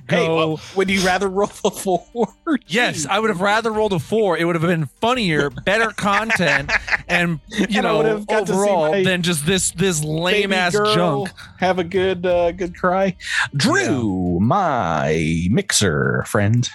Hey, 0.09 0.29
well, 0.29 0.61
would 0.75 0.91
you 0.91 1.01
rather 1.03 1.29
roll 1.29 1.51
a 1.65 1.71
four? 1.71 2.07
Yes, 2.67 3.07
I 3.07 3.21
would 3.21 3.31
have 3.31 3.41
rather 3.41 3.71
rolled 3.73 3.93
a 3.93 4.01
four. 4.01 4.37
It 4.37 4.45
would 4.45 4.57
have 4.57 4.63
been 4.63 4.87
funnier, 5.01 5.51
better 5.51 5.91
content, 5.97 6.71
and 7.09 7.39
you 7.49 7.67
And 7.77 7.87
I 7.87 7.93
would 7.93 8.07
know 8.07 8.17
have 8.17 8.27
got 8.27 8.47
to 8.47 8.53
see 8.53 8.59
overall 8.59 8.91
my 8.91 9.05
than 9.05 9.23
just 9.23 9.47
this 9.47 9.71
this 9.73 10.03
lame 10.03 10.53
ass 10.53 10.73
junk. 10.73 11.31
Have 11.59 11.79
a 11.79 11.85
good, 11.85 12.27
uh, 12.27 12.51
good 12.53 12.77
cry. 12.77 13.17
Drew, 13.55 14.41
my 14.41 15.47
mixer 15.51 16.25
friend, 16.27 16.69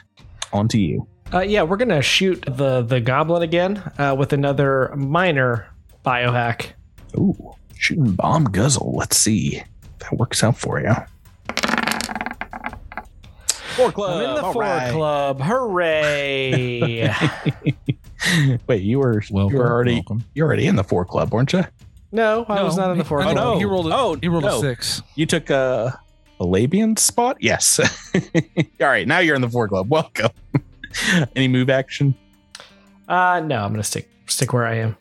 on 0.54 0.70
to 0.70 0.80
you. 0.80 1.08
Uh, 1.34 1.42
yeah, 1.42 1.64
we're 1.64 1.78
gonna 1.78 2.02
shoot 2.02 2.44
the 2.48 2.82
the 2.82 3.02
goblin 3.02 3.42
again 3.42 3.78
uh, 3.98 4.16
with 4.18 4.32
another 4.32 4.94
minor 4.96 5.68
biohack. 6.06 6.72
Ooh, 7.18 7.56
shooting 7.78 8.14
bomb 8.14 8.46
guzzle. 8.46 8.94
Let's 8.98 9.18
see 9.18 9.58
if 9.58 10.00
that 10.00 10.14
works 10.18 10.44
out 10.44 10.58
for 10.58 10.80
you. 10.82 10.94
Four 13.76 13.92
club. 13.92 14.22
I'm 14.22 14.30
in 14.30 14.36
the 14.36 14.42
all 14.42 14.54
four 14.54 14.62
right. 14.62 14.92
club. 14.94 15.42
Hooray! 15.42 17.10
Wait, 18.68 18.82
you 18.82 19.00
were 19.00 19.22
Welcome, 19.30 19.54
you 19.54 19.60
were 19.60 19.70
already 19.70 19.94
welcome. 19.96 20.24
you're 20.34 20.48
already 20.48 20.68
in 20.68 20.76
the 20.78 20.84
four 20.84 21.04
club, 21.06 21.34
weren't 21.34 21.52
you? 21.54 21.64
no, 22.12 22.46
I 22.48 22.64
was 22.64 22.78
not 22.78 22.92
in 22.92 22.98
the 22.98 23.04
four 23.04 23.20
I 23.20 23.34
club. 23.34 23.36
think 23.36 23.46
no. 23.46 23.58
he 23.60 23.66
rolled. 23.66 23.88
A, 23.88 23.96
Oh, 23.96 24.16
he 24.22 24.28
rolled 24.30 24.46
no. 24.46 24.58
a 24.58 24.62
six. 24.62 25.02
You 25.16 25.26
took 25.26 25.50
a 25.50 26.00
a 26.40 26.46
Labian 26.46 26.98
spot. 26.98 27.38
Yes. 27.42 27.80
all 28.82 28.88
right, 28.88 29.08
now 29.08 29.20
you're 29.20 29.36
in 29.36 29.42
the 29.42 29.50
four 29.50 29.68
club. 29.68 29.90
Welcome. 29.90 30.32
Any 31.36 31.48
move 31.50 31.70
action? 31.70 32.16
Uh, 33.10 33.42
no, 33.46 33.58
I'm 33.62 33.72
gonna 33.74 33.84
stick 33.84 34.10
stick 34.28 34.54
where 34.54 34.66
I 34.66 34.76
am. 34.76 34.96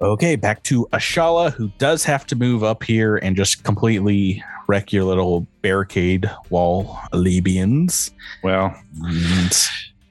Okay, 0.00 0.36
back 0.36 0.62
to 0.64 0.86
Ashala, 0.92 1.52
who 1.52 1.68
does 1.78 2.04
have 2.04 2.26
to 2.28 2.36
move 2.36 2.62
up 2.64 2.82
here 2.82 3.16
and 3.16 3.36
just 3.36 3.64
completely 3.64 4.42
wreck 4.68 4.92
your 4.92 5.04
little 5.04 5.46
barricade 5.62 6.30
wall, 6.50 6.98
Libyans. 7.12 8.10
Well, 8.42 8.74
And 9.04 9.52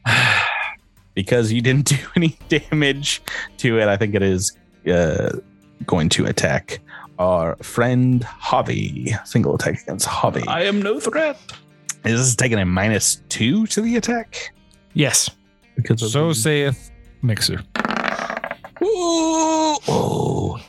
because 1.13 1.51
you 1.51 1.61
didn't 1.61 1.85
do 1.87 1.97
any 2.15 2.37
damage 2.49 3.21
to 3.57 3.79
it, 3.79 3.87
I 3.87 3.97
think 3.97 4.15
it 4.15 4.23
is 4.23 4.57
uh, 4.87 5.31
going 5.85 6.09
to 6.09 6.25
attack 6.25 6.79
our 7.19 7.55
friend 7.57 8.21
Javi. 8.23 9.15
Single 9.27 9.55
attack 9.55 9.81
against 9.83 10.07
Javi. 10.07 10.47
I 10.47 10.63
am 10.63 10.81
no 10.81 10.99
threat. 10.99 11.37
Is 12.03 12.19
this 12.19 12.35
taking 12.35 12.57
a 12.57 12.65
minus 12.65 13.21
two 13.29 13.67
to 13.67 13.81
the 13.81 13.95
attack? 13.95 14.53
Yes. 14.93 15.29
Because 15.75 16.11
So 16.11 16.29
the- 16.29 16.35
saith 16.35 16.91
Mixer. 17.21 17.61
Ooh, 19.01 19.77
oh. 19.87 20.59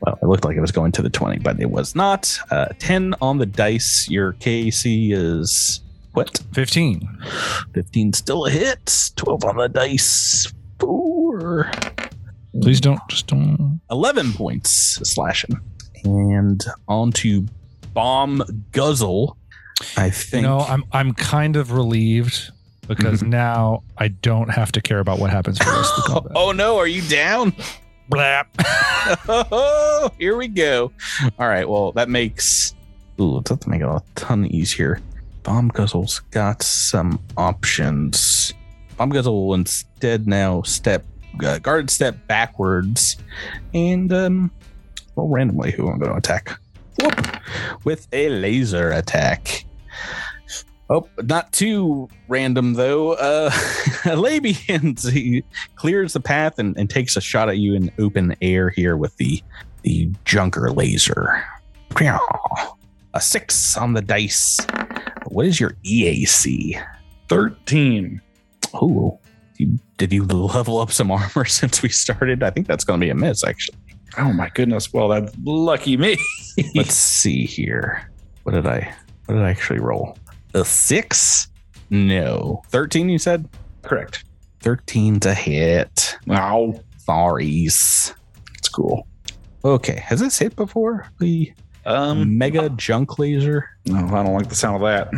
Well, 0.00 0.18
it 0.22 0.26
looked 0.26 0.44
like 0.44 0.56
it 0.56 0.60
was 0.60 0.72
going 0.72 0.92
to 0.92 1.02
the 1.02 1.10
20, 1.10 1.40
but 1.40 1.60
it 1.60 1.70
was 1.70 1.94
not. 1.94 2.38
Uh, 2.50 2.66
10 2.78 3.14
on 3.20 3.38
the 3.38 3.46
dice. 3.46 4.08
Your 4.08 4.32
KC 4.34 5.12
is 5.12 5.80
what? 6.12 6.38
Fifteen. 6.52 7.06
15 7.74 8.12
still 8.12 8.46
a 8.46 8.50
hit. 8.50 9.10
12 9.16 9.44
on 9.44 9.56
the 9.56 9.68
dice. 9.68 10.52
Four. 10.78 11.70
Please 12.62 12.80
don't 12.80 13.00
just 13.08 13.26
don't. 13.26 13.80
11 13.90 14.32
points 14.32 14.70
slashing. 15.08 15.60
And 16.04 16.64
on 16.88 17.12
to 17.12 17.46
Bomb 17.92 18.42
Guzzle. 18.72 19.36
I 19.96 20.10
think. 20.10 20.42
You 20.42 20.48
know, 20.48 20.60
I'm 20.60 20.84
I'm 20.92 21.12
kind 21.12 21.56
of 21.56 21.72
relieved 21.72 22.50
because 22.88 23.22
now 23.22 23.82
I 23.98 24.08
don't 24.08 24.48
have 24.48 24.72
to 24.72 24.80
care 24.80 24.98
about 24.98 25.18
what 25.18 25.30
happens 25.30 25.58
for 25.58 25.64
the 25.64 25.70
rest 25.76 25.92
of 25.98 26.04
the 26.04 26.10
combat. 26.12 26.32
oh 26.34 26.52
no, 26.52 26.76
are 26.78 26.88
you 26.88 27.02
down? 27.02 27.52
Blap. 28.10 28.46
oh, 29.28 30.10
here 30.18 30.36
we 30.36 30.48
go. 30.48 30.90
All 31.38 31.48
right. 31.48 31.68
Well, 31.68 31.92
that 31.92 32.08
makes 32.08 32.74
ooh, 33.20 33.42
that 33.44 33.66
make 33.66 33.82
it 33.82 33.86
a 33.86 34.02
ton 34.14 34.46
easier. 34.46 35.00
Bomb 35.42 35.68
Guzzle's 35.68 36.20
got 36.30 36.62
some 36.62 37.22
options. 37.36 38.52
Bomb 38.96 39.10
Guzzle 39.10 39.46
will 39.46 39.54
instead 39.54 40.26
now 40.26 40.62
step 40.62 41.04
uh, 41.44 41.58
guard 41.58 41.90
step 41.90 42.26
backwards 42.26 43.16
and 43.72 44.12
um 44.12 44.50
well 45.14 45.28
randomly 45.28 45.70
who 45.70 45.88
I'm 45.88 45.98
going 45.98 46.10
to 46.10 46.16
attack. 46.16 46.58
Whoop, 47.00 47.36
with 47.84 48.08
a 48.12 48.28
laser 48.28 48.90
attack. 48.90 49.64
Oh, 50.90 51.08
not 51.22 51.52
too 51.52 52.08
random 52.28 52.74
though. 52.74 53.12
Uh 53.12 53.50
Labians, 54.04 55.10
he 55.10 55.44
clears 55.76 56.14
the 56.14 56.20
path 56.20 56.58
and, 56.58 56.76
and 56.78 56.88
takes 56.88 57.16
a 57.16 57.20
shot 57.20 57.48
at 57.48 57.58
you 57.58 57.74
in 57.74 57.90
open 57.98 58.34
air 58.40 58.70
here 58.70 58.96
with 58.96 59.16
the 59.16 59.42
the 59.82 60.10
junker 60.24 60.70
laser. 60.70 61.44
A 63.14 63.20
six 63.20 63.76
on 63.76 63.94
the 63.94 64.02
dice. 64.02 64.58
What 65.26 65.46
is 65.46 65.60
your 65.60 65.72
EAC? 65.84 66.82
13. 67.28 68.20
Oh, 68.74 69.18
you, 69.56 69.78
did 69.96 70.12
you 70.12 70.24
level 70.24 70.78
up 70.78 70.92
some 70.92 71.10
armor 71.10 71.44
since 71.46 71.82
we 71.82 71.88
started? 71.88 72.42
I 72.42 72.50
think 72.50 72.66
that's 72.66 72.84
going 72.84 73.00
to 73.00 73.04
be 73.04 73.10
a 73.10 73.14
miss, 73.14 73.44
actually. 73.44 73.78
Oh 74.16 74.32
my 74.32 74.48
goodness. 74.50 74.92
Well, 74.92 75.08
that's 75.08 75.34
lucky 75.44 75.96
me. 75.96 76.16
Let's 76.74 76.94
see 76.94 77.44
here. 77.44 78.10
What 78.44 78.52
did 78.52 78.66
I? 78.66 78.94
What 79.26 79.34
did 79.34 79.44
I 79.44 79.50
actually 79.50 79.80
roll? 79.80 80.16
A 80.54 80.64
six? 80.64 81.48
No, 81.90 82.62
thirteen. 82.68 83.08
You 83.08 83.18
said 83.18 83.48
Correct. 83.82 84.24
13 84.60 85.20
to 85.20 85.32
hit. 85.34 86.16
Wow. 86.26 86.74
Sorries. 87.06 88.12
That's 88.54 88.68
cool. 88.68 89.06
Okay, 89.64 90.00
has 90.00 90.20
this 90.20 90.38
hit 90.38 90.56
before? 90.56 91.06
The 91.20 91.52
Um, 91.86 92.36
mega 92.36 92.68
junk 92.70 93.18
laser? 93.18 93.70
no, 93.86 93.98
I 93.98 94.22
don't 94.24 94.34
like 94.34 94.48
the 94.48 94.54
sound 94.54 94.76
of 94.76 94.82
that. 94.82 95.12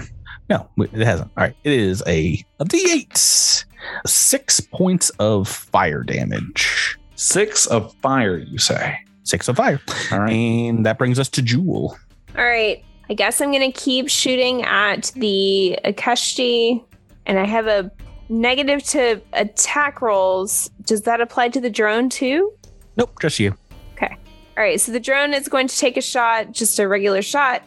No, 0.51 0.69
it 0.79 0.91
hasn't. 0.93 1.31
All 1.37 1.45
right, 1.45 1.57
it 1.65 1.73
is 1.73 2.03
a, 2.07 2.45
a 2.59 2.65
D8. 2.65 3.65
Six 4.07 4.61
points 4.61 5.11
of 5.19 5.49
fire 5.49 6.03
damage. 6.03 6.99
Six 7.17 7.67
of 7.67 7.95
fire, 8.03 8.39
you 8.39 8.59
say? 8.59 8.99
Six 9.25 9.49
of 9.49 9.57
fire. 9.57 9.81
All 10.13 10.21
right. 10.21 10.33
And 10.33 10.85
that 10.87 10.99
brings 10.99 11.19
us 11.19 11.29
to 11.31 11.43
Jewel. 11.43 11.97
All 12.37 12.45
right. 12.45 12.85
I 13.11 13.15
guess 13.15 13.41
I'm 13.41 13.51
going 13.51 13.73
to 13.73 13.77
keep 13.77 14.09
shooting 14.09 14.63
at 14.63 15.11
the 15.17 15.77
Ikeshti, 15.85 16.81
and 17.27 17.41
I 17.41 17.45
have 17.45 17.67
a 17.67 17.91
negative 18.29 18.85
to 18.85 19.21
attack 19.33 20.01
rolls. 20.01 20.71
Does 20.85 21.03
that 21.03 21.21
apply 21.21 21.49
to 21.49 21.61
the 21.61 21.71
drone 21.71 22.09
too? 22.09 22.53
Nope, 22.97 23.21
just 23.21 23.41
you. 23.41 23.53
Okay. 23.95 24.17
All 24.57 24.63
right. 24.63 24.81
So 24.81 24.93
the 24.93 25.01
drone 25.01 25.35
is 25.35 25.49
going 25.49 25.67
to 25.67 25.77
take 25.77 25.97
a 25.97 26.01
shot, 26.01 26.53
just 26.53 26.79
a 26.79 26.87
regular 26.87 27.21
shot. 27.21 27.65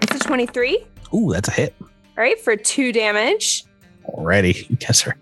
It's 0.00 0.14
a 0.14 0.18
23. 0.18 0.86
Ooh, 1.12 1.30
that's 1.30 1.48
a 1.48 1.52
hit. 1.52 1.74
All 1.80 1.88
right. 2.16 2.40
For 2.40 2.56
two 2.56 2.90
damage. 2.90 3.64
Already. 4.06 4.52
You 4.70 4.76
guys 4.76 5.06
are 5.06 5.16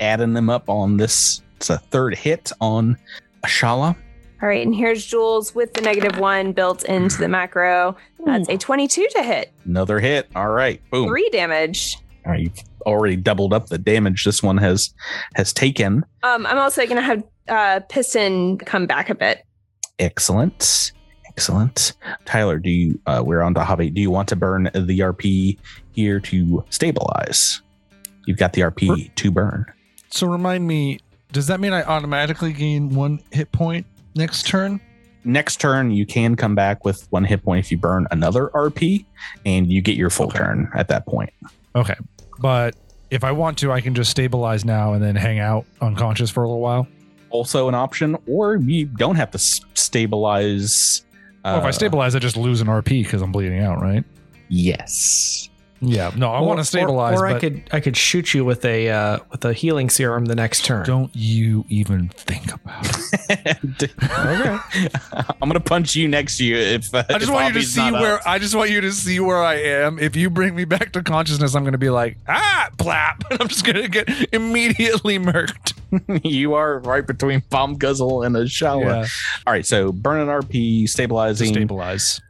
adding 0.00 0.32
them 0.32 0.50
up 0.50 0.68
on 0.68 0.96
this. 0.96 1.42
It's 1.56 1.70
a 1.70 1.78
third 1.78 2.16
hit 2.16 2.50
on 2.60 2.98
Ashala. 3.46 3.96
All 4.40 4.48
right. 4.48 4.64
And 4.64 4.74
here's 4.74 5.04
Jules 5.04 5.54
with 5.54 5.74
the 5.74 5.80
negative 5.80 6.18
one 6.18 6.52
built 6.52 6.84
into 6.84 7.18
the 7.18 7.28
macro. 7.28 7.96
That's 8.24 8.48
a 8.48 8.56
22 8.56 9.06
to 9.12 9.22
hit. 9.22 9.52
Another 9.64 9.98
hit. 9.98 10.28
All 10.36 10.50
right. 10.50 10.80
Boom. 10.90 11.08
Three 11.08 11.28
damage. 11.30 11.96
All 12.24 12.32
right, 12.32 12.42
you've 12.42 12.58
already 12.84 13.16
doubled 13.16 13.54
up 13.54 13.68
the 13.68 13.78
damage 13.78 14.24
this 14.24 14.42
one 14.42 14.58
has 14.58 14.92
has 15.34 15.52
taken. 15.52 16.04
Um, 16.22 16.44
I'm 16.46 16.58
also 16.58 16.84
going 16.84 16.96
to 16.96 17.02
have 17.02 17.24
uh, 17.48 17.80
Piston 17.88 18.58
come 18.58 18.86
back 18.86 19.08
a 19.08 19.14
bit. 19.14 19.44
Excellent. 19.98 20.92
Excellent. 21.26 21.92
Tyler, 22.24 22.58
do 22.58 22.68
you 22.68 23.00
uh 23.06 23.22
we're 23.24 23.42
on 23.42 23.54
to 23.54 23.60
Javi. 23.60 23.94
Do 23.94 24.00
you 24.00 24.10
want 24.10 24.28
to 24.28 24.36
burn 24.36 24.64
the 24.74 24.98
RP 24.98 25.56
here 25.92 26.20
to 26.20 26.64
stabilize? 26.70 27.62
You've 28.26 28.38
got 28.38 28.52
the 28.52 28.62
RP 28.62 29.14
to 29.14 29.30
burn. 29.30 29.64
So 30.10 30.26
remind 30.26 30.66
me, 30.66 30.98
does 31.32 31.46
that 31.46 31.60
mean 31.60 31.72
I 31.72 31.82
automatically 31.84 32.52
gain 32.52 32.90
one 32.90 33.20
hit 33.30 33.52
point 33.52 33.86
next 34.18 34.46
turn? 34.46 34.80
Next 35.24 35.56
turn, 35.60 35.90
you 35.90 36.04
can 36.06 36.36
come 36.36 36.54
back 36.54 36.84
with 36.84 37.06
one 37.10 37.24
hit 37.24 37.42
point 37.42 37.64
if 37.64 37.70
you 37.70 37.78
burn 37.78 38.06
another 38.10 38.48
RP, 38.54 39.04
and 39.46 39.70
you 39.72 39.80
get 39.80 39.96
your 39.96 40.10
full 40.10 40.26
Okay. 40.26 40.38
turn 40.38 40.70
at 40.74 40.88
that 40.88 41.06
point. 41.06 41.30
Okay. 41.74 41.94
But 42.38 42.76
if 43.10 43.24
I 43.24 43.32
want 43.32 43.58
to, 43.58 43.72
I 43.72 43.80
can 43.80 43.94
just 43.94 44.10
stabilize 44.10 44.64
now 44.64 44.92
and 44.92 45.02
then 45.02 45.16
hang 45.16 45.38
out 45.38 45.64
unconscious 45.80 46.30
for 46.30 46.42
a 46.42 46.46
little 46.46 46.60
while. 46.60 46.86
also 47.30 47.68
an 47.68 47.74
option, 47.74 48.16
or 48.26 48.56
you 48.56 48.86
don't 48.86 49.16
have 49.16 49.30
to 49.30 49.36
s- 49.36 49.60
stabilize. 49.74 51.04
Uh, 51.44 51.50
Well, 51.52 51.58
if 51.58 51.64
I 51.66 51.70
stabilize, 51.72 52.14
I 52.14 52.20
just 52.20 52.38
lose 52.38 52.62
an 52.62 52.68
RP 52.68 53.02
because 53.02 53.20
I'm 53.20 53.32
bleeding 53.32 53.60
out, 53.60 53.82
right? 53.82 54.02
yes. 54.48 55.50
Yeah. 55.80 56.10
No, 56.16 56.30
I 56.32 56.40
Or- 56.40 56.46
want 56.46 56.58
to 56.60 56.64
stabilize, 56.64 57.20
Or, 57.20 57.24
or 57.24 57.28
I 57.28 57.38
could 57.38 57.62
I 57.72 57.80
could 57.80 57.96
shoot 57.96 58.34
you 58.34 58.44
with 58.44 58.64
a 58.64 58.88
uh, 58.90 59.18
with 59.30 59.44
a 59.44 59.52
healing 59.52 59.90
serum 59.90 60.24
the 60.26 60.34
next 60.34 60.64
turn. 60.64 60.84
don't 60.86 61.14
you 61.14 61.64
even 61.68 62.08
think 62.08 62.52
about 62.52 62.84
it. 63.30 63.82
okay. 64.02 64.58
I'm 65.40 65.48
gonna 65.48 65.60
punch 65.60 65.94
you 65.94 66.08
next 66.08 66.38
to 66.38 66.44
you 66.44 66.56
if 66.56 66.92
uh, 66.94 67.04
I 67.08 67.12
just 67.14 67.24
if 67.24 67.30
want 67.30 67.54
you 67.54 67.60
to 67.60 67.66
see 67.66 67.90
where 67.92 68.16
up. 68.16 68.26
I 68.26 68.38
just 68.38 68.54
want 68.54 68.70
you 68.70 68.80
to 68.80 68.92
see 68.92 69.20
where 69.20 69.42
I 69.42 69.54
am. 69.56 69.98
If 69.98 70.16
you 70.16 70.30
bring 70.30 70.54
me 70.56 70.64
back 70.64 70.92
to 70.92 71.02
consciousness, 71.02 71.54
I'm 71.54 71.62
going 71.62 71.72
to 71.72 71.78
be 71.78 71.90
like, 71.90 72.18
ah, 72.28 72.70
plap, 72.78 73.22
and 73.30 73.40
I'm 73.40 73.48
just 73.48 73.64
going 73.64 73.76
to 73.80 73.88
get 73.88 74.08
immediately 74.32 75.18
murked. 75.18 75.74
you 76.24 76.54
are 76.54 76.80
right 76.80 77.06
between 77.06 77.42
bomb 77.50 77.74
guzzle 77.76 78.22
and 78.22 78.36
a 78.36 78.46
shower. 78.48 78.92
All 79.46 79.52
right, 79.52 79.64
so 79.64 79.92
burn 79.92 80.20
an 80.20 80.28
RP, 80.28 80.82
To 80.82 80.86
stabilizing. 80.88 81.52
stabilize. 81.52 82.20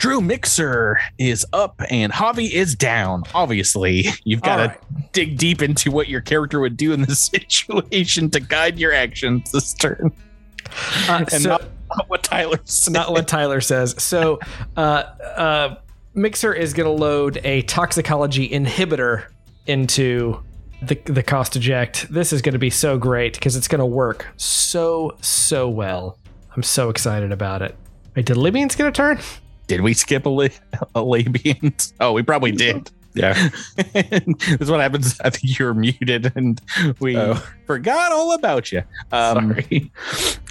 Drew 0.00 0.22
Mixer 0.22 0.98
is 1.18 1.44
up 1.52 1.80
and 1.90 2.10
Javi 2.10 2.50
is 2.50 2.74
down. 2.74 3.22
Obviously, 3.34 4.06
you've 4.24 4.40
got 4.40 4.56
to 4.56 4.62
right. 4.68 5.12
dig 5.12 5.36
deep 5.36 5.60
into 5.60 5.90
what 5.90 6.08
your 6.08 6.22
character 6.22 6.58
would 6.58 6.78
do 6.78 6.94
in 6.94 7.02
this 7.02 7.20
situation 7.26 8.30
to 8.30 8.40
guide 8.40 8.78
your 8.78 8.94
actions 8.94 9.52
this 9.52 9.74
turn, 9.74 10.10
Uh, 11.06 11.24
and 11.32 11.42
so- 11.42 11.48
not, 11.50 11.62
not 11.96 12.08
what 12.08 12.22
Tyler 12.22 12.58
said. 12.64 12.94
not 12.94 13.12
what 13.12 13.28
Tyler 13.28 13.60
says. 13.60 13.94
So, 14.02 14.40
uh, 14.74 14.80
uh, 15.36 15.76
Mixer 16.14 16.54
is 16.54 16.72
going 16.72 16.86
to 16.86 16.92
load 16.98 17.38
a 17.44 17.60
toxicology 17.62 18.48
inhibitor 18.48 19.26
into 19.66 20.42
the 20.82 20.94
the 21.04 21.22
cost 21.22 21.56
eject. 21.56 22.06
This 22.10 22.32
is 22.32 22.40
going 22.40 22.54
to 22.54 22.58
be 22.58 22.70
so 22.70 22.96
great 22.96 23.34
because 23.34 23.54
it's 23.54 23.68
going 23.68 23.80
to 23.80 23.86
work 23.86 24.26
so 24.38 25.14
so 25.20 25.68
well. 25.68 26.18
I'm 26.56 26.62
so 26.62 26.88
excited 26.88 27.32
about 27.32 27.60
it. 27.60 27.76
Wait, 28.16 28.24
did 28.24 28.38
Libyans 28.38 28.74
get 28.76 28.86
a 28.86 28.92
turn? 28.92 29.20
Did 29.70 29.82
we 29.82 29.94
skip 29.94 30.26
a, 30.26 30.28
li- 30.28 30.50
a 30.94 31.00
Labian? 31.00 31.92
Oh, 32.00 32.12
we 32.12 32.22
probably 32.24 32.50
did. 32.52 32.90
Yeah. 33.14 33.34
this 33.92 34.60
is 34.60 34.70
what 34.70 34.80
happens. 34.80 35.20
I 35.20 35.30
think 35.30 35.58
you're 35.58 35.74
muted 35.74 36.32
and 36.34 36.60
we 36.98 37.16
Oh. 37.16 37.34
forgot 37.66 38.10
all 38.12 38.32
about 38.34 38.72
you. 38.72 38.82
Um, 39.12 39.52
Sorry. 39.54 39.90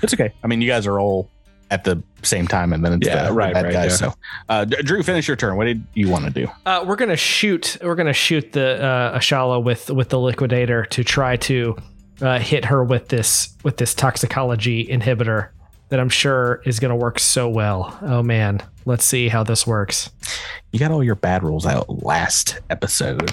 It's 0.03 0.13
okay. 0.13 0.31
I 0.43 0.47
mean, 0.47 0.61
you 0.61 0.67
guys 0.69 0.87
are 0.87 0.99
all 0.99 1.29
at 1.71 1.83
the 1.83 2.01
same 2.23 2.47
time, 2.47 2.71
and 2.73 2.83
then 2.83 2.93
it's 2.93 3.07
Yeah, 3.07 3.23
the, 3.23 3.29
the 3.29 3.33
right, 3.35 3.53
bad 3.53 3.65
right, 3.65 3.73
guys. 3.73 4.01
yeah. 4.01 4.07
So, 4.09 4.13
uh, 4.49 4.65
Drew, 4.65 5.03
finish 5.03 5.27
your 5.27 5.37
turn. 5.37 5.55
What 5.57 5.65
did 5.65 5.85
you 5.93 6.09
want 6.09 6.25
to 6.25 6.31
do? 6.31 6.47
Uh, 6.65 6.83
we're 6.87 6.95
gonna 6.95 7.15
shoot. 7.15 7.77
We're 7.81 7.95
gonna 7.95 8.11
shoot 8.13 8.53
the 8.53 8.81
uh, 8.83 9.17
Ashala 9.19 9.63
with 9.63 9.89
with 9.91 10.09
the 10.09 10.19
liquidator 10.19 10.85
to 10.85 11.03
try 11.03 11.35
to 11.37 11.77
uh, 12.21 12.39
hit 12.39 12.65
her 12.65 12.83
with 12.83 13.09
this 13.09 13.55
with 13.63 13.77
this 13.77 13.93
toxicology 13.93 14.85
inhibitor 14.87 15.49
that 15.89 15.99
I'm 15.99 16.09
sure 16.09 16.61
is 16.65 16.79
gonna 16.79 16.95
work 16.95 17.19
so 17.19 17.49
well. 17.49 17.97
Oh 18.01 18.23
man, 18.23 18.61
let's 18.85 19.05
see 19.05 19.27
how 19.27 19.43
this 19.43 19.67
works. 19.67 20.11
You 20.71 20.79
got 20.79 20.91
all 20.91 21.03
your 21.03 21.15
bad 21.15 21.43
rolls 21.43 21.65
out 21.65 22.03
last 22.03 22.59
episode. 22.69 23.29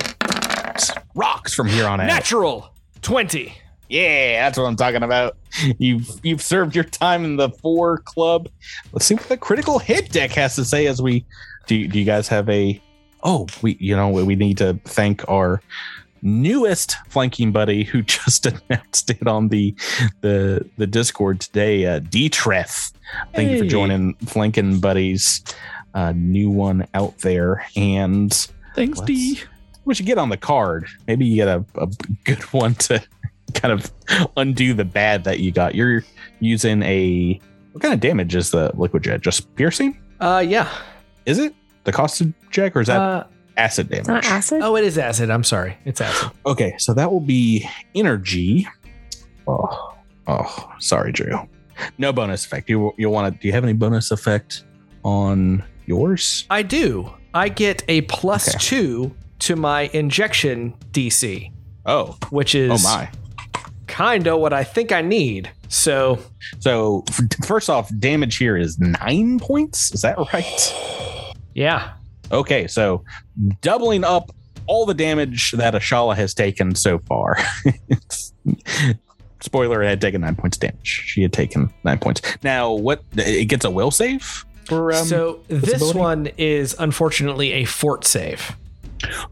Rocks 1.14 1.54
from 1.54 1.68
here 1.68 1.86
on 1.86 2.00
out. 2.00 2.06
Natural 2.06 2.70
twenty. 3.02 3.54
Yeah, 3.88 4.44
that's 4.44 4.58
what 4.58 4.64
I'm 4.64 4.76
talking 4.76 5.02
about. 5.02 5.36
You've 5.78 6.08
you've 6.22 6.42
served 6.42 6.74
your 6.74 6.84
time 6.84 7.24
in 7.24 7.36
the 7.36 7.50
four 7.50 7.98
club. 7.98 8.48
Let's 8.92 9.06
see 9.06 9.14
what 9.14 9.28
the 9.28 9.36
critical 9.36 9.78
hit 9.78 10.10
deck 10.10 10.32
has 10.32 10.56
to 10.56 10.64
say 10.64 10.86
as 10.86 11.00
we 11.00 11.24
do. 11.66 11.86
Do 11.86 11.98
you 11.98 12.04
guys 12.04 12.28
have 12.28 12.48
a? 12.48 12.80
Oh, 13.22 13.46
we 13.62 13.76
you 13.80 13.96
know 13.96 14.08
we 14.08 14.34
need 14.34 14.58
to 14.58 14.78
thank 14.84 15.28
our 15.28 15.62
newest 16.22 16.96
flanking 17.08 17.52
buddy 17.52 17.84
who 17.84 18.02
just 18.16 18.46
announced 18.46 19.10
it 19.10 19.26
on 19.26 19.48
the 19.48 19.74
the 20.20 20.68
the 20.76 20.86
Discord 20.86 21.40
today. 21.40 21.86
Uh, 21.86 22.00
Detreth, 22.00 22.92
thank 23.34 23.50
you 23.50 23.58
for 23.58 23.64
joining 23.66 24.14
flanking 24.26 24.80
buddies. 24.80 25.42
Uh, 25.94 26.12
new 26.14 26.50
one 26.50 26.86
out 26.92 27.16
there 27.18 27.64
and 27.74 28.48
Thanks, 28.74 29.00
D. 29.00 29.40
we 29.86 29.94
should 29.94 30.04
get 30.04 30.18
on 30.18 30.28
the 30.28 30.36
card. 30.36 30.86
Maybe 31.06 31.24
you 31.24 31.36
get 31.36 31.48
a, 31.48 31.64
a 31.76 31.88
good 32.24 32.42
one 32.52 32.74
to 32.74 33.02
kind 33.54 33.72
of 33.72 33.90
undo 34.36 34.74
the 34.74 34.84
bad 34.84 35.24
that 35.24 35.40
you 35.40 35.52
got. 35.52 35.74
You're 35.74 36.04
using 36.40 36.82
a 36.82 37.40
what 37.72 37.80
kind 37.82 37.94
of 37.94 38.00
damage 38.00 38.34
is 38.34 38.50
the 38.50 38.70
liquid 38.74 39.04
jet? 39.04 39.22
Just 39.22 39.54
piercing? 39.54 39.98
Uh, 40.20 40.44
yeah. 40.46 40.70
Is 41.24 41.38
it 41.38 41.54
the 41.84 41.92
cost 41.92 42.20
of 42.20 42.32
check 42.50 42.76
or 42.76 42.80
is 42.80 42.88
that 42.88 43.00
Uh, 43.00 43.24
acid 43.56 43.88
damage? 43.88 44.06
Not 44.08 44.24
acid. 44.24 44.60
oh, 44.62 44.76
it 44.76 44.84
is 44.84 44.98
acid. 44.98 45.30
I'm 45.30 45.44
sorry, 45.44 45.76
it's 45.84 46.00
acid. 46.00 46.30
Okay, 46.46 46.74
so 46.78 46.94
that 46.94 47.10
will 47.10 47.20
be 47.20 47.68
energy. 47.94 48.66
Oh, 49.48 49.94
oh, 50.26 50.72
sorry, 50.78 51.12
Drew. 51.12 51.38
No 51.98 52.12
bonus 52.12 52.44
effect. 52.44 52.68
You 52.70 52.92
you'll 52.96 53.12
want 53.12 53.32
to? 53.34 53.40
Do 53.40 53.46
you 53.48 53.52
have 53.52 53.64
any 53.64 53.72
bonus 53.74 54.10
effect 54.10 54.64
on 55.04 55.62
yours? 55.86 56.46
I 56.50 56.62
do. 56.62 57.12
I 57.34 57.48
get 57.50 57.82
a 57.88 58.00
plus 58.02 58.48
Okay. 58.48 58.58
two 58.58 59.14
to 59.40 59.56
my 59.56 59.82
injection 59.92 60.72
DC, 60.92 61.52
Oh, 61.84 62.16
which 62.30 62.54
oh, 62.56 62.58
is 62.58 62.84
oh 62.86 62.88
my. 62.88 63.10
kind 63.86 64.26
of 64.26 64.40
what 64.40 64.52
I 64.54 64.64
think 64.64 64.90
I 64.90 65.02
need. 65.02 65.50
So 65.68 66.18
So 66.60 67.04
first 67.44 67.68
off, 67.68 67.90
damage 67.98 68.36
here 68.38 68.56
is 68.56 68.78
nine 68.78 69.38
points. 69.38 69.92
Is 69.92 70.00
that 70.02 70.16
right? 70.32 71.34
yeah, 71.54 71.92
Okay, 72.32 72.66
so 72.66 73.04
doubling 73.60 74.04
up 74.04 74.30
all 74.66 74.84
the 74.86 74.94
damage 74.94 75.52
that 75.52 75.74
Ashala 75.74 76.16
has 76.16 76.34
taken 76.34 76.74
so 76.74 76.98
far. 77.00 77.36
Spoiler: 79.40 79.82
It 79.82 79.88
had 79.88 80.00
taken 80.00 80.22
nine 80.22 80.34
points 80.34 80.56
damage. 80.56 81.04
She 81.06 81.22
had 81.22 81.32
taken 81.32 81.72
nine 81.84 81.98
points. 81.98 82.22
Now, 82.42 82.72
what? 82.72 83.02
It 83.16 83.46
gets 83.46 83.64
a 83.64 83.70
will 83.70 83.90
save 83.90 84.44
for. 84.64 84.92
Um, 84.92 85.04
so 85.04 85.40
this 85.48 85.94
one 85.94 86.28
is 86.38 86.74
unfortunately 86.78 87.52
a 87.52 87.64
fort 87.64 88.04
save. 88.06 88.56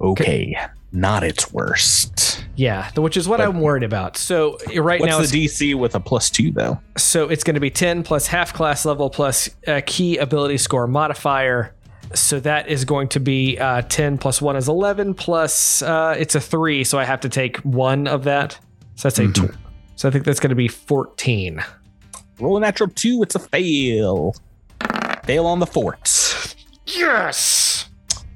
okay, 0.01 0.57
not 0.93 1.25
its 1.25 1.53
worst. 1.53 2.45
Yeah, 2.57 2.89
which 2.97 3.16
is 3.16 3.27
what 3.27 3.39
But- 3.39 3.49
I'm 3.49 3.61
worried 3.61 3.83
about. 3.83 4.16
So 4.16 4.59
right 4.77 5.01
What's 5.01 5.11
now, 5.11 5.21
it's, 5.21 5.33
the 5.33 5.47
DC 5.47 5.75
with 5.75 5.97
a 5.97 6.01
plus 6.01 6.31
two 6.31 6.53
though? 6.53 6.79
so 6.97 7.29
it's 7.29 7.43
going 7.43 7.55
to 7.55 7.61
be 7.61 7.71
10 7.71 8.05
plus 8.05 8.29
half 8.29 8.53
class 8.55 8.85
level 8.85 9.11
plus 9.11 9.51
uh, 9.66 9.81
key 9.87 10.19
ability 10.19 10.59
score 10.59 10.87
modifier. 10.87 11.75
So 12.15 12.41
that 12.41 12.69
is 12.69 12.85
going 12.85 13.09
to 13.09 13.20
be 13.20 13.59
uh, 13.59 13.82
10 13.82 14.19
plus 14.19 14.41
1 14.43 14.57
is 14.57 14.69
11 14.69 15.15
plus 15.15 15.82
uh, 15.82 16.15
it's 16.19 16.35
a 16.35 16.41
3 16.41 16.85
so 16.85 16.99
I 16.99 17.05
have 17.05 17.20
to 17.20 17.28
take 17.28 17.57
1 17.59 18.07
of 18.07 18.24
that. 18.24 18.59
So 18.97 19.09
that's 19.09 19.19
a 19.19 19.23
Mhm. 19.24 19.51
tw- 19.53 19.57
So 19.97 20.09
I 20.09 20.12
think 20.12 20.24
that's 20.24 20.41
going 20.41 20.51
to 20.51 20.57
be 20.57 20.69
14. 20.69 21.62
Roll 22.41 22.57
a 22.57 22.61
natural 22.61 22.89
two. 22.91 23.20
It's 23.23 23.35
a 23.36 23.39
fail. 23.39 24.35
Fail 25.24 25.47
on 25.47 25.61
the 25.61 25.66
forts. 25.66 26.55
Yes. 26.86 27.89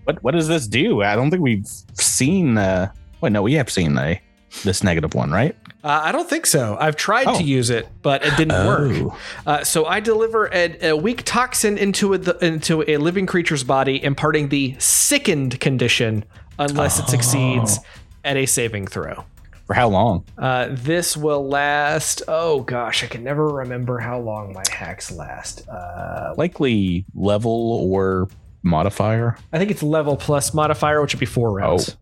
What 0.05 0.23
What 0.23 0.33
does 0.35 0.47
this 0.49 0.67
do? 0.69 1.03
I 1.03 1.17
don't 1.17 1.31
think 1.31 1.43
we've 1.43 1.67
seen. 1.95 2.57
Uh, 2.59 2.91
wait, 3.21 3.33
no, 3.33 3.43
we 3.43 3.55
have 3.55 3.69
seen 3.71 3.99
a 3.99 4.21
this 4.65 4.83
negative 4.85 5.15
one, 5.15 5.31
right? 5.31 5.55
Uh, 5.85 6.01
I 6.05 6.13
don't 6.13 6.29
think 6.29 6.45
so. 6.47 6.77
I've 6.81 6.97
tried 6.97 7.27
Oh. 7.29 7.39
to 7.39 7.43
use 7.45 7.71
it, 7.71 7.87
but 8.03 8.25
it 8.25 8.37
didn't 8.37 8.67
work. 8.67 9.17
Uh, 9.47 9.63
so 9.65 9.87
I 9.87 10.01
deliver 10.01 10.47
a, 10.53 10.89
a 10.91 10.97
weak 10.97 11.23
toxin 11.25 11.79
into 11.79 12.15
a, 12.15 12.19
the, 12.19 12.37
into 12.45 12.83
a 12.91 12.97
living 12.97 13.27
creature's 13.27 13.63
body, 13.63 14.03
imparting 14.03 14.49
the 14.49 14.75
sickened 14.79 15.61
condition 15.61 16.25
unless 16.59 16.99
it 16.99 17.09
succeeds 17.09 17.79
at 18.25 18.37
a 18.37 18.45
saving 18.47 18.89
throw. 18.89 19.25
For 19.67 19.75
how 19.75 19.89
long? 19.89 20.25
Uh, 20.37 20.69
this 20.71 21.17
will 21.17 21.47
last. 21.47 22.23
Oh 22.27 22.63
gosh, 22.63 23.05
I 23.05 23.07
can 23.07 23.23
never 23.23 23.47
remember 23.47 23.99
how 23.99 24.19
long 24.19 24.53
my 24.55 24.65
hacks 24.73 25.13
last. 25.13 25.69
Uh, 25.69 26.35
Likely 26.37 27.05
level 27.15 27.87
or 27.93 28.29
modifier. 28.63 29.37
I 29.53 29.59
think 29.59 29.71
it's 29.71 29.83
level 29.83 30.17
plus 30.17 30.53
modifier, 30.55 31.01
which 31.03 31.15
would 31.15 31.21
be 31.21 31.27
four 31.27 31.53
rounds. 31.53 31.97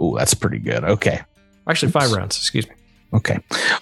Oh, 0.00 0.16
that's 0.16 0.32
pretty 0.34 0.58
good. 0.60 0.82
Okay. 0.84 1.20
Actually, 1.68 1.92
five 1.92 2.12
rounds. 2.12 2.36
Excuse 2.36 2.68
me. 2.68 2.74
Okay. 3.14 3.38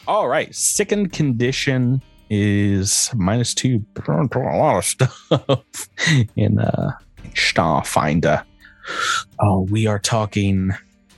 All 0.09 0.29
right. 0.29 0.55
Second 0.55 1.13
condition 1.13 2.03
is 2.31 3.11
minus 3.15 3.55
two. 3.55 3.85
A 4.07 4.39
lot 4.39 4.79
of 4.79 4.85
stuff 4.85 5.29
in 6.37 6.59
uh 6.59 6.93
Starfinder. 7.35 8.45
Oh, 9.39 9.61
we 9.71 9.87
are 9.87 9.99
talking 9.99 10.73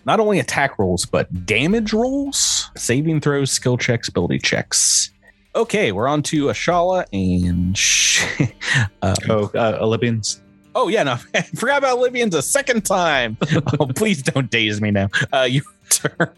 not 0.05 0.21
only 0.21 0.39
attack 0.41 0.79
rolls, 0.79 1.07
but 1.07 1.47
damage 1.47 1.93
rolls, 1.93 2.71
saving 2.77 3.21
throws, 3.21 3.51
skill 3.51 3.77
checks, 3.79 4.09
ability 4.09 4.39
checks. 4.41 5.11
Okay, 5.55 5.93
we're 5.93 6.09
on 6.09 6.23
to 6.25 6.47
Ashala 6.47 7.05
and 7.13 7.77
sh- 7.77 8.25
um, 9.03 9.15
Oh, 9.29 9.51
uh, 9.55 9.79
Olympians. 9.81 10.43
Oh 10.75 10.89
yeah, 10.89 11.03
no, 11.03 11.17
I 11.35 11.43
forgot 11.43 11.79
about 11.79 11.99
Libyans 11.99 12.35
a 12.35 12.43
second 12.43 12.85
time. 12.85 13.37
oh, 13.79 13.87
please 13.87 14.23
don't 14.23 14.51
daze 14.51 14.81
me 14.81 14.91
now. 14.91 15.09
Uh, 15.33 15.47
you 15.49 15.63
turn. 15.91 16.31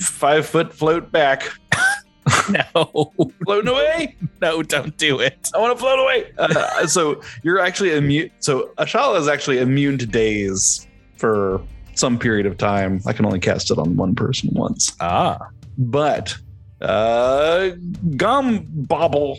Five 0.00 0.46
foot 0.46 0.72
float 0.72 1.10
back. 1.12 1.48
No, 2.50 3.12
Floating 3.44 3.68
away. 3.70 4.16
no, 4.42 4.60
don't 4.60 4.96
do 4.96 5.20
it. 5.20 5.48
I 5.54 5.58
want 5.58 5.76
to 5.76 5.80
float 5.80 6.00
away. 6.00 6.32
Uh, 6.36 6.84
so 6.88 7.20
you're 7.44 7.60
actually 7.60 7.94
immune. 7.96 8.30
So 8.40 8.70
Ashala 8.78 9.18
is 9.20 9.28
actually 9.28 9.58
immune 9.58 9.96
to 9.98 10.06
daze 10.06 10.88
for 11.18 11.60
some 11.94 12.18
period 12.18 12.46
of 12.46 12.58
time. 12.58 13.00
I 13.06 13.12
can 13.12 13.26
only 13.26 13.38
cast 13.38 13.70
it 13.70 13.78
on 13.78 13.96
one 13.96 14.16
person 14.16 14.50
once. 14.54 14.96
Ah, 15.00 15.38
But 15.78 16.36
Uh, 16.80 17.70
gum 18.16 18.66
bobble, 18.68 19.38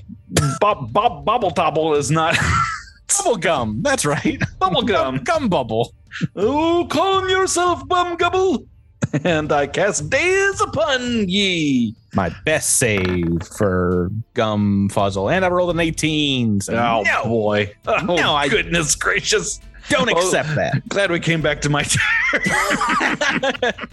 bob, 0.61 0.91
bob, 0.93 1.25
bobble 1.25 1.51
tobble 1.51 1.93
is 1.93 2.09
not 2.09 2.37
Bubble 3.17 3.35
gum. 3.37 3.81
That's 3.81 4.05
right. 4.05 4.41
bubble 4.59 4.81
gum. 4.83 5.17
Gum 5.25 5.49
bubble. 5.49 5.93
Oh, 6.37 6.87
calm 6.89 7.27
yourself, 7.29 7.85
bum 7.87 8.15
gubble. 8.15 8.65
And 9.23 9.51
I 9.51 9.67
cast 9.67 10.09
days 10.09 10.59
upon 10.61 11.27
ye. 11.29 11.95
My 12.13 12.33
best 12.45 12.77
save 12.77 13.41
for 13.57 14.09
gum 14.33 14.89
fuzzle, 14.91 15.31
and 15.31 15.43
I 15.45 15.49
rolled 15.49 15.69
an 15.71 15.79
18. 15.79 16.61
So 16.61 16.73
Oh 16.75 17.03
no, 17.05 17.23
boy! 17.23 17.73
Oh 17.87 17.97
No, 18.15 18.33
I- 18.35 18.47
goodness 18.49 18.95
gracious! 18.95 19.59
don't 19.89 20.09
Oh. 20.09 20.17
accept 20.17 20.53
that. 20.55 20.87
Glad 20.89 21.11
we 21.11 21.19
came 21.19 21.41
back 21.41 21.61
to 21.61 21.69
my 21.69 21.83
turn. 21.83 22.01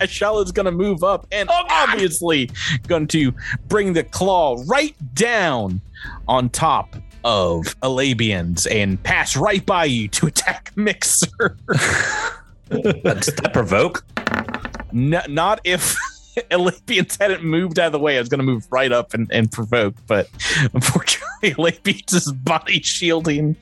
Ashala's 0.01 0.51
gonna 0.53 0.73
move 0.73 1.05
up 1.05 1.27
and 1.31 1.49
oh, 1.53 1.65
obviously 1.71 2.51
going 2.89 3.07
to 3.09 3.33
bring 3.69 3.93
the 3.93 4.03
claw 4.05 4.61
right 4.67 4.97
down 5.15 5.81
on 6.27 6.49
top 6.51 6.97
of 7.25 7.63
Alabians 7.81 8.67
and 8.71 9.01
pass 9.05 9.37
right 9.37 9.65
by 9.65 9.85
you 9.85 10.09
to 10.09 10.27
attack 10.27 10.73
Mixer. 10.77 11.57
Does 12.71 13.27
that 13.27 13.51
provoke? 13.53 14.05
N- 14.95 15.23
not 15.29 15.61
if 15.65 15.97
Olympians 16.53 17.17
hadn't 17.17 17.45
moved 17.45 17.79
out 17.79 17.87
of 17.87 17.93
the 17.93 17.99
way. 17.99 18.17
I 18.17 18.21
was 18.21 18.29
going 18.29 18.39
to 18.41 18.45
move 18.45 18.67
right 18.71 18.93
up 18.93 19.15
and, 19.15 19.31
and 19.33 19.51
provoke, 19.51 19.95
but 20.07 20.29
unfortunately, 20.75 21.25
Elabians 21.55 22.15
is 22.15 22.33
body 22.33 22.81
shielding 22.81 23.57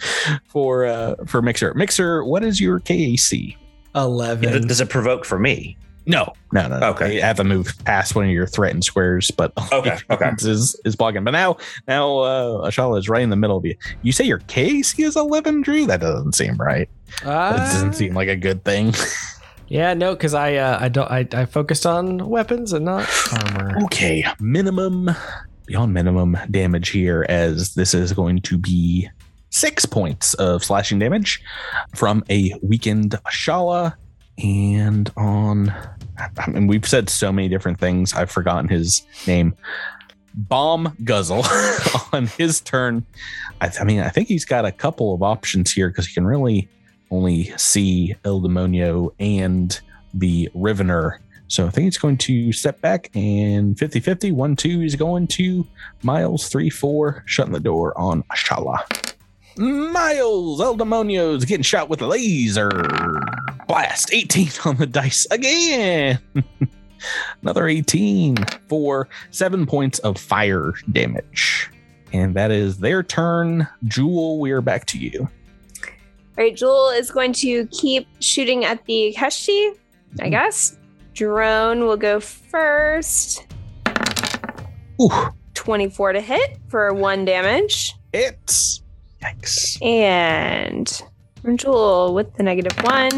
for 0.48 0.84
uh, 0.86 1.16
for 1.26 1.42
Mixer. 1.42 1.74
Mixer, 1.74 2.24
what 2.24 2.44
is 2.44 2.60
your 2.60 2.80
KAC? 2.80 3.56
Eleven. 3.94 4.66
Does 4.68 4.80
it 4.80 4.88
provoke 4.88 5.24
for 5.24 5.38
me? 5.38 5.76
No, 6.04 6.32
no, 6.52 6.66
no. 6.66 6.80
no. 6.80 6.88
Okay. 6.90 7.14
you 7.14 7.22
have 7.22 7.36
to 7.36 7.44
move 7.44 7.72
past 7.84 8.16
one 8.16 8.24
of 8.24 8.30
your 8.32 8.46
threatened 8.46 8.82
squares, 8.84 9.30
but 9.30 9.52
Okay, 9.72 9.96
okay. 10.10 10.30
is 10.38 10.74
is 10.84 10.96
blocking. 10.96 11.22
But 11.22 11.30
now, 11.30 11.59
now 11.86 12.18
uh, 12.18 12.68
Ashala 12.68 12.98
is 12.98 13.09
right 13.09 13.22
in 13.22 13.30
the 13.30 13.36
middle 13.36 13.56
of 13.56 13.64
you. 13.64 13.76
You 14.02 14.10
say 14.10 14.24
your 14.24 14.40
KAC 14.40 14.98
is 15.04 15.14
eleven, 15.16 15.60
Drew? 15.62 15.86
That 15.86 16.00
doesn't 16.00 16.32
seem 16.34 16.56
right. 16.56 16.88
That 17.22 17.56
doesn't 17.56 17.90
Uh, 17.90 17.92
seem 17.92 18.14
like 18.14 18.28
a 18.28 18.34
good 18.36 18.64
thing. 18.64 18.94
Yeah, 19.72 19.94
no, 19.94 20.14
because 20.14 20.34
I 20.34 20.56
uh, 20.56 20.76
I 20.78 20.90
don't 20.90 21.10
I, 21.10 21.26
I 21.32 21.46
focused 21.46 21.86
on 21.86 22.28
weapons 22.28 22.74
and 22.74 22.84
not 22.84 23.08
armor. 23.32 23.82
Okay, 23.84 24.22
minimum 24.38 25.08
beyond 25.64 25.94
minimum 25.94 26.36
damage 26.50 26.90
here, 26.90 27.24
as 27.30 27.74
this 27.74 27.94
is 27.94 28.12
going 28.12 28.42
to 28.42 28.58
be 28.58 29.08
six 29.48 29.86
points 29.86 30.34
of 30.34 30.62
slashing 30.62 30.98
damage 30.98 31.42
from 31.94 32.22
a 32.28 32.52
weakened 32.60 33.12
Ashala. 33.24 33.94
And 34.36 35.10
on, 35.16 35.72
I 36.18 36.50
mean, 36.50 36.66
we've 36.66 36.86
said 36.86 37.08
so 37.08 37.32
many 37.32 37.48
different 37.48 37.80
things. 37.80 38.12
I've 38.12 38.30
forgotten 38.30 38.68
his 38.68 39.06
name. 39.26 39.54
Bomb 40.34 40.94
Guzzle 41.02 41.46
on 42.12 42.26
his 42.26 42.60
turn. 42.60 43.06
I, 43.62 43.70
I 43.80 43.84
mean, 43.84 44.00
I 44.00 44.10
think 44.10 44.28
he's 44.28 44.44
got 44.44 44.66
a 44.66 44.72
couple 44.72 45.14
of 45.14 45.22
options 45.22 45.72
here 45.72 45.88
because 45.88 46.06
he 46.06 46.12
can 46.12 46.26
really 46.26 46.68
only 47.12 47.56
see 47.56 48.14
El 48.24 48.40
Demonio 48.40 49.10
and 49.20 49.78
the 50.14 50.48
Rivener. 50.55 51.18
So 51.48 51.66
I 51.66 51.70
think 51.70 51.86
it's 51.86 51.98
going 51.98 52.16
to 52.18 52.52
step 52.52 52.80
back 52.80 53.10
and 53.14 53.78
50 53.78 54.01
50. 54.01 54.32
1 54.32 54.56
2 54.56 54.82
is 54.82 54.97
going 54.97 55.26
to 55.28 55.66
Miles. 56.02 56.48
3 56.48 56.70
4, 56.70 57.22
shutting 57.26 57.52
the 57.52 57.60
door 57.60 57.97
on 57.98 58.22
Ashala. 58.24 58.78
Miles, 59.59 60.62
El 60.62 60.76
Demonio's 60.78 61.44
getting 61.44 61.62
shot 61.62 61.90
with 61.90 62.01
a 62.01 62.06
laser. 62.06 62.70
Blast. 63.68 64.12
18 64.12 64.48
on 64.64 64.76
the 64.76 64.86
dice 64.86 65.26
again. 65.30 66.18
Another 67.43 67.68
18 67.68 68.36
for 68.68 69.09
seven 69.30 69.66
points 69.66 69.98
of 70.01 70.16
fire 70.18 70.72
damage. 70.90 71.70
And 72.12 72.34
that 72.34 72.51
is 72.51 72.78
their 72.78 73.02
turn. 73.02 73.68
Jewel, 73.84 74.39
we 74.39 74.52
are 74.52 74.60
back 74.60 74.86
to 74.86 74.98
you. 74.98 75.28
All 76.38 76.44
right, 76.44 76.56
Jewel 76.56 76.88
is 76.90 77.10
going 77.10 77.34
to 77.34 77.66
keep 77.66 78.06
shooting 78.20 78.64
at 78.64 78.84
the 78.86 79.14
Keshti, 79.18 79.76
I 80.20 80.30
guess. 80.30 80.78
Drone 81.12 81.80
will 81.80 81.98
go 81.98 82.20
first. 82.20 83.46
Ooh, 85.00 85.10
24 85.54 86.14
to 86.14 86.20
hit 86.22 86.59
for 86.68 86.94
one 86.94 87.24
damage. 87.26 87.94
it's. 88.14 88.82
Yikes. 89.22 89.80
And 89.84 91.02
Jewel 91.59 92.14
with 92.14 92.34
the 92.34 92.42
negative 92.42 92.76
one. 92.82 93.10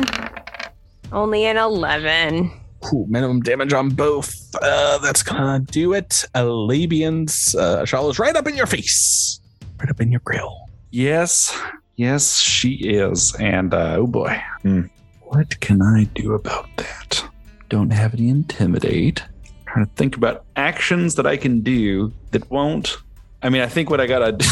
Only 1.13 1.45
an 1.45 1.57
11. 1.57 2.51
Ooh, 2.93 3.07
minimum 3.09 3.41
damage 3.41 3.73
on 3.73 3.91
both. 3.91 4.35
Uh, 4.61 4.99
that's 4.99 5.23
gonna 5.23 5.61
do 5.61 5.93
it. 5.95 6.25
Alabians, 6.35 7.55
uh, 7.55 7.85
Shala's 7.85 8.19
right 8.19 8.37
up 8.37 8.47
in 8.47 8.55
your 8.57 8.67
face, 8.67 9.41
right 9.79 9.89
up 9.89 10.01
in 10.01 10.11
your 10.11 10.21
grill. 10.25 10.55
Yes, 10.91 11.59
yes, 11.97 12.39
she 12.41 12.75
is. 12.75 13.35
And 13.41 13.75
uh, 13.75 13.97
oh 13.99 14.07
boy, 14.07 14.41
Hmm. 14.63 14.83
what 15.23 15.59
can 15.61 15.83
I 15.83 16.05
do 16.15 16.35
about 16.35 16.69
that? 16.77 17.25
Don't 17.69 17.91
have 17.93 18.15
any 18.15 18.29
intimidate. 18.29 19.23
Trying 19.67 19.87
to 19.87 19.93
think 19.97 20.17
about 20.17 20.45
actions 20.57 21.17
that 21.17 21.27
I 21.27 21.37
can 21.37 21.61
do 21.61 22.13
that 22.31 22.49
won't. 22.51 22.99
I 23.43 23.49
mean, 23.49 23.63
I 23.63 23.67
think 23.67 23.91
what 23.91 24.01
I 24.01 24.07
gotta 24.07 24.33
do. 24.33 24.47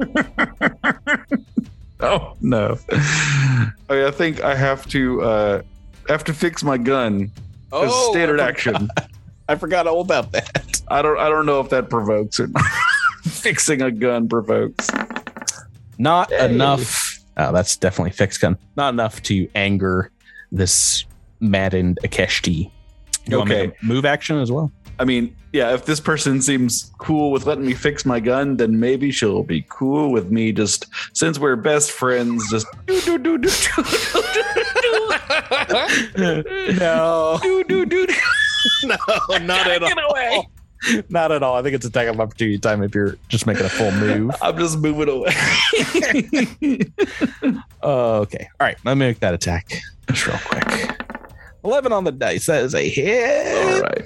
oh 2.00 2.34
no! 2.40 2.78
Okay, 3.90 4.06
I 4.06 4.10
think 4.10 4.42
I 4.42 4.54
have 4.54 4.86
to. 4.88 5.22
uh 5.22 5.62
have 6.08 6.24
to 6.24 6.32
fix 6.32 6.62
my 6.64 6.78
gun. 6.78 7.24
as 7.24 7.30
Oh, 7.72 8.10
standard 8.12 8.40
I 8.40 8.48
action. 8.48 8.88
I 9.48 9.56
forgot 9.56 9.86
all 9.86 10.00
about 10.00 10.32
that. 10.32 10.80
I 10.88 11.02
don't. 11.02 11.18
I 11.18 11.28
don't 11.28 11.46
know 11.46 11.60
if 11.60 11.68
that 11.70 11.90
provokes 11.90 12.40
it. 12.40 12.50
Fixing 13.24 13.82
a 13.82 13.90
gun 13.90 14.28
provokes. 14.28 14.88
Not 15.98 16.32
enough. 16.32 17.18
Oh, 17.36 17.52
that's 17.52 17.76
definitely 17.76 18.12
fixed 18.12 18.40
gun. 18.40 18.56
Not 18.76 18.94
enough 18.94 19.22
to 19.24 19.48
anger 19.54 20.10
this 20.50 21.04
maddened 21.40 21.98
Ikeshti. 22.02 22.70
You 23.26 23.38
want 23.38 23.50
me 23.50 23.56
Okay. 23.56 23.66
to 23.78 23.84
move 23.86 24.04
action 24.04 24.38
as 24.38 24.50
well? 24.50 24.72
I 25.00 25.04
mean, 25.04 25.36
yeah, 25.52 25.74
if 25.74 25.84
this 25.84 26.00
person 26.00 26.42
seems 26.42 26.90
cool 26.98 27.30
with 27.30 27.46
letting 27.46 27.64
me 27.66 27.74
fix 27.74 28.04
my 28.04 28.18
gun, 28.18 28.56
then 28.56 28.80
maybe 28.80 29.12
she'll 29.12 29.44
be 29.44 29.64
cool 29.68 30.10
with 30.10 30.30
me 30.30 30.50
just 30.50 30.86
since 31.14 31.38
we're 31.38 31.54
best 31.56 31.92
friends, 31.92 32.50
just 32.50 32.66
do 32.86 33.00
do 33.00 33.18
do 33.18 33.38
do 33.38 33.48
no. 36.78 37.38
do 37.42 37.64
do 37.64 37.86
do 37.86 38.06
do. 38.06 38.14
No, 38.84 38.96
not 39.42 39.66
at 39.68 39.82
all. 39.82 40.50
Not 41.08 41.32
at 41.32 41.42
all. 41.42 41.56
I 41.56 41.62
think 41.62 41.74
it's 41.74 41.86
attack 41.86 42.08
of 42.08 42.20
opportunity 42.20 42.58
time 42.58 42.82
if 42.82 42.94
you're 42.94 43.16
just 43.28 43.46
making 43.46 43.66
a 43.66 43.68
full 43.68 43.90
move. 43.92 44.30
I'm 44.42 44.56
just 44.58 44.78
moving 44.78 45.08
away. 45.08 45.32
Uh, 47.80 48.18
okay. 48.18 48.48
All 48.60 48.66
right. 48.66 48.76
Let 48.84 48.96
me 48.96 49.06
make 49.06 49.20
that 49.20 49.32
attack 49.32 49.80
just 50.10 50.26
real 50.26 50.36
quick. 50.44 51.00
11 51.64 51.92
on 51.92 52.04
the 52.04 52.12
dice. 52.12 52.46
That 52.46 52.64
is 52.64 52.74
a 52.74 52.86
hit. 52.86 53.74
All 53.74 53.80
right. 53.82 54.04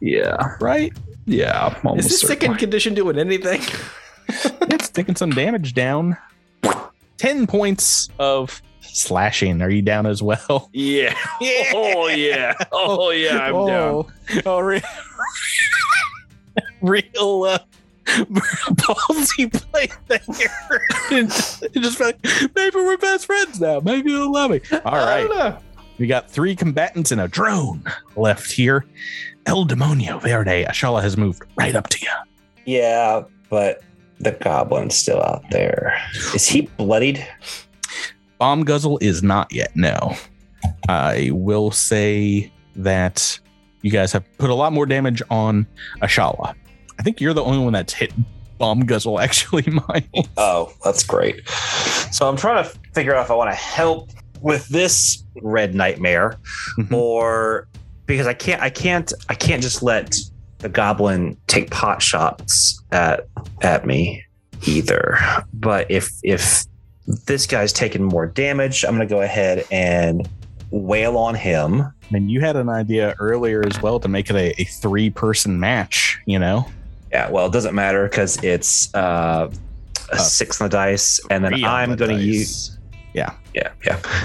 Yeah. 0.00 0.56
Right? 0.60 0.92
Yeah. 1.26 1.78
Is 1.96 2.08
this 2.08 2.20
second 2.22 2.56
condition 2.56 2.94
doing 2.94 3.18
anything? 3.18 3.60
It's 4.28 4.88
taking 4.88 5.14
some 5.14 5.30
damage 5.30 5.74
down. 5.74 6.16
10 7.18 7.46
points 7.46 8.08
of 8.18 8.62
slashing. 8.94 9.62
Are 9.62 9.70
you 9.70 9.82
down 9.82 10.06
as 10.06 10.22
well? 10.22 10.68
Yeah. 10.72 11.14
Oh 11.74 12.08
yeah. 12.08 12.54
Oh 12.72 13.10
yeah. 13.10 13.38
I'm 13.38 13.66
down. 13.66 13.94
oh, 13.94 14.06
Oh, 14.46 14.60
real, 14.60 14.80
real 16.82 17.42
uh, 17.44 17.58
ballsy 18.06 19.52
play 19.52 19.88
there. 20.08 20.20
It 21.12 21.72
just 21.74 21.98
felt 21.98 22.14
like, 22.24 22.54
maybe 22.54 22.76
we're 22.76 22.96
best 22.96 23.26
friends 23.26 23.60
now. 23.60 23.80
Maybe 23.80 24.10
you'll 24.10 24.32
love 24.32 24.50
me. 24.52 24.60
All 24.72 24.80
I 24.94 25.20
don't 25.22 25.30
right. 25.30 25.52
know. 25.52 25.58
We 25.98 26.06
got 26.06 26.30
three 26.30 26.56
combatants 26.56 27.12
and 27.12 27.20
a 27.20 27.28
drone 27.28 27.84
left 28.16 28.50
here. 28.50 28.86
El 29.46 29.66
Demonio 29.66 30.20
Verde. 30.22 30.64
Ashala 30.64 31.02
has 31.02 31.16
moved 31.16 31.42
right 31.56 31.74
up 31.74 31.88
to 31.88 31.98
you. 32.00 32.08
Yeah, 32.64 33.22
but 33.48 33.82
the 34.18 34.32
goblin's 34.32 34.94
still 34.94 35.22
out 35.22 35.44
there. 35.50 36.00
Is 36.34 36.46
he 36.46 36.62
bloodied? 36.62 37.26
Bomb 38.40 38.64
Guzzle 38.64 38.98
is 39.02 39.22
not 39.22 39.52
yet. 39.52 39.70
No. 39.76 40.16
I 40.88 41.30
will 41.32 41.70
say 41.70 42.50
that 42.74 43.38
you 43.82 43.90
guys 43.90 44.12
have 44.12 44.24
put 44.38 44.50
a 44.50 44.54
lot 44.54 44.72
more 44.72 44.86
damage 44.86 45.22
on 45.30 45.66
Ashala. 46.02 46.54
I 46.98 47.02
think 47.02 47.20
you're 47.20 47.34
the 47.34 47.44
only 47.44 47.58
one 47.62 47.74
that's 47.74 47.92
hit 47.92 48.12
Bomb 48.58 48.80
Guzzle, 48.86 49.20
actually, 49.22 49.62
Miles. 49.70 50.26
Oh, 50.38 50.72
that's 50.82 51.04
great. 51.04 51.46
So 52.10 52.28
I'm 52.28 52.36
trying 52.36 52.64
to 52.64 52.70
figure 52.94 53.14
out 53.14 53.24
if 53.26 53.30
I 53.30 53.34
want 53.34 53.50
to 53.50 53.56
help 53.56 54.10
with 54.40 54.66
this 54.68 55.22
red 55.42 55.74
nightmare 55.74 56.38
Mhm. 56.78 56.92
or 56.96 57.68
because 58.06 58.26
I 58.26 58.32
can't 58.32 58.60
I 58.62 58.70
can't 58.70 59.12
I 59.28 59.34
can't 59.34 59.62
just 59.62 59.82
let 59.82 60.16
the 60.58 60.68
goblin 60.70 61.36
take 61.46 61.70
pot 61.70 62.00
shots 62.00 62.82
at 62.90 63.26
at 63.60 63.86
me 63.86 64.24
either. 64.66 65.18
But 65.52 65.90
if 65.90 66.10
if 66.22 66.64
this 67.26 67.46
guy's 67.46 67.72
taking 67.72 68.02
more 68.02 68.26
damage, 68.26 68.84
I'm 68.84 68.92
gonna 68.92 69.06
go 69.06 69.22
ahead 69.22 69.64
and 69.70 70.28
wail 70.70 71.16
on 71.16 71.34
him. 71.34 71.92
And 72.12 72.30
you 72.30 72.40
had 72.40 72.56
an 72.56 72.68
idea 72.68 73.14
earlier 73.18 73.62
as 73.66 73.80
well 73.82 74.00
to 74.00 74.08
make 74.08 74.30
it 74.30 74.36
a, 74.36 74.60
a 74.60 74.64
three 74.64 75.10
person 75.10 75.58
match, 75.60 76.18
you 76.26 76.38
know? 76.38 76.66
Yeah, 77.10 77.30
well, 77.30 77.46
it 77.46 77.52
doesn't 77.52 77.74
matter 77.74 78.08
because 78.08 78.42
it's 78.44 78.94
uh, 78.94 79.50
a 80.12 80.14
Uh, 80.14 80.18
six 80.18 80.60
on 80.60 80.68
the 80.68 80.76
dice, 80.76 81.20
and 81.30 81.44
then 81.44 81.64
I'm 81.64 81.90
the 81.90 81.96
going 81.96 82.16
to 82.16 82.22
use 82.22 82.78
yeah, 83.14 83.32
yeah, 83.54 83.70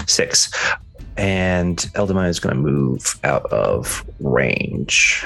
six, 0.06 0.50
and 1.16 1.88
El 1.94 2.06
Demonio 2.06 2.28
is 2.28 2.40
going 2.40 2.54
to 2.56 2.60
move 2.60 3.18
out 3.24 3.44
of 3.52 4.04
range. 4.20 5.24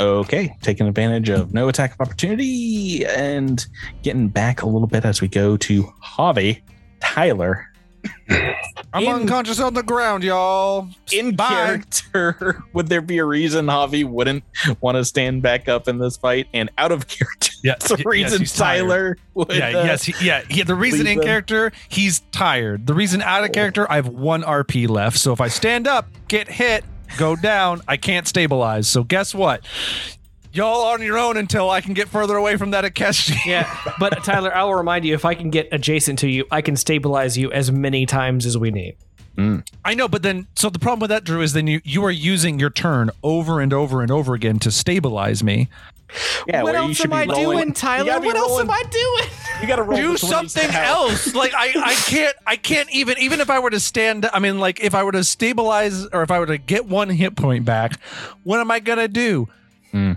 Okay, 0.00 0.54
taking 0.62 0.86
advantage 0.86 1.28
of 1.28 1.52
no 1.52 1.68
attack 1.68 1.92
of 1.94 2.00
opportunity 2.00 3.04
and 3.06 3.66
getting 4.02 4.28
back 4.28 4.62
a 4.62 4.66
little 4.66 4.88
bit 4.88 5.04
as 5.04 5.20
we 5.20 5.28
go 5.28 5.56
to 5.58 5.82
Javi, 6.02 6.60
Tyler. 7.02 7.68
I'm 8.94 9.04
In- 9.04 9.08
unconscious 9.12 9.60
on 9.60 9.74
the 9.74 9.82
ground, 9.82 10.24
y'all. 10.24 10.88
In 11.12 11.36
Bye. 11.36 11.48
character, 11.48 12.62
would 12.72 12.88
there 12.88 13.00
be 13.00 13.18
a 13.18 13.24
reason 13.24 13.66
Javi 13.66 14.04
wouldn't 14.04 14.44
want 14.80 14.96
to 14.96 15.04
stand 15.04 15.42
back 15.42 15.68
up 15.68 15.88
in 15.88 15.98
this 15.98 16.16
fight? 16.16 16.48
And 16.52 16.70
out 16.78 16.92
of 16.92 17.06
character, 17.08 17.50
Yeah, 17.62 17.74
the 17.76 17.94
y- 17.94 17.96
yes, 17.98 18.06
reason 18.06 18.40
he's. 18.40 18.54
Tyler 18.54 19.16
would. 19.34 19.50
Yeah, 19.50 19.66
uh, 19.68 19.84
yes, 19.84 20.02
he, 20.04 20.26
yeah, 20.26 20.42
he, 20.48 20.62
The 20.62 20.74
reason 20.74 21.00
leave 21.00 21.08
in 21.12 21.18
them. 21.18 21.26
character, 21.26 21.72
he's 21.88 22.20
tired. 22.32 22.86
The 22.86 22.94
reason 22.94 23.22
out 23.22 23.44
of 23.44 23.52
character, 23.52 23.90
I 23.90 23.96
have 23.96 24.08
one 24.08 24.42
RP 24.42 24.88
left. 24.88 25.18
So 25.18 25.32
if 25.32 25.40
I 25.40 25.48
stand 25.48 25.86
up, 25.86 26.08
get 26.28 26.48
hit, 26.48 26.84
go 27.18 27.36
down, 27.36 27.82
I 27.88 27.96
can't 27.96 28.26
stabilize. 28.26 28.88
So 28.88 29.04
guess 29.04 29.34
what? 29.34 29.62
Y'all 30.52 30.82
on 30.88 31.02
your 31.02 31.18
own 31.18 31.36
until 31.36 31.70
I 31.70 31.80
can 31.80 31.94
get 31.94 32.08
further 32.08 32.36
away 32.36 32.56
from 32.56 32.72
that 32.72 32.84
Ikeshti. 32.84 33.46
Yeah, 33.46 33.74
but 33.98 34.22
Tyler, 34.24 34.54
I 34.54 34.64
will 34.64 34.74
remind 34.74 35.04
you 35.04 35.14
if 35.14 35.24
I 35.24 35.34
can 35.34 35.50
get 35.50 35.68
adjacent 35.72 36.18
to 36.20 36.28
you, 36.28 36.44
I 36.50 36.60
can 36.60 36.76
stabilize 36.76 37.38
you 37.38 37.50
as 37.52 37.72
many 37.72 38.04
times 38.06 38.44
as 38.46 38.56
we 38.58 38.70
need. 38.70 38.96
I 39.84 39.94
know, 39.94 40.08
but 40.08 40.22
then 40.22 40.46
so 40.54 40.68
the 40.68 40.78
problem 40.78 41.00
with 41.00 41.08
that, 41.10 41.24
Drew, 41.24 41.40
is 41.40 41.54
then 41.54 41.66
you 41.66 41.80
you 41.84 42.04
are 42.04 42.10
using 42.10 42.58
your 42.58 42.68
turn 42.68 43.10
over 43.22 43.60
and 43.60 43.72
over 43.72 44.02
and 44.02 44.10
over 44.10 44.34
again 44.34 44.58
to 44.60 44.70
stabilize 44.70 45.42
me. 45.42 45.68
Yeah, 46.46 46.62
what 46.62 46.74
else 46.74 47.02
am 47.02 47.12
I 47.14 47.24
rolling- 47.24 47.44
doing, 47.44 47.72
Tyler? 47.72 48.04
gotta 48.04 48.26
What 48.26 48.36
else 48.36 48.60
am 48.60 48.70
I 48.70 48.82
doing? 48.90 49.30
You 49.62 49.66
got 49.66 49.76
to 49.76 49.82
roll 49.82 49.96
Do 49.96 50.16
something 50.18 50.70
else. 50.70 51.34
Like 51.34 51.54
I, 51.54 51.72
I 51.76 51.94
can't 51.94 52.36
I 52.46 52.56
can't 52.56 52.90
even 52.92 53.16
even 53.18 53.40
if 53.40 53.48
I 53.48 53.58
were 53.58 53.70
to 53.70 53.80
stand 53.80 54.28
I 54.32 54.38
mean 54.38 54.58
like 54.58 54.80
if 54.84 54.94
I 54.94 55.02
were 55.02 55.12
to 55.12 55.24
stabilize 55.24 56.04
or 56.08 56.22
if 56.22 56.30
I 56.30 56.38
were 56.38 56.46
to 56.46 56.58
get 56.58 56.86
one 56.86 57.08
hit 57.08 57.34
point 57.34 57.64
back, 57.64 57.98
what 58.44 58.60
am 58.60 58.70
I 58.70 58.80
gonna 58.80 59.08
do? 59.08 59.48
Hmm. 59.92 60.12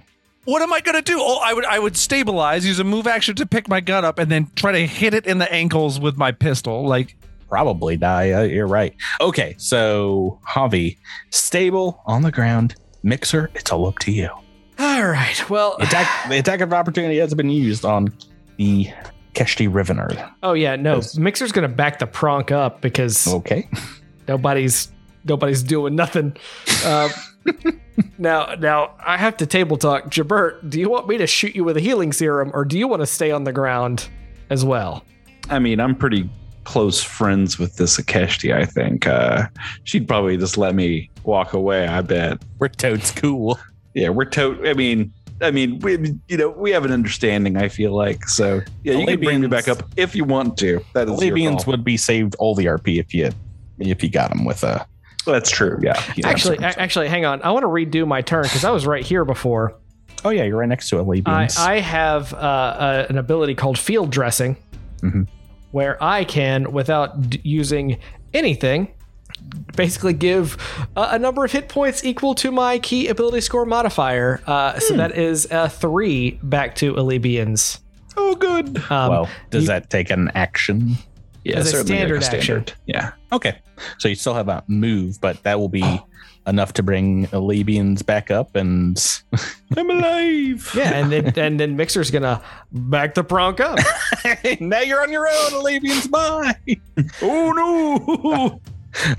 What 0.45 0.61
am 0.61 0.71
I 0.73 0.79
gonna 0.81 1.01
do? 1.01 1.17
Oh, 1.19 1.39
I 1.43 1.53
would 1.53 1.65
I 1.65 1.79
would 1.79 1.97
stabilize, 1.97 2.65
use 2.65 2.79
a 2.79 2.83
move 2.83 3.07
action 3.07 3.35
to 3.35 3.45
pick 3.45 3.67
my 3.67 3.79
gun 3.81 4.05
up, 4.05 4.19
and 4.19 4.31
then 4.31 4.49
try 4.55 4.71
to 4.71 4.85
hit 4.87 5.13
it 5.13 5.25
in 5.25 5.37
the 5.39 5.51
ankles 5.51 5.99
with 5.99 6.17
my 6.17 6.31
pistol. 6.31 6.87
Like 6.87 7.15
probably 7.49 7.97
die. 7.97 8.31
Uh, 8.31 8.41
you're 8.43 8.67
right. 8.67 8.95
Okay, 9.21 9.55
so 9.57 10.39
Javi, 10.47 10.97
stable 11.31 12.01
on 12.05 12.21
the 12.21 12.31
ground. 12.31 12.75
Mixer, 13.03 13.49
it's 13.55 13.71
all 13.71 13.85
up 13.87 13.99
to 13.99 14.11
you. 14.11 14.29
All 14.79 15.07
right. 15.07 15.49
Well, 15.49 15.77
Attack. 15.79 16.29
the 16.29 16.37
attack 16.39 16.61
of 16.61 16.73
opportunity 16.73 17.17
has 17.19 17.33
been 17.33 17.49
used 17.49 17.85
on 17.85 18.13
the 18.57 18.89
Keshti 19.33 19.69
Rivener. 19.69 20.31
oh 20.43 20.53
yeah, 20.53 20.75
no. 20.75 20.95
Yes. 20.95 21.17
Mixer's 21.17 21.51
gonna 21.51 21.67
back 21.69 21.99
the 21.99 22.07
pronk 22.07 22.51
up 22.51 22.81
because 22.81 23.27
Okay. 23.27 23.67
nobody's 24.27 24.91
nobody's 25.23 25.63
doing 25.63 25.95
nothing. 25.95 26.35
Uh, 26.83 27.09
now, 28.17 28.55
now 28.55 28.95
I 28.99 29.17
have 29.17 29.37
to 29.37 29.45
table 29.45 29.77
talk. 29.77 30.05
Jabert, 30.05 30.69
do 30.69 30.79
you 30.79 30.89
want 30.89 31.07
me 31.07 31.17
to 31.17 31.27
shoot 31.27 31.55
you 31.55 31.63
with 31.63 31.77
a 31.77 31.81
healing 31.81 32.13
serum, 32.13 32.51
or 32.53 32.65
do 32.65 32.77
you 32.77 32.87
want 32.87 33.01
to 33.01 33.05
stay 33.05 33.31
on 33.31 33.43
the 33.43 33.53
ground 33.53 34.09
as 34.49 34.65
well? 34.65 35.03
I 35.49 35.59
mean, 35.59 35.79
I'm 35.79 35.95
pretty 35.95 36.29
close 36.63 37.01
friends 37.01 37.57
with 37.57 37.77
this 37.77 37.97
Ikeshti, 37.97 38.53
I 38.53 38.65
think. 38.65 39.07
Uh, 39.07 39.47
she'd 39.83 40.07
probably 40.07 40.35
just 40.37 40.57
let 40.57 40.75
me 40.75 41.09
walk 41.23 41.53
away, 41.53 41.87
I 41.87 42.01
bet. 42.01 42.41
We're 42.59 42.67
toads 42.67 43.11
cool. 43.11 43.57
Yeah, 43.93 44.09
we're 44.09 44.25
to 44.25 44.67
I 44.67 44.73
mean, 44.73 45.13
I 45.41 45.51
mean, 45.51 45.79
we 45.79 46.15
you 46.27 46.37
know, 46.37 46.49
we 46.49 46.71
have 46.71 46.85
an 46.85 46.91
understanding, 46.91 47.57
I 47.57 47.69
feel 47.69 47.95
like. 47.95 48.27
So 48.27 48.61
yeah, 48.83 48.95
you 48.95 49.05
can 49.05 49.19
bring 49.19 49.41
me 49.41 49.47
back 49.47 49.67
up 49.67 49.83
if 49.95 50.15
you 50.15 50.23
want 50.23 50.57
to. 50.57 50.81
That 50.93 51.07
is 51.07 51.21
your 51.21 51.31
Libyans 51.31 51.63
call. 51.63 51.71
would 51.71 51.83
be 51.83 51.97
saved 51.97 52.35
all 52.39 52.55
the 52.55 52.65
RP 52.65 52.99
if 52.99 53.13
you 53.13 53.31
if 53.79 54.03
you 54.03 54.09
got 54.09 54.31
them 54.31 54.45
with 54.45 54.63
a. 54.63 54.85
That's 55.25 55.49
true. 55.49 55.79
Yeah. 55.81 56.01
yeah. 56.15 56.27
Actually, 56.27 56.57
a- 56.57 56.79
actually, 56.79 57.07
hang 57.09 57.25
on. 57.25 57.41
I 57.41 57.51
want 57.51 57.63
to 57.63 57.67
redo 57.67 58.07
my 58.07 58.21
turn 58.21 58.43
because 58.43 58.63
I 58.63 58.71
was 58.71 58.85
right 58.85 59.03
here 59.03 59.25
before. 59.25 59.75
Oh 60.23 60.29
yeah, 60.29 60.43
you're 60.43 60.57
right 60.57 60.69
next 60.69 60.89
to 60.89 60.97
a 60.97 61.01
I, 61.01 61.05
Libyans. 61.05 61.57
I 61.57 61.79
have 61.79 62.33
uh, 62.33 62.37
uh, 62.37 63.05
an 63.09 63.17
ability 63.17 63.55
called 63.55 63.77
field 63.77 64.09
dressing, 64.11 64.57
Mhm. 65.01 65.27
where 65.71 66.01
I 66.03 66.23
can, 66.23 66.71
without 66.71 67.29
d- 67.29 67.41
using 67.43 67.99
anything, 68.33 68.87
basically 69.75 70.13
give 70.13 70.57
a, 70.95 71.09
a 71.11 71.19
number 71.19 71.45
of 71.45 71.51
hit 71.51 71.69
points 71.69 72.03
equal 72.03 72.33
to 72.35 72.51
my 72.51 72.79
key 72.79 73.07
ability 73.07 73.41
score 73.41 73.65
modifier. 73.65 74.41
Uh, 74.47 74.79
So 74.79 74.95
that 74.97 75.15
is 75.17 75.47
a 75.51 75.69
three 75.69 76.39
back 76.41 76.75
to 76.75 76.93
Elibians. 76.93 77.79
oh, 78.17 78.33
good. 78.35 78.77
Um, 78.89 79.09
well, 79.11 79.29
does 79.51 79.63
you- 79.63 79.67
that 79.67 79.89
take 79.89 80.09
an 80.09 80.31
action? 80.33 80.95
Yeah, 81.43 81.57
as 81.57 81.67
a 81.67 81.71
certainly 81.71 81.91
like 81.91 81.99
standard 81.99 82.23
action. 82.23 82.41
standard. 82.41 82.73
Yeah. 82.87 83.11
Okay, 83.35 83.59
so 83.97 84.07
you 84.07 84.15
still 84.15 84.33
have 84.33 84.47
a 84.47 84.63
move, 84.67 85.19
but 85.19 85.43
that 85.43 85.59
will 85.59 85.67
be 85.67 85.83
enough 86.47 86.71
to 86.73 86.83
bring 86.83 87.27
Libyans 87.33 88.01
back 88.01 88.31
up 88.31 88.55
and 88.55 88.97
I'm 89.77 89.89
alive. 89.89 90.71
yeah, 90.75 90.93
and 90.95 91.11
then 91.11 91.37
and 91.37 91.59
then 91.59 91.75
Mixer's 91.75 92.11
gonna 92.11 92.41
back 92.71 93.13
the 93.13 93.25
pronk 93.25 93.59
up. 93.59 93.77
now 94.61 94.79
you're 94.79 95.01
on 95.01 95.11
your 95.11 95.27
own, 95.27 95.63
Libyans. 95.63 96.07
Bye. 96.07 96.55
oh 97.21 97.51
no! 97.51 98.61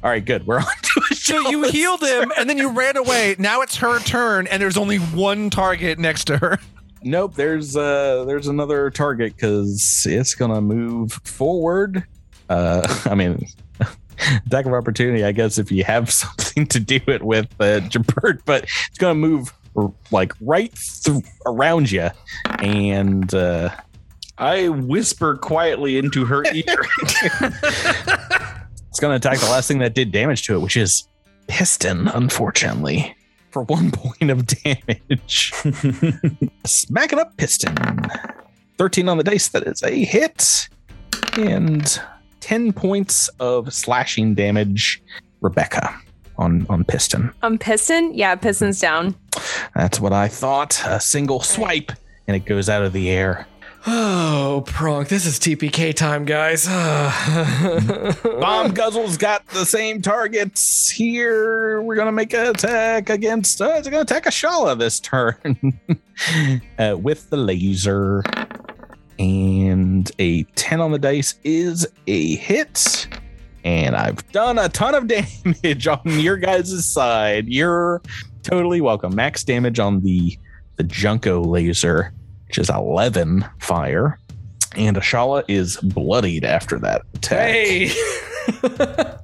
All 0.02 0.10
right, 0.10 0.24
good. 0.24 0.47
We're 0.47 0.60
on 0.60 0.64
to 0.64 1.02
a 1.10 1.14
so 1.14 1.51
you 1.51 1.64
healed 1.68 2.02
him 2.02 2.32
and 2.38 2.48
then 2.48 2.56
you 2.56 2.70
ran 2.70 2.97
away. 2.97 3.36
Now 3.38 3.60
it's 3.60 3.76
her 3.76 3.98
turn, 4.01 4.47
and 4.47 4.62
there's 4.62 4.78
only 4.78 4.97
one 4.97 5.51
target 5.51 5.98
next 5.98 6.24
to 6.28 6.38
her. 6.38 6.59
Nope. 7.02 7.34
There's 7.34 7.76
uh 7.76 8.24
there's 8.24 8.47
another 8.47 8.88
target 8.88 9.36
because 9.36 10.06
it's 10.09 10.34
gonna 10.34 10.62
move 10.62 11.12
forward. 11.24 12.05
Uh, 12.48 12.86
I 13.05 13.14
mean. 13.14 13.47
Attack 14.47 14.66
of 14.66 14.72
opportunity, 14.72 15.24
I 15.24 15.32
guess, 15.32 15.59
if 15.59 15.70
you 15.70 15.84
have 15.84 16.10
something 16.12 16.66
to 16.68 16.80
do 16.80 17.01
it 17.06 17.22
with 17.22 17.47
uh, 17.60 17.80
Jabert, 17.80 18.40
but 18.44 18.64
it's 18.64 18.98
going 18.98 19.20
to 19.20 19.28
move 19.28 19.52
like 20.10 20.32
right 20.40 20.72
through 20.72 21.22
around 21.44 21.90
you, 21.90 22.09
and 22.60 23.34
uh, 23.34 23.70
I 24.38 24.68
whisper 24.68 25.36
quietly 25.36 25.98
into 25.98 26.24
her 26.24 26.44
ear. 26.55 26.86
It's 28.97 29.01
going 29.02 29.12
to 29.12 29.28
attack 29.28 29.40
the 29.40 29.51
last 29.51 29.68
thing 29.68 29.80
that 29.80 29.94
did 29.94 30.10
damage 30.10 30.47
to 30.47 30.55
it, 30.55 30.60
which 30.60 30.76
is 30.76 31.06
Piston, 31.48 32.09
unfortunately, 32.09 33.14
for 33.51 33.62
one 33.64 33.90
point 33.93 34.30
of 34.30 34.47
damage. 34.47 35.52
Smacking 36.64 37.18
up 37.18 37.36
Piston. 37.36 37.76
13 38.78 39.09
on 39.10 39.18
the 39.18 39.24
dice. 39.24 39.48
That 39.48 39.64
is 39.64 39.82
a 39.82 40.05
hit. 40.05 40.68
And 41.36 42.01
10 42.47 42.73
points 42.73 43.27
of 43.40 43.74
slashing 43.74 44.32
damage, 44.32 45.02
Rebecca, 45.40 46.01
on, 46.39 46.64
on 46.68 46.85
Piston. 46.85 47.32
On 47.43 47.59
piston? 47.59 48.14
Yeah, 48.14 48.36
piston's 48.36 48.78
down. 48.78 49.16
That's 49.74 49.98
what 49.98 50.12
I 50.12 50.28
thought. 50.28 50.81
A 50.86 51.01
single 51.01 51.40
swipe, 51.40 51.90
and 52.28 52.36
it 52.36 52.44
goes 52.44 52.68
out 52.68 52.85
of 52.85 52.93
the 52.93 53.10
air. 53.10 53.48
oh, 53.89 54.62
pronk! 54.64 55.09
This 55.09 55.27
is 55.27 55.40
TPK 55.40 55.93
time, 55.93 56.24
guys. 56.24 56.66
Bomb 58.40 58.73
Guzzle's 58.74 59.16
got 59.16 59.44
the 59.48 59.66
same 59.66 60.01
targets 60.01 60.89
here. 60.89 61.82
We're 61.82 61.97
gonna 61.97 62.12
make 62.12 62.32
an 62.32 62.47
attack 62.47 63.10
against. 63.10 63.60
Uh, 63.60 63.74
it's 63.77 63.89
gonna 63.89 64.02
attack 64.02 64.27
Ashala 64.27 64.78
this 64.78 65.01
turn 65.01 65.81
uh, 66.78 66.97
with 66.97 67.28
the 67.28 67.39
laser, 67.39 68.23
and 69.18 70.10
a 70.18 70.43
ten 70.55 70.80
on 70.80 70.93
the 70.93 70.98
dice 70.98 71.34
is 71.44 71.86
a 72.06 72.36
hit. 72.36 73.09
And 73.64 73.97
I've 73.97 74.30
done 74.32 74.59
a 74.59 74.68
ton 74.68 74.94
of 74.94 75.06
damage 75.55 75.86
on 75.88 76.01
your 76.20 76.36
guys' 76.36 76.84
side. 76.84 77.48
You're 77.48 78.01
totally 78.43 78.80
welcome. 78.80 79.14
Max 79.14 79.43
damage 79.44 79.78
on 79.80 80.01
the 80.02 80.38
the 80.76 80.84
Junko 80.84 81.43
laser, 81.43 82.12
which 82.47 82.59
is 82.59 82.70
eleven 82.70 83.44
fire. 83.60 84.18
And 84.76 84.97
Ashala 84.97 85.43
is 85.48 85.78
bloodied 85.78 86.44
after 86.44 86.78
that 86.80 87.02
attack. 87.14 87.51
hey. 87.51 87.90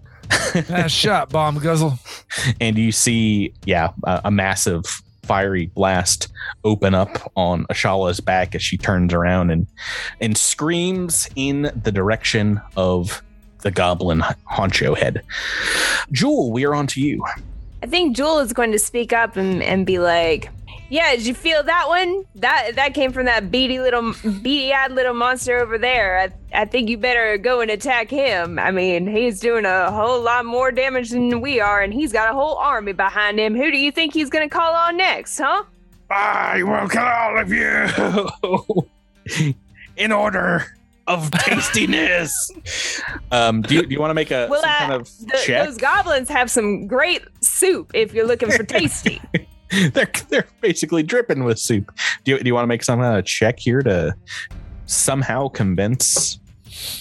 Nice 0.69 0.91
shot, 0.93 1.31
bomb 1.31 1.59
guzzle. 1.59 1.99
and 2.61 2.77
you 2.77 2.93
see, 2.93 3.55
yeah, 3.65 3.91
a, 4.05 4.23
a 4.27 4.31
massive 4.31 4.85
fiery 5.23 5.67
blast 5.67 6.29
open 6.65 6.95
up 6.95 7.31
on 7.37 7.65
Ashala's 7.67 8.21
back 8.21 8.55
as 8.55 8.63
she 8.63 8.77
turns 8.77 9.15
around 9.15 9.51
and 9.51 9.67
and 10.21 10.37
screams 10.37 11.29
in 11.37 11.71
the 11.83 11.93
direction 11.93 12.61
of 12.77 13.23
the 13.63 13.71
goblin 13.71 14.21
honcho 14.51 14.97
head. 14.97 15.23
Jewel, 16.11 16.53
we 16.53 16.65
are 16.65 16.75
on 16.75 16.87
to 16.89 17.01
you. 17.01 17.25
I 17.83 17.87
think 17.87 18.17
Jewel 18.17 18.39
is 18.41 18.53
going 18.53 18.73
to 18.73 18.79
speak 18.79 19.13
up 19.13 19.37
and, 19.37 19.63
and 19.63 19.87
be 19.87 19.99
like, 19.99 20.51
Yeah, 20.93 21.13
did 21.17 21.25
you 21.27 21.33
feel 21.33 21.63
that 21.63 21.89
one? 21.89 22.25
That 22.35 22.73
that 22.75 22.93
came 22.93 23.13
from 23.13 23.25
that 23.25 23.51
beady 23.51 23.81
little 23.81 24.13
beady-eyed 24.43 24.93
little 24.93 25.15
monster 25.15 25.59
over 25.59 25.79
there. 25.79 26.19
I, 26.53 26.61
I 26.61 26.65
think 26.67 26.91
you 26.91 26.99
better 26.99 27.39
go 27.39 27.63
and 27.63 27.71
attack 27.71 28.11
him. 28.11 28.59
I 28.59 28.71
mean, 28.73 29.07
he's 29.07 29.41
doing 29.41 29.65
a 29.65 29.91
whole 29.91 30.21
lot 30.21 30.45
more 30.45 30.71
damage 30.71 31.09
than 31.09 31.41
we 31.41 31.61
are, 31.61 31.81
and 31.81 31.95
he's 31.95 32.13
got 32.13 32.31
a 32.31 32.35
whole 32.35 32.57
army 32.57 32.93
behind 32.93 33.41
him. 33.41 33.57
Who 33.57 33.71
do 33.71 33.79
you 33.79 33.91
think 33.91 34.13
he's 34.13 34.29
gonna 34.29 34.51
call 34.51 34.75
on 34.75 34.99
next, 34.99 35.39
huh? 35.39 35.63
I 36.11 36.63
will 36.63 36.87
kill 36.91 37.03
all 37.03 37.39
of 37.39 37.51
you 37.51 38.85
in 39.97 40.13
order 40.13 40.67
of 41.07 41.31
tastiness. 41.31 42.53
Um, 43.33 43.63
do 43.63 43.77
you, 43.77 43.87
do 43.87 43.95
you 43.95 43.99
want 43.99 44.11
to 44.11 44.15
make 44.15 44.31
a 44.31 44.47
Well, 44.51 44.61
some 44.61 44.71
uh, 44.71 44.79
kind 44.79 44.93
of 44.93 45.09
The, 45.21 45.41
check? 45.47 45.67
those 45.67 45.79
goblins 45.79 46.29
have 46.29 46.51
some 46.51 46.87
great 46.87 47.23
soup 47.41 47.91
if 47.95 48.13
you're 48.13 48.27
looking 48.27 48.51
for 48.51 48.63
tasty. 48.79 49.23
they're 49.93 50.11
they're 50.29 50.47
basically 50.61 51.03
dripping 51.03 51.45
with 51.45 51.59
soup. 51.59 51.93
Do 52.25 52.33
you, 52.33 52.39
do 52.39 52.47
you 52.47 52.55
want 52.55 52.65
to 52.65 52.69
make 52.69 52.85
some 52.85 52.99
kind 52.99 53.19
of 53.19 53.25
check 53.25 53.59
here 53.59 53.81
to 53.83 54.15
somehow 54.87 55.49
convince 55.49 56.39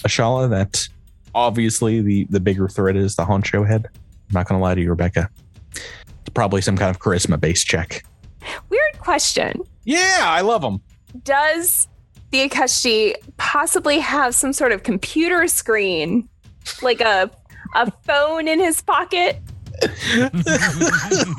Ashala 0.04 0.48
that 0.50 0.88
obviously 1.34 2.00
the 2.00 2.26
the 2.30 2.40
bigger 2.40 2.68
threat 2.68 2.96
is 2.96 3.16
the 3.16 3.24
honcho 3.24 3.66
head? 3.66 3.88
I'm 3.94 4.34
not 4.34 4.48
going 4.48 4.58
to 4.58 4.62
lie 4.62 4.74
to 4.74 4.80
you, 4.80 4.90
Rebecca. 4.90 5.28
It's 5.74 6.30
probably 6.32 6.62
some 6.62 6.76
kind 6.76 6.90
of 6.90 7.00
charisma 7.00 7.38
based 7.38 7.66
check. 7.66 8.04
Weird 8.70 8.98
question. 8.98 9.60
Yeah, 9.84 10.20
I 10.22 10.40
love 10.40 10.62
them. 10.62 10.80
Does 11.24 11.88
the 12.30 12.48
Ikeshti 12.48 13.14
possibly 13.36 13.98
have 13.98 14.34
some 14.34 14.54
sort 14.54 14.72
of 14.72 14.82
computer 14.82 15.46
screen, 15.46 16.28
like 16.80 17.02
a 17.02 17.30
a 17.74 17.90
phone 18.04 18.48
in 18.48 18.60
his 18.60 18.80
pocket? 18.80 19.40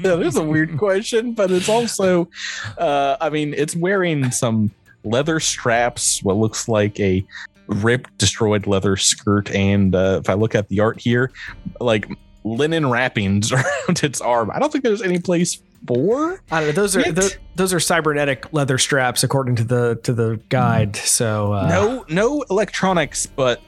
that 0.04 0.22
is 0.24 0.36
a 0.38 0.44
weird 0.44 0.78
question, 0.78 1.34
but 1.34 1.52
it's 1.52 1.70
also, 1.70 2.30
uh, 2.78 3.18
I 3.22 3.30
mean, 3.30 3.54
it's 3.54 3.76
wearing 3.76 4.32
some 4.32 4.72
leather 5.04 5.40
straps, 5.40 6.22
what 6.24 6.38
looks 6.38 6.68
like 6.68 7.00
a 7.00 7.24
ripped, 7.68 8.18
destroyed 8.18 8.68
leather 8.68 8.96
skirt, 8.98 9.52
and 9.52 9.96
uh, 9.96 10.20
if 10.24 10.30
I 10.30 10.34
look 10.34 10.56
at 10.56 10.68
the 10.70 10.80
art 10.80 11.00
here, 11.00 11.32
like 11.80 12.08
linen 12.44 12.90
wrappings 12.90 13.52
around 13.54 14.04
its 14.04 14.20
arm. 14.22 14.52
I 14.52 14.60
don't 14.60 14.72
think 14.72 14.84
there's 14.84 15.02
any 15.02 15.20
place 15.20 15.62
for. 15.88 16.42
I 16.52 16.60
don't 16.60 16.68
know. 16.70 16.74
Those 16.74 16.96
are 16.98 17.12
those, 17.12 17.38
those 17.56 17.74
are 17.74 17.80
cybernetic 17.80 18.52
leather 18.54 18.78
straps, 18.78 19.24
according 19.24 19.56
to 19.58 19.64
the 19.64 20.00
to 20.04 20.14
the 20.14 20.40
guide. 20.50 20.96
So 20.96 21.54
uh, 21.54 21.68
no, 21.68 22.06
no 22.10 22.42
electronics, 22.50 23.26
but 23.26 23.62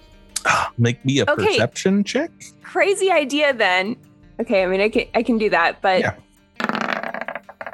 ah, 0.46 0.72
make 0.78 1.04
me 1.06 1.20
a 1.20 1.24
Okay. 1.24 1.46
perception 1.46 2.04
check. 2.04 2.32
Crazy 2.64 3.12
idea 3.12 3.54
then. 3.54 3.96
Okay, 4.40 4.64
I 4.64 4.68
mean 4.68 4.82
I 4.82 4.90
can 4.90 5.06
I 5.16 5.24
can 5.24 5.38
do 5.38 5.49
that, 5.49 5.82
but 5.82 6.02
Yeah. 6.02 6.16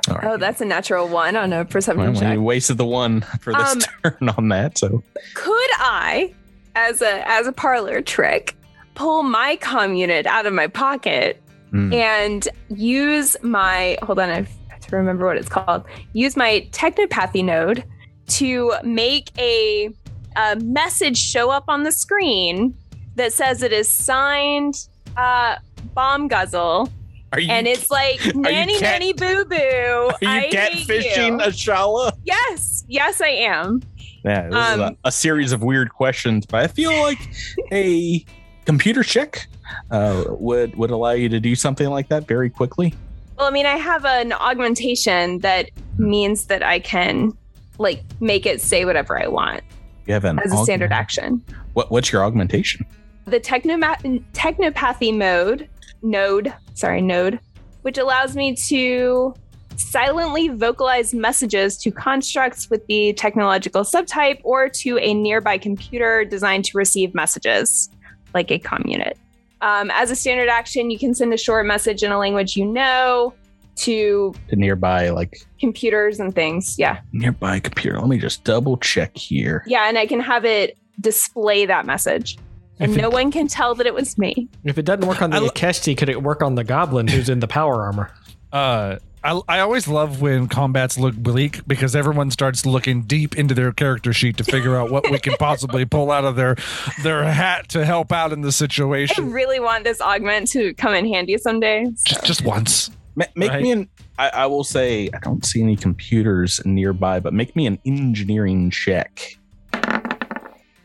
Right. 0.08 0.24
oh, 0.26 0.38
that's 0.38 0.60
a 0.62 0.66
natural 0.66 1.08
one 1.08 1.36
on 1.36 1.54
a 1.54 1.64
perception 1.64 2.12
Well, 2.14 2.22
check. 2.22 2.34
you 2.34 2.42
wasted 2.42 2.78
the 2.78 2.86
one 2.86 3.22
for 3.40 3.54
this 3.54 3.74
Um, 3.74 3.80
turn 4.20 4.30
on 4.30 4.50
that, 4.50 4.78
so 4.78 5.04
Could 5.36 5.70
I, 5.78 6.34
as 6.76 7.02
a 7.02 7.28
as 7.30 7.48
a 7.48 7.52
parlor 7.54 8.02
trick, 8.02 8.56
pull 8.96 9.24
my 9.24 9.58
comm 9.62 9.98
unit 9.98 10.26
out 10.26 10.46
of 10.46 10.54
my 10.54 10.68
pocket 10.68 11.42
Hmm. 11.70 11.94
and 11.94 12.50
use 12.68 13.38
my 13.42 13.98
hold 14.04 14.20
on, 14.20 14.30
I 14.30 14.46
have 14.68 14.80
to 14.82 14.96
remember 14.98 15.26
what 15.26 15.38
it's 15.38 15.48
called. 15.48 15.86
Use 16.12 16.36
my 16.36 16.68
technopathy 16.72 17.46
node 17.46 17.86
to 18.28 18.74
make 18.84 19.30
a, 19.40 19.90
a 20.36 20.58
message 20.58 21.18
show 21.18 21.50
up 21.50 21.64
on 21.70 21.84
the 21.84 21.92
screen 21.94 22.76
that 23.16 23.32
says 23.32 23.62
it 23.64 23.72
is 23.72 23.88
signed 23.88 24.86
uh, 25.16 25.56
Bomb 25.94 26.28
Guzzle, 26.28 26.90
you 27.38 27.48
and 27.50 27.68
it's 27.68 27.90
like 27.92 28.20
nanny 28.36 28.74
cat- 28.80 29.00
nanny 29.02 29.14
boo 29.14 29.46
boo. 29.46 29.56
are 29.58 30.18
you 30.22 30.28
I 30.28 30.50
catfishing 30.52 31.40
you." 31.42 31.46
Ashala? 31.46 32.12
Yes, 32.24 32.84
yes, 32.88 33.22
I 33.22 33.30
am. 33.30 33.82
Yeah, 34.24 34.50
this 34.50 34.56
is 34.56 34.74
Um, 34.74 34.82
a, 34.82 34.96
a 35.06 35.12
series 35.12 35.52
of 35.52 35.64
weird 35.64 35.92
questions, 35.92 36.46
but 36.46 36.64
I 36.64 36.68
feel 36.68 36.92
like 37.02 37.20
a 37.72 38.24
computer 38.66 39.04
check 39.04 39.48
uh, 39.90 40.26
would 40.30 40.76
would 40.76 40.92
allow 40.92 41.12
you 41.12 41.30
to 41.30 41.40
do 41.40 41.56
something 41.56 41.90
like 41.90 42.10
that 42.10 42.28
very 42.28 42.50
quickly. 42.50 42.94
Well, 43.38 43.48
I 43.48 43.52
mean, 43.52 43.66
I 43.66 43.78
have 43.78 44.06
an 44.06 44.34
augmentation 44.34 45.40
that 45.40 45.72
means 45.98 46.46
that 46.46 46.62
I 46.62 46.80
can 46.80 47.32
like 47.80 48.04
make 48.20 48.46
it 48.46 48.62
say 48.62 48.86
whatever 48.86 49.20
I 49.20 49.28
want 49.28 49.64
You 50.06 50.14
have 50.14 50.26
an 50.26 50.38
as 50.46 50.54
a 50.54 50.58
standard 50.58 50.92
action. 50.92 51.42
What 51.74 51.90
what's 51.90 52.12
your 52.12 52.24
augmentation? 52.24 52.86
The 53.32 53.40
technoma- 53.40 54.22
technopathy 54.34 55.18
mode 55.18 55.70
node, 56.04 56.54
sorry, 56.74 57.02
node, 57.02 57.40
which 57.84 57.98
allows 57.98 58.36
me 58.36 58.56
to 58.68 59.34
silently 59.78 60.50
vocalize 60.50 61.14
messages 61.14 61.78
to 61.78 61.92
constructs 61.92 62.70
with 62.70 62.86
the 62.88 63.14
technological 63.14 63.84
subtype 63.84 64.42
or 64.44 64.68
to 64.68 64.98
a 65.00 65.14
nearby 65.14 65.58
computer 65.58 66.26
designed 66.26 66.66
to 66.66 66.78
receive 66.78 67.16
messages, 67.16 67.90
like 68.34 68.52
a 68.52 68.60
comm 68.60 68.86
unit. 68.86 69.18
Um, 69.62 69.90
as 69.92 70.12
a 70.12 70.16
standard 70.16 70.50
action, 70.50 70.92
you 70.92 71.00
can 71.00 71.16
send 71.16 71.34
a 71.34 71.38
short 71.38 71.66
message 71.66 72.04
in 72.04 72.12
a 72.12 72.20
language 72.20 72.58
you 72.58 72.66
know 72.66 73.34
to 73.78 74.34
To 74.50 74.56
nearby 74.58 75.10
like 75.10 75.38
computers 75.60 76.20
and 76.20 76.36
things. 76.36 76.78
Yeah. 76.78 77.00
nearby 77.14 77.62
computer. 77.62 77.98
Let 77.98 78.10
me 78.10 78.18
just 78.18 78.44
double 78.44 78.76
check 78.78 79.16
here. 79.16 79.64
Yeah. 79.68 79.88
And 79.88 79.98
I 79.98 80.06
can 80.06 80.20
have 80.20 80.44
it 80.44 80.78
display 81.00 81.66
that 81.66 81.86
message. 81.86 82.38
And 82.82 82.92
If 82.92 82.98
it- 82.98 83.02
no 83.02 83.10
one 83.10 83.32
can 83.32 83.48
tell 83.48 83.76
that 83.76 83.86
it 83.88 83.94
was 83.94 84.18
me. 84.18 84.48
if 84.64 84.78
it 84.78 84.84
doesn't 84.86 85.08
work 85.08 85.22
on 85.22 85.30
the 85.30 85.38
I 85.38 85.40
lo- 85.40 85.50
Ikeshti, 85.50 85.96
could 85.96 86.10
it 86.10 86.22
work 86.24 86.42
on 86.42 86.56
the 86.56 86.64
goblin 86.64 87.08
who's 87.08 87.30
in 87.30 87.40
the 87.40 87.48
power 87.48 87.84
armor? 87.84 88.12
Uh, 88.52 88.98
I, 89.24 89.40
I 89.48 89.60
always 89.60 89.88
love 89.88 90.20
when 90.20 90.48
combats 90.48 90.98
look 90.98 91.16
bleak 91.16 91.66
because 91.68 91.96
everyone 91.96 92.32
starts 92.32 92.66
looking 92.66 93.04
deep 93.04 93.38
into 93.38 93.54
their 93.54 93.72
character 93.72 94.14
sheet 94.14 94.38
to 94.38 94.44
figure 94.44 94.76
out 94.76 94.90
what 94.90 95.10
we 95.12 95.20
can 95.20 95.36
possibly 95.38 95.86
pull 95.86 96.10
out 96.10 96.26
of 96.26 96.36
their 96.36 96.56
their 97.04 97.24
hat 97.24 97.70
to 97.70 97.86
help 97.86 98.12
out 98.12 98.34
in 98.34 98.42
the 98.42 98.52
situation. 98.52 99.26
I 99.26 99.28
really 99.28 99.60
want 99.60 99.84
this 99.84 100.02
augment 100.02 100.48
to 100.54 100.74
come 100.74 100.96
in 100.96 101.06
handy 101.08 101.38
someday. 101.38 101.86
Just 102.04 102.26
just 102.26 102.44
once. 102.44 102.90
Ma- 103.16 103.26
make 103.36 103.52
Right. 103.52 103.62
me 103.62 103.72
an. 103.72 103.90
I, 104.18 104.30
I 104.30 104.46
will 104.48 104.64
say 104.64 105.08
I 105.14 105.20
don't 105.20 105.46
see 105.46 105.62
any 105.62 105.76
computers 105.76 106.60
nearby, 106.66 107.20
but 107.20 107.32
make 107.34 107.56
me 107.56 107.68
an 107.68 107.78
engineering 107.86 108.72
check. 108.72 109.38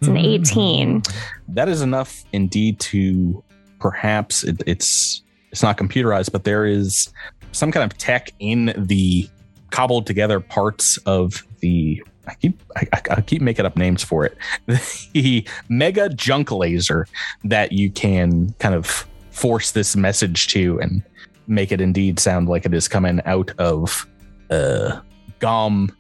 It's 0.09 0.51
an 0.51 0.59
18. 0.61 1.03
That 1.49 1.69
is 1.69 1.83
enough, 1.83 2.24
indeed, 2.33 2.78
to 2.81 3.43
perhaps 3.81 4.45
it, 4.45 4.62
it's 4.66 5.23
it's 5.53 5.62
not 5.62 5.77
computerized, 5.78 6.33
but 6.33 6.45
there 6.45 6.66
is 6.66 7.12
some 7.53 7.73
kind 7.73 7.91
of 7.91 7.97
tech 7.99 8.31
in 8.41 8.74
the 8.77 9.28
cobbled 9.70 10.07
together 10.07 10.41
parts 10.41 10.99
of 11.07 11.43
the. 11.61 12.03
I 12.28 12.35
keep 12.35 12.61
I, 12.77 12.87
I- 13.11 13.20
keep 13.20 13.41
making 13.41 13.66
up 13.66 13.77
names 13.77 14.03
for 14.03 14.24
it. 14.27 14.37
The 15.12 15.47
mega 15.69 16.09
junk 16.11 16.51
laser 16.51 17.07
that 17.45 17.73
you 17.73 17.91
can 17.91 18.53
kind 18.59 18.74
of 18.74 19.07
force 19.31 19.70
this 19.73 19.95
message 19.97 20.49
to 20.49 20.81
and 20.81 21.03
make 21.47 21.70
it 21.73 21.81
indeed 21.81 22.19
sound 22.19 22.49
like 22.49 22.66
it 22.66 22.74
is 22.74 22.89
coming 22.89 23.20
out 23.27 23.53
of 23.59 24.07
uh 24.51 25.01
gum 25.39 25.95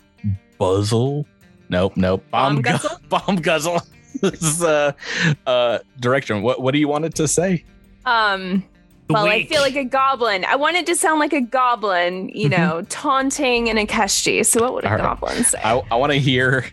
buzzle. 0.58 1.26
Nope, 1.68 1.96
nope. 1.96 2.24
Bomb 2.30 2.56
gu- 2.56 2.62
guzzle? 2.72 2.98
bomb 3.08 3.36
guzzle. 3.36 3.80
This 4.20 4.62
uh 4.62 4.92
uh 5.46 5.78
direction. 6.00 6.42
What 6.42 6.60
what 6.62 6.72
do 6.72 6.78
you 6.78 6.88
want 6.88 7.04
it 7.04 7.14
to 7.16 7.28
say? 7.28 7.64
Um, 8.04 8.64
well, 9.10 9.26
I 9.26 9.46
feel 9.46 9.60
like 9.60 9.76
a 9.76 9.84
goblin. 9.84 10.44
I 10.44 10.56
want 10.56 10.76
it 10.76 10.86
to 10.86 10.96
sound 10.96 11.20
like 11.20 11.32
a 11.32 11.40
goblin, 11.40 12.28
you 12.30 12.48
know, 12.48 12.82
taunting 12.88 13.68
an 13.68 13.76
Ikeshti. 13.76 14.44
So 14.46 14.62
what 14.62 14.74
would 14.74 14.84
a 14.84 14.88
All 14.90 14.94
right. 14.96 15.02
goblin 15.02 15.44
say? 15.44 15.60
I, 15.62 15.80
I 15.90 15.96
want 15.96 16.12
to 16.12 16.18
hear 16.18 16.66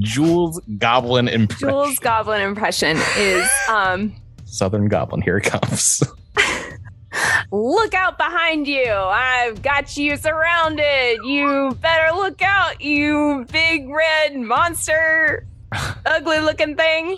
Jules 0.00 0.60
Goblin 0.78 1.28
impression. 1.28 1.68
Jules' 1.68 1.98
goblin 1.98 2.40
impression 2.40 2.98
is 3.16 3.48
um, 3.68 4.14
Southern 4.44 4.88
Goblin. 4.88 5.22
Here 5.22 5.38
it 5.38 5.44
comes. 5.44 6.02
look 7.52 7.94
out 7.94 8.18
behind 8.18 8.66
you. 8.66 8.92
I've 8.92 9.62
got 9.62 9.96
you 9.96 10.16
surrounded. 10.16 11.20
You 11.24 11.76
better 11.80 12.14
look 12.14 12.42
out, 12.42 12.80
you 12.80 13.46
big 13.50 13.88
red 13.88 14.36
monster, 14.36 15.46
ugly 16.06 16.40
looking 16.40 16.76
thing. 16.76 17.16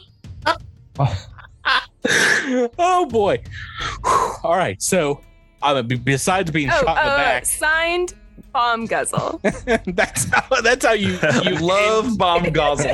oh 2.78 3.06
boy. 3.10 3.43
All 4.43 4.56
right. 4.56 4.81
So, 4.82 5.20
uh, 5.62 5.82
b- 5.82 5.97
besides 5.97 6.51
being 6.51 6.70
Oh, 6.70 6.81
shot 6.82 6.98
in 6.98 7.05
the 7.06 7.12
uh, 7.12 7.16
back, 7.16 7.47
signed 7.47 8.14
Bomb 8.52 8.86
Guzzle. 8.86 9.40
that's 9.94 10.24
how 10.32 10.60
that's 10.62 10.85
how 10.85 10.93
you 10.93 11.18
you 11.44 11.55
Love 11.56 12.18
bomb 12.18 12.51
guzzle. 12.51 12.90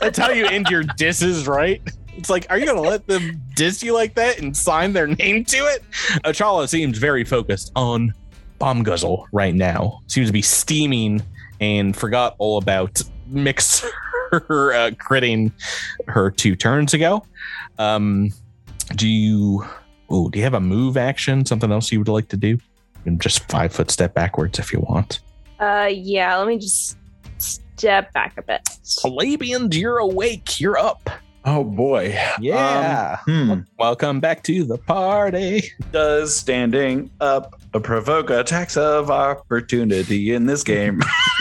that's 0.00 0.16
how 0.18 0.30
you 0.30 0.46
end 0.46 0.68
your 0.70 0.84
disses, 0.96 1.46
right? 1.46 1.82
It's 2.16 2.30
like, 2.30 2.46
are 2.50 2.58
you 2.58 2.66
gonna 2.66 2.80
let 2.80 3.06
them 3.06 3.40
diss 3.56 3.82
you 3.82 3.92
like 3.94 4.14
that 4.14 4.38
and 4.40 4.56
sign 4.56 4.92
their 4.92 5.06
name 5.06 5.44
to 5.46 5.56
it? 5.66 5.82
Ashala 6.24 6.68
seems 6.68 6.96
very 6.98 7.24
focused 7.24 7.72
on 7.76 8.12
bomb 8.58 8.82
guzzle 8.82 9.26
right 9.32 9.54
now. 9.54 10.00
Seems 10.06 10.28
to 10.28 10.32
be 10.32 10.42
steaming 10.42 11.22
and 11.60 11.94
forgot 11.94 12.34
all 12.38 12.56
about 12.58 13.02
Mix 13.30 13.84
her 14.30 14.72
uh, 14.72 14.90
critting 14.92 15.52
her 16.06 16.30
two 16.30 16.56
turns 16.56 16.94
ago. 16.94 17.24
Um, 17.78 18.32
do 18.96 19.08
you? 19.08 19.64
Oh, 20.08 20.28
do 20.28 20.38
you 20.38 20.44
have 20.44 20.54
a 20.54 20.60
move 20.60 20.96
action? 20.96 21.46
Something 21.46 21.70
else 21.70 21.92
you 21.92 22.00
would 22.00 22.08
like 22.08 22.28
to 22.28 22.36
do? 22.36 22.48
You 22.48 22.60
can 23.04 23.18
just 23.18 23.48
five 23.48 23.72
foot 23.72 23.90
step 23.90 24.14
backwards 24.14 24.58
if 24.58 24.72
you 24.72 24.80
want. 24.80 25.20
Uh, 25.58 25.88
yeah. 25.90 26.36
Let 26.36 26.48
me 26.48 26.58
just 26.58 26.98
step 27.38 28.12
back 28.12 28.36
a 28.36 28.42
bit. 28.42 28.68
Palabians, 29.00 29.76
you're 29.76 29.98
awake. 29.98 30.60
You're 30.60 30.78
up. 30.78 31.08
Oh 31.44 31.64
boy. 31.64 32.14
Yeah. 32.38 33.18
Um, 33.26 33.48
hmm. 33.48 33.60
Welcome 33.78 34.20
back 34.20 34.42
to 34.44 34.64
the 34.64 34.76
party. 34.76 35.70
Does 35.90 36.36
standing 36.36 37.10
up 37.20 37.58
provoke 37.72 38.28
attacks 38.28 38.76
of 38.76 39.10
opportunity 39.10 40.34
in 40.34 40.44
this 40.44 40.62
game? 40.62 41.00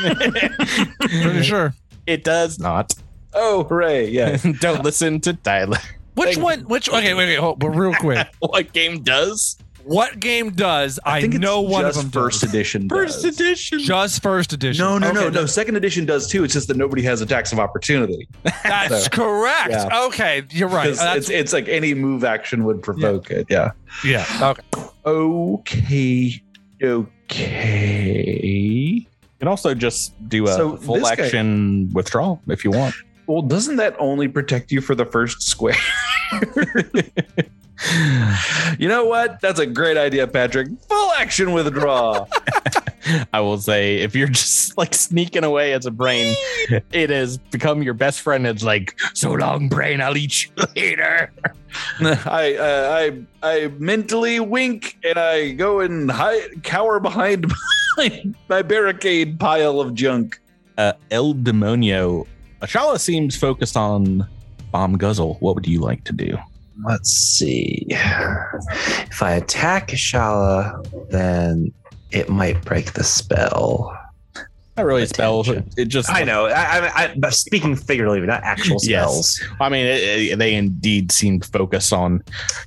Pretty 1.00 1.44
sure. 1.44 1.74
It 2.10 2.24
does 2.24 2.58
not. 2.60 2.94
oh, 3.36 3.64
hooray! 3.66 4.10
Yeah. 4.10 4.38
Don't 4.60 4.84
listen 4.84 5.20
to 5.22 5.34
Tyler. 5.34 5.78
Which 6.16 6.34
Thank- 6.36 6.44
one? 6.44 6.60
Which? 6.62 6.90
Okay, 6.90 7.14
wait, 7.14 7.28
wait, 7.28 7.40
hold, 7.40 7.60
but 7.60 7.70
real 7.70 7.94
quick. 7.94 8.28
what 8.40 8.74
game 8.74 9.04
does? 9.04 9.58
what 9.86 10.20
game 10.20 10.52
does? 10.52 11.00
I, 11.06 11.22
think 11.22 11.36
it's 11.36 11.42
know 11.42 11.62
one 11.62 11.86
of 11.86 11.94
just 11.94 12.02
them. 12.02 12.12
First 12.12 12.42
does. 12.42 12.50
edition. 12.50 12.90
First 12.96 13.24
does. 13.24 13.40
edition. 13.40 13.80
Just 13.80 14.22
first 14.22 14.54
edition. 14.54 14.84
No, 14.84 14.98
no, 14.98 15.12
no, 15.12 15.22
Okay, 15.28 15.36
no. 15.36 15.46
Second 15.46 15.78
edition 15.78 16.06
does 16.06 16.28
too. 16.28 16.44
It's 16.44 16.54
just 16.54 16.68
that 16.68 16.78
nobody 16.78 17.02
has 17.04 17.22
attacks 17.22 17.52
of 17.54 17.60
opportunity. 17.60 18.28
That's 18.64 19.06
So, 19.06 19.10
correct. 19.10 19.70
yeah. 19.70 20.06
Okay, 20.08 20.44
you're 20.52 20.68
right. 20.68 20.94
That's, 20.96 21.18
it's 21.18 21.30
it's 21.30 21.54
like 21.54 21.68
any 21.70 21.94
move 21.94 22.24
action 22.24 22.66
would 22.66 22.84
provoke 22.84 23.32
it. 23.32 23.48
Yeah. 23.50 23.72
yeah. 24.04 24.26
Okay. 24.42 24.64
Okay. 25.06 26.42
Okay. 27.30 29.08
You 29.40 29.46
can 29.46 29.48
also 29.48 29.74
just 29.74 30.12
do 30.28 30.44
a 30.48 30.54
So 30.54 30.76
full 30.76 30.96
this 30.96 31.04
guy- 31.10 31.24
action 31.24 31.90
withdrawal 31.94 32.42
if 32.50 32.66
you 32.66 32.72
want. 32.72 32.94
Well, 33.26 33.42
doesn't 33.42 33.78
that 33.78 33.96
only 33.98 34.28
protect 34.28 34.70
you 34.70 34.82
for 34.82 34.96
the 34.96 35.06
first 35.06 35.44
square? 35.44 35.76
you 38.78 38.90
know 38.90 39.06
what? 39.06 39.40
That's 39.40 39.60
a 39.60 39.66
great 39.66 39.96
idea, 39.98 40.28
Patrick. 40.28 40.68
Full 40.90 41.12
action 41.14 41.54
withdraw. 41.54 42.26
I 43.34 43.40
will 43.40 43.58
say, 43.60 43.98
if 44.00 44.14
you're 44.16 44.28
just 44.28 44.78
like 44.78 44.94
sneaking 44.94 45.44
away 45.44 45.74
as 45.74 45.86
a 45.86 45.92
brain, 45.92 46.36
it 46.92 47.10
has 47.12 47.38
become 47.38 47.82
your 47.82 47.94
best 47.94 48.20
friend. 48.22 48.46
It's 48.46 48.64
like, 48.64 49.00
so 49.14 49.32
long, 49.32 49.70
brain. 49.70 50.02
I'll 50.02 50.18
eat 50.18 50.46
you 50.46 50.52
later. 50.76 51.32
I, 52.02 52.56
uh, 52.56 52.90
I 52.92 53.22
I 53.44 53.68
mentally 53.78 54.40
wink 54.40 54.98
and 55.04 55.18
I 55.18 55.52
go 55.52 55.80
and 55.80 56.10
hide, 56.12 56.64
cower 56.64 57.00
behind 57.00 57.46
my, 57.98 58.24
my 58.48 58.62
barricade 58.62 59.40
pile 59.40 59.80
of 59.80 59.94
junk. 59.94 60.40
Uh, 60.78 60.94
El 61.12 61.34
Demonio. 61.34 62.26
Ashala 62.62 63.00
seems 63.00 63.36
focused 63.36 63.76
on 63.78 64.28
bomb 64.72 64.98
guzzle. 64.98 65.36
What 65.40 65.56
would 65.56 65.68
you 65.68 65.80
like 65.82 66.04
to 66.06 66.14
do? 66.14 66.38
Let's 66.86 67.10
see. 67.12 67.86
If 67.90 69.22
I 69.22 69.34
attack 69.34 69.90
Shala, 69.90 71.10
then 71.10 71.74
it 72.12 72.30
might 72.30 72.64
break 72.64 72.94
the 72.94 73.04
spell. 73.04 73.96
Not 74.78 74.86
really 74.86 75.04
a 75.04 75.08
spell. 75.08 75.44
It 75.76 75.86
just. 75.90 76.10
I 76.10 76.24
know. 76.24 76.46
I, 76.46 76.52
I, 76.88 77.04
I 77.04 77.16
but 77.18 77.34
speaking 77.34 77.76
figuratively, 77.76 78.26
not 78.26 78.44
actual 78.44 78.78
Yes. 78.82 79.10
spells. 79.10 79.42
I 79.60 79.68
mean, 79.68 79.86
it, 79.86 80.00
it- 80.02 80.40
they 80.40 80.56
indeed 80.56 81.12
seem 81.12 81.42
focused 81.42 81.92
on 81.92 82.24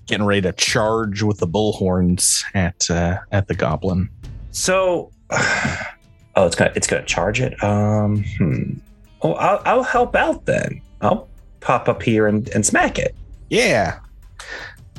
getting 0.06 0.26
ready 0.26 0.42
to 0.42 0.52
charge 0.52 1.22
with 1.22 1.38
the 1.38 1.48
bullhorns 1.48 2.42
at 2.54 2.90
uh, 2.90 3.16
at 3.30 3.48
the 3.48 3.54
goblin. 3.54 4.10
So, 4.52 5.10
oh, 5.30 6.46
it's 6.46 6.54
gonna 6.54 6.72
it's 6.76 6.86
gonna 6.86 7.04
charge 7.04 7.40
it. 7.40 7.62
Um, 7.62 8.24
hmm. 8.38 8.74
Oh, 9.22 9.34
I'll, 9.34 9.62
I'll 9.64 9.82
help 9.82 10.14
out 10.14 10.46
then. 10.46 10.80
I'll 11.00 11.28
pop 11.60 11.88
up 11.88 12.02
here 12.02 12.26
and, 12.26 12.48
and 12.50 12.64
smack 12.64 12.98
it. 12.98 13.14
Yeah. 13.50 13.98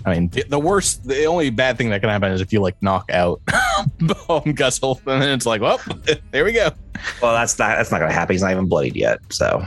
I 0.06 0.14
mean, 0.14 0.30
the, 0.30 0.44
the 0.50 0.60
worst, 0.60 1.06
the 1.08 1.26
only 1.26 1.50
bad 1.50 1.78
thing 1.78 1.90
that 1.90 2.02
can 2.02 2.10
happen 2.10 2.32
is 2.32 2.42
if 2.42 2.52
you 2.52 2.62
like 2.62 2.82
knock 2.82 3.10
out 3.12 3.42
Bomb 4.28 4.54
Guzzle, 4.54 5.00
and 5.06 5.22
then 5.22 5.30
it's 5.30 5.46
like, 5.46 5.62
well, 5.62 5.80
there 6.32 6.44
we 6.44 6.52
go. 6.52 6.72
Well, 7.22 7.34
that's 7.34 7.58
not 7.58 7.78
that's 7.78 7.92
not 7.92 8.00
gonna 8.00 8.14
happen. 8.14 8.34
He's 8.34 8.42
not 8.42 8.52
even 8.52 8.68
bloodied 8.68 8.96
yet. 8.96 9.20
So, 9.30 9.66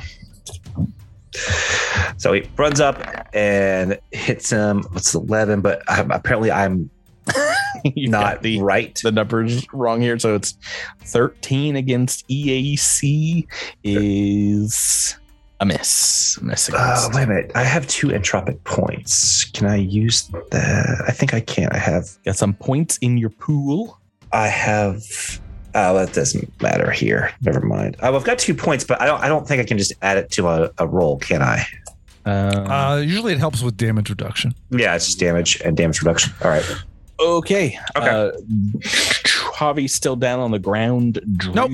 so 2.17 2.33
he 2.33 2.49
runs 2.57 2.81
up 2.81 3.29
and 3.35 3.99
hits 4.13 4.51
him. 4.51 4.83
What's 4.93 5.15
eleven? 5.15 5.61
But 5.61 5.83
um, 5.89 6.11
apparently, 6.11 6.51
I'm 6.51 6.81
You 6.81 6.87
got 6.87 6.96
not 7.97 8.43
the 8.43 8.61
right. 8.61 8.99
the 9.03 9.13
numbers 9.13 9.67
wrong 9.73 10.01
here, 10.01 10.19
so 10.19 10.35
it's 10.35 10.57
thirteen 11.01 11.77
against 11.77 12.27
EAC 12.29 13.47
is 13.85 15.17
a 15.61 15.67
miss. 15.67 16.39
A 16.41 16.45
miss 16.45 16.69
Uh, 16.69 16.75
against. 16.77 17.15
wait 17.15 17.23
a 17.25 17.27
minute. 17.27 17.53
I 17.55 17.65
have 17.65 17.87
two 17.87 18.09
entropic 18.09 18.63
points. 18.65 19.45
Can 19.53 19.67
I 19.67 19.77
use 19.77 20.29
that? 20.51 21.05
I 21.09 21.13
think 21.13 21.35
I 21.35 21.41
can. 21.41 21.69
I 21.73 21.79
have. 21.79 22.09
Got 22.25 22.37
some 22.37 22.55
points 22.55 22.99
in 22.99 23.17
your 23.19 23.31
pool. 23.31 23.99
I 24.33 24.49
have. 24.49 25.03
Oh, 25.75 25.95
that 25.95 26.13
doesn't 26.15 26.61
matter 26.63 26.91
here. 26.91 27.31
Never 27.43 27.61
mind. 27.61 27.97
Oh, 28.03 28.17
I've 28.17 28.25
got 28.25 28.39
two 28.39 28.55
points, 28.55 28.85
but 28.85 29.01
I 29.01 29.07
don't. 29.07 29.21
I 29.23 29.29
don't 29.29 29.47
think 29.47 29.61
I 29.61 29.65
can 29.65 29.79
just 29.79 29.93
add 30.03 30.17
it 30.19 30.31
to 30.33 30.49
a, 30.49 30.71
a 30.79 30.87
roll, 30.87 31.19
can 31.19 31.43
I? 31.43 31.67
Um, 32.25 32.67
Uh, 32.71 32.97
usually 32.97 33.33
it 33.35 33.39
helps 33.39 33.63
with 33.63 33.77
damage 33.77 34.11
reduction. 34.11 34.53
Yeah, 34.71 34.95
it's 34.97 35.07
just 35.07 35.21
damage 35.21 35.61
and 35.65 35.77
damage 35.77 36.01
reduction. 36.03 36.33
All 36.43 36.51
right. 36.51 36.65
Okay. 37.21 37.79
Okay. 37.97 38.09
Uh, 38.09 38.33
Javi's 38.81 39.95
still 39.95 40.17
down 40.17 40.41
on 40.41 40.51
the 40.51 40.59
ground. 40.59 41.21
Drew. 41.37 41.53
Nope. 41.55 41.73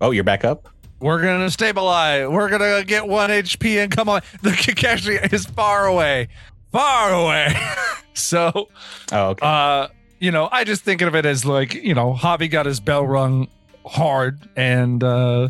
Oh, 0.00 0.10
you're 0.10 0.24
back 0.24 0.44
up. 0.44 0.68
We're 1.00 1.20
gonna 1.22 1.50
stabilize. 1.50 2.28
We're 2.28 2.48
gonna 2.48 2.82
get 2.84 3.06
one 3.06 3.30
HP 3.30 3.82
and 3.82 3.90
come 3.94 4.08
on. 4.08 4.22
The 4.42 4.50
Kakashi 4.50 5.32
is 5.32 5.44
far 5.46 5.86
away, 5.86 6.28
far 6.72 7.12
away. 7.12 7.54
so, 8.14 8.68
Oh, 9.12 9.28
okay. 9.30 9.46
uh, 9.46 9.88
you 10.20 10.30
know, 10.30 10.48
I 10.50 10.64
just 10.64 10.82
thinking 10.82 11.08
of 11.08 11.14
it 11.14 11.26
as 11.26 11.44
like, 11.44 11.74
you 11.74 11.94
know, 11.94 12.14
Javi 12.14 12.50
got 12.50 12.64
his 12.66 12.80
bell 12.80 13.06
rung 13.06 13.48
hard 13.86 14.48
and 14.56 15.04
uh 15.04 15.48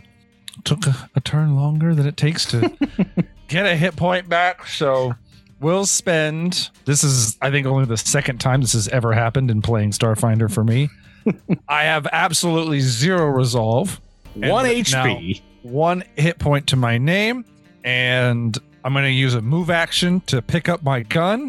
took 0.65 0.87
a, 0.87 1.09
a 1.15 1.21
turn 1.21 1.55
longer 1.55 1.95
than 1.95 2.07
it 2.07 2.17
takes 2.17 2.45
to 2.47 2.73
get 3.49 3.67
a 3.67 3.77
hit 3.77 3.95
point 3.97 4.29
back. 4.29 4.67
So 4.67 5.15
we'll 5.61 5.87
spend. 5.87 6.71
This 6.85 7.05
is, 7.05 7.37
I 7.41 7.51
think, 7.51 7.67
only 7.67 7.85
the 7.87 7.97
second 7.97 8.39
time 8.41 8.61
this 8.61 8.73
has 8.73 8.89
ever 8.89 9.13
happened 9.13 9.51
in 9.51 9.63
playing 9.63 9.91
Starfinder 9.93 10.51
for 10.53 10.65
me. 10.65 10.89
I 11.69 11.85
have 11.85 12.07
absolutely 12.13 12.81
zero 12.81 13.27
resolve. 13.27 14.01
and 14.35 14.51
One 14.51 14.65
now- 14.67 14.73
HP. 14.75 15.43
one 15.63 16.05
hit 16.17 16.39
point 16.39 16.67
to 16.69 16.77
my 16.77 16.99
name, 16.99 17.45
and 17.85 18.57
I'm 18.85 18.93
going 18.93 19.05
to 19.07 19.11
use 19.11 19.35
a 19.35 19.41
move 19.41 19.71
action 19.71 20.21
to 20.27 20.43
pick 20.43 20.69
up 20.69 20.83
my 20.83 21.01
gun, 21.01 21.41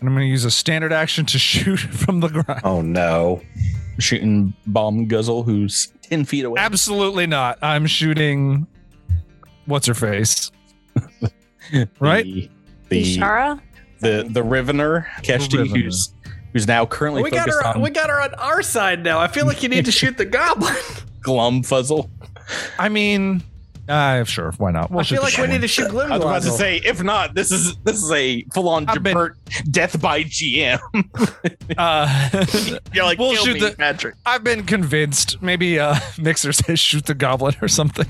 and 0.00 0.08
I'm 0.08 0.14
going 0.14 0.26
to 0.26 0.30
use 0.30 0.44
a 0.44 0.50
standard 0.50 0.92
action 0.92 1.26
to 1.26 1.38
shoot 1.40 1.78
from 1.78 2.20
the 2.20 2.28
ground. 2.28 2.60
Oh 2.64 2.80
no. 2.82 3.42
shooting 3.98 4.54
bomb 4.66 5.06
guzzle 5.06 5.42
who's 5.42 5.92
10 6.02 6.24
feet 6.24 6.44
away 6.44 6.58
Absolutely 6.58 7.26
not. 7.26 7.58
I'm 7.62 7.86
shooting. 7.86 8.66
What's 9.66 9.86
her 9.86 9.94
face? 9.94 10.50
right? 12.00 12.50
The 12.90 13.02
the, 13.02 13.16
Ishara? 13.16 13.60
the 14.00 14.26
the 14.28 14.42
rivener 14.42 15.06
Keshti 15.22 15.64
Rivener. 15.64 15.84
who's 15.84 16.12
who's 16.52 16.66
now 16.66 16.84
currently 16.84 17.22
we 17.22 17.30
got 17.30 17.48
her. 17.48 17.66
on 17.66 17.80
We 17.80 17.90
got 17.90 18.10
her 18.10 18.20
on 18.20 18.34
our 18.34 18.62
side 18.62 19.02
now. 19.02 19.18
I 19.18 19.28
feel 19.28 19.46
like 19.46 19.62
you 19.62 19.68
need 19.68 19.86
to 19.86 19.92
shoot 19.92 20.18
the 20.18 20.26
goblin. 20.26 20.74
glum 21.22 21.62
fuzzle 21.62 22.10
I 22.78 22.88
mean, 22.88 23.42
uh, 23.90 24.24
sure, 24.24 24.52
why 24.58 24.70
not? 24.70 24.90
We'll 24.90 25.00
I 25.00 25.02
shoot 25.02 25.16
feel 25.16 25.22
like 25.24 25.32
we 25.36 25.42
shit 25.44 25.50
need 25.50 25.60
to 25.62 25.68
shoot 25.68 25.88
Glim 25.90 26.12
I 26.12 26.16
was 26.16 26.24
about 26.24 26.42
to 26.42 26.50
say 26.50 26.76
if 26.84 27.02
not 27.02 27.34
this 27.34 27.50
is 27.50 27.76
this 27.78 28.02
is 28.02 28.10
a 28.12 28.42
full-on 28.54 28.88
I've 28.88 28.96
Jabert 28.98 29.34
death 29.70 30.00
by 30.00 30.24
GM. 30.24 30.78
Uh, 31.78 32.30
you're 32.92 33.04
like 33.04 33.18
We'll 33.18 33.34
shoot 33.36 33.54
me, 33.54 33.60
the- 33.60 33.76
Patrick 33.76 34.16
I've 34.26 34.42
been 34.42 34.64
convinced. 34.66 35.40
Maybe 35.40 35.78
uh, 35.78 35.94
Mixer 36.18 36.52
says 36.52 36.80
shoot 36.80 37.06
the 37.06 37.14
goblin 37.14 37.54
or 37.62 37.68
something. 37.68 38.06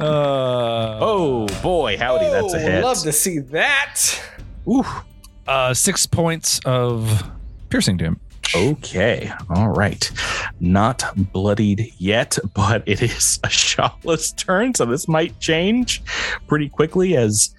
uh, 0.00 0.98
oh 1.00 1.46
boy 1.62 1.96
howdy 1.96 2.26
that's 2.26 2.54
a 2.54 2.56
Oh, 2.56 2.60
hit 2.60 2.82
Love 2.84 3.02
to 3.02 3.12
see 3.12 3.38
that. 3.38 4.20
Ooh. 4.68 4.84
uh, 5.46 5.72
six 5.74 6.06
points 6.06 6.60
of 6.64 7.22
piercing 7.70 7.96
damage. 7.96 8.18
Okay. 8.54 9.32
All 9.50 9.68
right. 9.68 10.10
Not 10.60 11.04
bloodied 11.16 11.92
yet, 11.98 12.38
but 12.54 12.82
it 12.86 13.02
is 13.02 13.38
a 13.44 13.48
shotless 13.48 14.36
turn, 14.36 14.74
so 14.74 14.84
this 14.84 15.08
might 15.08 15.38
change 15.40 16.02
pretty 16.46 16.68
quickly 16.68 17.16
as 17.16 17.54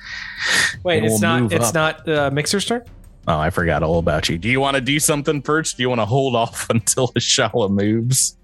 Wait, 0.83 1.03
it's 1.03 1.21
not. 1.21 1.51
It's 1.51 1.69
up. 1.69 1.73
not 1.73 2.09
uh, 2.09 2.29
Mixer's 2.31 2.65
turn. 2.65 2.83
Oh, 3.27 3.39
I 3.39 3.49
forgot 3.49 3.81
all 3.81 3.97
about 3.97 4.29
you. 4.29 4.37
Do 4.37 4.47
you 4.49 4.59
want 4.59 4.75
to 4.75 4.81
do 4.81 4.99
something 4.99 5.41
first? 5.41 5.77
Do 5.77 5.83
you 5.83 5.89
want 5.89 5.99
to 6.01 6.05
hold 6.05 6.35
off 6.35 6.69
until 6.69 7.07
Ashala 7.09 7.69
moves 7.69 8.37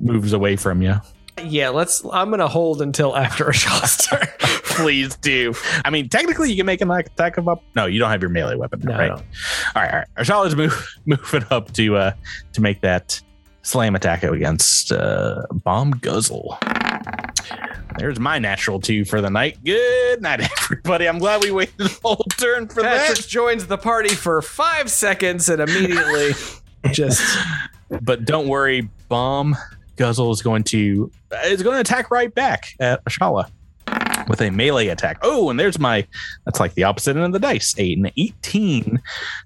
moves 0.00 0.32
away 0.32 0.56
from 0.56 0.82
you? 0.82 0.96
Yeah, 1.42 1.70
let's. 1.70 2.04
I'm 2.12 2.30
gonna 2.30 2.48
hold 2.48 2.82
until 2.82 3.16
after 3.16 3.44
Ashala's 3.46 3.96
turn. 4.06 4.28
Please 4.70 5.16
do. 5.16 5.54
I 5.84 5.90
mean, 5.90 6.08
technically, 6.08 6.50
you 6.50 6.56
can 6.56 6.66
make 6.66 6.80
an 6.80 6.90
attack 6.90 7.36
of 7.36 7.48
up. 7.48 7.62
No, 7.76 7.86
you 7.86 7.98
don't 7.98 8.10
have 8.10 8.20
your 8.22 8.30
melee 8.30 8.56
weapon, 8.56 8.80
No, 8.80 8.92
right? 8.96 9.08
don't. 9.08 9.20
All 9.20 9.82
right, 9.82 9.92
all 9.92 9.98
right. 9.98 10.08
Ashala's 10.16 10.56
move 10.56 10.96
moving 11.06 11.44
up 11.50 11.72
to 11.74 11.96
uh 11.96 12.12
to 12.54 12.60
make 12.60 12.80
that 12.80 13.20
slam 13.62 13.94
attack 13.94 14.22
against 14.22 14.92
uh 14.92 15.42
bomb 15.64 15.90
guzzle. 15.92 16.58
There's 17.98 18.18
my 18.20 18.38
natural 18.38 18.80
two 18.80 19.04
for 19.04 19.20
the 19.20 19.28
night. 19.28 19.62
Good 19.64 20.22
night, 20.22 20.40
everybody. 20.62 21.08
I'm 21.08 21.18
glad 21.18 21.42
we 21.42 21.50
waited 21.50 21.80
a 21.80 21.88
whole 22.02 22.24
turn 22.38 22.68
for 22.68 22.82
Patrick 22.82 23.18
that. 23.18 23.28
joins 23.28 23.66
the 23.66 23.76
party 23.76 24.08
for 24.10 24.40
five 24.40 24.90
seconds 24.90 25.48
and 25.48 25.60
immediately 25.60 26.32
just 26.92 27.20
But 28.00 28.24
don't 28.24 28.48
worry, 28.48 28.88
bomb 29.08 29.56
Guzzle 29.96 30.30
is 30.32 30.40
going 30.40 30.62
to 30.64 31.10
is 31.44 31.62
going 31.62 31.74
to 31.74 31.80
attack 31.80 32.10
right 32.10 32.32
back 32.34 32.74
at 32.80 33.04
Ashala 33.04 33.50
with 34.30 34.40
a 34.40 34.48
melee 34.48 34.86
attack. 34.86 35.18
Oh, 35.22 35.50
and 35.50 35.58
there's 35.58 35.80
my 35.80 36.06
that's 36.44 36.60
like 36.60 36.74
the 36.74 36.84
opposite 36.84 37.16
end 37.16 37.26
of 37.26 37.32
the 37.32 37.40
dice. 37.40 37.74
Eight 37.76 37.98
and 37.98 38.10
18 38.16 39.02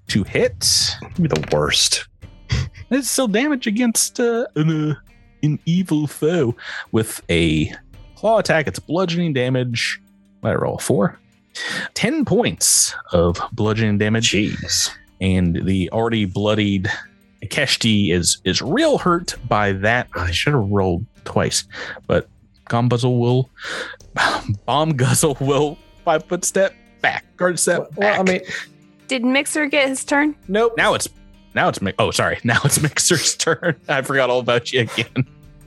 to 0.09 0.23
hit. 0.23 0.95
You're 1.17 1.27
the 1.27 1.49
worst. 1.51 2.07
It's 2.91 3.09
still 3.09 3.27
damage 3.27 3.65
against 3.65 4.19
uh, 4.19 4.45
an, 4.55 4.91
uh, 4.91 4.95
an 5.41 5.57
evil 5.65 6.05
foe 6.05 6.55
with 6.91 7.19
a 7.31 7.73
claw 8.13 8.37
attack. 8.37 8.67
It's 8.67 8.77
bludgeoning 8.77 9.33
damage. 9.33 9.99
What 10.41 10.51
I 10.51 10.55
roll 10.55 10.77
four. 10.77 11.19
10 11.95 12.25
points 12.25 12.93
of 13.11 13.41
bludgeoning 13.53 13.97
damage 13.97 14.29
Jeez. 14.29 14.91
and 15.19 15.65
the 15.65 15.89
already 15.89 16.25
bloodied 16.25 16.91
Keshti 17.45 18.13
is 18.13 18.37
is 18.45 18.61
real 18.61 18.99
hurt 18.99 19.35
by 19.47 19.71
that. 19.71 20.07
I 20.13 20.29
should 20.29 20.53
have 20.53 20.69
rolled 20.69 21.07
twice, 21.23 21.63
but 22.05 22.29
Gombuzzle 22.69 23.17
will 23.17 23.49
bomb 24.65 24.91
guzzle 24.91 25.37
will 25.39 25.77
five 26.03 26.23
foot 26.25 26.45
step 26.45 26.73
back, 27.01 27.25
guard 27.37 27.59
step 27.59 27.89
Well, 27.95 28.11
back. 28.11 28.19
I 28.19 28.23
mean, 28.23 28.41
Did 29.07 29.23
Mixer 29.23 29.65
get 29.67 29.87
his 29.89 30.03
turn? 30.03 30.35
nope. 30.47 30.73
now 30.77 30.93
it's 30.93 31.07
now 31.53 31.69
it's 31.69 31.79
oh 31.99 32.11
sorry 32.11 32.39
now 32.43 32.59
it's 32.65 32.81
Mixer's 32.81 33.35
turn. 33.35 33.75
I 33.89 34.01
forgot 34.01 34.29
all 34.29 34.39
about 34.39 34.71
you 34.73 34.81
again. 34.81 35.13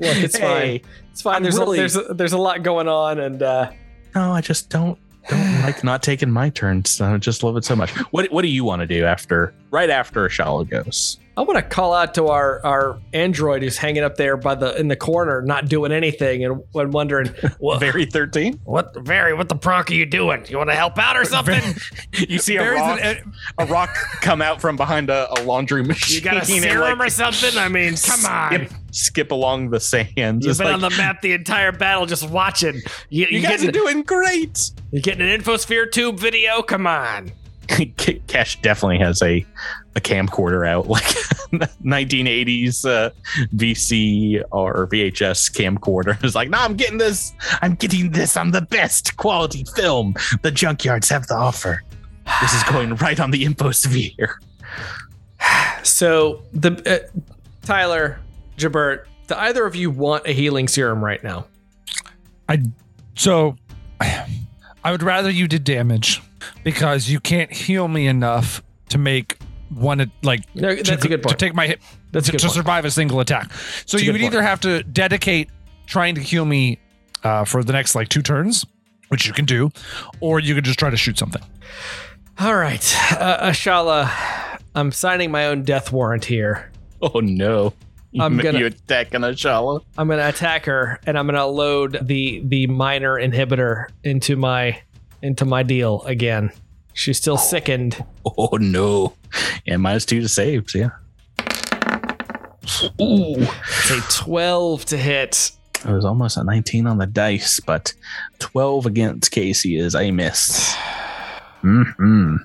Look, 0.01 0.16
it's 0.19 0.37
Hey, 0.37 0.79
fine. 0.81 0.91
It's 1.11 1.23
fine. 1.23 1.37
I'm 1.37 1.43
There's 1.43 1.59
really- 1.59 1.79
a, 1.79 1.81
there's 1.81 1.97
a, 1.97 2.15
there's 2.15 2.33
a 2.33 2.39
lot 2.39 2.62
going 2.62 2.87
on, 2.89 3.19
and 3.19 3.43
uh, 3.43 3.70
No, 4.15 4.33
I 4.33 4.41
just 4.41 4.70
don't 4.70 4.99
don't 5.29 5.62
like 5.62 5.83
not 5.85 6.03
taking 6.03 6.31
my 6.31 6.49
turns. 6.51 7.01
I 7.01 7.16
just 7.19 7.43
love 7.43 7.57
it 7.57 7.65
so 7.65 7.75
much. 7.77 7.91
What 8.12 8.31
what 8.33 8.43
do 8.43 8.49
you 8.49 8.65
want 8.65 8.81
to 8.81 8.87
do 8.87 9.05
after 9.05 9.53
right 9.70 9.91
after 9.91 10.27
Ashala 10.29 10.69
goes? 10.69 11.19
I 11.39 11.43
want 11.43 11.55
to 11.56 11.62
call 11.62 11.94
out 11.94 12.15
to 12.15 12.27
our 12.27 12.60
our 12.66 12.98
android 13.12 13.62
who's 13.62 13.77
hanging 13.77 14.02
up 14.02 14.16
there 14.16 14.36
by 14.36 14.56
the 14.56 14.74
in 14.74 14.89
the 14.89 14.97
corner, 14.97 15.40
not 15.40 15.69
doing 15.69 15.93
anything, 15.93 16.44
and, 16.44 16.60
and 16.74 16.93
wondering 16.93 17.28
what 17.60 17.78
Very 17.78 18.06
thirteen. 18.06 18.59
What, 18.65 18.93
Very, 19.05 19.35
what 19.35 19.48
the 19.48 19.55
pronk 19.55 19.89
are 19.90 19.94
you 19.94 20.05
doing? 20.05 20.44
You 20.48 20.59
want 20.59 20.70
to 20.70 20.74
help 20.74 20.98
out 20.98 21.16
or 21.16 21.24
something? 21.24 21.62
You 22.12 22.40
see 22.40 22.56
a 22.56 22.60
There 22.60 22.74
is 22.74 22.81
rock, 22.81 23.01
an- 23.01 23.32
a 23.59 23.66
rock 23.66 23.94
come 24.20 24.43
out 24.43 24.60
from 24.60 24.74
behind 24.77 25.10
a, 25.10 25.32
a 25.32 25.39
laundry 25.44 25.85
machine. 25.85 26.16
You 26.16 26.23
got 26.23 26.35
a 26.35 26.39
and, 26.39 26.62
serum 26.62 26.98
like, 26.98 27.06
or 27.06 27.10
something? 27.10 27.56
I 27.56 27.69
mean, 27.69 27.94
come 27.94 28.27
on. 28.27 28.52
skip, 28.66 28.73
skip 28.90 29.31
along 29.31 29.70
the 29.70 29.78
sand. 29.78 30.09
You've 30.16 30.40
Just 30.40 30.59
been 30.59 30.66
like, 30.66 30.74
on 30.74 30.81
the 30.81 30.90
map 30.90 31.23
the 31.23 31.35
entire 31.35 31.70
battle 31.70 32.06
just 32.06 32.28
watching. 32.28 32.82
You, 33.10 33.27
you 33.27 33.39
you 33.39 33.40
guys 33.43 33.60
getting, 33.60 33.69
are 33.69 33.73
doing 33.73 34.02
great. 34.02 34.73
You're 34.90 35.02
getting 35.02 35.31
an 35.31 35.40
infosphere 35.40 35.89
tube 35.89 36.19
video? 36.19 36.62
Come 36.62 36.89
on. 36.89 37.31
Cash 38.27 38.61
definitely 38.62 38.99
has 38.99 39.23
a 39.23 39.45
a 39.95 40.01
camcorder 40.01 40.66
out, 40.66 40.89
like 40.89 41.03
1980s 41.85 42.85
uh, 42.86 43.11
VC 43.55 44.43
or 44.51 44.86
VHS 44.86 45.53
camcorder. 45.53 46.16
It's 46.24 46.35
like, 46.35 46.51
no, 46.51 46.59
I'm 46.59 46.74
getting 46.74 46.99
this. 46.99 47.32
I'm 47.62 47.74
getting 47.74 48.11
this 48.11 48.36
I'm 48.36 48.51
the 48.51 48.62
best 48.62 49.16
quality 49.16 49.65
film 49.77 50.15
the 50.43 50.51
junkyards 50.51 51.09
have 51.11 51.27
to 51.28 51.35
offer. 51.35 51.82
This 52.40 52.55
is 52.55 52.62
going 52.65 52.95
right 52.97 53.20
on 53.20 53.31
the 53.31 53.45
infosphere. 53.45 54.35
so 55.82 56.43
the 56.53 56.82
uh, 56.86 57.20
Tyler 57.65 58.20
Jabert. 58.57 59.05
Do 59.27 59.35
either 59.35 59.66
of 59.66 59.77
you 59.77 59.90
want 59.90 60.27
a 60.27 60.32
healing 60.32 60.69
serum 60.69 61.05
right 61.05 61.23
now? 61.23 61.47
I 62.49 62.62
So 63.15 63.57
I 64.01 64.90
would 64.90 65.03
rather 65.03 65.28
you 65.28 65.47
did 65.49 65.65
damage 65.65 66.23
because 66.65 67.09
you 67.11 67.20
can't 67.20 67.53
heal 67.53 67.89
me 67.89 68.07
enough 68.07 68.62
to 68.91 68.99
make 68.99 69.39
one 69.75 70.11
like 70.23 70.41
No, 70.55 70.75
to, 70.75 70.83
that's 70.83 71.05
a 71.05 71.09
good 71.09 71.23
point. 71.23 71.39
to 71.39 71.45
take 71.47 71.55
my 71.55 71.66
hit 71.66 71.81
That's 72.12 72.29
a 72.29 72.33
to, 72.33 72.37
good 72.37 72.41
to 72.41 72.47
point. 72.47 72.55
survive 72.55 72.85
a 72.87 72.91
single 72.91 73.20
attack. 73.20 73.53
So 73.53 73.97
That's 73.97 74.05
you 74.05 74.12
would 74.12 74.20
point. 74.20 74.33
either 74.35 74.43
have 74.43 74.61
to 74.61 74.83
dedicate 74.83 75.51
trying 75.87 76.15
to 76.15 76.20
heal 76.23 76.45
me 76.45 76.79
uh, 77.25 77.45
for 77.45 77.62
the 77.62 77.73
next 77.73 77.95
like 77.95 78.09
two 78.09 78.23
turns, 78.23 78.65
which 79.09 79.27
you 79.27 79.33
can 79.33 79.45
do, 79.45 79.70
or 80.20 80.41
you 80.41 80.55
could 80.55 80.65
just 80.65 80.79
try 80.79 80.89
to 80.91 80.97
shoot 80.97 81.19
something. 81.19 81.43
All 82.39 82.55
right, 82.55 82.85
uh, 83.12 83.49
Ashala, 83.51 84.09
I'm 84.75 84.93
signing 84.93 85.31
my 85.33 85.47
own 85.47 85.65
death 85.65 85.91
warrant 85.93 86.25
here. 86.25 86.70
Oh 87.03 87.20
no. 87.20 87.75
I'm 88.19 88.39
gonna- 88.39 88.59
you 88.59 88.66
attacking 88.66 89.20
Ashala? 89.20 89.83
I'm 89.99 90.09
gonna 90.09 90.29
attack 90.29 90.65
her, 90.65 90.99
and 91.07 91.19
I'm 91.19 91.27
gonna 91.27 91.47
load 91.47 91.99
the 92.03 92.43
the 92.45 92.66
minor 92.69 93.16
inhibitor 93.16 93.89
into 94.03 94.35
my 94.37 94.81
into 95.23 95.45
my 95.45 95.62
deal 95.62 96.03
again. 96.03 96.51
She's 96.95 97.16
still 97.16 97.39
sickened. 97.39 98.05
Oh 98.24 98.57
no. 98.61 99.15
And 99.66 99.82
minus 99.82 100.05
two 100.05 100.20
to 100.20 100.28
saves, 100.28 100.74
yeah. 100.74 100.90
Ooh. 103.01 103.36
It's 103.39 103.90
a 103.90 104.01
12 104.23 104.85
to 104.86 104.97
hit. 104.97 105.53
It 105.85 105.90
was 105.90 106.05
almost 106.05 106.36
a 106.36 106.45
19 106.45 106.86
on 106.86 106.99
the 106.99 107.07
dice, 107.07 107.61
but 107.61 107.95
12 108.40 108.86
against 108.86 109.32
KAC 109.32 109.78
is 109.78 109.95
a 109.95 110.11
miss. 110.11 110.74
hmm 111.62 112.36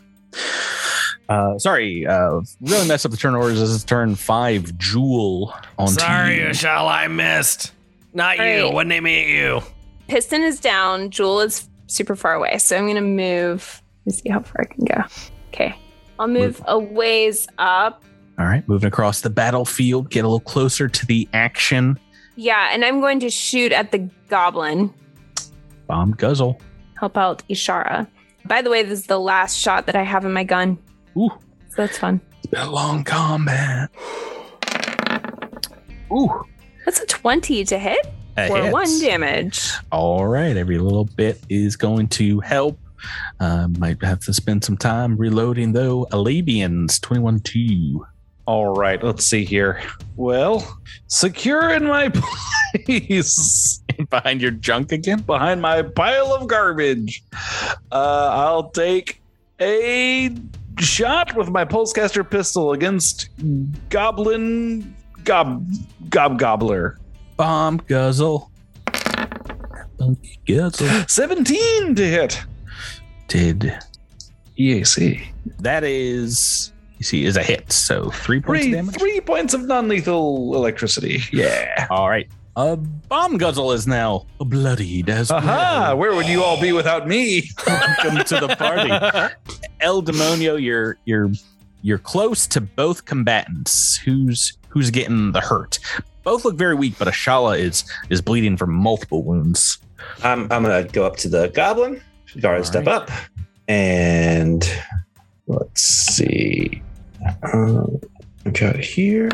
Uh, 1.30 1.58
sorry, 1.58 2.06
uh, 2.06 2.42
really 2.62 2.88
messed 2.88 3.06
up 3.06 3.12
the 3.12 3.18
turn 3.18 3.34
orders. 3.34 3.60
This 3.60 3.70
is 3.70 3.84
turn 3.84 4.16
five. 4.16 4.78
Jewel 4.78 5.54
on 5.80 5.88
Sorry, 5.88 6.40
you. 6.42 6.46
Ashal, 6.48 6.88
I 6.88 7.08
missed. 7.08 7.72
Not 8.14 8.38
you. 8.38 8.44
Alright. 8.44 8.74
Wasn't 8.74 8.92
aiming 8.92 9.30
you. 9.30 9.62
Piston 10.08 10.44
is 10.44 10.60
down. 10.60 11.10
Jewel 11.10 11.42
is 11.42 11.68
super 11.88 12.16
far 12.16 12.34
away. 12.34 12.58
So 12.58 12.78
I'm 12.78 12.84
going 12.84 12.96
to 12.96 13.02
move. 13.02 13.82
Let 14.06 14.14
me 14.14 14.22
see 14.22 14.30
how 14.30 14.42
far 14.42 14.62
I 14.62 14.66
can 14.66 14.86
go. 14.86 15.02
Okay. 15.50 15.76
I'll 16.20 16.28
move 16.28 16.62
a 16.68 16.78
ways 16.78 17.48
up. 17.58 18.04
All 18.40 18.46
right, 18.46 18.68
moving 18.68 18.88
across 18.88 19.22
the 19.22 19.30
battlefield, 19.30 20.10
get 20.10 20.26
a 20.26 20.28
little 20.28 20.40
closer 20.40 20.88
to 20.88 21.06
the 21.06 21.30
action. 21.34 22.00
Yeah. 22.36 22.70
And 22.72 22.84
I'm 22.84 23.00
going 23.00 23.20
to 23.20 23.30
shoot 23.30 23.72
at 23.72 23.92
the 23.92 24.10
goblin. 24.28 24.94
Bomb 25.88 26.12
guzzle. 26.14 26.60
Help 27.00 27.18
out 27.18 27.44
Ishara. 27.50 28.08
By 28.46 28.62
the 28.62 28.70
way, 28.70 28.84
this 28.84 29.00
is 29.00 29.06
the 29.08 29.20
last 29.20 29.58
shot 29.58 29.86
that 29.86 29.96
I 29.96 30.04
have 30.04 30.26
in 30.26 30.34
my 30.34 30.44
gun. 30.44 30.78
Ooh. 31.18 31.30
So 31.70 31.76
that's 31.78 31.98
fun. 31.98 32.22
It's 32.40 32.48
been 32.48 32.62
a 32.62 32.72
long 32.72 33.04
combat. 33.04 33.90
Ooh. 36.12 36.44
That's 36.86 37.00
a 37.00 37.06
20 37.06 37.64
to 37.66 37.78
hit 37.78 38.14
a 38.38 38.48
for 38.48 38.62
hit. 38.64 38.74
one 38.74 39.00
damage. 39.00 39.72
All 39.92 40.26
right, 40.28 40.56
every 40.56 40.78
little 40.78 41.06
bit 41.06 41.42
is 41.50 41.76
going 41.76 42.08
to 42.10 42.40
help. 42.42 42.80
Uh, 43.40 43.68
might 43.78 44.02
have 44.04 44.22
to 44.22 44.34
spend 44.34 44.64
some 44.64 44.78
time 44.78 45.18
reloading 45.18 45.74
though. 45.74 46.06
Alabians 46.12 47.02
21 47.02 47.40
2. 47.42 48.06
All 48.46 48.74
right, 48.74 49.02
let's 49.04 49.26
see 49.26 49.46
here. 49.46 49.82
Well, 50.16 50.80
secure 51.08 51.72
in 51.72 51.86
my 51.86 52.10
place 52.86 53.82
Behind 54.10 54.42
your 54.42 54.52
junk 54.52 54.92
again? 54.92 55.22
behind 55.22 55.62
my 55.62 55.82
pile 55.82 56.34
of 56.34 56.48
garbage. 56.48 57.24
Uh, 57.92 58.30
I'll 58.32 58.70
take 58.72 59.22
a 59.62 60.36
shot 60.80 61.36
with 61.36 61.50
my 61.50 61.64
pulsecaster 61.64 62.28
pistol 62.28 62.72
against 62.74 63.30
Goblin 63.90 64.96
Gob 65.24 65.66
Gob 66.10 66.40
Gobbler. 66.40 67.00
Bomb 67.44 67.76
guzzle. 67.88 68.50
Monkey 70.00 70.40
guzzle. 70.48 70.88
17 71.10 71.94
to 71.96 72.02
hit. 72.08 72.42
Did 73.28 73.78
EAC. 74.58 75.20
Eh. 75.20 75.24
that 75.60 75.84
is 75.84 76.72
EAC 77.02 77.24
is 77.26 77.36
a 77.36 77.44
hit, 77.44 77.70
so 77.70 78.10
three 78.12 78.40
points 78.40 78.64
Three, 78.64 78.72
of 78.72 78.86
damage. 78.86 78.96
three 78.98 79.20
points 79.20 79.54
of 79.54 79.66
non-lethal 79.66 80.56
electricity. 80.56 81.20
Yeah. 81.34 81.86
All 81.90 82.10
right. 82.10 82.30
A 82.56 82.78
bomb 82.78 83.38
guzzle 83.38 83.74
is 83.74 83.88
now 83.88 84.26
a 84.40 84.46
bloodied 84.46 85.10
as 85.10 85.30
Aha! 85.30 85.88
well. 85.90 85.98
Where 85.98 86.16
would 86.16 86.28
you 86.28 86.42
all 86.46 86.62
be 86.62 86.72
without 86.72 87.10
me? 87.10 87.50
Welcome 87.68 88.24
to 88.24 88.40
the 88.40 88.56
party. 88.56 88.90
El 89.82 90.02
Demonio, 90.02 90.64
you're 90.64 90.98
you're 91.04 91.34
you're 91.82 91.98
close 91.98 92.48
to 92.48 92.62
both 92.62 93.04
combatants. 93.04 93.98
Who's 93.98 94.58
who's 94.70 94.92
getting 94.92 95.34
the 95.34 95.42
hurt? 95.42 95.80
Both 96.24 96.46
look 96.46 96.56
very 96.56 96.76
weak, 96.76 96.96
but 96.98 97.08
Ashala 97.08 97.60
is 97.60 97.84
is 98.10 98.22
bleeding 98.22 98.58
from 98.58 98.74
multiple 98.74 99.24
wounds. 99.24 99.78
I'm, 100.24 100.44
I'm 100.52 100.64
gonna 100.64 100.84
go 100.84 101.06
up 101.06 101.18
to 101.18 101.30
the 101.30 101.50
goblin, 101.50 102.02
guard 102.40 102.60
All 102.60 102.64
step 102.64 102.86
right. 102.86 102.96
up, 102.96 103.12
and 103.68 104.64
let's 105.48 105.82
see. 105.82 106.82
Um, 107.54 108.00
we 108.46 108.52
got 108.52 108.78
here. 108.78 109.30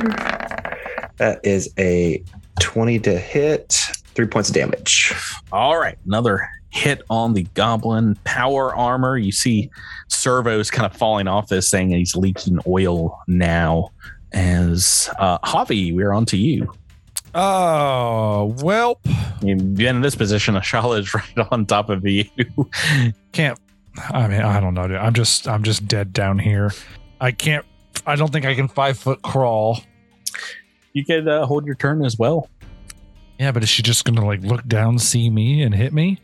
That 1.18 1.40
is 1.44 1.74
a 1.78 2.24
20 2.60 3.00
to 3.00 3.18
hit, 3.18 3.74
three 4.16 4.28
points 4.28 4.50
of 4.50 4.56
damage. 4.56 5.14
All 5.52 5.78
right, 5.78 5.98
another 6.06 6.48
hit 6.72 7.02
on 7.10 7.34
the 7.34 7.44
goblin 7.56 8.16
power 8.24 8.76
armor. 8.76 9.18
You 9.18 9.32
see 9.32 9.70
servos 10.08 10.70
kind 10.70 10.86
of 10.86 10.96
falling 10.98 11.28
off 11.28 11.48
this 11.50 11.70
thing, 11.72 11.92
and 11.92 12.00
he's 12.00 12.16
leaking 12.16 12.60
oil 12.68 13.20
now. 13.28 13.92
As 14.32 15.10
uh, 15.18 15.40
Javi, 15.40 15.94
we're 15.94 16.12
on 16.12 16.26
to 16.28 16.38
you. 16.38 16.72
Oh, 17.36 18.56
well, 18.62 19.00
You've 19.42 19.76
been 19.76 19.98
in 19.98 20.02
this 20.02 20.16
position. 20.16 20.56
Ashala 20.56 21.00
is 21.00 21.14
right 21.14 21.48
on 21.52 21.66
top 21.66 21.90
of 21.90 22.06
you. 22.06 22.26
can't. 23.32 23.58
I 23.98 24.28
mean, 24.28 24.42
I 24.42 24.60
don't 24.60 24.74
know. 24.74 24.88
Dude. 24.88 24.98
I'm 24.98 25.14
just, 25.14 25.48
I'm 25.48 25.64
just 25.64 25.88
dead 25.88 26.14
down 26.14 26.40
here. 26.40 26.72
I 27.22 27.32
can't. 27.32 27.66
I 28.06 28.16
don't 28.16 28.32
think 28.32 28.46
I 28.46 28.56
can 28.56 28.68
five 28.68 28.98
foot 28.98 29.22
crawl. 29.22 29.82
you 30.94 31.06
could 31.06 31.28
uh, 31.28 31.46
hold 31.46 31.66
your 31.66 31.76
turn 31.76 32.04
as 32.04 32.18
well. 32.18 32.50
Yeah, 33.40 33.52
but 33.52 33.64
is 33.64 33.70
she 33.70 33.82
just 33.84 34.04
gonna 34.06 34.26
like 34.26 34.42
look 34.42 34.68
down, 34.68 35.00
see 35.00 35.30
me, 35.30 35.62
and 35.62 35.74
hit 35.74 35.94
me? 35.94 36.20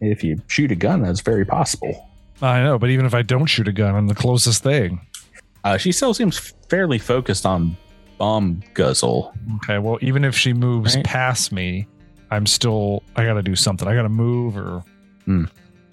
If 0.00 0.24
you 0.24 0.40
shoot 0.48 0.72
a 0.72 0.74
gun, 0.76 1.02
that's 1.02 1.20
very 1.20 1.44
possible. 1.44 2.08
I 2.42 2.62
know, 2.62 2.78
but 2.78 2.90
even 2.90 3.06
if 3.06 3.14
I 3.14 3.22
don't 3.22 3.46
shoot 3.46 3.68
a 3.68 3.72
gun, 3.72 3.94
I'm 3.94 4.08
the 4.08 4.14
closest 4.14 4.62
thing. 4.62 5.00
Uh, 5.62 5.76
she 5.78 5.92
still 5.92 6.12
seems 6.12 6.52
fairly 6.68 6.98
focused 6.98 7.46
on 7.46 7.76
bomb 8.18 8.62
guzzle. 8.74 9.34
Okay, 9.56 9.78
well, 9.78 9.98
even 10.00 10.24
if 10.24 10.36
she 10.36 10.52
moves 10.52 10.96
Right. 10.96 11.04
past 11.04 11.52
me, 11.52 11.86
I'm 12.30 12.46
still. 12.46 13.02
I 13.16 13.24
gotta 13.24 13.42
do 13.42 13.54
something. 13.56 13.86
I 13.88 13.94
gotta 13.94 14.08
move 14.08 14.56
or. 14.56 14.82
Hmm. 15.24 15.44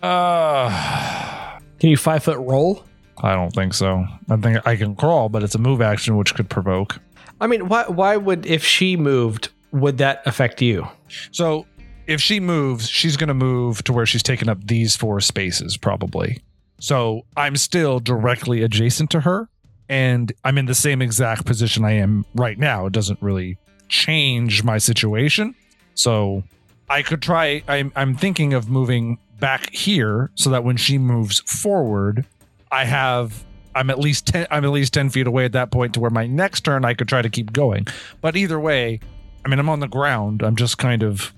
Uh, 0.02 1.60
Can 1.80 1.89
you 1.89 1.98
five 1.98 2.23
foot 2.23 2.38
roll? 2.39 2.84
I 3.23 3.34
don't 3.34 3.52
think 3.52 3.73
so. 3.73 4.06
I 4.30 4.38
think 4.38 4.65
I 4.65 4.76
can 4.76 4.95
crawl, 4.95 5.30
but 5.30 5.43
it's 5.43 5.56
a 5.56 5.60
move 5.60 5.81
action 5.81 6.18
which 6.18 6.34
could 6.35 6.49
provoke. 6.49 6.99
I 7.39 7.48
mean, 7.48 7.68
why? 7.68 7.85
Why 7.88 8.18
would 8.18 8.45
if 8.45 8.64
she 8.64 8.98
moved, 8.98 9.49
would 9.72 9.98
that 9.99 10.22
affect 10.26 10.61
you? 10.61 10.88
So 11.31 11.65
if 12.07 12.19
she 12.22 12.39
moves, 12.39 12.89
she's 12.89 13.15
going 13.18 13.27
to 13.30 13.34
move 13.34 13.84
to 13.84 13.93
where 13.93 14.06
she's 14.06 14.23
taking 14.23 14.49
up 14.49 14.65
these 14.68 14.95
four 14.95 15.22
spaces, 15.22 15.77
probably. 15.77 16.41
So 16.80 17.22
I'm 17.38 17.56
still 17.57 17.99
directly 17.99 18.64
adjacent 18.64 19.11
to 19.11 19.22
her, 19.22 19.48
and 19.91 20.31
I'm 20.45 20.57
in 20.57 20.68
the 20.68 20.73
same 20.73 21.01
exact 21.01 21.45
position 21.45 21.84
I 21.84 21.91
am 21.91 22.26
right 22.34 22.57
now. 22.57 22.85
It 22.85 22.93
doesn't 22.93 23.22
really 23.22 23.57
change 23.89 24.63
my 24.63 24.77
situation. 24.77 25.53
So 25.95 26.43
I 26.89 27.01
could 27.01 27.22
try. 27.22 27.61
I'm, 27.68 27.91
I'm 27.97 28.15
thinking 28.15 28.53
of 28.53 28.69
moving 28.69 29.19
back 29.41 29.69
here 29.73 30.31
so 30.35 30.49
that 30.51 30.63
when 30.63 30.77
she 30.77 30.97
moves 30.97 31.41
forward, 31.41 32.26
I 32.72 32.85
have. 32.85 33.43
I'm 33.76 33.89
at 33.89 33.99
least 33.99 34.27
ten. 34.27 34.47
I'm 34.49 34.63
at 34.65 34.72
least 34.72 34.93
ten 34.93 35.09
feet 35.09 35.27
away 35.27 35.43
at 35.45 35.51
that 35.53 35.72
point 35.72 35.93
to 35.93 35.99
where 35.99 36.09
my 36.09 36.26
next 36.26 36.61
turn 36.61 36.84
I 36.85 36.93
could 36.93 37.07
try 37.09 37.22
to 37.22 37.30
keep 37.30 37.51
going. 37.53 37.85
But 38.22 38.35
either 38.38 38.59
way, 38.59 38.99
I 39.45 39.49
mean, 39.49 39.59
I'm 39.59 39.69
on 39.69 39.80
the 39.81 39.88
ground. 39.88 40.41
I'm 40.41 40.55
just 40.55 40.77
kind 40.77 41.03
of 41.03 41.34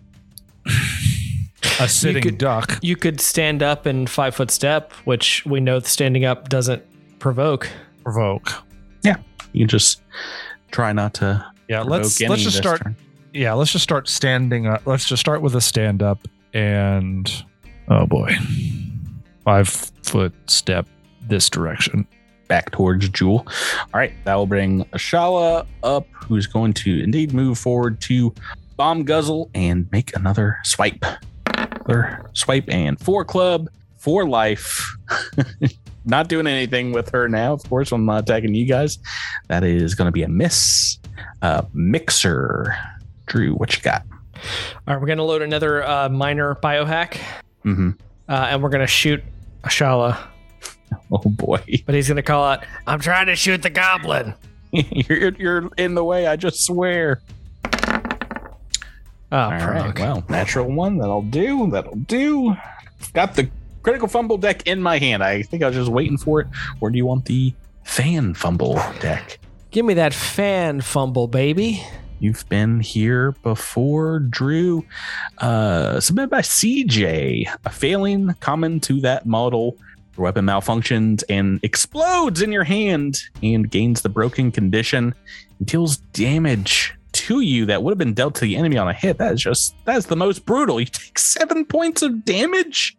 a 1.79 1.87
sitting 1.87 2.21
could- 2.21 2.37
duck. 2.37 2.79
You 2.81 2.95
could 2.95 3.19
stand 3.19 3.63
up 3.63 3.87
and 3.87 4.07
five 4.07 4.35
foot 4.35 4.51
step, 4.51 4.93
which 5.05 5.43
we 5.45 5.59
know 5.59 5.79
standing 5.79 6.25
up 6.25 6.49
doesn't 6.49 6.83
provoke. 7.19 7.69
Provoke. 8.03 8.51
Yeah, 9.03 9.15
you 9.53 9.61
can 9.61 9.67
just 9.69 10.01
try 10.71 10.93
not 10.93 11.13
to. 11.15 11.45
Yeah, 11.69 11.81
let's 11.81 12.17
provoke 12.17 12.31
let's 12.31 12.43
just 12.43 12.57
start. 12.57 12.81
turn. 12.81 12.95
Yeah, 13.33 13.53
let's 13.53 13.71
just 13.71 13.83
start 13.83 14.07
standing 14.07 14.67
up. 14.67 14.85
Let's 14.85 15.05
just 15.05 15.19
start 15.21 15.41
with 15.41 15.55
a 15.55 15.61
stand 15.61 16.03
up 16.03 16.27
and 16.53 17.31
oh 17.87 18.05
boy, 18.05 18.35
five 19.43 19.69
foot 20.03 20.33
step 20.47 20.87
this 21.27 21.49
direction. 21.49 22.07
back 22.47 22.71
towards 22.71 23.09
Jewel. 23.09 23.47
All 23.93 23.99
right, 23.99 24.13
that 24.25 24.35
will 24.35 24.45
bring 24.45 24.83
Ashala 24.85 25.65
up, 25.83 26.07
who's 26.13 26.45
going 26.45 26.73
to 26.73 27.01
indeed 27.01 27.33
move 27.33 27.57
forward 27.57 27.99
to 28.01 28.33
Bomb 28.77 29.03
Guzzle 29.03 29.49
and 29.55 29.87
make 29.91 30.15
another 30.15 30.59
swipe. 30.63 31.03
Another 31.47 32.29
swipe 32.33 32.65
and 32.67 32.99
four 32.99 33.25
club, 33.25 33.69
four 33.97 34.27
life. 34.27 34.85
not 36.05 36.27
doing 36.29 36.47
anything 36.47 36.91
with 36.91 37.09
her 37.11 37.27
now, 37.29 37.53
of 37.53 37.67
course, 37.69 37.91
I'm 37.91 38.05
not 38.05 38.23
attacking 38.23 38.53
you 38.55 38.65
guys. 38.65 38.99
That 39.47 39.63
is 39.63 39.95
going 39.95 40.07
to 40.07 40.11
be 40.11 40.23
a 40.23 40.27
miss. 40.29 40.97
Uh, 41.41 41.63
mixer. 41.73 42.75
Drew, 43.25 43.53
what 43.55 43.75
you 43.75 43.81
got? 43.81 44.03
All 44.87 44.93
right, 44.93 44.99
we're 44.99 45.07
gonna 45.07 45.23
load 45.23 45.41
another 45.41 45.87
uh, 45.87 46.09
minor 46.09 46.55
biohack, 46.55 47.17
Mm-hmm. 47.63 47.91
uh, 48.27 48.31
and 48.49 48.61
we're 48.61 48.69
gonna 48.69 48.85
shoot 48.87 49.23
Ashala. 49.63 50.17
Oh 51.11 51.17
boy, 51.29 51.63
But 51.85 51.95
he's 51.95 52.07
gonna 52.07 52.21
call 52.21 52.43
out, 52.43 52.65
I'm 52.85 52.99
trying 52.99 53.27
to 53.27 53.35
shoot 53.35 53.61
the 53.63 53.69
goblin. 53.69 54.33
you're, 54.71 55.29
you're 55.35 55.69
in 55.77 55.95
the 55.95 56.03
way. 56.03 56.27
I 56.27 56.35
just 56.35 56.65
swear. 56.65 57.21
"Oh, 59.31 59.37
All 59.37 59.49
right. 59.51 59.61
Prog." 59.61 59.99
Well, 59.99 60.23
natural 60.29 60.71
one. 60.71 60.97
That'll 60.97 61.21
do. 61.21 61.69
That'll 61.71 61.95
do. 61.95 62.55
Got 63.13 63.35
the 63.35 63.49
critical 63.83 64.07
fumble 64.07 64.37
deck 64.37 64.65
in 64.65 64.81
my 64.81 64.97
hand. 64.97 65.23
I 65.23 65.43
think 65.43 65.61
I 65.61 65.67
was 65.67 65.75
just 65.75 65.91
waiting 65.91 66.17
for 66.17 66.41
it. 66.41 66.47
Or 66.81 66.89
do 66.89 66.97
you 66.97 67.05
want 67.05 67.25
the 67.25 67.53
fan 67.83 68.33
fumble 68.33 68.75
deck? 68.99 69.39
Give 69.71 69.85
me 69.85 69.93
that 69.95 70.13
fan 70.13 70.81
fumble, 70.81 71.27
baby. 71.27 71.83
You've 72.19 72.47
been 72.47 72.79
here 72.79 73.33
before, 73.43 74.19
Drew. 74.19 74.85
Uh, 75.39 75.99
submitted 75.99 76.29
by 76.29 76.41
CJ. 76.41 77.53
A 77.65 77.69
failing 77.69 78.33
common 78.39 78.79
to 78.81 79.01
that 79.01 79.25
model. 79.25 79.77
Your 80.15 80.25
weapon 80.25 80.45
malfunctions 80.45 81.23
and 81.27 81.59
explodes 81.63 82.41
in 82.41 82.51
your 82.51 82.63
hand 82.63 83.23
and 83.41 83.69
gains 83.69 84.03
the 84.03 84.09
broken 84.09 84.51
condition 84.51 85.13
and 85.59 85.67
deals 85.67 85.97
damage 85.97 86.93
to 87.13 87.41
you 87.41 87.65
that 87.65 87.83
would 87.83 87.91
have 87.91 87.97
been 87.97 88.13
dealt 88.13 88.35
to 88.35 88.41
the 88.41 88.55
enemy 88.55 88.77
on 88.77 88.87
a 88.87 88.93
hit. 88.93 89.17
That 89.17 89.33
is 89.33 89.41
just 89.41 89.75
that's 89.85 90.05
the 90.05 90.15
most 90.15 90.45
brutal. 90.45 90.79
You 90.79 90.85
take 90.85 91.17
seven 91.17 91.65
points 91.65 92.01
of 92.01 92.25
damage, 92.25 92.95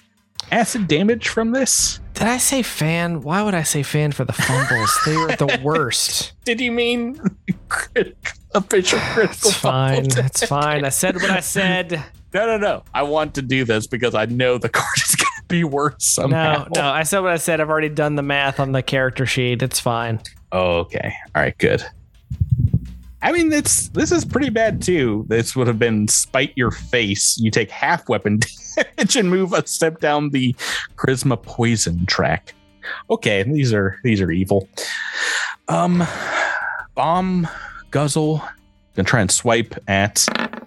acid 0.50 0.86
damage 0.88 1.28
from 1.28 1.52
this. 1.52 2.00
Did 2.14 2.28
I 2.28 2.38
say 2.38 2.62
fan? 2.62 3.22
Why 3.22 3.42
would 3.42 3.54
I 3.54 3.62
say 3.64 3.82
fan 3.82 4.12
for 4.12 4.24
the 4.24 4.32
fumbles? 4.32 4.98
they 5.04 5.16
were 5.16 5.28
the 5.36 5.60
worst. 5.64 6.32
Did 6.44 6.60
you 6.60 6.70
mean 6.72 7.20
official 8.54 8.98
critical? 9.00 9.50
It's 9.50 9.54
fine. 9.56 10.06
It's 10.06 10.44
fine. 10.46 10.84
I 10.84 10.90
said 10.90 11.16
what 11.16 11.30
I 11.30 11.40
said. 11.40 12.04
No, 12.32 12.46
no, 12.46 12.56
no. 12.56 12.82
I 12.92 13.02
want 13.02 13.34
to 13.34 13.42
do 13.42 13.64
this 13.64 13.86
because 13.86 14.14
I 14.14 14.26
know 14.26 14.58
the 14.58 14.68
card 14.70 14.96
is 15.08 15.16
going 15.16 15.26
to 15.40 15.44
be 15.48 15.64
worse 15.64 16.04
somehow. 16.04 16.66
No, 16.74 16.82
no. 16.82 16.88
I 16.88 17.02
said 17.02 17.20
what 17.20 17.32
I 17.32 17.36
said. 17.36 17.60
I've 17.60 17.70
already 17.70 17.88
done 17.88 18.16
the 18.16 18.22
math 18.22 18.60
on 18.60 18.72
the 18.72 18.82
character 18.82 19.26
sheet. 19.26 19.62
It's 19.62 19.80
fine. 19.80 20.20
Oh, 20.52 20.78
okay. 20.78 21.14
All 21.34 21.42
right, 21.42 21.56
good. 21.58 21.84
I 23.22 23.32
mean, 23.32 23.50
it's 23.52 23.88
this 23.88 24.12
is 24.12 24.24
pretty 24.24 24.50
bad 24.50 24.82
too. 24.82 25.24
This 25.28 25.56
would 25.56 25.66
have 25.66 25.78
been 25.78 26.08
spite 26.08 26.52
your 26.56 26.70
face. 26.70 27.38
You 27.38 27.50
take 27.50 27.70
half 27.70 28.06
weapon 28.08 28.38
damage 28.38 28.63
and 28.98 29.30
move 29.30 29.52
a 29.52 29.66
step 29.66 30.00
down 30.00 30.30
the 30.30 30.54
charisma 30.96 31.40
poison 31.40 32.06
track. 32.06 32.54
Okay, 33.10 33.42
these 33.42 33.72
are 33.72 33.98
these 34.04 34.20
are 34.20 34.30
evil. 34.30 34.68
Um, 35.68 36.06
bomb 36.94 37.48
guzzle. 37.90 38.42
Gonna 38.94 39.08
try 39.08 39.20
and 39.20 39.30
swipe 39.30 39.74
at 39.88 40.16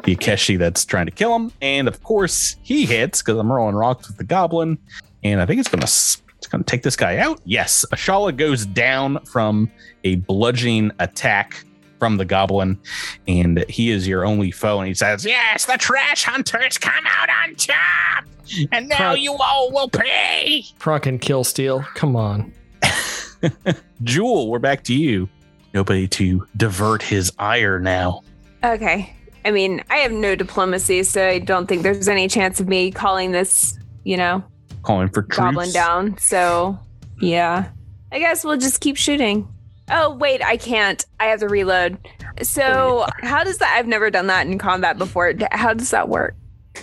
the 0.03 0.15
Ikeshti 0.15 0.57
that's 0.57 0.83
trying 0.83 1.05
to 1.05 1.11
kill 1.11 1.35
him, 1.35 1.51
and 1.61 1.87
of 1.87 2.03
course 2.03 2.57
he 2.61 2.85
hits 2.85 3.21
because 3.21 3.37
I'm 3.39 3.51
rolling 3.51 3.75
rocks 3.75 4.07
with 4.07 4.17
the 4.17 4.23
goblin, 4.23 4.77
and 5.23 5.41
I 5.41 5.45
think 5.45 5.59
it's 5.59 5.69
gonna 5.69 5.83
it's 5.83 6.47
gonna 6.47 6.63
take 6.63 6.83
this 6.83 6.95
guy 6.95 7.17
out. 7.17 7.39
Yes, 7.45 7.85
Ashala 7.93 8.35
goes 8.35 8.65
down 8.65 9.23
from 9.25 9.71
a 10.03 10.15
bludgeoning 10.15 10.91
attack 10.99 11.63
from 11.99 12.17
the 12.17 12.25
goblin, 12.25 12.79
and 13.27 13.63
he 13.69 13.89
is 13.91 14.07
your 14.07 14.25
only 14.25 14.51
foe. 14.51 14.79
And 14.79 14.87
he 14.87 14.93
says, 14.93 15.25
Yes, 15.25 15.65
the 15.65 15.77
trash 15.77 16.23
hunters 16.23 16.77
come 16.77 17.05
out 17.05 17.29
on 17.29 17.55
top. 17.55 18.25
And 18.71 18.87
now 18.87 19.11
Fuck. 19.11 19.19
you 19.19 19.33
all 19.33 19.71
will 19.73 19.89
pay. 19.89 20.63
Prunk 20.79 21.05
and 21.05 21.19
kill 21.19 21.43
steal. 21.43 21.81
Come 21.95 22.15
on. 22.15 22.53
"Jewel, 24.03 24.49
we're 24.49 24.59
back 24.59 24.83
to 24.85 24.93
you. 24.93 25.27
Nobody 25.73 26.07
to 26.09 26.47
divert 26.55 27.01
his 27.01 27.31
ire 27.37 27.79
now." 27.79 28.21
Okay. 28.63 29.13
I 29.45 29.51
mean, 29.51 29.83
I 29.89 29.97
have 29.97 30.11
no 30.11 30.35
diplomacy, 30.35 31.03
so 31.03 31.25
I 31.27 31.39
don't 31.39 31.67
think 31.67 31.83
there's 31.83 32.07
any 32.07 32.27
chance 32.27 32.59
of 32.59 32.67
me 32.67 32.91
calling 32.91 33.31
this, 33.31 33.77
you 34.03 34.17
know, 34.17 34.43
Calling 34.83 35.07
for 35.09 35.21
troops. 35.23 35.37
goblin 35.37 35.71
down. 35.71 36.17
So, 36.17 36.77
yeah. 37.21 37.69
I 38.11 38.19
guess 38.19 38.43
we'll 38.43 38.57
just 38.57 38.81
keep 38.81 38.97
shooting. 38.97 39.47
Oh, 39.89 40.13
wait, 40.15 40.43
I 40.43 40.57
can't. 40.57 41.03
I 41.19 41.25
have 41.25 41.39
to 41.39 41.47
reload. 41.47 41.97
So, 42.41 43.07
how 43.21 43.43
does 43.43 43.57
that? 43.59 43.75
I've 43.77 43.87
never 43.87 44.09
done 44.09 44.27
that 44.27 44.45
in 44.47 44.57
combat 44.57 44.97
before. 44.97 45.33
How 45.51 45.73
does 45.73 45.91
that 45.91 46.09
work? 46.09 46.35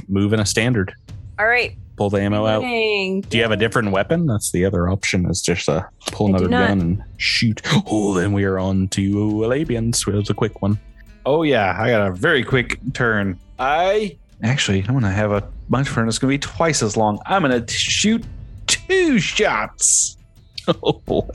Move 0.08 0.32
in 0.32 0.40
a 0.40 0.46
standard. 0.46 0.94
All 1.38 1.46
right. 1.46 1.76
Pull 1.96 2.10
the 2.10 2.20
ammo 2.20 2.46
out. 2.46 2.62
Dang. 2.62 3.20
Do 3.20 3.36
you 3.36 3.42
have 3.42 3.52
a 3.52 3.56
different 3.56 3.92
weapon? 3.92 4.26
That's 4.26 4.50
the 4.50 4.64
other 4.64 4.88
option. 4.88 5.30
Is 5.30 5.40
just 5.42 5.68
uh, 5.68 5.84
pull 6.08 6.28
another 6.28 6.48
gun 6.48 6.80
and 6.80 7.02
shoot. 7.18 7.60
Oh, 7.86 8.14
then 8.14 8.32
we 8.32 8.44
are 8.44 8.58
on 8.58 8.88
to 8.88 9.10
Alabians. 9.12 10.06
It 10.08 10.14
was 10.14 10.30
a 10.30 10.34
quick 10.34 10.60
one. 10.60 10.78
Oh 11.26 11.42
yeah, 11.42 11.76
I 11.78 11.90
got 11.90 12.08
a 12.08 12.12
very 12.12 12.42
quick 12.42 12.80
turn. 12.94 13.38
I 13.60 14.18
actually 14.42 14.80
I'm 14.88 14.94
gonna 14.94 15.10
have 15.12 15.30
a 15.30 15.48
bunch 15.70 15.88
of 15.88 15.96
it's 16.08 16.18
gonna 16.18 16.30
be 16.32 16.38
twice 16.38 16.82
as 16.82 16.96
long. 16.96 17.20
I'm 17.26 17.42
gonna 17.42 17.60
t- 17.60 17.74
shoot 17.74 18.24
two 18.66 19.18
shots. 19.18 20.16
Oh 20.82 20.94
boy. 21.04 21.28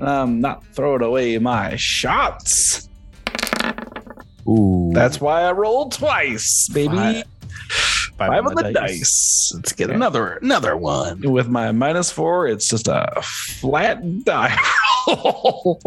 I'm 0.00 0.40
not 0.40 0.64
throwing 0.74 1.02
away 1.02 1.38
my 1.38 1.76
shots. 1.76 2.88
Ooh, 4.48 4.90
That's 4.94 5.20
why 5.20 5.42
I 5.42 5.52
rolled 5.52 5.92
twice, 5.92 6.68
baby. 6.68 6.96
Five. 6.96 7.24
Five, 8.16 8.46
on 8.46 8.54
the 8.54 8.72
dice. 8.72 9.52
Let's 9.54 9.72
get 9.72 9.90
another 9.90 10.34
another 10.36 10.74
one. 10.76 11.20
With 11.20 11.48
my 11.48 11.70
minus 11.72 12.10
four, 12.10 12.46
it's 12.48 12.66
just 12.68 12.88
a 12.88 13.10
flat 13.22 14.24
die 14.24 14.56
roll. 15.08 15.82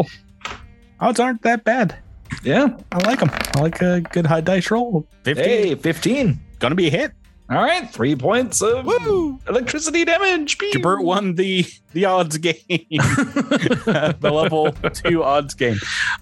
Odds 0.99 1.19
aren't 1.19 1.41
that 1.41 1.63
bad. 1.63 1.97
yeah. 2.43 2.67
I 2.91 2.97
like 3.07 3.19
them. 3.19 3.31
I 3.55 3.61
like 3.61 3.81
a 3.81 4.01
good 4.01 4.27
high 4.27 4.41
dice 4.41 4.69
roll. 4.69 5.07
15. 5.23 5.43
Hey, 5.45 5.73
15. 5.75 6.39
Gonna 6.59 6.75
be 6.75 6.87
a 6.87 6.91
hit. 6.91 7.13
All 7.51 7.63
right, 7.63 7.89
three 7.89 8.15
points 8.15 8.61
of 8.61 8.85
Woo! 8.85 9.39
electricity 9.47 10.05
damage. 10.05 10.55
Jabert 10.59 11.03
won 11.03 11.33
the 11.33 11.65
the 11.93 12.05
odds 12.05 12.37
game. 12.37 12.55
the 12.69 14.31
level 14.31 14.71
two 14.93 15.23
odds 15.23 15.55
game. 15.55 15.77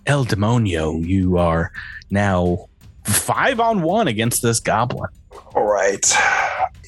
El 0.06 0.24
Demonio, 0.24 1.06
you 1.06 1.38
are 1.38 1.74
now 2.10 2.70
five 3.04 3.60
on 3.60 3.82
one 3.82 4.08
against 4.08 4.42
this 4.42 4.62
goblin. 4.62 5.10
All 5.54 5.66
right. 5.66 6.14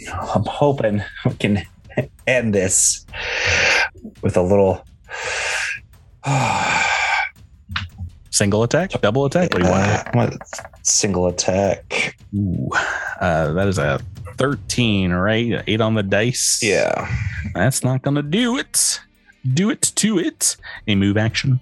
I'm 0.09 0.45
hoping 0.45 1.03
we 1.25 1.33
can 1.33 1.65
end 2.25 2.55
this 2.55 3.05
with 4.21 4.37
a 4.37 4.41
little. 4.41 4.85
Single 8.31 8.63
attack, 8.63 8.91
double 9.01 9.25
attack. 9.25 9.53
What 9.53 9.63
do 9.63 9.67
you 9.67 9.71
want? 9.71 10.15
Uh, 10.15 10.37
single 10.81 11.27
attack. 11.27 12.15
Ooh, 12.33 12.69
uh, 13.19 13.51
that 13.51 13.67
is 13.67 13.77
a 13.77 13.99
13, 14.39 15.11
right? 15.11 15.61
Eight 15.67 15.81
on 15.81 15.93
the 15.95 16.01
dice. 16.03 16.61
Yeah. 16.63 17.13
That's 17.53 17.83
not 17.83 18.01
going 18.01 18.15
to 18.15 18.23
do 18.23 18.57
it. 18.57 18.99
Do 19.53 19.69
it 19.69 19.81
to 19.95 20.17
it. 20.17 20.55
A 20.87 20.95
move 20.95 21.17
action. 21.17 21.59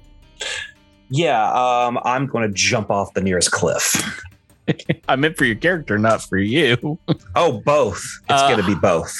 Yeah. 1.10 1.52
Um, 1.52 1.99
I'm 2.06 2.28
going 2.28 2.48
to 2.48 2.54
jump 2.54 2.91
off 2.91 3.14
the 3.16 3.22
nearest 3.22 3.52
cliff. 3.52 4.22
I 5.10 5.16
meant 5.16 5.38
for 5.38 5.45
your 5.45 5.56
character, 5.56 5.98
not 5.98 6.22
for 6.22 6.38
you. 6.38 6.99
Oh, 7.36 7.62
both. 7.66 8.04
It's 8.30 8.41
Uh, 8.41 8.48
going 8.49 8.62
to 8.62 8.68
be 8.68 8.76
both. 8.76 9.14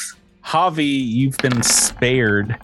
Javi, 0.46 0.86
you've 1.08 1.38
been 1.38 1.62
spared. 1.64 2.58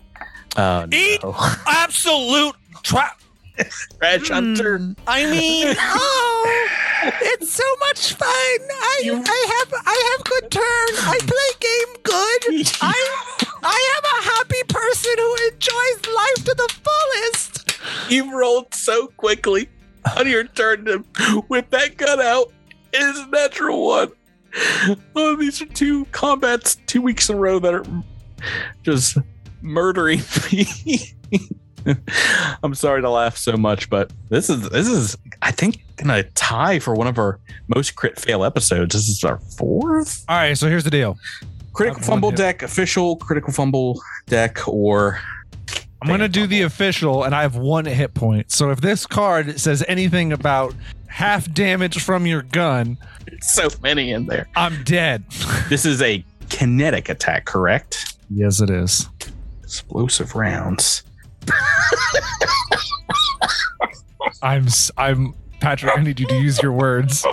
Uh, 0.56 0.86
Eat 0.92 1.24
no. 1.24 1.34
Absolute 1.68 2.56
trap. 2.84 3.20
Trash 4.00 4.30
Hunter. 4.30 4.78
Hmm. 4.78 4.92
I 5.08 5.30
mean, 5.30 5.76
oh, 5.80 6.70
it's 7.22 7.52
so 7.52 7.64
much 7.80 8.14
fun. 8.14 8.28
I 8.30 9.24
I 9.26 9.62
have 9.62 9.74
I 9.86 10.16
have 10.18 10.26
good 10.26 10.52
turn. 10.52 10.62
I 10.62 11.18
play 11.22 11.52
game 11.60 11.96
good. 12.04 12.68
I 12.82 13.26
I 13.64 13.98
am 13.98 14.04
a 14.20 14.24
happy 14.32 14.64
person 14.68 15.14
who 15.18 15.36
enjoys 15.52 16.16
life 16.16 16.46
to 16.46 16.56
the 16.56 16.74
fullest. 16.84 18.12
You 18.12 18.38
rolled 18.38 18.74
so 18.74 19.08
quickly 19.08 19.70
on 20.18 20.28
your 20.28 20.46
turn 20.46 20.86
to 20.86 21.00
whip 21.48 21.70
that 21.72 21.98
gun 21.98 22.22
out. 22.22 22.52
It 22.94 23.02
is 23.02 23.20
a 23.20 23.28
natural 23.28 23.86
one. 23.86 24.12
Oh, 25.16 25.36
these 25.36 25.62
are 25.62 25.66
two 25.66 26.06
combats 26.06 26.76
two 26.86 27.02
weeks 27.02 27.30
in 27.30 27.36
a 27.36 27.40
row 27.40 27.60
that 27.60 27.74
are 27.74 27.86
just 28.84 29.18
murdering 29.62 30.22
me. 30.52 30.68
I'm 32.64 32.76
sorry 32.76 33.02
to 33.02 33.10
laugh 33.10 33.38
so 33.38 33.58
much, 33.58 33.90
but 33.90 34.12
this 34.30 34.50
is 34.50 34.70
this 34.70 34.88
is 34.88 35.18
I 35.42 35.52
think 35.52 35.84
gonna 35.98 36.24
tie 36.36 36.80
for 36.80 36.94
one 36.96 37.08
of 37.08 37.18
our 37.18 37.40
most 37.68 37.96
crit 37.96 38.20
fail 38.20 38.44
episodes. 38.44 38.94
This 38.96 39.08
is 39.10 39.24
our 39.24 39.38
fourth 39.58 40.24
All 40.30 40.36
right, 40.38 40.58
so 40.58 40.68
here's 40.68 40.84
the 40.84 40.90
deal. 40.92 41.18
critical 41.74 42.00
I've 42.00 42.06
fumble 42.06 42.30
it. 42.30 42.36
deck, 42.36 42.62
official 42.64 43.16
critical 43.18 43.52
fumble 43.54 44.02
deck, 44.28 44.68
or 44.68 45.20
I'm 46.02 46.08
going 46.10 46.20
to 46.20 46.28
do 46.28 46.48
the 46.48 46.64
official, 46.64 47.24
and 47.24 47.34
I 47.34 47.44
have 47.44 47.56
one 47.56 47.86
hit 47.86 48.14
point. 48.14 48.52
So 48.52 48.72
if 48.72 48.82
this 48.82 49.06
card 49.06 49.58
says 49.58 49.86
anything 49.88 50.34
about 50.34 50.76
half 51.08 51.50
damage 51.54 52.04
from 52.04 52.28
your 52.28 52.42
gun, 52.42 52.98
so 53.42 53.70
many 53.82 54.12
in 54.12 54.26
there. 54.26 54.50
I'm 54.56 54.84
dead. 54.84 55.24
This 55.70 55.86
is 55.86 56.02
a 56.02 56.24
kinetic 56.50 57.08
attack, 57.08 57.46
correct? 57.46 58.16
yes, 58.30 58.60
it 58.60 58.70
is. 58.70 59.08
Explosive 59.64 60.36
rounds. 60.36 61.04
I'm 64.42 64.68
I'm 64.98 65.34
Patrick. 65.60 65.98
I 65.98 66.04
need 66.04 66.20
you 66.20 66.28
to 66.28 66.36
use 66.36 66.62
your 66.62 66.74
words. 66.74 67.26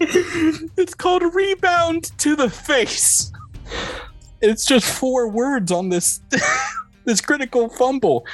it's 0.00 0.94
called 0.94 1.22
rebound 1.34 2.16
to 2.18 2.34
the 2.34 2.50
face. 2.50 3.32
It's 4.40 4.66
just 4.66 4.98
four 4.98 5.28
words 5.28 5.70
on 5.70 5.88
this 5.88 6.20
this 7.04 7.20
critical 7.20 7.68
fumble. 7.68 8.26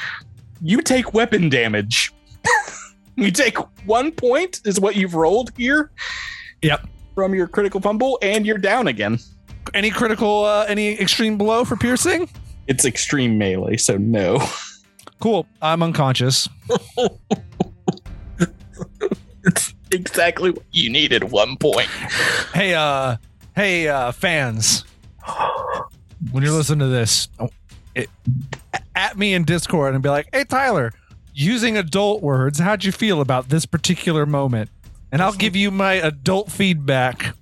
You 0.63 0.81
take 0.81 1.13
weapon 1.13 1.49
damage. 1.49 2.13
you 3.17 3.31
take 3.31 3.59
one 3.87 4.13
point 4.13 4.61
is 4.65 4.81
what 4.81 4.97
you've 4.97 5.15
rolled 5.15 5.53
here. 5.57 5.91
Yep. 6.63 6.89
From 7.15 7.35
your 7.35 7.49
critical 7.49 7.81
fumble, 7.81 8.19
and 8.23 8.47
you're 8.47 8.59
down 8.59 8.89
again. 8.89 9.19
Any 9.75 9.91
critical, 9.91 10.45
uh, 10.45 10.65
any 10.69 10.99
extreme 10.99 11.37
blow 11.37 11.65
for 11.65 11.77
piercing? 11.77 12.29
It's 12.69 12.85
extreme 12.85 13.39
melee, 13.39 13.77
so 13.77 13.97
no. 13.97 14.47
Cool. 15.21 15.47
I'm 15.61 15.83
unconscious. 15.83 16.49
It's 19.45 19.75
exactly 19.91 20.51
what 20.51 20.65
you 20.71 20.91
needed. 20.91 21.25
One 21.25 21.57
point. 21.57 21.89
Hey, 22.53 22.75
uh, 22.75 23.17
hey, 23.57 23.89
uh, 23.89 24.13
fans. 24.13 24.85
When 26.31 26.43
you're 26.45 26.53
listening 26.53 26.81
to 26.81 26.87
this, 26.89 27.29
it, 27.95 28.11
at 28.95 29.17
me 29.17 29.35
in 29.35 29.45
Discord 29.45 29.95
and 29.95 30.03
be 30.03 30.11
like, 30.11 30.29
"Hey, 30.33 30.45
Tyler, 30.45 30.93
using 31.33 31.77
adult 31.77 32.23
words, 32.23 32.59
how'd 32.59 32.85
you 32.85 32.93
feel 32.93 33.21
about 33.21 33.49
this 33.49 33.65
particular 33.65 34.27
moment?" 34.27 34.71
And 35.11 35.23
I'll 35.23 35.33
give 35.33 35.57
you 35.57 35.71
my 35.71 35.95
adult 35.95 36.53
feedback 36.53 37.35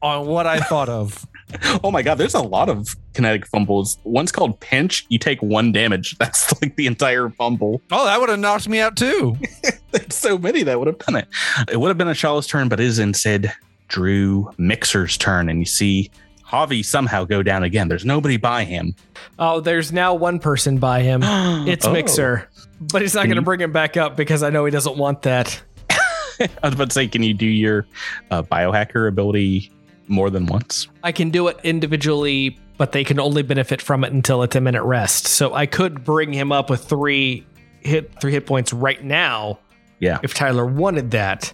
on 0.00 0.26
what 0.26 0.46
I 0.46 0.60
thought 0.60 0.88
of. 0.88 1.26
Oh 1.84 1.90
my 1.90 2.02
god, 2.02 2.16
there's 2.16 2.34
a 2.34 2.40
lot 2.40 2.68
of 2.68 2.94
kinetic 3.14 3.46
fumbles. 3.46 3.98
One's 4.04 4.30
called 4.32 4.58
pinch. 4.60 5.06
You 5.08 5.18
take 5.18 5.40
one 5.42 5.72
damage. 5.72 6.16
That's 6.18 6.60
like 6.62 6.76
the 6.76 6.86
entire 6.86 7.28
fumble. 7.30 7.80
Oh, 7.90 8.04
that 8.04 8.20
would 8.20 8.28
have 8.28 8.38
knocked 8.38 8.68
me 8.68 8.80
out 8.80 8.96
too. 8.96 9.36
There's 9.90 10.14
so 10.14 10.38
many 10.38 10.62
that 10.62 10.78
would 10.78 10.86
have 10.86 10.98
done 10.98 11.16
it. 11.16 11.28
It 11.70 11.78
would 11.78 11.88
have 11.88 11.98
been 11.98 12.08
Ashala's 12.08 12.46
turn, 12.46 12.68
but 12.68 12.80
it 12.80 12.86
is 12.86 12.98
instead 12.98 13.52
Drew 13.88 14.50
Mixer's 14.58 15.16
turn. 15.18 15.48
And 15.48 15.58
you 15.58 15.64
see 15.66 16.10
Javi 16.46 16.84
somehow 16.84 17.24
go 17.24 17.42
down 17.42 17.62
again. 17.62 17.88
There's 17.88 18.04
nobody 18.04 18.36
by 18.36 18.64
him. 18.64 18.94
Oh, 19.38 19.60
there's 19.60 19.92
now 19.92 20.14
one 20.14 20.38
person 20.38 20.78
by 20.78 21.02
him. 21.02 21.22
It's 21.68 21.86
Oh. 21.86 21.92
Mixer. 21.92 22.48
But 22.80 23.02
he's 23.02 23.14
not 23.14 23.26
going 23.26 23.36
to 23.36 23.42
bring 23.42 23.60
him 23.60 23.72
back 23.72 23.96
up 23.96 24.16
because 24.16 24.42
I 24.42 24.50
know 24.50 24.64
he 24.64 24.70
doesn't 24.70 24.96
want 24.96 25.22
that. 25.22 25.62
I 25.90 26.48
was 26.64 26.74
about 26.74 26.88
to 26.88 26.94
say, 26.94 27.06
can 27.06 27.22
you 27.22 27.34
do 27.34 27.46
your 27.46 27.86
uh, 28.30 28.42
biohacker 28.42 29.06
ability 29.06 29.70
more 30.08 30.30
than 30.30 30.46
once? 30.46 30.88
I 31.02 31.12
can 31.12 31.30
do 31.30 31.48
it 31.48 31.58
individually, 31.64 32.58
but 32.78 32.92
they 32.92 33.04
can 33.04 33.18
only 33.20 33.42
benefit 33.42 33.80
from 33.82 34.04
it 34.04 34.12
until 34.12 34.42
it's 34.42 34.56
a 34.56 34.60
minute 34.60 34.82
rest. 34.82 35.26
So 35.26 35.54
I 35.54 35.66
could 35.66 36.04
bring 36.04 36.32
him 36.32 36.52
up 36.52 36.70
with 36.70 36.84
three 36.84 37.46
hit 37.80 38.12
three 38.20 38.32
hit 38.32 38.46
points 38.46 38.72
right 38.72 39.02
now. 39.02 39.58
Yeah. 39.98 40.18
If 40.22 40.34
Tyler 40.34 40.64
wanted 40.66 41.10
that, 41.12 41.52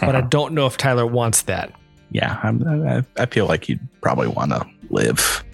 but 0.00 0.14
I 0.14 0.18
Uh-huh. 0.20 0.28
don't 0.30 0.54
know 0.54 0.66
if 0.66 0.76
Tyler 0.76 1.06
wants 1.06 1.42
that. 1.42 1.72
Yeah, 2.12 2.40
I'm, 2.42 2.66
I, 2.88 3.04
I 3.16 3.26
feel 3.26 3.46
like 3.46 3.68
you'd 3.68 3.80
probably 4.00 4.26
want 4.28 4.50
to 4.52 4.66
live. 4.90 5.44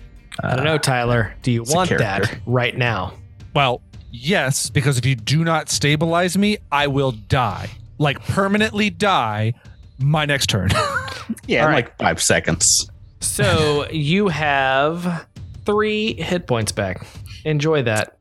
I 0.42 0.54
don't 0.56 0.64
know, 0.64 0.78
Tyler. 0.78 1.34
Do 1.42 1.50
you 1.52 1.62
want 1.64 1.90
that 1.90 2.38
right 2.46 2.76
now? 2.76 3.12
Well, 3.54 3.82
yes, 4.10 4.70
because 4.70 4.96
if 4.98 5.04
you 5.04 5.14
do 5.16 5.44
not 5.44 5.68
stabilize 5.68 6.36
me, 6.38 6.58
I 6.72 6.86
will 6.86 7.12
die. 7.12 7.68
Like 7.98 8.20
permanently 8.26 8.90
die 8.90 9.54
my 9.98 10.24
next 10.24 10.48
turn. 10.48 10.70
Yeah, 11.46 11.62
All 11.62 11.68
in 11.68 11.74
right. 11.74 11.84
like 11.86 11.98
five 11.98 12.22
seconds. 12.22 12.90
So 13.20 13.88
you 13.90 14.28
have 14.28 15.26
three 15.64 16.14
hit 16.14 16.46
points 16.46 16.72
back. 16.72 17.06
Enjoy 17.44 17.82
that. 17.82 18.16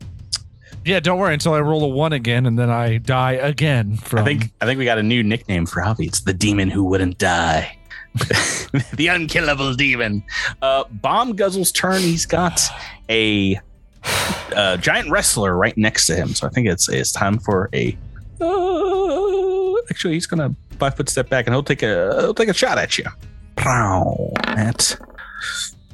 yeah, 0.85 0.99
don't 0.99 1.19
worry 1.19 1.33
until 1.33 1.53
I 1.53 1.59
roll 1.59 1.83
a 1.83 1.87
one 1.87 2.13
again 2.13 2.45
and 2.45 2.57
then 2.57 2.69
I 2.69 2.97
die 2.97 3.33
again 3.33 3.97
from 3.97 4.19
I 4.19 4.23
think 4.23 4.51
I 4.61 4.65
think 4.65 4.77
we 4.79 4.85
got 4.85 4.97
a 4.97 5.03
new 5.03 5.23
nickname 5.23 5.65
for 5.65 5.81
Javi. 5.81 6.07
It's 6.07 6.21
the 6.21 6.33
demon 6.33 6.69
who 6.69 6.83
wouldn't 6.83 7.17
die. 7.17 7.77
the 8.93 9.07
unkillable 9.07 9.73
demon. 9.73 10.23
Uh, 10.61 10.85
Bomb 10.89 11.35
Guzzle's 11.35 11.71
turn. 11.71 12.01
He's 12.01 12.25
got 12.25 12.61
a, 13.09 13.59
uh 14.55 14.77
giant 14.77 15.09
wrestler 15.09 15.57
right 15.57 15.77
next 15.77 16.05
to 16.07 16.15
him. 16.15 16.29
So 16.29 16.47
I 16.47 16.49
think 16.51 16.67
it's 16.67 16.87
it's 16.87 17.11
time 17.11 17.39
for 17.39 17.69
a. 17.73 17.97
Uh, 18.39 19.73
actually, 19.89 20.13
he's 20.13 20.27
gonna 20.27 20.55
five 20.77 20.95
foot 20.95 21.09
step 21.09 21.29
back 21.29 21.47
and 21.47 21.53
he'll 21.53 21.63
take 21.63 21.83
a 21.83 22.15
he'll 22.21 22.33
take 22.33 22.49
a 22.49 22.53
shot 22.53 22.77
at 22.77 22.97
you. 22.97 23.05
Pow. 23.55 24.31
At 24.45 24.97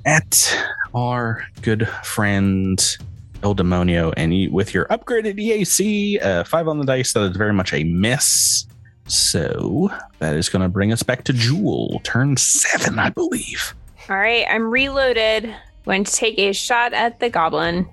at 0.05 0.65
our 0.93 1.45
good 1.61 1.87
friend 2.03 2.97
El 3.43 3.55
Demonio, 3.55 4.13
and 4.17 4.35
you, 4.35 4.51
with 4.51 4.73
your 4.73 4.85
upgraded 4.85 5.39
EAC, 5.39 6.23
uh, 6.23 6.43
five 6.43 6.67
on 6.67 6.77
the 6.77 6.85
dice, 6.85 7.13
that 7.13 7.23
is 7.23 7.35
very 7.35 7.53
much 7.53 7.73
a 7.73 7.83
miss. 7.83 8.67
So 9.07 9.91
that 10.19 10.35
is 10.35 10.47
going 10.47 10.61
to 10.61 10.69
bring 10.69 10.93
us 10.93 11.03
back 11.03 11.23
to 11.25 11.33
Jewel, 11.33 11.99
turn 12.03 12.37
seven, 12.37 12.99
I 12.99 13.09
believe. 13.09 13.73
All 14.09 14.17
right, 14.17 14.45
I'm 14.49 14.69
reloaded. 14.69 15.53
Going 15.85 16.03
to 16.03 16.11
take 16.11 16.37
a 16.37 16.53
shot 16.53 16.93
at 16.93 17.19
the 17.19 17.29
goblin. 17.29 17.89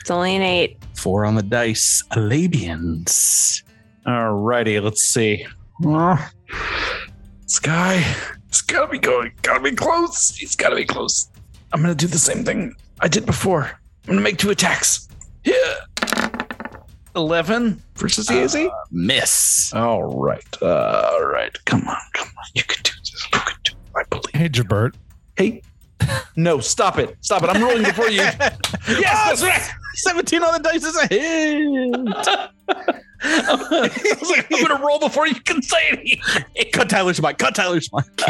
It's 0.00 0.10
only 0.10 0.36
an 0.36 0.42
eight. 0.42 0.78
Four 0.94 1.24
on 1.24 1.34
the 1.34 1.42
dice, 1.42 2.02
Alabians. 2.12 3.63
Alrighty, 4.06 4.82
let's 4.82 5.02
see. 5.02 5.46
Uh, 5.84 6.16
this 7.42 7.58
guy, 7.58 8.04
it's 8.48 8.60
gotta 8.60 8.90
be 8.90 8.98
going, 8.98 9.32
gotta 9.42 9.60
be 9.60 9.72
close. 9.72 10.36
He's 10.36 10.54
gotta 10.54 10.76
be 10.76 10.84
close. 10.84 11.30
I'm 11.72 11.80
gonna 11.80 11.94
do 11.94 12.06
the 12.06 12.18
same 12.18 12.44
thing 12.44 12.74
I 13.00 13.08
did 13.08 13.24
before. 13.26 13.64
I'm 13.64 14.08
gonna 14.08 14.20
make 14.20 14.36
two 14.38 14.50
attacks. 14.50 15.08
Yeah. 15.44 15.76
11 17.16 17.80
versus 17.96 18.26
the 18.26 18.42
AC? 18.42 18.68
Miss. 18.90 19.72
all 19.72 20.20
right. 20.20 20.44
Uh, 20.60 21.10
all 21.12 21.24
right. 21.24 21.56
Come 21.64 21.86
on, 21.88 21.96
come 22.12 22.28
on. 22.28 22.44
You 22.54 22.64
can 22.64 22.82
do 22.82 22.90
this. 23.00 23.28
You 23.32 23.38
can 23.40 23.56
do 23.64 23.72
it. 23.72 23.78
I 23.96 24.02
believe. 24.10 24.34
Hey 24.34 24.48
Jabert. 24.48 24.94
Hey. 25.36 25.62
No, 26.36 26.60
stop 26.60 26.98
it. 26.98 27.16
Stop 27.22 27.44
it. 27.44 27.48
I'm 27.48 27.62
rolling 27.62 27.84
before 27.84 28.10
you. 28.10 28.16
yes, 28.88 29.40
that's 29.40 29.42
right. 29.42 29.70
17 29.94 30.42
on 30.42 30.52
the 30.52 30.68
dice 30.68 30.84
is 30.84 30.96
a 30.96 31.06
hit. 31.06 32.96
I 33.24 33.90
was 34.20 34.30
like, 34.30 34.46
I'm 34.52 34.66
gonna 34.66 34.84
roll 34.84 34.98
before 34.98 35.26
you 35.26 35.34
can 35.34 35.62
say 35.62 35.88
anything. 35.90 36.70
Cut 36.72 36.90
Tyler's 36.90 37.20
mic. 37.20 37.38
Cut 37.38 37.54
Tyler's 37.54 37.90
mic. 37.92 38.04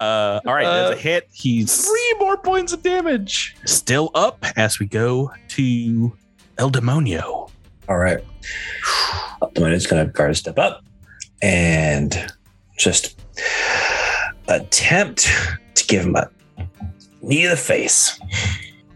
uh, 0.00 0.40
all 0.46 0.54
right, 0.54 0.64
that's 0.64 0.98
a 0.98 1.02
hit. 1.02 1.28
He's 1.32 1.86
Three 1.86 2.14
more 2.18 2.36
points 2.36 2.72
of 2.72 2.82
damage. 2.82 3.56
still 3.64 4.10
up 4.14 4.44
as 4.56 4.78
we 4.78 4.86
go 4.86 5.32
to 5.48 6.16
El 6.58 6.70
Demonio. 6.70 7.50
All 7.88 7.98
right. 7.98 8.22
The 9.54 9.66
is 9.72 9.86
going 9.86 10.06
to 10.06 10.12
guard 10.12 10.36
step 10.36 10.58
up 10.58 10.84
and 11.42 12.32
just 12.78 13.20
attempt 14.48 15.28
to 15.74 15.86
give 15.86 16.04
him 16.04 16.14
a 16.14 16.30
knee 17.20 17.42
to 17.42 17.50
the 17.50 17.56
face. 17.56 18.20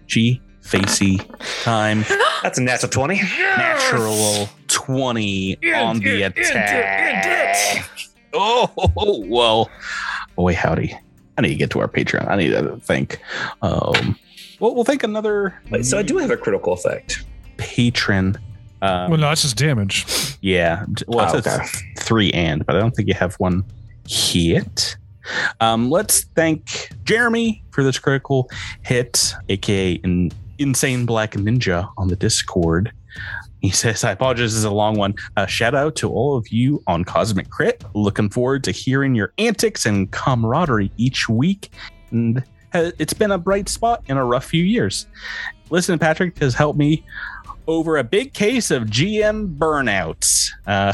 G 0.07 0.41
facey 0.61 1.21
time. 1.63 2.05
That's 2.43 2.59
a 2.59 2.63
natural 2.63 2.91
20. 2.91 3.21
Natural 3.39 4.49
20 4.87 5.59
on 5.75 5.99
the 5.99 6.23
attack. 6.23 7.89
Oh, 8.33 8.71
well. 9.27 9.71
Boy, 10.37 10.55
howdy. 10.55 10.97
I 11.39 11.43
need 11.43 11.49
to 11.49 11.55
get 11.55 11.71
to 11.71 11.81
our 11.81 11.89
Patreon. 11.89 12.29
I 12.29 12.37
need 12.37 12.51
to 12.51 12.77
think. 12.79 13.21
Um, 13.63 14.19
well, 14.61 14.75
we'll 14.75 14.85
think 14.85 15.03
another 15.03 15.61
Wait, 15.71 15.85
so 15.85 15.99
I 15.99 16.03
do 16.03 16.19
have 16.19 16.31
a 16.31 16.37
critical 16.37 16.73
effect. 16.73 17.25
patron. 17.57 18.39
Um, 18.83 19.11
Well, 19.11 19.21
no, 19.21 19.29
that's 19.29 19.43
just 19.43 19.57
damage. 19.57 20.07
Yeah. 20.41 20.85
Well, 21.09 21.35
Oh, 21.35 21.39
it's 21.45 21.83
three 21.99 22.31
and, 22.33 22.65
but 22.65 22.77
I 22.77 22.79
don't 22.79 22.93
think 22.95 23.09
you 23.09 23.15
have 23.15 23.35
one 23.37 23.65
hit. 24.09 24.97
Um, 25.61 25.91
let's 25.91 26.25
thank 26.37 26.91
Jeremy 27.05 27.65
for 27.71 27.83
this 27.83 27.99
critical 27.99 28.49
hit, 28.83 29.35
aka 29.49 30.01
an 30.05 30.31
insane 30.59 31.05
black 31.05 31.33
ninja 31.33 31.91
on 31.99 32.09
the 32.09 32.17
Discord. 32.17 32.93
He 33.67 33.73
says, 33.73 34.05
I 34.05 34.13
apologize, 34.13 34.53
this 34.53 34.59
is 34.59 34.65
a 34.65 34.71
long 34.71 34.97
one. 34.97 35.15
Uh, 35.37 35.45
shout 35.47 35.75
out 35.75 35.97
to 35.97 36.09
all 36.09 36.37
of 36.37 36.47
you 36.51 36.81
on 36.87 37.03
Cosmic 37.03 37.51
Crit. 37.51 37.83
Looking 37.95 38.31
forward 38.31 38.63
to 38.63 38.71
hearing 38.71 39.17
your 39.17 39.33
antics 39.39 39.87
and 39.87 40.09
camaraderie 40.13 40.93
each 40.97 41.29
week. 41.29 41.71
And 42.13 42.45
it's 42.73 43.13
been 43.13 43.33
a 43.33 43.39
bright 43.39 43.69
spot 43.69 44.05
in 44.07 44.19
a 44.19 44.25
rough 44.25 44.45
few 44.45 44.63
years. 44.63 45.09
Listen, 45.71 45.99
Patrick 45.99 46.39
has 46.39 46.55
helped 46.55 46.79
me 46.79 47.05
over 47.67 47.97
a 47.97 48.05
big 48.05 48.35
case 48.35 48.71
of 48.71 48.85
GM 48.85 49.59
burnouts. 49.59 50.51
Uh, 50.69 50.93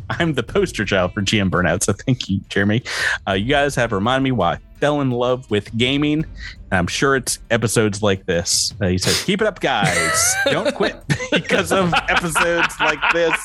I'm 0.10 0.34
the 0.34 0.44
poster 0.44 0.84
child 0.84 1.12
for 1.12 1.22
GM 1.22 1.50
burnouts, 1.50 1.82
so 1.82 1.92
thank 1.92 2.28
you, 2.28 2.38
Jeremy. 2.48 2.84
Uh, 3.26 3.32
you 3.32 3.46
guys 3.46 3.74
have 3.74 3.90
reminded 3.90 4.22
me 4.22 4.30
why 4.30 4.60
fell 4.80 5.00
in 5.00 5.10
love 5.10 5.50
with 5.50 5.76
gaming, 5.76 6.24
and 6.70 6.78
I'm 6.78 6.86
sure 6.86 7.16
it's 7.16 7.38
episodes 7.50 8.02
like 8.02 8.26
this. 8.26 8.72
Uh, 8.80 8.88
he 8.88 8.98
says, 8.98 9.22
"Keep 9.24 9.42
it 9.42 9.46
up, 9.46 9.60
guys! 9.60 10.34
Don't 10.46 10.74
quit 10.74 10.96
because 11.32 11.72
of 11.72 11.92
episodes 12.08 12.74
like 12.80 13.00
this." 13.12 13.36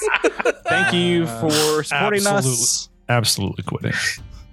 Thank 0.68 0.94
you 0.94 1.28
for 1.28 1.84
supporting 1.84 2.28
us. 2.28 2.90
Absolutely 3.10 3.64
quitting. 3.64 3.94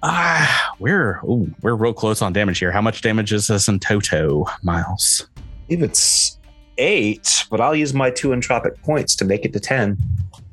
Ah, 0.01 0.73
we're 0.79 1.19
ooh, 1.25 1.53
we're 1.61 1.75
real 1.75 1.93
close 1.93 2.21
on 2.21 2.33
damage 2.33 2.59
here. 2.59 2.71
How 2.71 2.81
much 2.81 3.01
damage 3.01 3.33
is 3.33 3.47
this 3.47 3.67
in 3.67 3.79
toto, 3.79 4.45
Miles? 4.63 5.27
I 5.37 5.41
believe 5.67 5.83
it's 5.83 6.39
eight, 6.77 7.45
but 7.49 7.61
I'll 7.61 7.75
use 7.75 7.93
my 7.93 8.09
two 8.09 8.29
entropic 8.29 8.81
points 8.81 9.15
to 9.17 9.25
make 9.25 9.45
it 9.45 9.53
to 9.53 9.59
10. 9.59 9.97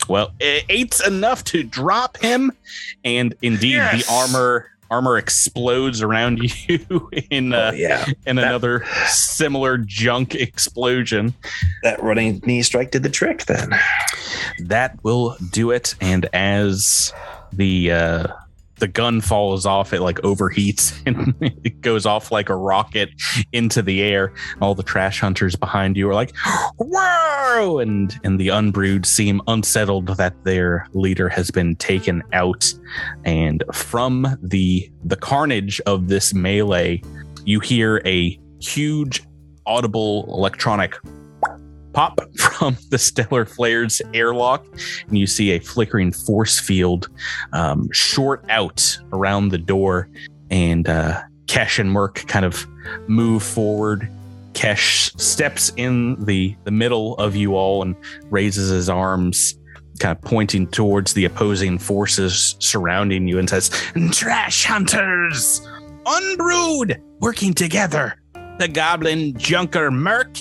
Well, 0.08 0.32
eight's 0.40 1.04
enough 1.06 1.42
to 1.44 1.62
drop 1.62 2.16
him, 2.18 2.52
and 3.04 3.34
indeed 3.42 3.78
the 3.78 4.04
armor 4.10 4.70
armor 4.90 5.16
explodes 5.18 6.02
around 6.02 6.38
you 6.68 7.10
in 7.30 7.52
oh, 7.52 7.68
uh, 7.68 7.72
yeah. 7.72 8.06
in 8.26 8.36
that- 8.36 8.46
another 8.46 8.84
similar 9.06 9.78
junk 9.78 10.34
explosion. 10.34 11.34
That 11.82 12.02
running 12.02 12.40
knee 12.44 12.62
strike 12.62 12.90
did 12.90 13.02
the 13.02 13.10
trick 13.10 13.44
then. 13.46 13.70
That 14.64 15.02
will 15.02 15.36
do 15.50 15.70
it. 15.70 15.94
And 16.00 16.26
as 16.32 17.12
the 17.52 17.92
uh, 17.92 18.26
the 18.76 18.88
gun 18.88 19.20
falls 19.20 19.66
off, 19.66 19.92
it 19.92 20.00
like 20.00 20.16
overheats 20.18 21.00
and 21.06 21.34
it 21.64 21.80
goes 21.80 22.06
off 22.06 22.30
like 22.30 22.48
a 22.48 22.56
rocket 22.56 23.10
into 23.52 23.82
the 23.82 24.02
air. 24.02 24.32
All 24.60 24.74
the 24.74 24.82
trash 24.82 25.20
hunters 25.20 25.56
behind 25.56 25.96
you 25.96 26.08
are 26.08 26.14
like, 26.14 26.34
"Whoa!" 26.76 27.78
and 27.78 28.18
and 28.24 28.38
the 28.38 28.48
Umbrood 28.48 29.06
seem 29.06 29.40
unsettled 29.46 30.08
that 30.16 30.44
their 30.44 30.86
leader 30.92 31.28
has 31.28 31.50
been 31.50 31.76
taken 31.76 32.22
out. 32.32 32.72
And 33.24 33.64
from 33.72 34.36
the 34.42 34.90
the 35.04 35.16
carnage 35.16 35.80
of 35.86 36.08
this 36.08 36.34
melee, 36.34 37.02
you 37.44 37.60
hear 37.60 38.02
a 38.04 38.38
huge 38.60 39.22
audible 39.66 40.24
electronic 40.28 40.96
pop 41.97 42.20
from 42.36 42.77
the 42.90 42.98
stellar 42.98 43.47
flares 43.47 44.02
airlock 44.12 44.66
and 45.09 45.16
you 45.16 45.27
see 45.27 45.52
a 45.52 45.59
flickering 45.59 46.12
force 46.12 46.60
field 46.60 47.09
um, 47.55 47.89
short 47.90 48.44
out 48.51 48.98
around 49.14 49.48
the 49.48 49.56
door 49.56 50.06
and 50.51 50.90
uh, 50.90 51.23
kesh 51.47 51.78
and 51.78 51.90
merc 51.90 52.16
kind 52.27 52.44
of 52.44 52.66
move 53.09 53.43
forward. 53.43 54.09
Kesh 54.52 55.18
steps 55.18 55.73
in 55.77 56.23
the 56.24 56.55
the 56.64 56.70
middle 56.70 57.14
of 57.16 57.35
you 57.35 57.56
all 57.56 57.82
and 57.82 57.97
raises 58.31 58.68
his 58.70 58.90
arms 58.90 59.59
kind 59.98 60.16
of 60.16 60.23
pointing 60.23 60.66
towards 60.66 61.14
the 61.14 61.24
opposing 61.24 61.78
forces 61.78 62.56
surrounding 62.59 63.27
you 63.27 63.39
and 63.39 63.48
says 63.48 63.70
trash 64.12 64.64
hunters! 64.64 65.66
Umbrood 66.05 67.01
working 67.20 67.52
together 67.52 68.16
the 68.58 68.68
goblin 68.68 69.36
junker 69.38 69.90
merc 69.90 70.38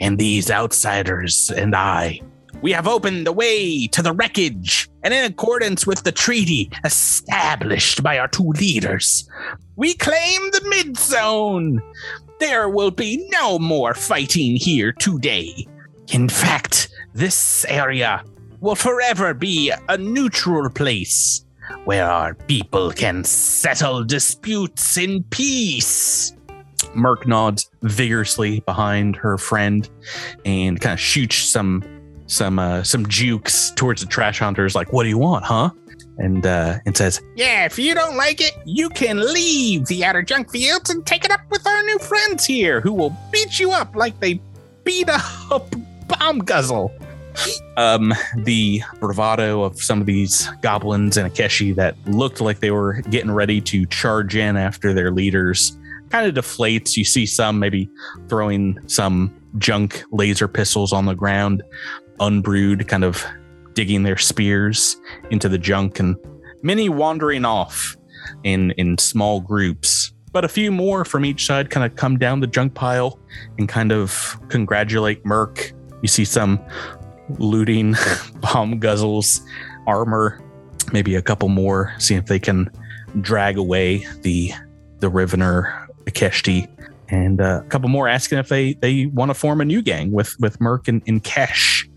and 0.00 0.18
these 0.18 0.50
outsiders 0.50 1.50
and 1.50 1.74
I. 1.74 2.20
We 2.60 2.72
have 2.72 2.88
opened 2.88 3.26
the 3.26 3.32
way 3.32 3.86
to 3.88 4.02
the 4.02 4.12
wreckage, 4.12 4.88
and 5.04 5.14
in 5.14 5.24
accordance 5.24 5.86
with 5.86 6.02
the 6.02 6.10
treaty 6.10 6.70
established 6.84 8.02
by 8.02 8.18
our 8.18 8.26
two 8.26 8.48
leaders, 8.48 9.28
we 9.76 9.94
claim 9.94 10.50
the 10.50 10.66
mid 10.68 10.96
zone. 10.96 11.80
There 12.40 12.68
will 12.68 12.90
be 12.90 13.28
no 13.30 13.58
more 13.58 13.94
fighting 13.94 14.56
here 14.56 14.92
today. 14.92 15.66
In 16.12 16.28
fact, 16.28 16.88
this 17.14 17.64
area 17.68 18.24
will 18.60 18.74
forever 18.74 19.34
be 19.34 19.72
a 19.88 19.96
neutral 19.96 20.68
place 20.70 21.44
where 21.84 22.06
our 22.06 22.34
people 22.34 22.90
can 22.90 23.24
settle 23.24 24.04
disputes 24.04 24.96
in 24.96 25.22
peace. 25.24 26.32
Merc 26.94 27.26
nods 27.26 27.70
vigorously 27.82 28.60
behind 28.60 29.16
her 29.16 29.38
friend 29.38 29.88
and 30.44 30.80
kind 30.80 30.94
of 30.94 31.00
shoots 31.00 31.36
some 31.36 31.82
some 32.26 32.58
uh, 32.58 32.82
some 32.82 33.06
jukes 33.06 33.70
towards 33.72 34.02
the 34.02 34.06
trash 34.06 34.38
hunters, 34.38 34.74
like, 34.74 34.92
"What 34.92 35.04
do 35.04 35.08
you 35.08 35.18
want, 35.18 35.44
huh?" 35.44 35.70
And 36.18 36.44
uh, 36.46 36.78
and 36.84 36.96
says, 36.96 37.20
Yeah, 37.36 37.64
if 37.64 37.78
you 37.78 37.94
don't 37.94 38.16
like 38.16 38.40
it, 38.40 38.52
you 38.64 38.90
can 38.90 39.32
leave 39.32 39.86
the 39.86 40.04
outer 40.04 40.22
junk 40.22 40.50
fields 40.50 40.90
and 40.90 41.06
take 41.06 41.24
it 41.24 41.30
up 41.30 41.40
with 41.50 41.66
our 41.66 41.82
new 41.84 41.98
friends 42.00 42.44
here, 42.44 42.80
who 42.80 42.92
will 42.92 43.16
beat 43.30 43.58
you 43.60 43.70
up 43.70 43.94
like 43.94 44.18
they 44.20 44.40
beat 44.84 45.08
up 45.08 45.72
Bomb 46.08 46.40
Guzzle. 46.40 46.92
um, 47.76 48.12
the 48.38 48.82
bravado 48.98 49.62
of 49.62 49.80
some 49.80 50.00
of 50.00 50.06
these 50.06 50.48
goblins 50.60 51.16
and 51.16 51.32
Ikeshti 51.32 51.74
that 51.76 51.94
looked 52.06 52.40
like 52.40 52.58
they 52.58 52.72
were 52.72 52.94
getting 53.10 53.30
ready 53.30 53.60
to 53.60 53.86
charge 53.86 54.34
in 54.34 54.56
after 54.56 54.92
their 54.92 55.12
leaders 55.12 55.78
kind 56.10 56.26
of 56.26 56.44
deflates. 56.44 56.96
You 56.96 57.04
see 57.04 57.26
some 57.26 57.58
maybe 57.58 57.88
throwing 58.28 58.78
some 58.86 59.34
junk 59.58 60.02
laser 60.12 60.48
pistols 60.48 60.92
on 60.92 61.06
the 61.06 61.14
ground, 61.14 61.62
Umbrood, 62.20 62.88
kind 62.88 63.04
of 63.04 63.24
digging 63.74 64.02
their 64.02 64.16
spears 64.16 64.96
into 65.30 65.48
the 65.48 65.58
junk, 65.58 66.00
and 66.00 66.16
many 66.62 66.88
wandering 66.88 67.44
off 67.44 67.96
in 68.44 68.72
in 68.72 68.98
small 68.98 69.40
groups. 69.40 70.12
But 70.32 70.44
a 70.44 70.48
few 70.48 70.70
more 70.70 71.04
from 71.04 71.24
each 71.24 71.46
side 71.46 71.70
kind 71.70 71.86
of 71.90 71.96
come 71.96 72.18
down 72.18 72.40
the 72.40 72.46
junk 72.46 72.74
pile 72.74 73.18
and 73.58 73.68
kind 73.68 73.92
of 73.92 74.38
congratulate 74.48 75.24
Merc. 75.24 75.72
You 76.02 76.08
see 76.08 76.24
some 76.24 76.60
looting 77.38 77.92
bomb 78.40 78.80
guzzles 78.80 79.40
armor 79.86 80.40
maybe 80.92 81.14
a 81.14 81.22
couple 81.22 81.48
more 81.48 81.92
see 81.98 82.14
if 82.14 82.26
they 82.26 82.38
can 82.38 82.70
drag 83.20 83.56
away 83.56 84.06
the 84.22 84.52
the 85.00 85.10
rivener 85.10 85.87
Ikeshti 86.08 86.68
and 87.10 87.40
uh, 87.40 87.62
a 87.64 87.68
couple 87.68 87.88
more 87.88 88.08
asking 88.08 88.38
if 88.38 88.48
they 88.48 88.74
they 88.74 89.06
want 89.06 89.30
to 89.30 89.34
form 89.34 89.60
a 89.60 89.64
new 89.64 89.82
gang 89.82 90.12
with 90.12 90.36
with 90.40 90.60
merc 90.60 90.88
and, 90.88 91.02
and 91.06 91.24
kesh 91.24 91.88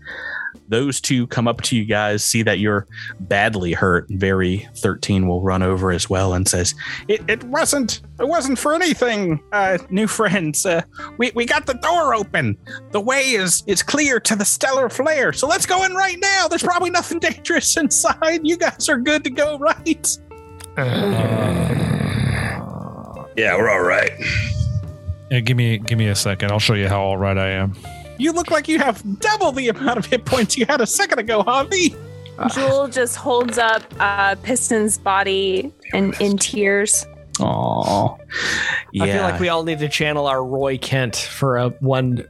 those 0.68 1.00
two 1.00 1.26
come 1.26 1.46
up 1.46 1.60
to 1.62 1.76
you 1.76 1.84
guys 1.84 2.24
see 2.24 2.42
that 2.42 2.58
you're 2.58 2.86
badly 3.20 3.72
hurt 3.72 4.06
very 4.10 4.66
13 4.76 5.28
will 5.28 5.42
run 5.42 5.62
over 5.62 5.92
as 5.92 6.08
well 6.08 6.32
and 6.34 6.48
says 6.48 6.74
It, 7.08 7.22
it 7.28 7.44
wasn't 7.44 8.00
it 8.20 8.28
wasn't 8.28 8.58
for 8.58 8.72
anything, 8.74 9.42
uh, 9.52 9.78
new 9.90 10.06
friends. 10.06 10.64
Uh, 10.64 10.82
we, 11.18 11.32
we 11.34 11.44
got 11.44 11.66
the 11.66 11.74
door 11.74 12.14
open. 12.14 12.56
The 12.92 13.00
way 13.00 13.30
is 13.30 13.64
is 13.66 13.82
clear 13.82 14.20
to 14.20 14.36
the 14.36 14.44
stellar 14.44 14.88
flare. 14.88 15.32
So 15.32 15.48
let's 15.48 15.66
go 15.66 15.84
in 15.84 15.94
right 15.94 16.18
now. 16.20 16.46
There's 16.46 16.62
probably 16.62 16.90
nothing 16.90 17.18
dangerous 17.18 17.76
inside. 17.76 18.40
You 18.44 18.56
guys 18.56 18.88
are 18.88 18.98
good 18.98 19.24
to 19.24 19.30
go, 19.30 19.58
right? 19.58 20.18
Yeah, 23.36 23.56
we're 23.56 23.70
all 23.70 23.82
right. 23.82 24.12
Yeah, 25.30 25.40
give 25.40 25.56
me 25.56 25.78
give 25.78 25.98
me 25.98 26.08
a 26.08 26.14
second. 26.14 26.52
I'll 26.52 26.58
show 26.58 26.74
you 26.74 26.88
how 26.88 27.00
all 27.00 27.16
right 27.16 27.38
I 27.38 27.48
am. 27.48 27.74
You 28.18 28.32
look 28.32 28.50
like 28.50 28.68
you 28.68 28.78
have 28.78 29.02
double 29.20 29.52
the 29.52 29.68
amount 29.68 29.98
of 29.98 30.06
hit 30.06 30.24
points 30.24 30.56
you 30.56 30.66
had 30.66 30.80
a 30.80 30.86
second 30.86 31.18
ago, 31.18 31.42
Javi. 31.42 31.96
Jewel 32.54 32.88
just 32.88 33.16
holds 33.16 33.58
up 33.58 33.82
uh, 33.98 34.34
Piston's 34.42 34.98
body 34.98 35.72
and 35.92 36.14
in 36.20 36.36
tears. 36.38 37.06
Aw. 37.40 38.16
Yeah. 38.92 39.04
I 39.04 39.12
feel 39.12 39.22
like 39.22 39.40
we 39.40 39.48
all 39.48 39.64
need 39.64 39.78
to 39.78 39.88
channel 39.88 40.26
our 40.26 40.44
Roy 40.44 40.78
Kent 40.78 41.16
for 41.16 41.56
a 41.56 41.70
one 41.80 42.24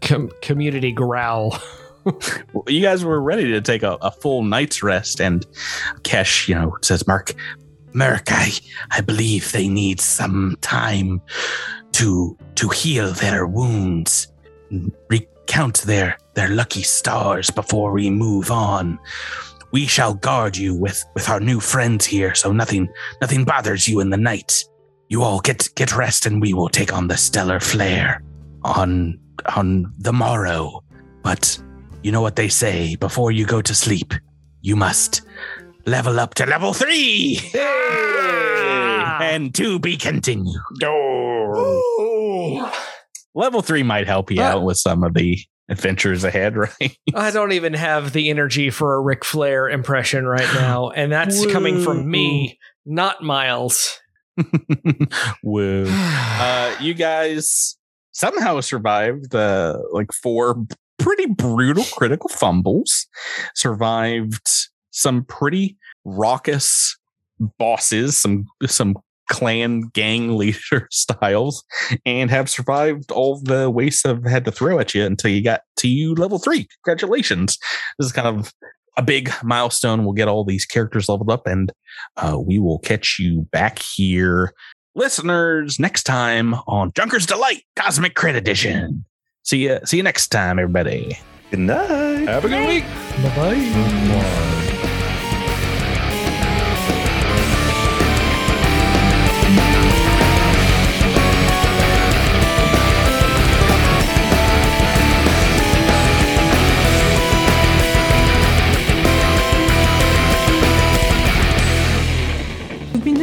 com- 0.00 0.30
community 0.42 0.92
growl. 0.92 1.56
you 2.66 2.80
guys 2.80 3.04
were 3.04 3.20
ready 3.20 3.52
to 3.52 3.60
take 3.60 3.82
a, 3.82 3.96
a 4.02 4.10
full 4.10 4.42
night's 4.42 4.82
rest, 4.82 5.20
and 5.20 5.46
Kesh, 6.02 6.48
you 6.48 6.54
know, 6.54 6.76
says, 6.82 7.06
Mark, 7.06 7.32
Mark, 7.92 8.24
I, 8.28 8.52
I 8.92 9.00
believe 9.00 9.52
they 9.52 9.68
need 9.68 10.00
some 10.00 10.56
time 10.60 11.20
to 11.92 12.36
to 12.54 12.68
heal 12.68 13.12
their 13.12 13.46
wounds, 13.46 14.28
recount 15.08 15.78
their 15.82 16.16
their 16.34 16.48
lucky 16.48 16.82
stars 16.82 17.50
before 17.50 17.92
we 17.92 18.10
move 18.10 18.50
on. 18.50 18.98
We 19.72 19.86
shall 19.86 20.14
guard 20.14 20.56
you 20.56 20.74
with 20.74 21.04
with 21.14 21.28
our 21.28 21.40
new 21.40 21.60
friends 21.60 22.06
here, 22.06 22.34
so 22.34 22.52
nothing 22.52 22.88
nothing 23.20 23.44
bothers 23.44 23.88
you 23.88 24.00
in 24.00 24.10
the 24.10 24.16
night. 24.16 24.64
You 25.08 25.22
all 25.22 25.40
get 25.40 25.68
get 25.74 25.96
rest, 25.96 26.26
and 26.26 26.40
we 26.40 26.54
will 26.54 26.68
take 26.68 26.92
on 26.92 27.08
the 27.08 27.16
stellar 27.16 27.60
flare 27.60 28.22
on 28.62 29.18
on 29.56 29.92
the 29.98 30.12
morrow. 30.12 30.82
But 31.22 31.60
you 32.02 32.12
know 32.12 32.22
what 32.22 32.36
they 32.36 32.48
say 32.48 32.96
before 32.96 33.32
you 33.32 33.44
go 33.44 33.60
to 33.60 33.74
sleep, 33.74 34.14
you 34.62 34.76
must 34.76 35.22
level 35.86 36.20
up 36.20 36.34
to 36.34 36.46
level 36.46 36.72
three. 36.72 37.40
And 39.22 39.54
to 39.54 39.78
be 39.78 39.96
continued. 39.96 40.56
Level 43.34 43.62
three 43.62 43.82
might 43.82 44.06
help 44.06 44.30
you 44.30 44.40
Uh, 44.40 44.44
out 44.44 44.64
with 44.64 44.76
some 44.76 45.04
of 45.04 45.14
the 45.14 45.38
adventures 45.68 46.24
ahead, 46.24 46.56
right? 46.80 46.96
I 47.14 47.30
don't 47.30 47.52
even 47.52 47.74
have 47.74 48.12
the 48.12 48.28
energy 48.30 48.70
for 48.70 48.94
a 48.96 49.00
Ric 49.00 49.24
Flair 49.24 49.68
impression 49.68 50.26
right 50.26 50.48
now, 50.54 50.90
and 50.90 51.12
that's 51.12 51.46
coming 51.52 51.80
from 51.82 52.10
me, 52.10 52.58
not 52.84 53.22
Miles. 53.22 54.00
Woo. 55.44 55.86
Uh, 55.88 56.74
you 56.80 56.94
guys 56.94 57.76
somehow 58.12 58.60
survived 58.60 59.30
the 59.30 59.80
like 59.92 60.12
four 60.12 60.64
pretty 60.98 61.26
brutal 61.26 61.84
critical 61.84 62.28
fumbles, 62.30 63.06
survived 63.54 64.48
some 64.90 65.24
pretty 65.24 65.76
raucous 66.04 66.96
bosses, 67.58 68.20
some 68.20 68.46
some 68.66 68.96
clan 69.30 69.82
gang 69.92 70.36
leader 70.36 70.88
styles, 70.90 71.64
and 72.04 72.30
have 72.30 72.50
survived 72.50 73.10
all 73.10 73.40
the 73.40 73.70
wastes 73.70 74.04
I've 74.04 74.24
had 74.24 74.44
to 74.44 74.52
throw 74.52 74.78
at 74.78 74.94
you 74.94 75.04
until 75.04 75.30
you 75.30 75.42
got 75.42 75.62
to 75.78 75.88
you 75.88 76.14
level 76.14 76.38
three. 76.38 76.68
Congratulations! 76.84 77.58
This 77.98 78.06
is 78.06 78.12
kind 78.12 78.28
of 78.28 78.52
a 78.96 79.02
big 79.02 79.30
milestone. 79.42 80.04
We'll 80.04 80.12
get 80.12 80.28
all 80.28 80.44
these 80.44 80.66
characters 80.66 81.08
leveled 81.08 81.30
up, 81.30 81.46
and 81.46 81.72
uh, 82.16 82.38
we 82.38 82.58
will 82.58 82.78
catch 82.80 83.18
you 83.18 83.46
back 83.50 83.80
here, 83.80 84.52
listeners, 84.94 85.78
next 85.78 86.04
time 86.04 86.54
on 86.66 86.92
Junker's 86.94 87.26
Delight 87.26 87.62
Cosmic 87.76 88.14
Crit 88.14 88.36
Edition. 88.36 89.04
See 89.42 89.64
you. 89.64 89.78
See 89.84 89.96
you 89.96 90.02
next 90.02 90.28
time, 90.28 90.58
everybody. 90.58 91.18
Good 91.50 91.60
night. 91.60 92.28
Have 92.28 92.44
a 92.44 92.48
good 92.48 92.68
week. 92.68 92.84
Bye 93.22 93.36
bye. 93.36 94.69